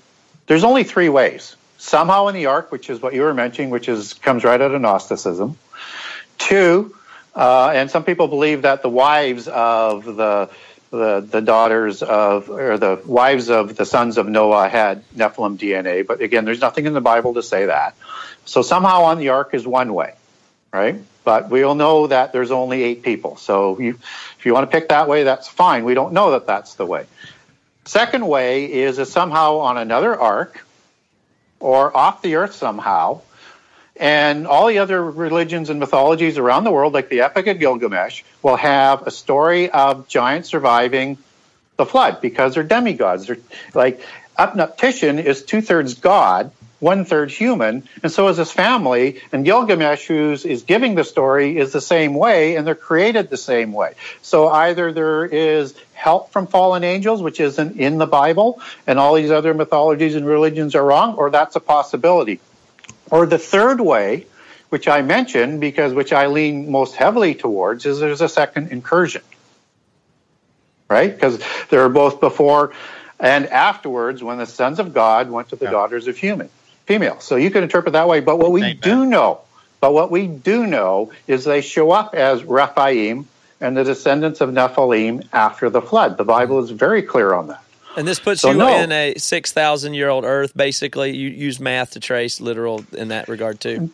There's 0.48 0.64
only 0.66 0.84
three 0.84 1.10
ways. 1.10 1.56
Somehow 1.88 2.28
in 2.28 2.36
the 2.36 2.48
ark, 2.48 2.70
which 2.70 2.90
is 2.90 3.02
what 3.02 3.14
you 3.14 3.22
were 3.22 3.34
mentioning, 3.34 3.70
which 3.70 3.88
is 3.88 4.14
comes 4.14 4.44
right 4.44 4.60
out 4.60 4.74
of 4.74 4.82
Gnosticism. 4.82 5.58
Two, 6.38 6.94
Uh, 7.34 7.72
and 7.76 7.92
some 7.92 8.04
people 8.04 8.28
believe 8.28 8.64
that 8.64 8.82
the 8.82 8.90
wives 8.90 9.48
of 9.48 10.04
the, 10.06 10.50
the 10.90 11.22
the 11.22 11.40
daughters 11.40 12.02
of 12.02 12.50
or 12.50 12.80
the 12.80 13.00
wives 13.06 13.50
of 13.50 13.76
the 13.76 13.86
sons 13.86 14.18
of 14.18 14.28
Noah 14.28 14.68
had 14.68 15.04
Nephilim 15.16 15.56
DNA. 15.58 16.06
But 16.06 16.20
again, 16.22 16.46
there's 16.46 16.60
nothing 16.60 16.88
in 16.88 16.94
the 16.94 17.02
Bible 17.14 17.36
to 17.36 17.44
say 17.44 17.68
that. 17.68 17.96
So 18.46 18.64
somehow 18.64 19.04
on 19.04 19.20
the 19.20 19.30
ark 19.30 19.54
is 19.54 19.68
one 19.68 19.94
way, 19.94 20.16
right? 20.74 21.00
But 21.24 21.50
we 21.50 21.62
all 21.62 21.76
know 21.76 22.08
that 22.08 22.34
there's 22.34 22.52
only 22.52 22.82
eight 22.84 23.04
people. 23.04 23.38
So 23.38 23.80
you, 23.80 24.00
if 24.40 24.46
you 24.46 24.54
want 24.54 24.70
to 24.70 24.72
pick 24.76 24.90
that 24.90 25.08
way, 25.08 25.24
that's 25.24 25.48
fine. 25.48 25.86
We 25.86 25.94
don't 25.94 26.12
know 26.12 26.32
that 26.32 26.48
that's 26.48 26.74
the 26.74 26.88
way. 26.88 27.06
Second 27.86 28.28
way 28.28 28.66
is 28.66 28.98
somehow 29.10 29.60
on 29.60 29.78
another 29.78 30.20
ark 30.20 30.67
or 31.60 31.96
off 31.96 32.22
the 32.22 32.36
earth 32.36 32.54
somehow, 32.54 33.22
and 33.96 34.48
all 34.48 34.68
the 34.68 34.80
other 34.80 35.04
religions 35.04 35.70
and 35.70 35.80
mythologies 35.80 36.38
around 36.38 36.64
the 36.64 36.72
world, 36.72 36.94
like 36.94 37.10
the 37.10 37.22
Epic 37.22 37.48
of 37.48 37.60
Gilgamesh, 37.60 38.24
will 38.44 38.56
have 38.56 39.08
a 39.08 39.12
story 39.12 39.70
of 39.70 40.08
giants 40.08 40.50
surviving 40.50 41.18
the 41.78 41.86
flood 41.86 42.22
because 42.22 42.56
they're 42.56 42.64
demigods. 42.64 43.28
They're 43.28 43.38
like 43.74 44.02
Utnapishtim 44.38 45.24
is 45.24 45.44
two 45.44 45.62
thirds 45.62 45.96
god, 45.96 46.52
one 46.80 47.06
third 47.06 47.32
human, 47.32 47.88
and 48.04 48.12
so 48.12 48.28
is 48.28 48.38
his 48.38 48.52
family. 48.52 49.22
And 49.32 49.44
Gilgamesh, 49.44 50.06
who 50.06 50.32
is 50.32 50.64
giving 50.64 50.96
the 50.96 51.04
story, 51.04 51.58
is 51.58 51.74
the 51.74 51.82
same 51.82 52.14
way, 52.14 52.56
and 52.56 52.68
they're 52.68 52.76
created 52.76 53.30
the 53.30 53.38
same 53.38 53.74
way. 53.74 53.96
So 54.22 54.48
either 54.48 54.92
there 54.92 55.26
is 55.26 55.74
help 55.94 56.32
from 56.32 56.48
fallen 56.48 56.84
angels, 56.84 57.22
which 57.22 57.40
isn't 57.40 57.80
in 57.80 57.98
the 57.98 58.06
Bible, 58.06 58.62
and 58.86 59.00
all 59.00 59.16
these 59.16 59.32
other 59.32 59.54
mythologies 59.54 60.16
and 60.16 60.26
religions 60.26 60.76
are 60.76 60.86
wrong, 60.86 61.16
or 61.16 61.30
that's 61.30 61.56
a 61.56 61.60
possibility. 61.60 62.40
Or 63.10 63.26
the 63.26 63.40
third 63.40 63.82
way, 63.82 64.28
which 64.70 64.88
I 64.88 65.02
mentioned 65.02 65.60
because 65.60 65.94
which 65.94 66.14
I 66.14 66.28
lean 66.28 66.70
most 66.70 66.96
heavily 66.96 67.34
towards, 67.34 67.86
is 67.86 68.00
there's 68.00 68.22
a 68.22 68.30
second 68.30 68.72
incursion. 68.72 69.24
Right? 70.90 71.14
Because 71.14 71.42
there 71.70 71.82
are 71.82 71.90
both 71.90 72.22
before 72.22 72.74
and 73.20 73.48
afterwards 73.48 74.24
when 74.24 74.38
the 74.38 74.46
sons 74.46 74.80
of 74.80 74.94
God 74.94 75.30
went 75.32 75.50
to 75.50 75.56
the 75.56 75.66
yeah. 75.66 75.72
daughters 75.72 76.08
of 76.08 76.18
human 76.18 76.50
female. 76.88 77.20
So 77.20 77.36
you 77.36 77.52
can 77.52 77.62
interpret 77.62 77.94
that 77.94 78.08
way. 78.08 78.22
But 78.22 78.40
what 78.40 78.52
we 78.52 78.64
Amen. 78.64 78.80
do 78.82 79.06
know, 79.06 79.42
but 79.80 79.94
what 79.94 80.10
we 80.10 80.26
do 80.26 80.66
know 80.66 81.12
is 81.28 81.44
they 81.44 81.62
show 81.62 81.92
up 81.92 82.16
as 82.16 82.44
Rephaim 82.44 83.28
and 83.62 83.76
the 83.76 83.84
descendants 83.84 84.42
of 84.42 84.50
Nephilim 84.50 85.28
after 85.34 85.70
the 85.70 85.82
flood. 85.82 86.18
The 86.18 86.24
Bible 86.24 86.64
is 86.64 86.72
very 86.72 87.04
clear 87.04 87.34
on 87.34 87.48
that. 87.48 87.64
And 87.96 88.08
this 88.08 88.20
puts 88.20 88.42
so 88.42 88.52
you 88.52 88.58
no. 88.58 88.78
in 88.78 88.92
a 88.92 89.16
6,000 89.18 89.94
year 89.96 90.10
old 90.10 90.24
earth, 90.24 90.56
basically. 90.56 91.16
You 91.16 91.30
use 91.30 91.60
math 91.60 91.92
to 91.92 92.00
trace 92.00 92.40
literal 92.40 92.86
in 92.94 93.08
that 93.08 93.28
regard, 93.28 93.60
too. 93.60 93.90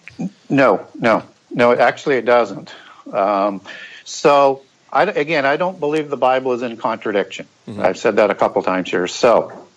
No, 0.49 0.85
no, 0.99 1.23
no, 1.51 1.73
actually, 1.73 2.17
it 2.17 2.25
doesn't. 2.25 2.73
Um, 3.11 3.61
so, 4.03 4.61
I, 4.91 5.03
again, 5.03 5.45
I 5.45 5.55
don't 5.55 5.79
believe 5.79 6.09
the 6.09 6.17
Bible 6.17 6.51
is 6.51 6.63
in 6.63 6.75
contradiction. 6.75 7.47
Mm-hmm. 7.65 7.81
I've 7.81 7.97
said 7.97 8.17
that 8.17 8.29
a 8.29 8.35
couple 8.35 8.61
times 8.61 8.91
here. 8.91 9.07
So, 9.07 9.67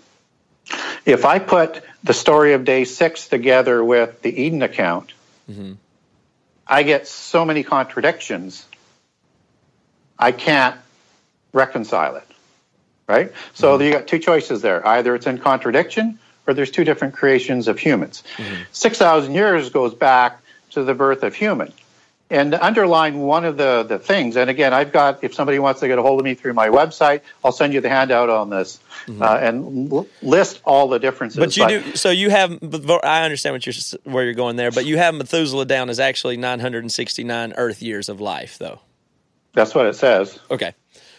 if 1.05 1.25
I 1.25 1.39
put 1.39 1.85
the 2.07 2.15
story 2.15 2.55
of 2.55 2.65
day 2.65 2.85
six 2.85 3.29
together 3.29 3.85
with 3.85 4.23
the 4.23 4.43
Eden 4.43 4.63
account, 4.63 5.13
mm-hmm. 5.51 5.75
I 6.67 6.83
get 6.83 7.07
so 7.07 7.45
many 7.45 7.63
contradictions, 7.63 8.67
I 10.19 10.33
can't 10.33 10.77
reconcile 11.53 12.17
it 12.17 12.27
right? 13.07 13.33
So 13.55 13.75
mm-hmm. 13.75 13.85
you 13.85 13.93
got 13.93 14.07
two 14.07 14.19
choices 14.19 14.63
there. 14.63 14.87
Either 14.87 15.15
it's 15.15 15.27
in 15.27 15.39
contradiction 15.39 16.19
or 16.47 16.55
there's 16.55 16.71
two 16.71 16.85
different 16.85 17.15
creations 17.15 17.69
of 17.69 17.79
humans. 17.79 18.23
Mm-hmm. 18.37 18.63
6,000 18.73 19.35
years 19.35 19.71
goes 19.71 19.95
back 19.95 20.41
to 20.71 20.85
the 20.85 20.95
birth 20.95 21.23
of 21.23 21.35
human. 21.35 21.73
And 22.29 22.55
underline 22.55 23.19
one 23.19 23.45
of 23.45 23.57
the, 23.57 23.85
the 23.85 24.01
things, 24.01 24.37
and 24.37 24.51
again, 24.51 24.75
I've 24.75 24.91
got, 24.91 25.23
if 25.23 25.33
somebody 25.33 25.61
wants 25.61 25.79
to 25.81 25.87
get 25.87 25.97
a 25.97 26.03
hold 26.03 26.19
of 26.19 26.25
me 26.25 26.35
through 26.35 26.55
my 26.55 26.69
website, 26.69 27.21
I'll 27.45 27.53
send 27.53 27.73
you 27.73 27.81
the 27.81 27.89
handout 27.89 28.29
on 28.29 28.51
this 28.51 28.81
mm-hmm. 29.07 29.23
uh, 29.23 29.37
and 29.37 29.93
l- 29.93 30.09
list 30.23 30.61
all 30.65 30.89
the 30.89 30.99
differences. 30.99 31.39
But 31.39 31.57
you 31.57 31.63
but, 31.65 31.69
do, 31.69 31.97
so 31.97 32.11
you 32.11 32.31
have, 32.31 32.59
I 33.05 33.23
understand 33.23 33.55
what 33.55 33.65
you're, 33.65 34.13
where 34.13 34.25
you're 34.25 34.35
going 34.35 34.57
there, 34.57 34.73
but 34.73 34.87
you 34.87 34.99
have 34.99 35.15
Methuselah 35.15 35.67
down 35.67 35.89
as 35.89 36.01
actually 36.01 36.37
969 36.37 37.53
Earth 37.57 37.81
years 37.81 38.09
of 38.09 38.21
life, 38.21 38.59
though. 38.59 38.81
That's 39.53 39.75
what 39.75 39.87
it 39.87 39.95
says. 39.95 40.39
Okay. 40.51 40.75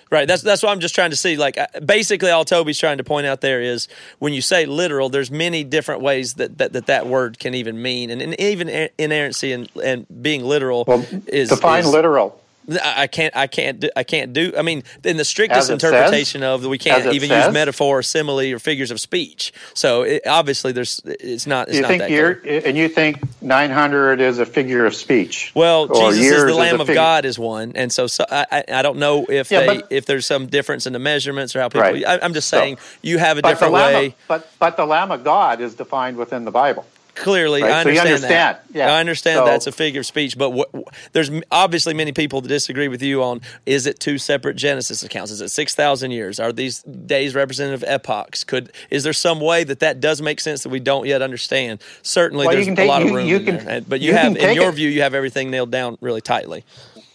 Right. 0.09 0.27
That's 0.27 0.41
that's 0.41 0.63
what 0.63 0.71
I'm 0.71 0.79
just 0.79 0.95
trying 0.95 1.09
to 1.09 1.17
see. 1.17 1.35
Like 1.35 1.57
uh, 1.57 1.67
basically, 1.85 2.29
all 2.29 2.45
Toby's 2.45 2.79
trying 2.79 2.97
to 2.97 3.03
point 3.03 3.27
out 3.27 3.41
there 3.41 3.61
is 3.61 3.87
when 4.19 4.33
you 4.33 4.41
say 4.41 4.65
literal, 4.65 5.09
there's 5.09 5.29
many 5.29 5.63
different 5.63 6.01
ways 6.01 6.35
that 6.35 6.57
that 6.59 6.73
that, 6.73 6.85
that 6.85 7.07
word 7.07 7.39
can 7.39 7.53
even 7.53 7.81
mean, 7.81 8.09
and, 8.09 8.21
and 8.21 8.39
even 8.39 8.89
inerrancy 8.97 9.51
and 9.51 9.69
and 9.83 10.05
being 10.21 10.45
literal 10.45 10.85
well, 10.87 11.05
is 11.27 11.49
define 11.49 11.81
is, 11.83 11.91
literal. 11.91 12.41
I 12.83 13.07
can't. 13.07 13.35
I 13.35 13.47
can't. 13.47 13.79
Do, 13.79 13.89
I 13.95 14.03
can't 14.03 14.33
do. 14.33 14.53
I 14.57 14.61
mean, 14.61 14.83
in 15.03 15.17
the 15.17 15.25
strictest 15.25 15.69
interpretation 15.69 16.41
says, 16.41 16.63
of 16.63 16.65
we 16.65 16.77
can't 16.77 17.13
even 17.13 17.29
says, 17.29 17.45
use 17.45 17.53
metaphor, 17.53 17.99
or 17.99 18.03
simile, 18.03 18.53
or 18.53 18.59
figures 18.59 18.91
of 18.91 18.99
speech. 18.99 19.53
So 19.73 20.03
it, 20.03 20.27
obviously, 20.27 20.73
there's. 20.73 21.01
It's 21.05 21.47
not. 21.47 21.69
It's 21.69 21.77
you 21.77 21.81
not 21.83 21.87
think 21.87 22.09
you're, 22.09 22.41
and 22.45 22.77
you 22.77 22.89
think 22.89 23.21
900 23.41 24.19
is 24.19 24.39
a 24.39 24.45
figure 24.45 24.85
of 24.85 24.93
speech? 24.93 25.51
Well, 25.55 25.87
Jesus 25.87 26.25
is 26.25 26.45
the 26.45 26.53
Lamb 26.53 26.81
of 26.81 26.87
God 26.87 27.25
is 27.25 27.39
one, 27.39 27.71
and 27.75 27.91
so, 27.91 28.07
so 28.07 28.25
I, 28.29 28.63
I 28.67 28.81
don't 28.81 28.97
know 28.97 29.25
if 29.29 29.49
yeah, 29.49 29.61
they 29.61 29.77
but, 29.77 29.87
if 29.91 30.05
there's 30.05 30.25
some 30.25 30.47
difference 30.47 30.85
in 30.85 30.93
the 30.93 30.99
measurements 30.99 31.55
or 31.55 31.61
how 31.61 31.69
people. 31.69 31.81
Right. 31.81 32.05
I, 32.05 32.25
am 32.25 32.33
just 32.33 32.49
saying 32.49 32.77
so, 32.77 32.83
you 33.01 33.17
have 33.17 33.37
a 33.37 33.41
different 33.41 33.73
way. 33.73 34.07
Of, 34.07 34.13
but 34.27 34.51
but 34.59 34.77
the 34.77 34.85
Lamb 34.85 35.11
of 35.11 35.23
God 35.23 35.61
is 35.61 35.75
defined 35.75 36.17
within 36.17 36.43
the 36.43 36.51
Bible. 36.51 36.85
Clearly, 37.17 37.63
right? 37.63 37.71
I 37.71 37.79
understand, 37.79 38.07
so 38.07 38.13
understand. 38.15 38.31
that. 38.31 38.63
Yeah. 38.73 38.93
I 38.93 38.99
understand 38.99 39.39
so, 39.39 39.45
that's 39.45 39.67
a 39.67 39.71
figure 39.71 40.01
of 40.01 40.05
speech, 40.05 40.37
but 40.37 40.51
what, 40.51 40.69
there's 41.13 41.31
obviously 41.51 41.93
many 41.93 42.11
people 42.11 42.41
that 42.41 42.47
disagree 42.47 42.87
with 42.87 43.01
you 43.01 43.23
on 43.23 43.41
is 43.65 43.87
it 43.87 43.99
two 43.99 44.17
separate 44.17 44.55
Genesis 44.55 45.03
accounts? 45.03 45.31
Is 45.31 45.41
it 45.41 45.49
six 45.49 45.73
thousand 45.73 46.11
years? 46.11 46.39
Are 46.39 46.53
these 46.53 46.83
days 46.83 47.33
representative 47.33 47.83
epochs? 47.87 48.43
Could 48.43 48.71
is 48.89 49.03
there 49.03 49.13
some 49.13 49.41
way 49.41 49.63
that 49.63 49.79
that 49.79 49.99
does 49.99 50.21
make 50.21 50.39
sense 50.39 50.63
that 50.63 50.69
we 50.69 50.79
don't 50.79 51.07
yet 51.07 51.21
understand? 51.21 51.81
Certainly, 52.03 52.45
well, 52.45 52.55
there's 52.55 52.67
take, 52.67 52.79
a 52.79 52.85
lot 52.85 53.01
you, 53.01 53.07
of 53.09 53.15
room 53.15 53.27
you 53.27 53.39
can, 53.39 53.65
there, 53.65 53.81
but 53.81 53.99
you, 53.99 54.11
you 54.11 54.13
have, 54.13 54.37
in 54.37 54.55
your 54.55 54.69
it, 54.69 54.75
view, 54.75 54.89
you 54.89 55.01
have 55.01 55.13
everything 55.13 55.49
nailed 55.49 55.71
down 55.71 55.97
really 56.01 56.21
tightly. 56.21 56.63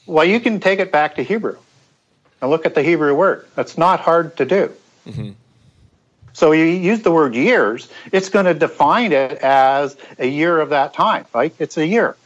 Well, 0.07 0.25
you 0.25 0.41
can 0.41 0.59
take 0.59 0.81
it 0.81 0.91
back 0.91 1.15
to 1.17 1.23
Hebrew 1.23 1.59
and 2.41 2.51
look 2.51 2.67
at 2.67 2.75
the 2.75 2.83
Hebrew 2.83 3.15
word. 3.15 3.47
That's 3.55 3.79
not 3.79 4.01
hard 4.01 4.37
to 4.39 4.45
do. 4.45 4.73
Mm-hmm. 5.07 5.31
So 6.33 6.53
you 6.53 6.65
use 6.65 7.03
the 7.03 7.13
word 7.13 7.35
years, 7.35 7.89
it's 8.11 8.29
going 8.29 8.47
to 8.47 8.55
define 8.55 9.13
it 9.13 9.39
as 9.39 9.97
a 10.19 10.27
year 10.27 10.61
of 10.61 10.71
that 10.71 10.95
time, 10.95 11.27
right? 11.35 11.55
It's 11.59 11.77
a 11.77 11.87
year. 11.87 12.17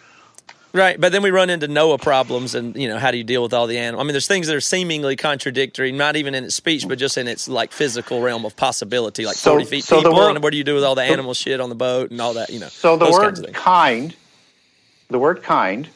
Right, 0.77 1.01
but 1.01 1.11
then 1.11 1.23
we 1.23 1.31
run 1.31 1.49
into 1.49 1.69
Noah 1.69 1.97
problems, 1.97 2.55
and 2.55 2.77
you 2.77 2.87
know 2.87 2.99
how 2.99 3.11
do 3.11 3.17
you 3.17 3.25
deal 3.25 3.43
with 3.43 3.55
all 3.55 3.67
the 3.67 3.79
animals? 3.79 4.03
I 4.03 4.05
mean, 4.05 4.13
there's 4.13 4.27
things 4.27 4.47
that 4.49 4.55
are 4.55 4.61
seemingly 4.61 5.17
contradictory, 5.17 5.91
not 5.91 6.17
even 6.17 6.35
in 6.35 6.45
its 6.45 6.55
speech, 6.55 6.87
but 6.87 6.99
just 6.99 7.17
in 7.17 7.27
its 7.29 7.49
like 7.49 7.73
physical 7.73 8.21
realm 8.21 8.45
of 8.45 8.57
possibility, 8.57 9.25
like 9.25 9.37
so, 9.37 9.53
40 9.53 9.65
feet 9.65 9.85
so 9.85 10.03
people. 10.03 10.15
Word, 10.15 10.35
and 10.35 10.43
what 10.43 10.51
do 10.51 10.59
you 10.59 10.65
do 10.65 10.75
with 10.75 10.85
all 10.85 10.95
the 10.95 11.03
animal 11.03 11.33
shit 11.33 11.63
on 11.63 11.71
the 11.71 11.75
boat 11.75 12.11
and 12.11 12.21
all 12.21 12.35
that? 12.35 12.51
You 12.51 12.61
know. 12.61 12.69
So 12.69 12.99
the 12.99 13.11
word 13.11 13.55
kind, 13.55 14.15
the 15.09 15.19
word 15.19 15.43
kind, 15.43 15.89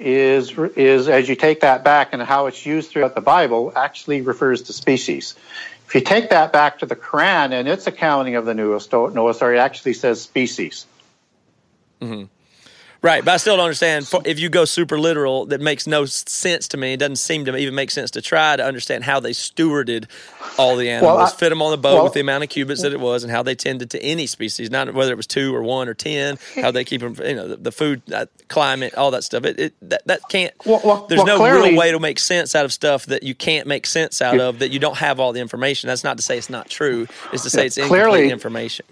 is 0.00 0.50
is 0.50 1.08
as 1.08 1.28
you 1.28 1.36
take 1.36 1.60
that 1.60 1.84
back 1.84 2.12
and 2.12 2.20
how 2.20 2.46
it's 2.46 2.66
used 2.66 2.90
throughout 2.90 3.14
the 3.14 3.20
Bible, 3.20 3.72
actually 3.76 4.22
refers 4.22 4.62
to 4.62 4.72
species. 4.72 5.36
If 5.88 5.94
you 5.94 6.02
take 6.02 6.28
that 6.28 6.52
back 6.52 6.80
to 6.80 6.86
the 6.86 6.94
Quran 6.94 7.52
and 7.52 7.66
its 7.66 7.86
accounting 7.86 8.34
of 8.36 8.44
the 8.44 8.52
Noah 8.52 8.78
story, 8.78 9.56
it 9.56 9.60
actually 9.60 9.94
says 9.94 10.20
species. 10.20 10.84
Mm-hmm. 12.02 12.24
Right, 13.00 13.24
but 13.24 13.32
I 13.32 13.36
still 13.36 13.56
don't 13.56 13.64
understand. 13.64 14.10
If 14.24 14.40
you 14.40 14.48
go 14.48 14.64
super 14.64 14.98
literal, 14.98 15.46
that 15.46 15.60
makes 15.60 15.86
no 15.86 16.04
sense 16.04 16.66
to 16.68 16.76
me. 16.76 16.94
It 16.94 16.96
doesn't 16.96 17.16
seem 17.16 17.44
to 17.44 17.56
even 17.56 17.74
make 17.74 17.92
sense 17.92 18.10
to 18.12 18.22
try 18.22 18.56
to 18.56 18.64
understand 18.64 19.04
how 19.04 19.20
they 19.20 19.30
stewarded 19.30 20.06
all 20.58 20.76
the 20.76 20.90
animals, 20.90 21.16
well, 21.16 21.26
I, 21.26 21.30
fit 21.30 21.50
them 21.50 21.62
on 21.62 21.70
the 21.70 21.78
boat 21.78 21.94
well, 21.94 22.04
with 22.04 22.14
the 22.14 22.20
amount 22.20 22.42
of 22.42 22.50
cubits 22.50 22.82
that 22.82 22.92
it 22.92 22.98
was, 22.98 23.22
and 23.22 23.30
how 23.30 23.42
they 23.42 23.54
tended 23.54 23.90
to 23.90 24.02
any 24.02 24.26
species, 24.26 24.70
not 24.70 24.92
whether 24.92 25.12
it 25.12 25.16
was 25.16 25.26
two 25.26 25.54
or 25.54 25.62
one 25.62 25.88
or 25.88 25.94
ten. 25.94 26.38
How 26.56 26.70
they 26.70 26.84
keep 26.84 27.00
them, 27.00 27.14
you 27.24 27.34
know, 27.34 27.48
the, 27.48 27.56
the 27.56 27.72
food, 27.72 28.02
uh, 28.12 28.26
climate, 28.48 28.94
all 28.94 29.12
that 29.12 29.22
stuff. 29.22 29.44
It, 29.44 29.60
it 29.60 29.74
that, 29.88 30.04
that 30.06 30.28
can't. 30.28 30.52
Well, 30.66 31.06
there's 31.08 31.24
no 31.24 31.38
clearly, 31.38 31.70
real 31.70 31.78
way 31.78 31.92
to 31.92 32.00
make 32.00 32.18
sense 32.18 32.56
out 32.56 32.64
of 32.64 32.72
stuff 32.72 33.06
that 33.06 33.22
you 33.22 33.34
can't 33.34 33.68
make 33.68 33.86
sense 33.86 34.20
out 34.20 34.40
of 34.40 34.58
that 34.58 34.70
you 34.70 34.80
don't 34.80 34.96
have 34.96 35.20
all 35.20 35.32
the 35.32 35.40
information. 35.40 35.86
That's 35.86 36.04
not 36.04 36.16
to 36.16 36.22
say 36.22 36.36
it's 36.36 36.50
not 36.50 36.68
true. 36.68 37.06
It's 37.32 37.44
to 37.44 37.50
say 37.50 37.66
it's 37.66 37.78
clearly, 37.78 38.30
information. 38.30 38.86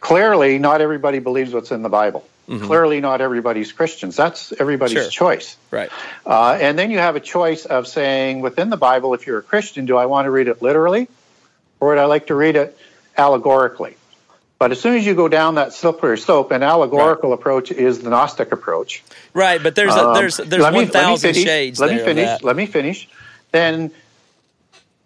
Clearly, 0.00 0.58
not 0.58 0.80
everybody 0.80 1.18
believes 1.18 1.54
what's 1.54 1.70
in 1.70 1.82
the 1.82 1.88
Bible. 1.88 2.26
Mm-hmm. 2.50 2.66
Clearly, 2.66 3.00
not 3.00 3.20
everybody's 3.20 3.70
Christians. 3.70 4.16
That's 4.16 4.52
everybody's 4.58 4.98
sure. 4.98 5.08
choice. 5.08 5.56
Right. 5.70 5.88
Uh, 6.26 6.58
and 6.60 6.76
then 6.76 6.90
you 6.90 6.98
have 6.98 7.14
a 7.14 7.20
choice 7.20 7.64
of 7.64 7.86
saying 7.86 8.40
within 8.40 8.70
the 8.70 8.76
Bible, 8.76 9.14
if 9.14 9.24
you're 9.26 9.38
a 9.38 9.42
Christian, 9.42 9.86
do 9.86 9.96
I 9.96 10.06
want 10.06 10.26
to 10.26 10.32
read 10.32 10.48
it 10.48 10.60
literally 10.60 11.06
or 11.80 11.88
would 11.88 11.98
I 11.98 12.04
like 12.04 12.28
to 12.28 12.34
read 12.34 12.56
it 12.56 12.76
allegorically? 13.16 13.96
But 14.58 14.72
as 14.72 14.80
soon 14.80 14.96
as 14.96 15.06
you 15.06 15.14
go 15.14 15.26
down 15.26 15.54
that 15.54 15.72
slippery 15.72 16.18
slope, 16.18 16.50
an 16.50 16.62
allegorical 16.62 17.30
right. 17.30 17.38
approach 17.38 17.72
is 17.72 18.00
the 18.00 18.10
Gnostic 18.10 18.52
approach. 18.52 19.02
Right, 19.32 19.60
but 19.62 19.74
there's 19.74 19.94
a, 19.94 20.08
um, 20.08 20.14
there's 20.14 20.36
there's 20.36 20.62
one 20.62 20.86
thousand 20.88 21.34
shades. 21.34 21.80
Let 21.80 21.92
me 21.92 21.98
finish. 21.98 22.42
Let 22.42 22.56
me 22.56 22.66
finish. 22.66 23.08
Then, 23.52 23.90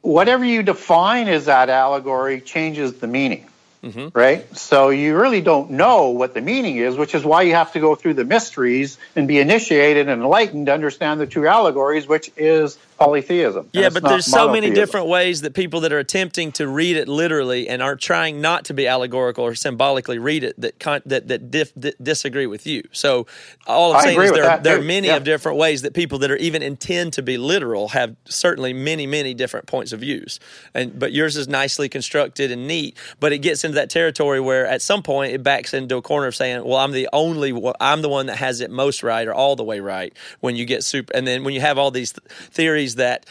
whatever 0.01 0.45
you 0.45 0.65
define 0.65 1.29
as 1.29 1.45
that 1.45 1.69
allegory 1.69 2.41
changes 2.41 2.95
the 2.95 3.07
meaning. 3.07 3.47
Mm-hmm. 3.85 4.19
right? 4.19 4.57
So 4.57 4.89
you 4.89 5.15
really 5.15 5.43
don't 5.43 5.73
know 5.73 6.09
what 6.09 6.33
the 6.33 6.41
meaning 6.41 6.79
is, 6.79 6.97
which 6.97 7.15
is 7.15 7.23
why 7.23 7.43
you 7.43 7.53
have 7.53 7.73
to 7.73 7.81
go 7.81 7.95
through 7.95 8.15
the 8.15 8.25
mysteries 8.25 8.97
and 9.15 9.29
be 9.29 9.39
initiated 9.39 10.09
and 10.09 10.23
enlightened 10.23 10.67
to 10.67 10.73
understand 10.73 11.21
the 11.21 11.27
two 11.27 11.47
allegories, 11.47 12.09
which 12.09 12.33
is 12.39 12.79
polytheism. 12.99 13.69
Yeah, 13.73 13.91
but 13.91 14.03
there's 14.03 14.27
so 14.27 14.51
many 14.51 14.71
different 14.71 15.07
ways 15.09 15.41
that 15.43 15.55
people 15.55 15.81
that 15.81 15.93
are 15.93 15.99
attempting 15.99 16.53
to 16.53 16.69
read 16.69 16.97
it 16.97 17.09
literally 17.09 17.69
and 17.69 17.83
are 17.83 17.97
trying 17.97 18.41
not 18.41 18.65
to 18.67 18.75
be 18.75 18.87
allegorical 18.87 19.45
or 19.45 19.55
symbolically 19.55 20.19
read 20.19 20.45
it 20.45 20.61
that 20.61 20.79
con- 20.79 21.03
that 21.07 21.29
that 21.29 21.51
dif- 21.51 21.75
di- 21.75 21.93
disagree 22.03 22.47
with 22.47 22.67
you. 22.67 22.83
So 22.93 23.27
all 23.67 23.93
I'm 23.93 23.99
I 24.01 24.03
saying 24.05 24.21
is 24.23 24.33
there 24.33 24.43
that, 24.45 24.63
there 24.63 24.79
are 24.79 24.83
many 24.83 25.09
Yeah. 25.09 25.17
of 25.17 25.25
different 25.25 25.59
ways 25.59 25.83
that 25.83 25.95
people 25.95 26.19
that 26.21 26.31
are 26.31 26.37
even 26.37 26.63
intend 26.63 27.13
to 27.15 27.23
be 27.23 27.37
literal 27.39 27.89
have 27.89 28.15
certainly 28.27 28.73
many 28.73 29.07
many 29.07 29.35
different 29.35 29.67
points 29.67 29.93
of 29.93 30.01
views. 30.01 30.39
And 30.75 30.99
but 30.99 31.13
yours 31.13 31.37
is 31.37 31.49
nicely 31.49 31.89
constructed 31.89 32.51
and 32.51 32.67
neat, 32.67 32.97
but 33.21 33.33
it 33.33 33.39
gets 33.39 33.65
into 33.65 33.75
that 33.77 33.91
territory 33.91 34.41
where 34.41 34.67
at 34.67 34.83
some 34.83 35.03
point 35.03 35.33
it 35.33 35.43
backs 35.43 35.75
into 35.75 35.97
a 35.97 36.03
corner 36.03 36.27
of 36.27 36.35
saying, 36.37 36.65
"Well, 36.65 36.79
I'm 36.79 36.93
the 36.93 37.09
only 37.13 37.53
one- 37.53 37.75
I'm 37.81 38.03
the 38.03 38.09
one 38.09 38.27
that 38.27 38.37
has 38.37 38.61
it 38.61 38.71
most 38.71 39.03
right 39.03 39.27
or 39.27 39.35
all 39.35 39.57
the 39.57 39.65
way 39.65 39.81
right." 39.81 40.13
When 40.41 40.57
you 40.57 40.65
get 40.65 40.85
super 40.85 41.15
and 41.17 41.27
then 41.27 41.45
when 41.45 41.55
you 41.55 41.61
have 41.61 41.79
all 41.79 41.91
these 41.91 42.13
th- 42.13 42.25
theories 42.51 42.84
that 42.97 43.27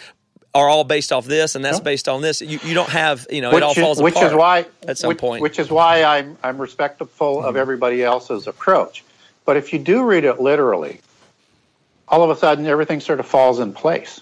are 0.54 0.70
all 0.70 0.84
based 0.84 1.12
off 1.12 1.26
this 1.26 1.56
and 1.56 1.66
that's 1.66 1.80
based 1.80 2.08
on 2.08 2.22
this. 2.22 2.42
You, 2.42 2.60
you 2.64 2.74
don't 2.74 2.90
have, 2.90 3.26
you 3.32 3.42
know, 3.42 3.56
it 3.56 3.64
all 3.64 3.70
which, 3.70 3.78
is, 3.78 3.84
falls 3.84 4.02
which 4.02 4.16
apart. 4.16 4.32
is 4.32 4.38
why 4.38 4.66
at 4.88 4.98
some 4.98 5.08
which, 5.10 5.18
point. 5.18 5.42
which 5.42 5.60
is 5.60 5.72
why 5.72 6.04
I'm 6.04 6.38
I'm 6.44 6.60
respectful 6.60 7.40
of 7.40 7.46
mm-hmm. 7.46 7.58
everybody 7.58 8.04
else's 8.04 8.48
approach. 8.48 9.04
But 9.46 9.58
if 9.58 9.74
you 9.74 9.80
do 9.80 10.04
read 10.04 10.26
it 10.26 10.40
literally, 10.40 11.02
all 12.08 12.24
of 12.24 12.30
a 12.30 12.40
sudden 12.40 12.66
everything 12.68 13.00
sort 13.00 13.20
of 13.20 13.26
falls 13.26 13.60
in 13.60 13.74
place. 13.74 14.22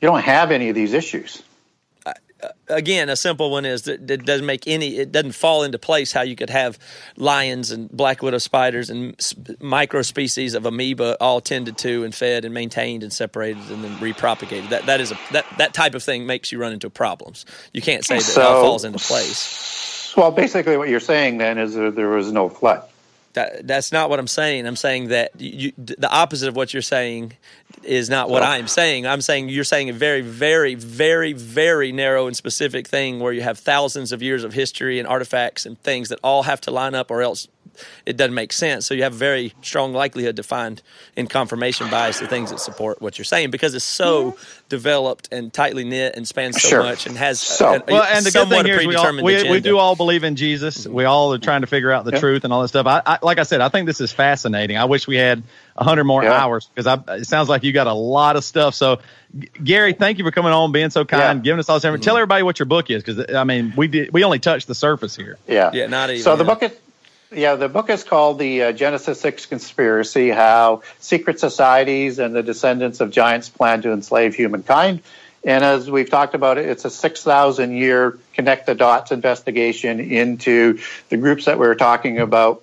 You 0.00 0.08
don't 0.08 0.22
have 0.22 0.50
any 0.50 0.68
of 0.68 0.74
these 0.74 0.92
issues. 0.92 1.42
Again, 2.68 3.08
a 3.08 3.16
simple 3.16 3.50
one 3.50 3.64
is 3.64 3.82
that 3.82 4.10
it 4.10 4.26
doesn't 4.26 4.44
make 4.44 4.66
any, 4.66 4.98
it 4.98 5.10
doesn't 5.10 5.32
fall 5.32 5.62
into 5.62 5.78
place 5.78 6.12
how 6.12 6.22
you 6.22 6.36
could 6.36 6.50
have 6.50 6.78
lions 7.16 7.70
and 7.70 7.90
black 7.90 8.22
widow 8.22 8.38
spiders 8.38 8.90
and 8.90 9.16
micro 9.60 10.02
species 10.02 10.54
of 10.54 10.66
amoeba 10.66 11.16
all 11.20 11.40
tended 11.40 11.78
to 11.78 12.04
and 12.04 12.14
fed 12.14 12.44
and 12.44 12.52
maintained 12.52 13.02
and 13.02 13.12
separated 13.12 13.70
and 13.70 13.82
then 13.82 13.96
repropagated. 13.96 14.68
That 14.68 14.86
that 14.86 15.00
is 15.00 15.12
a 15.12 15.18
that 15.32 15.46
that 15.58 15.72
type 15.74 15.94
of 15.94 16.02
thing 16.02 16.26
makes 16.26 16.52
you 16.52 16.58
run 16.58 16.72
into 16.72 16.90
problems. 16.90 17.46
You 17.72 17.80
can't 17.80 18.04
say 18.04 18.18
that 18.18 18.28
it 18.28 18.38
all 18.38 18.62
falls 18.62 18.84
into 18.84 18.98
place. 18.98 20.12
Well, 20.16 20.30
basically, 20.30 20.76
what 20.76 20.88
you're 20.88 21.00
saying 21.00 21.38
then 21.38 21.58
is 21.58 21.74
that 21.74 21.94
there 21.94 22.08
was 22.08 22.32
no 22.32 22.48
flood. 22.48 22.82
That, 23.36 23.66
that's 23.66 23.92
not 23.92 24.08
what 24.08 24.18
I'm 24.18 24.26
saying. 24.26 24.66
I'm 24.66 24.76
saying 24.76 25.08
that 25.08 25.38
you, 25.38 25.72
the 25.76 26.10
opposite 26.10 26.48
of 26.48 26.56
what 26.56 26.72
you're 26.72 26.80
saying 26.80 27.34
is 27.82 28.08
not 28.08 28.30
what 28.30 28.42
oh. 28.42 28.46
I'm 28.46 28.66
saying. 28.66 29.06
I'm 29.06 29.20
saying 29.20 29.50
you're 29.50 29.62
saying 29.62 29.90
a 29.90 29.92
very, 29.92 30.22
very, 30.22 30.74
very, 30.74 31.34
very 31.34 31.92
narrow 31.92 32.28
and 32.28 32.34
specific 32.34 32.88
thing 32.88 33.20
where 33.20 33.34
you 33.34 33.42
have 33.42 33.58
thousands 33.58 34.10
of 34.10 34.22
years 34.22 34.42
of 34.42 34.54
history 34.54 34.98
and 34.98 35.06
artifacts 35.06 35.66
and 35.66 35.78
things 35.82 36.08
that 36.08 36.18
all 36.24 36.44
have 36.44 36.62
to 36.62 36.70
line 36.70 36.94
up 36.94 37.10
or 37.10 37.20
else 37.20 37.46
it 38.04 38.16
doesn't 38.16 38.34
make 38.34 38.52
sense. 38.52 38.86
So 38.86 38.94
you 38.94 39.02
have 39.02 39.12
a 39.14 39.16
very 39.16 39.54
strong 39.62 39.92
likelihood 39.92 40.36
to 40.36 40.42
find 40.42 40.80
in 41.16 41.26
confirmation 41.26 41.88
bias 41.90 42.20
the 42.20 42.26
things 42.28 42.50
that 42.50 42.60
support 42.60 43.00
what 43.02 43.18
you're 43.18 43.24
saying 43.24 43.50
because 43.50 43.74
it's 43.74 43.84
so 43.84 44.36
developed 44.68 45.28
and 45.32 45.52
tightly 45.52 45.84
knit 45.84 46.16
and 46.16 46.26
spans 46.26 46.60
so 46.60 46.68
Sure. 46.68 46.82
much 46.82 47.06
and 47.06 47.16
has 47.16 47.40
So- 47.40 47.74
a, 47.74 47.76
a, 47.78 47.82
Well, 47.88 48.02
and 48.02 48.24
the 48.26 48.30
good 48.30 48.48
thing 48.48 48.60
a 48.64 48.68
here 48.68 48.80
is 48.80 48.86
we, 48.86 48.94
all, 48.96 49.22
we, 49.22 49.50
we 49.50 49.60
do 49.60 49.78
all 49.78 49.94
believe 49.96 50.24
in 50.24 50.36
Jesus. 50.36 50.86
We 50.86 51.04
all 51.04 51.32
are 51.34 51.38
trying 51.38 51.60
to 51.60 51.66
figure 51.66 51.92
out 51.92 52.04
the 52.04 52.12
Yeah. 52.12 52.20
truth 52.20 52.44
and 52.44 52.52
all 52.52 52.62
that 52.62 52.68
stuff. 52.68 52.86
I, 52.86 53.02
I, 53.06 53.18
like 53.22 53.38
I 53.38 53.44
said, 53.44 53.60
I 53.60 53.68
think 53.68 53.86
this 53.86 54.00
is 54.00 54.12
fascinating. 54.12 54.76
I 54.76 54.84
wish 54.86 55.06
we 55.06 55.16
had 55.16 55.42
a 55.76 55.84
hundred 55.84 56.04
more 56.04 56.22
Yeah. 56.24 56.32
hours 56.32 56.68
because 56.74 56.86
I, 56.86 57.14
it 57.16 57.26
sounds 57.26 57.48
like 57.48 57.62
you 57.62 57.72
got 57.72 57.86
a 57.86 57.92
lot 57.94 58.36
of 58.36 58.44
stuff. 58.44 58.74
So, 58.74 59.00
G- 59.38 59.48
Gary, 59.62 59.92
thank 59.92 60.18
you 60.18 60.24
for 60.24 60.30
coming 60.30 60.52
on, 60.52 60.72
being 60.72 60.90
so 60.90 61.04
kind, 61.04 61.20
Yeah. 61.22 61.32
Mm-hmm. 61.34 61.42
giving 61.42 61.58
us 61.60 61.68
all 61.68 61.76
this 61.76 61.84
information. 61.84 62.04
Tell 62.04 62.16
everybody 62.16 62.42
what 62.42 62.58
your 62.58 62.66
book 62.66 62.90
is 62.90 63.02
because 63.02 63.34
I 63.34 63.44
mean, 63.44 63.72
we 63.76 63.86
did 63.88 64.12
we 64.12 64.24
only 64.24 64.38
touched 64.38 64.66
the 64.68 64.74
surface 64.74 65.14
here. 65.14 65.38
Yeah. 65.46 65.70
Yeah, 65.72 65.86
not 65.86 66.10
even, 66.10 66.22
So 66.22 66.34
the 66.36 66.44
yeah. 66.44 66.54
book 66.54 66.62
is, 66.62 66.72
yeah, 67.32 67.56
the 67.56 67.68
book 67.68 67.90
is 67.90 68.04
called 68.04 68.38
the 68.38 68.64
uh, 68.64 68.72
Genesis 68.72 69.20
Six 69.20 69.46
Conspiracy: 69.46 70.30
How 70.30 70.82
Secret 71.00 71.40
Societies 71.40 72.18
and 72.18 72.34
the 72.34 72.42
Descendants 72.42 73.00
of 73.00 73.10
Giants 73.10 73.48
Plan 73.48 73.82
to 73.82 73.92
Enslave 73.92 74.34
Humankind. 74.34 75.02
And 75.44 75.64
as 75.64 75.88
we've 75.88 76.10
talked 76.10 76.34
about 76.34 76.58
it, 76.58 76.66
it's 76.66 76.84
a 76.84 76.90
six 76.90 77.22
thousand 77.22 77.76
year 77.76 78.18
connect 78.34 78.66
the 78.66 78.74
dots 78.74 79.12
investigation 79.12 80.00
into 80.00 80.80
the 81.08 81.16
groups 81.16 81.44
that 81.44 81.58
we 81.58 81.66
were 81.66 81.76
talking 81.76 82.18
about, 82.18 82.62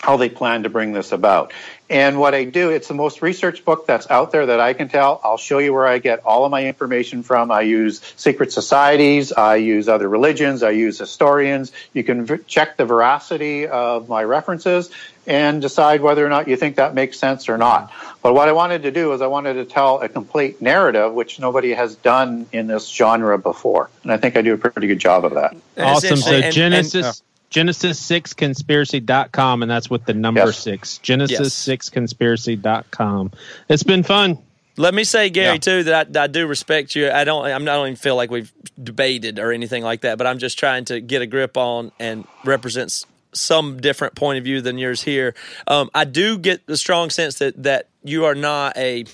how 0.00 0.16
they 0.16 0.28
plan 0.28 0.62
to 0.62 0.68
bring 0.68 0.92
this 0.92 1.12
about. 1.12 1.52
And 1.90 2.20
what 2.20 2.34
I 2.34 2.44
do, 2.44 2.70
it's 2.70 2.86
the 2.88 2.94
most 2.94 3.22
researched 3.22 3.64
book 3.64 3.86
that's 3.86 4.10
out 4.10 4.30
there 4.30 4.46
that 4.46 4.60
I 4.60 4.74
can 4.74 4.88
tell. 4.88 5.20
I'll 5.24 5.38
show 5.38 5.58
you 5.58 5.72
where 5.72 5.86
I 5.86 5.98
get 5.98 6.24
all 6.24 6.44
of 6.44 6.50
my 6.50 6.66
information 6.66 7.22
from. 7.22 7.50
I 7.50 7.62
use 7.62 8.00
secret 8.16 8.52
societies, 8.52 9.32
I 9.32 9.56
use 9.56 9.88
other 9.88 10.08
religions, 10.08 10.62
I 10.62 10.70
use 10.70 10.98
historians. 10.98 11.72
You 11.94 12.04
can 12.04 12.26
v- 12.26 12.38
check 12.46 12.76
the 12.76 12.84
veracity 12.84 13.66
of 13.66 14.08
my 14.08 14.22
references 14.22 14.90
and 15.26 15.60
decide 15.60 16.00
whether 16.00 16.24
or 16.24 16.28
not 16.28 16.46
you 16.48 16.56
think 16.56 16.76
that 16.76 16.94
makes 16.94 17.18
sense 17.18 17.48
or 17.48 17.58
not. 17.58 17.92
But 18.22 18.34
what 18.34 18.48
I 18.48 18.52
wanted 18.52 18.82
to 18.82 18.90
do 18.90 19.12
is 19.14 19.20
I 19.20 19.26
wanted 19.26 19.54
to 19.54 19.64
tell 19.64 20.00
a 20.00 20.08
complete 20.08 20.62
narrative, 20.62 21.12
which 21.12 21.40
nobody 21.40 21.72
has 21.72 21.96
done 21.96 22.46
in 22.52 22.66
this 22.66 22.86
genre 22.88 23.38
before. 23.38 23.90
And 24.02 24.12
I 24.12 24.16
think 24.16 24.36
I 24.36 24.42
do 24.42 24.54
a 24.54 24.58
pretty 24.58 24.88
good 24.88 24.98
job 25.00 25.24
of 25.24 25.34
that. 25.34 25.56
Awesome. 25.76 26.16
So 26.16 26.32
interesting. 26.32 26.44
And- 26.44 26.54
Genesis 26.54 27.06
and- 27.06 27.22
Genesis 27.50 27.98
six 27.98 28.34
conspiracy.com 28.34 29.62
and 29.62 29.70
that's 29.70 29.88
with 29.88 30.04
the 30.04 30.14
number 30.14 30.40
Yes. 30.46 30.58
six. 30.58 30.98
Genesis 30.98 31.38
Yes. 31.40 31.54
six 31.54 31.88
conspiracy.com. 31.90 33.32
It's 33.68 33.82
been 33.82 34.02
fun. 34.02 34.38
Let 34.76 34.94
me 34.94 35.02
say, 35.02 35.28
Gary, 35.30 35.54
Yeah. 35.54 35.58
too, 35.58 35.82
that 35.84 36.16
I, 36.16 36.24
I 36.24 36.26
do 36.28 36.46
respect 36.46 36.94
you. 36.94 37.10
I 37.10 37.24
don't. 37.24 37.44
I'm 37.46 37.64
not 37.64 37.80
even 37.82 37.96
feel 37.96 38.14
like 38.14 38.30
we've 38.30 38.52
debated 38.80 39.38
or 39.40 39.50
anything 39.52 39.82
like 39.82 40.02
that, 40.02 40.18
but 40.18 40.26
I'm 40.26 40.38
just 40.38 40.58
trying 40.58 40.84
to 40.86 41.00
get 41.00 41.20
a 41.20 41.26
grip 41.26 41.56
on 41.56 41.90
and 41.98 42.24
represents 42.44 43.04
some 43.32 43.80
different 43.80 44.14
point 44.14 44.38
of 44.38 44.44
view 44.44 44.60
than 44.60 44.78
yours 44.78 45.02
here. 45.02 45.34
Um, 45.66 45.90
I 45.94 46.04
do 46.04 46.38
get 46.38 46.64
the 46.66 46.76
strong 46.76 47.10
sense 47.10 47.36
that 47.38 47.60
that 47.64 47.88
you 48.04 48.24
are 48.24 48.36
not 48.36 48.76
a. 48.76 49.04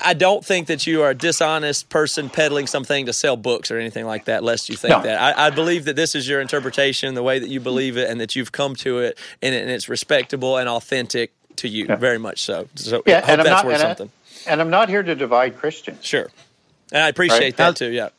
I 0.00 0.14
don't 0.14 0.44
think 0.44 0.68
that 0.68 0.86
you 0.86 1.02
are 1.02 1.10
a 1.10 1.14
dishonest 1.14 1.88
person 1.88 2.30
peddling 2.30 2.68
something 2.68 3.06
to 3.06 3.12
sell 3.12 3.36
books 3.36 3.70
or 3.70 3.78
anything 3.78 4.06
like 4.06 4.26
that, 4.26 4.44
lest 4.44 4.68
you 4.68 4.76
think 4.76 4.90
No. 4.90 5.02
that. 5.02 5.20
I, 5.38 5.46
I 5.46 5.50
believe 5.50 5.86
that 5.86 5.96
this 5.96 6.14
is 6.14 6.28
your 6.28 6.40
interpretation, 6.40 7.14
the 7.14 7.22
way 7.22 7.38
that 7.40 7.48
you 7.48 7.58
believe 7.58 7.96
it, 7.96 8.08
and 8.08 8.20
that 8.20 8.36
you've 8.36 8.52
come 8.52 8.76
to 8.76 8.98
it, 9.00 9.18
and, 9.42 9.54
it, 9.54 9.62
and 9.62 9.70
it's 9.70 9.88
respectable 9.88 10.56
and 10.56 10.68
authentic 10.68 11.32
to 11.56 11.68
you, 11.68 11.86
very 11.96 12.18
much 12.18 12.42
so. 12.42 12.68
So 12.76 13.02
Yeah, 13.06 13.16
I 13.16 13.20
hope 13.22 13.28
and 13.30 13.40
I'm 13.40 13.44
that's 13.46 13.56
not 13.62 13.66
worth 13.66 13.74
and, 13.74 13.82
I, 13.82 13.86
something. 13.88 14.10
and 14.46 14.60
I'm 14.60 14.70
not 14.70 14.88
here 14.88 15.02
to 15.02 15.14
divide 15.16 15.56
Christians. 15.58 16.04
Sure. 16.04 16.28
And 16.92 17.02
I 17.02 17.08
appreciate 17.08 17.40
Right. 17.40 17.56
that 17.56 17.76
too. 17.76 17.90
Yeah. 17.90 18.10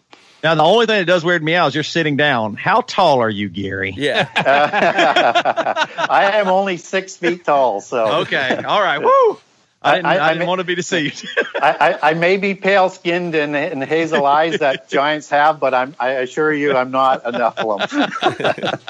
Now, 0.43 0.53
the 0.55 0.63
only 0.63 0.85
thing 0.85 0.99
that 0.99 1.05
does 1.05 1.23
weird 1.23 1.43
me 1.43 1.55
out 1.55 1.67
is 1.69 1.75
you're 1.75 1.83
sitting 1.83 2.15
down. 2.17 2.55
How 2.55 2.81
tall 2.81 3.21
are 3.21 3.29
you, 3.29 3.47
Gary? 3.49 3.93
Yeah. 3.97 4.27
I 6.09 6.31
am 6.35 6.47
only 6.47 6.77
six 6.77 7.15
feet 7.17 7.45
tall, 7.45 7.81
so 7.81 8.19
Okay. 8.21 8.55
All 8.67 8.81
right. 8.81 9.01
Woo. 9.01 9.39
I 9.81 9.95
didn't, 9.95 10.05
I- 10.07 10.15
I, 10.17 10.25
I 10.25 10.27
didn't 10.29 10.39
may- 10.39 10.47
want 10.47 10.59
to 10.59 10.63
be 10.65 10.75
deceived. 10.75 11.27
I, 11.55 11.71
I, 12.01 12.09
I 12.11 12.13
may 12.15 12.37
be 12.37 12.55
pale 12.55 12.89
skinned 12.89 13.35
and, 13.35 13.55
and 13.55 13.83
hazel 13.83 14.25
eyes 14.25 14.59
that 14.59 14.89
giants 14.89 15.29
have, 15.29 15.59
but 15.59 15.73
I'm, 15.73 15.95
I 15.99 16.09
assure 16.13 16.51
you 16.53 16.75
I'm 16.75 16.91
not 16.91 17.21
a 17.25 17.31
Nephilim. 17.31 18.83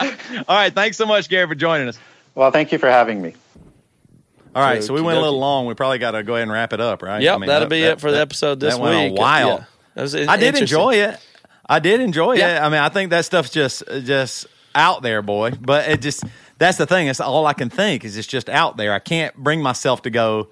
All 0.48 0.56
right. 0.56 0.74
Thanks 0.74 0.96
so 0.96 1.06
much, 1.06 1.28
Gary, 1.28 1.46
for 1.46 1.54
joining 1.54 1.88
us. 1.88 1.98
Well, 2.34 2.50
thank 2.50 2.72
you 2.72 2.78
for 2.78 2.88
having 2.88 3.20
me. 3.20 3.34
All 4.54 4.62
right, 4.64 4.82
so 4.82 4.92
we 4.94 5.00
went 5.02 5.18
a 5.18 5.20
little 5.20 5.38
long. 5.38 5.66
We 5.66 5.74
probably 5.74 5.98
got 5.98 6.12
to 6.12 6.22
go 6.24 6.32
ahead 6.34 6.42
and 6.44 6.50
wrap 6.50 6.72
it 6.72 6.80
up, 6.80 7.02
right? 7.02 7.22
Yep. 7.22 7.34
I 7.34 7.38
mean, 7.38 7.46
that'll 7.48 7.68
that- 7.68 7.74
be 7.74 7.82
that- 7.82 7.92
it 7.92 8.00
for 8.00 8.10
the 8.10 8.20
episode 8.20 8.58
this 8.60 8.74
that 8.74 8.80
went 8.82 9.12
week. 9.12 9.18
a 9.18 9.20
while. 9.22 9.48
Yeah. 9.48 9.64
That 9.94 10.02
was 10.02 10.14
I 10.14 10.36
did 10.36 10.56
enjoy 10.56 10.94
it. 10.96 11.18
I 11.68 11.78
did 11.80 12.00
enjoy 12.00 12.36
it. 12.36 12.42
I 12.42 12.68
mean, 12.68 12.78
I 12.80 12.88
think 12.88 13.10
that 13.10 13.24
stuff's 13.24 13.50
just 13.50 13.82
just 14.04 14.46
out 14.74 15.02
there, 15.02 15.22
boy. 15.22 15.50
But 15.52 15.88
it 15.88 16.00
just 16.02 16.24
that's 16.58 16.78
the 16.78 16.86
thing. 16.86 17.06
It's 17.08 17.20
all 17.20 17.46
I 17.46 17.52
can 17.54 17.70
think 17.70 18.04
is 18.04 18.16
it's 18.16 18.26
just 18.28 18.48
out 18.48 18.76
there. 18.76 18.92
I 18.92 18.98
can't 18.98 19.34
bring 19.36 19.62
myself 19.62 20.02
to 20.02 20.10
go. 20.10 20.48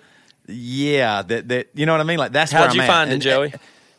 Yeah, 0.49 1.23
that 1.23 1.49
that 1.49 1.69
you 1.75 1.87
know 1.87 1.93
what 1.93 2.01
I 2.01 2.05
mean. 2.05 2.19
Like 2.19 2.33
that's 2.33 2.53
where 2.53 2.63
How'd 2.63 2.71
I'm 2.71 2.77
you 2.77 2.83
at. 2.83 2.87
find 2.87 3.11
it, 3.11 3.15
And- 3.15 3.23
uh, 3.23 3.25
Joey? 3.25 3.55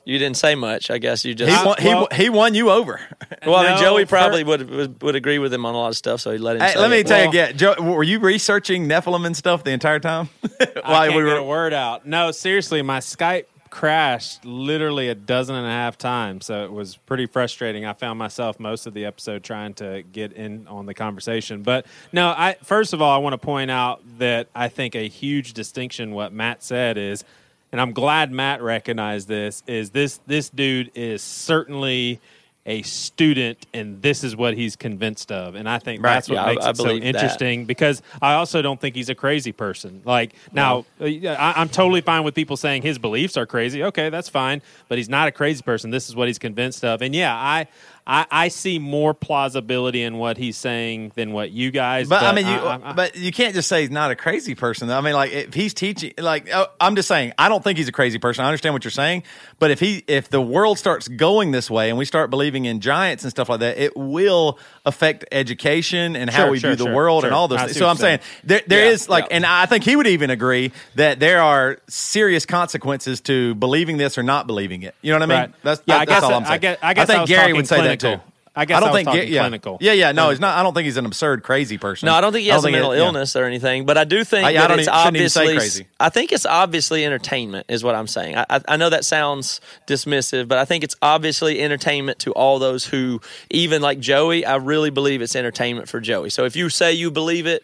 You 0.06 0.18
didn't 0.20 0.38
say 0.38 0.56
much. 0.56 0.90
I 0.90 1.00
guess 1.00 1.26
you 1.26 1.36
just. 1.36 1.52
He, 1.52 1.66
won, 1.68 1.76
he, 1.80 1.88
Well- 1.90 2.08
he 2.14 2.30
won 2.30 2.54
you 2.56 2.70
over. 2.70 3.02
well, 3.46 3.58
I 3.58 3.64
mean, 3.64 3.72
No, 3.76 3.82
Joey 3.82 4.06
for- 4.06 4.12
probably 4.16 4.42
would, 4.46 4.70
would 4.70 5.04
would 5.04 5.16
agree 5.18 5.38
with 5.38 5.54
him 5.54 5.66
on 5.66 5.76
a 5.76 5.78
lot 5.78 5.90
of 5.90 5.98
stuff, 5.98 6.22
so 6.22 6.32
he 6.32 6.38
let 6.38 6.56
him. 6.56 6.62
Hey, 6.62 6.76
say 6.76 6.80
let 6.80 6.90
me 6.90 7.00
it. 7.00 7.08
tell 7.08 7.22
you 7.24 7.28
again, 7.28 7.58
Joe, 7.58 7.76
were 7.82 8.04
you 8.04 8.20
researching 8.20 8.88
Nephilim 8.88 9.26
and 9.26 9.36
stuff 9.36 9.66
the 9.66 9.72
entire 9.72 10.00
time? 10.00 10.30
I 10.82 11.10
can't 11.10 11.26
get 11.26 11.38
a 11.38 11.44
word 11.44 11.74
out. 11.74 12.06
No, 12.08 12.32
seriously, 12.32 12.82
my 12.84 13.00
Skype 13.00 13.48
crashed 13.70 14.46
literally 14.46 15.10
a 15.10 15.16
dozen 15.16 15.56
and 15.56 15.66
a 15.66 15.70
half 15.70 15.98
times, 15.98 16.46
so 16.46 16.66
it 16.66 16.72
was 16.72 16.98
pretty 16.98 17.26
frustrating. 17.26 17.86
I 17.86 17.94
found 17.94 18.20
myself 18.20 18.60
most 18.60 18.88
of 18.88 18.94
the 18.94 19.06
episode 19.06 19.44
trying 19.44 19.74
to 19.76 20.04
get 20.12 20.34
in 20.34 20.68
on 20.68 20.86
the 20.86 20.94
conversation. 20.94 21.64
But 21.64 21.86
no, 22.12 22.30
I 22.30 22.58
first 22.64 22.94
of 22.94 23.02
all, 23.02 23.12
I 23.12 23.18
want 23.18 23.34
to 23.34 23.38
point 23.38 23.72
out 23.72 24.02
that 24.20 24.48
I 24.56 24.68
think 24.70 24.96
a 24.96 25.08
huge 25.08 25.54
distinction 25.54 26.12
what 26.12 26.34
Matt 26.34 26.64
said 26.64 26.98
is, 26.98 27.24
and 27.72 27.82
I'm 27.82 27.94
glad 27.94 28.32
Matt 28.32 28.62
recognized 28.62 29.28
this, 29.28 29.64
is 29.68 29.92
this 29.92 30.20
this 30.28 30.50
dude 30.50 30.92
is 30.96 31.22
certainly 31.22 32.20
a 32.68 32.82
student 32.84 33.66
and 33.74 34.02
this 34.02 34.24
is 34.24 34.36
what 34.36 34.54
he's 34.54 34.76
convinced 34.76 35.32
of 35.32 35.56
and 35.56 35.68
i 35.70 35.80
think 35.80 36.04
Right. 36.04 36.14
that's 36.16 36.30
what 36.30 36.36
Yeah, 36.36 36.46
makes 36.48 36.66
I 36.66 36.70
it 36.72 36.78
so 36.78 36.84
believe 36.84 37.02
that. 37.02 37.16
interesting 37.16 37.66
because 37.66 38.02
I 38.22 38.34
also 38.34 38.62
don't 38.62 38.80
think 38.80 38.96
he's 38.96 39.10
a 39.10 39.16
crazy 39.16 39.52
person. 39.54 40.02
Like 40.06 40.34
now, 40.52 40.86
I, 41.02 41.54
I'm 41.56 41.70
totally 41.70 42.02
fine 42.02 42.24
with 42.24 42.36
people 42.36 42.58
saying 42.58 42.82
his 42.82 42.98
beliefs 43.00 43.38
are 43.38 43.46
crazy. 43.46 43.84
Okay, 43.86 44.10
that's 44.10 44.28
fine, 44.30 44.62
but 44.90 44.98
he's 44.98 45.08
not 45.10 45.28
a 45.28 45.32
crazy 45.32 45.62
person. 45.64 45.90
This 45.92 46.10
is 46.10 46.16
what 46.16 46.28
he's 46.28 46.38
convinced 46.40 46.84
of, 46.84 47.02
and 47.02 47.16
yeah, 47.16 47.34
I 47.34 47.68
I, 48.10 48.26
I 48.32 48.48
see 48.48 48.80
more 48.80 49.14
plausibility 49.14 50.02
in 50.02 50.18
what 50.18 50.38
he's 50.38 50.56
saying 50.56 51.12
than 51.16 51.34
what 51.34 51.52
you 51.52 51.72
guys. 51.72 52.08
But, 52.08 52.24
I 52.24 52.32
mean, 52.34 52.48
you, 52.48 52.54
I- 52.54 52.80
I- 52.92 52.94
but 52.94 53.18
you 53.18 53.34
can't 53.34 53.54
just 53.54 53.68
say 53.68 53.82
he's 53.82 53.92
not 53.92 54.12
a 54.12 54.16
crazy 54.16 54.56
person. 54.56 54.90
I 54.90 55.02
mean, 55.02 55.14
like 55.14 55.32
if 55.34 55.54
he's 55.54 55.74
teaching, 55.74 56.14
like 56.18 56.48
oh, 56.54 56.68
I'm 56.80 56.96
just 56.96 57.10
saying, 57.10 57.34
I 57.38 57.50
don't 57.50 57.62
think 57.64 57.78
he's 57.78 57.90
a 57.90 57.92
crazy 57.92 58.18
person. 58.18 58.46
I 58.46 58.48
understand 58.48 58.74
what 58.74 58.86
you're 58.86 58.92
saying, 58.92 59.24
but 59.60 59.72
if 59.72 59.82
he, 59.82 60.06
if 60.08 60.30
the 60.30 60.40
world 60.42 60.80
starts 60.80 61.10
going 61.10 61.52
this 61.52 61.70
way 61.70 61.90
and 61.90 61.98
we 61.98 62.06
start 62.06 62.30
believing 62.30 62.64
in 62.66 62.80
giants 62.80 63.24
and 63.24 63.32
stuff 63.32 63.50
like 63.50 63.60
that, 63.60 63.78
it 63.78 63.98
will 63.98 64.58
affect 64.86 65.26
education 65.34 66.16
and 66.16 66.30
how 66.30 66.44
Sure, 66.44 66.52
we 66.52 66.60
sure, 66.60 66.76
view 66.76 66.86
the 66.86 66.94
world 66.94 67.24
sure. 67.24 67.28
and 67.28 67.36
all 67.36 67.48
those. 67.50 67.60
Things. 67.62 67.78
So 67.78 67.88
I'm 67.90 67.98
saying 67.98 68.20
saying. 68.22 68.42
there, 68.46 68.62
there 68.68 68.86
Yeah, 68.86 68.92
is 68.92 69.10
like, 69.10 69.26
yeah. 69.30 69.36
and 69.36 69.46
I 69.46 69.66
think 69.66 69.84
he 69.84 69.96
would 69.98 70.08
even 70.08 70.30
agree 70.30 70.72
that 70.96 71.20
there 71.20 71.42
are 71.42 71.80
serious 71.90 72.46
consequences 72.46 73.20
to 73.22 73.54
believing 73.56 73.98
this 73.98 74.18
or 74.18 74.24
not 74.24 74.48
believing 74.48 74.84
it. 74.84 74.96
You 75.02 75.12
know 75.12 75.18
what 75.20 75.24
I 75.24 75.26
mean? 75.26 75.38
Right. 75.52 75.64
That's, 75.64 75.82
Yeah, 75.86 75.96
that- 75.96 76.02
I 76.02 76.06
that's 76.06 76.16
guess 76.20 76.24
all 76.24 76.32
I- 76.32 76.36
I'm 76.38 76.44
saying. 76.46 76.54
I 76.54 76.58
guess- 76.58 76.78
I 76.82 76.94
guess 76.94 77.08
think 77.08 77.20
I 77.22 77.26
Gary 77.26 77.54
would 77.54 77.68
say 77.68 77.82
that 77.82 77.97
clinical. 78.00 78.34
I 78.56 78.66
guess 78.66 78.78
I 78.78 78.80
don't 78.80 78.92
was 78.92 79.04
think 79.14 79.30
yeah. 79.30 79.42
clinical. 79.42 79.78
Yeah, 79.82 79.92
yeah, 79.92 80.12
no, 80.14 80.32
he's 80.32 80.40
not. 80.40 80.58
I 80.58 80.64
don't 80.64 80.74
think 80.74 80.86
he's 80.86 80.98
an 80.98 81.06
absurd, 81.06 81.44
crazy 81.44 81.78
person. 81.78 82.08
No, 82.08 82.14
I 82.16 82.22
don't 82.22 82.34
think 82.34 82.42
he 82.42 82.50
has 82.50 82.66
a 82.66 82.72
mental 82.72 82.92
it- 82.92 82.98
yeah. 82.98 83.04
illness 83.06 83.36
or 83.36 83.44
anything, 83.46 83.86
but 83.86 84.00
I 84.00 84.04
do 84.04 84.24
think 84.24 84.48
I- 84.48 84.50
yeah, 84.50 84.60
I 84.60 84.62
that 84.64 84.68
don't 84.70 84.80
it's 84.80 84.88
even- 84.88 84.98
shouldn't 85.00 85.18
even 85.18 85.30
say 85.30 85.42
obviously. 85.42 85.58
crazy. 85.84 85.88
I 86.00 86.10
think 86.10 86.32
it's 86.32 86.46
obviously 86.48 87.06
entertainment, 87.06 87.68
is 87.70 87.84
what 87.84 87.94
I'm 87.94 88.08
saying. 88.08 88.36
I, 88.36 88.46
I, 88.50 88.62
I 88.70 88.78
know 88.78 88.90
that 88.90 89.06
sounds 89.06 89.62
dismissive, 89.86 90.48
but 90.48 90.58
I 90.58 90.66
think 90.66 90.84
it's 90.84 90.96
obviously 91.04 91.62
entertainment 91.62 92.18
to 92.20 92.32
all 92.32 92.58
those 92.58 92.84
who, 92.86 93.22
even 93.52 93.84
like 93.84 94.00
Joey, 94.00 94.44
I 94.44 94.56
really 94.56 94.90
believe 94.90 95.22
it's 95.22 95.36
entertainment 95.36 95.88
for 95.88 96.00
Joey. 96.02 96.32
So 96.32 96.46
if 96.46 96.56
you 96.56 96.70
say 96.70 96.94
you 96.94 97.12
believe 97.12 97.46
it, 97.46 97.64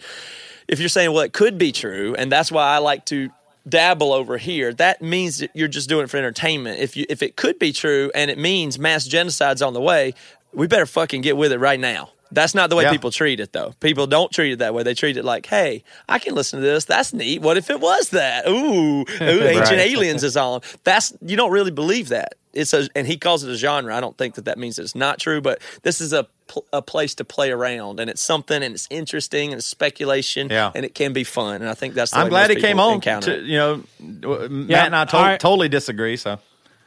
if 0.68 0.80
you're 0.80 0.90
saying, 0.90 1.12
well, 1.12 1.24
it 1.24 1.34
could 1.34 1.58
be 1.58 1.72
true, 1.72 2.14
and 2.16 2.32
that's 2.32 2.52
why 2.52 2.68
I 2.68 2.78
like 2.78 3.06
to 3.06 3.32
dabble 3.68 4.12
over 4.14 4.38
here, 4.38 4.74
that 4.74 5.02
means 5.02 5.38
that 5.40 5.52
you're 5.54 5.68
just 5.68 5.90
doing 5.90 6.04
it 6.06 6.10
for 6.10 6.18
entertainment. 6.18 6.80
If 6.80 6.98
you 6.98 7.06
if 7.10 7.22
it 7.24 7.36
could 7.36 7.60
be 7.60 7.72
true 7.72 8.12
and 8.14 8.30
it 8.30 8.38
means 8.38 8.78
mass 8.80 9.08
genocide's 9.08 9.62
on 9.62 9.74
the 9.74 9.82
way, 9.82 10.14
we 10.54 10.68
better 10.68 10.86
fucking 10.86 11.22
get 11.22 11.38
with 11.38 11.52
it 11.52 11.60
right 11.60 11.80
now. 11.80 12.10
That's 12.32 12.56
not 12.56 12.72
the 12.72 12.76
way 12.76 12.84
Yeah. 12.84 12.92
people 12.92 13.12
treat 13.12 13.40
it 13.40 13.54
though. 13.54 13.74
People 13.80 14.08
don't 14.08 14.32
treat 14.32 14.54
it 14.54 14.60
that 14.60 14.74
way. 14.74 14.82
They 14.84 14.96
treat 14.96 15.18
it 15.18 15.24
like, 15.24 15.46
"Hey, 15.46 15.84
I 16.10 16.18
can 16.20 16.34
listen 16.34 16.60
to 16.60 16.66
this. 16.66 16.84
That's 16.86 17.14
neat. 17.14 17.42
What 17.42 17.58
if 17.58 17.70
it 17.70 17.80
was 17.80 18.10
that? 18.10 18.48
Ooh, 18.48 19.02
ooh 19.02 19.06
ancient 19.22 19.70
Right. 19.78 19.92
aliens 19.92 20.24
is 20.24 20.36
on." 20.36 20.62
That's 20.84 21.14
you 21.22 21.38
don't 21.38 21.52
really 21.52 21.72
believe 21.72 22.10
that. 22.10 22.34
It's 22.54 22.74
a 22.74 22.88
and 22.96 23.08
he 23.08 23.18
calls 23.18 23.44
it 23.44 23.50
a 23.52 23.56
genre. 23.56 23.96
I 23.96 24.00
don't 24.00 24.18
think 24.18 24.36
that 24.36 24.46
that 24.46 24.58
means 24.58 24.78
it's 24.80 24.96
not 24.96 25.20
true, 25.20 25.42
but 25.42 25.62
this 25.82 26.00
is 26.00 26.14
a 26.14 26.28
pl- 26.48 26.66
a 26.72 26.82
place 26.82 27.16
to 27.16 27.26
play 27.26 27.52
around 27.52 28.00
and 28.00 28.10
it's 28.10 28.22
something 28.22 28.62
and 28.64 28.74
it's 28.76 28.88
interesting 28.92 29.52
and 29.52 29.60
it's 29.60 29.66
speculation 29.68 30.50
Yeah. 30.50 30.72
and 30.76 30.86
it 30.86 30.94
can 30.94 31.14
be 31.14 31.24
fun. 31.24 31.62
And 31.62 31.70
I 31.70 31.74
think 31.74 31.94
that's 31.96 32.12
the 32.12 32.18
I'm 32.18 32.26
way 32.26 32.30
glad 32.30 32.50
most 32.50 32.58
he 32.58 32.62
came 32.62 32.78
people 32.78 33.14
on. 33.14 33.22
To, 33.24 33.34
it. 33.40 33.44
you 33.46 33.58
know, 33.58 33.84
Matt 34.00 34.70
Yeah, 34.70 34.86
and 34.86 34.96
I 34.96 35.06
to- 35.06 35.18
all 35.18 35.24
right. 35.24 35.40
totally 35.40 35.70
disagree. 35.70 36.16
So 36.16 36.40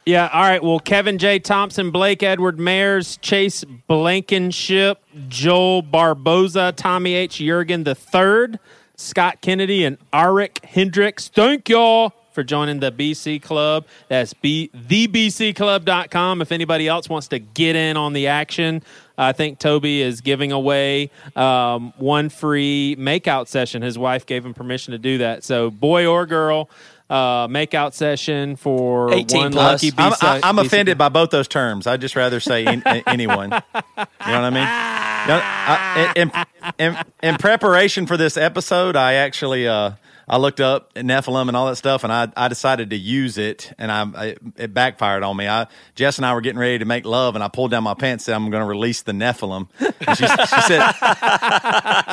Yeah, 0.05 0.29
all 0.31 0.41
right. 0.41 0.63
Well, 0.63 0.79
Kevin 0.79 1.17
J. 1.17 1.39
Thompson, 1.39 1.91
Blake 1.91 2.23
Edward 2.23 2.57
Mayers, 2.59 3.19
Chase 3.19 3.65
Blankenship, 3.87 5.03
Joel 5.27 5.81
Barboza, 5.81 6.73
Tommy 6.77 7.13
H. 7.13 7.39
Jurgen 7.39 7.85
III, 7.85 8.57
Scott 8.95 9.41
Kennedy, 9.41 9.83
and 9.83 9.97
Arik 10.13 10.63
Hendricks. 10.63 11.27
Thank 11.27 11.67
y'all 11.69 12.13
for 12.37 12.43
joining 12.43 12.79
the 12.79 12.91
BC 12.91 13.41
Club. 13.41 13.87
That's 14.09 14.31
B- 14.35 14.69
thebcclub.com. 14.75 16.43
If 16.43 16.51
anybody 16.51 16.87
else 16.87 17.09
wants 17.09 17.29
to 17.29 17.39
get 17.39 17.75
in 17.75 17.97
on 17.97 18.13
the 18.13 18.27
action, 18.27 18.83
I 19.17 19.31
think 19.31 19.57
Toby 19.57 20.03
is 20.03 20.21
giving 20.21 20.51
away 20.51 21.09
um, 21.35 21.93
one 21.97 22.29
free 22.29 22.95
makeout 22.99 23.47
session. 23.47 23.81
His 23.81 23.97
wife 23.97 24.27
gave 24.27 24.45
him 24.45 24.53
permission 24.53 24.91
to 24.91 24.99
do 24.99 25.17
that. 25.17 25.43
So, 25.43 25.71
boy 25.71 26.05
or 26.05 26.27
girl, 26.27 26.69
uh, 27.09 27.47
makeout 27.47 27.93
session 27.93 28.55
for 28.55 29.11
18 29.11 29.39
one 29.41 29.51
plus. 29.53 29.83
lucky 29.83 29.95
I'm, 29.97 30.11
BC. 30.11 30.23
I, 30.43 30.47
I'm 30.47 30.57
BC 30.57 30.65
offended 30.67 30.97
by 30.99 31.09
both 31.09 31.31
those 31.31 31.47
terms. 31.47 31.87
I'd 31.87 32.01
just 32.01 32.15
rather 32.15 32.39
say 32.39 32.65
in, 32.67 32.83
anyone. 33.07 33.49
You 33.49 33.57
know 33.57 33.63
what 33.95 34.27
I 34.27 34.49
mean? 34.51 35.27
No, 35.27 35.41
I- 35.43 36.13
in, 36.15 36.31
in, 36.77 36.97
in 37.23 37.35
preparation 37.37 38.05
for 38.05 38.15
this 38.15 38.37
episode, 38.37 38.95
I 38.95 39.13
actually 39.13 39.67
uh, 39.67 39.93
I 40.29 40.37
looked 40.37 40.59
up 40.59 40.93
Nephilim 40.93 41.47
and 41.47 41.55
all 41.55 41.67
that 41.67 41.77
stuff, 41.77 42.03
and 42.03 42.11
I, 42.11 42.27
I 42.35 42.49
decided 42.49 42.89
to 42.89 42.97
use 42.97 43.37
it, 43.37 43.71
and 43.77 43.89
I, 43.89 44.01
I 44.15 44.35
it 44.57 44.73
backfired 44.73 45.23
on 45.23 45.37
me. 45.37 45.47
I 45.47 45.67
Jess 45.95 46.17
and 46.17 46.25
I 46.25 46.33
were 46.33 46.41
getting 46.41 46.59
ready 46.59 46.79
to 46.79 46.85
make 46.85 47.05
love, 47.05 47.35
and 47.35 47.43
I 47.43 47.47
pulled 47.47 47.71
down 47.71 47.83
my 47.83 47.93
pants, 47.93 48.23
and 48.23 48.33
said 48.33 48.35
I'm 48.35 48.49
going 48.49 48.61
to 48.61 48.67
release 48.67 49.03
the 49.03 49.13
Nephilim. 49.13 49.69
And 49.79 50.17
she, 50.17 50.27
she 50.27 50.61
said 50.61 50.91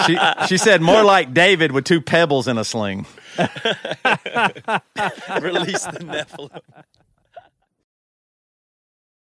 she 0.06 0.16
she 0.46 0.58
said 0.58 0.80
more 0.80 1.02
like 1.02 1.34
David 1.34 1.72
with 1.72 1.84
two 1.84 2.00
pebbles 2.00 2.46
in 2.46 2.56
a 2.56 2.64
sling. 2.64 3.04
Release 3.36 3.48
the 5.84 6.04
Nephilim. 6.04 6.60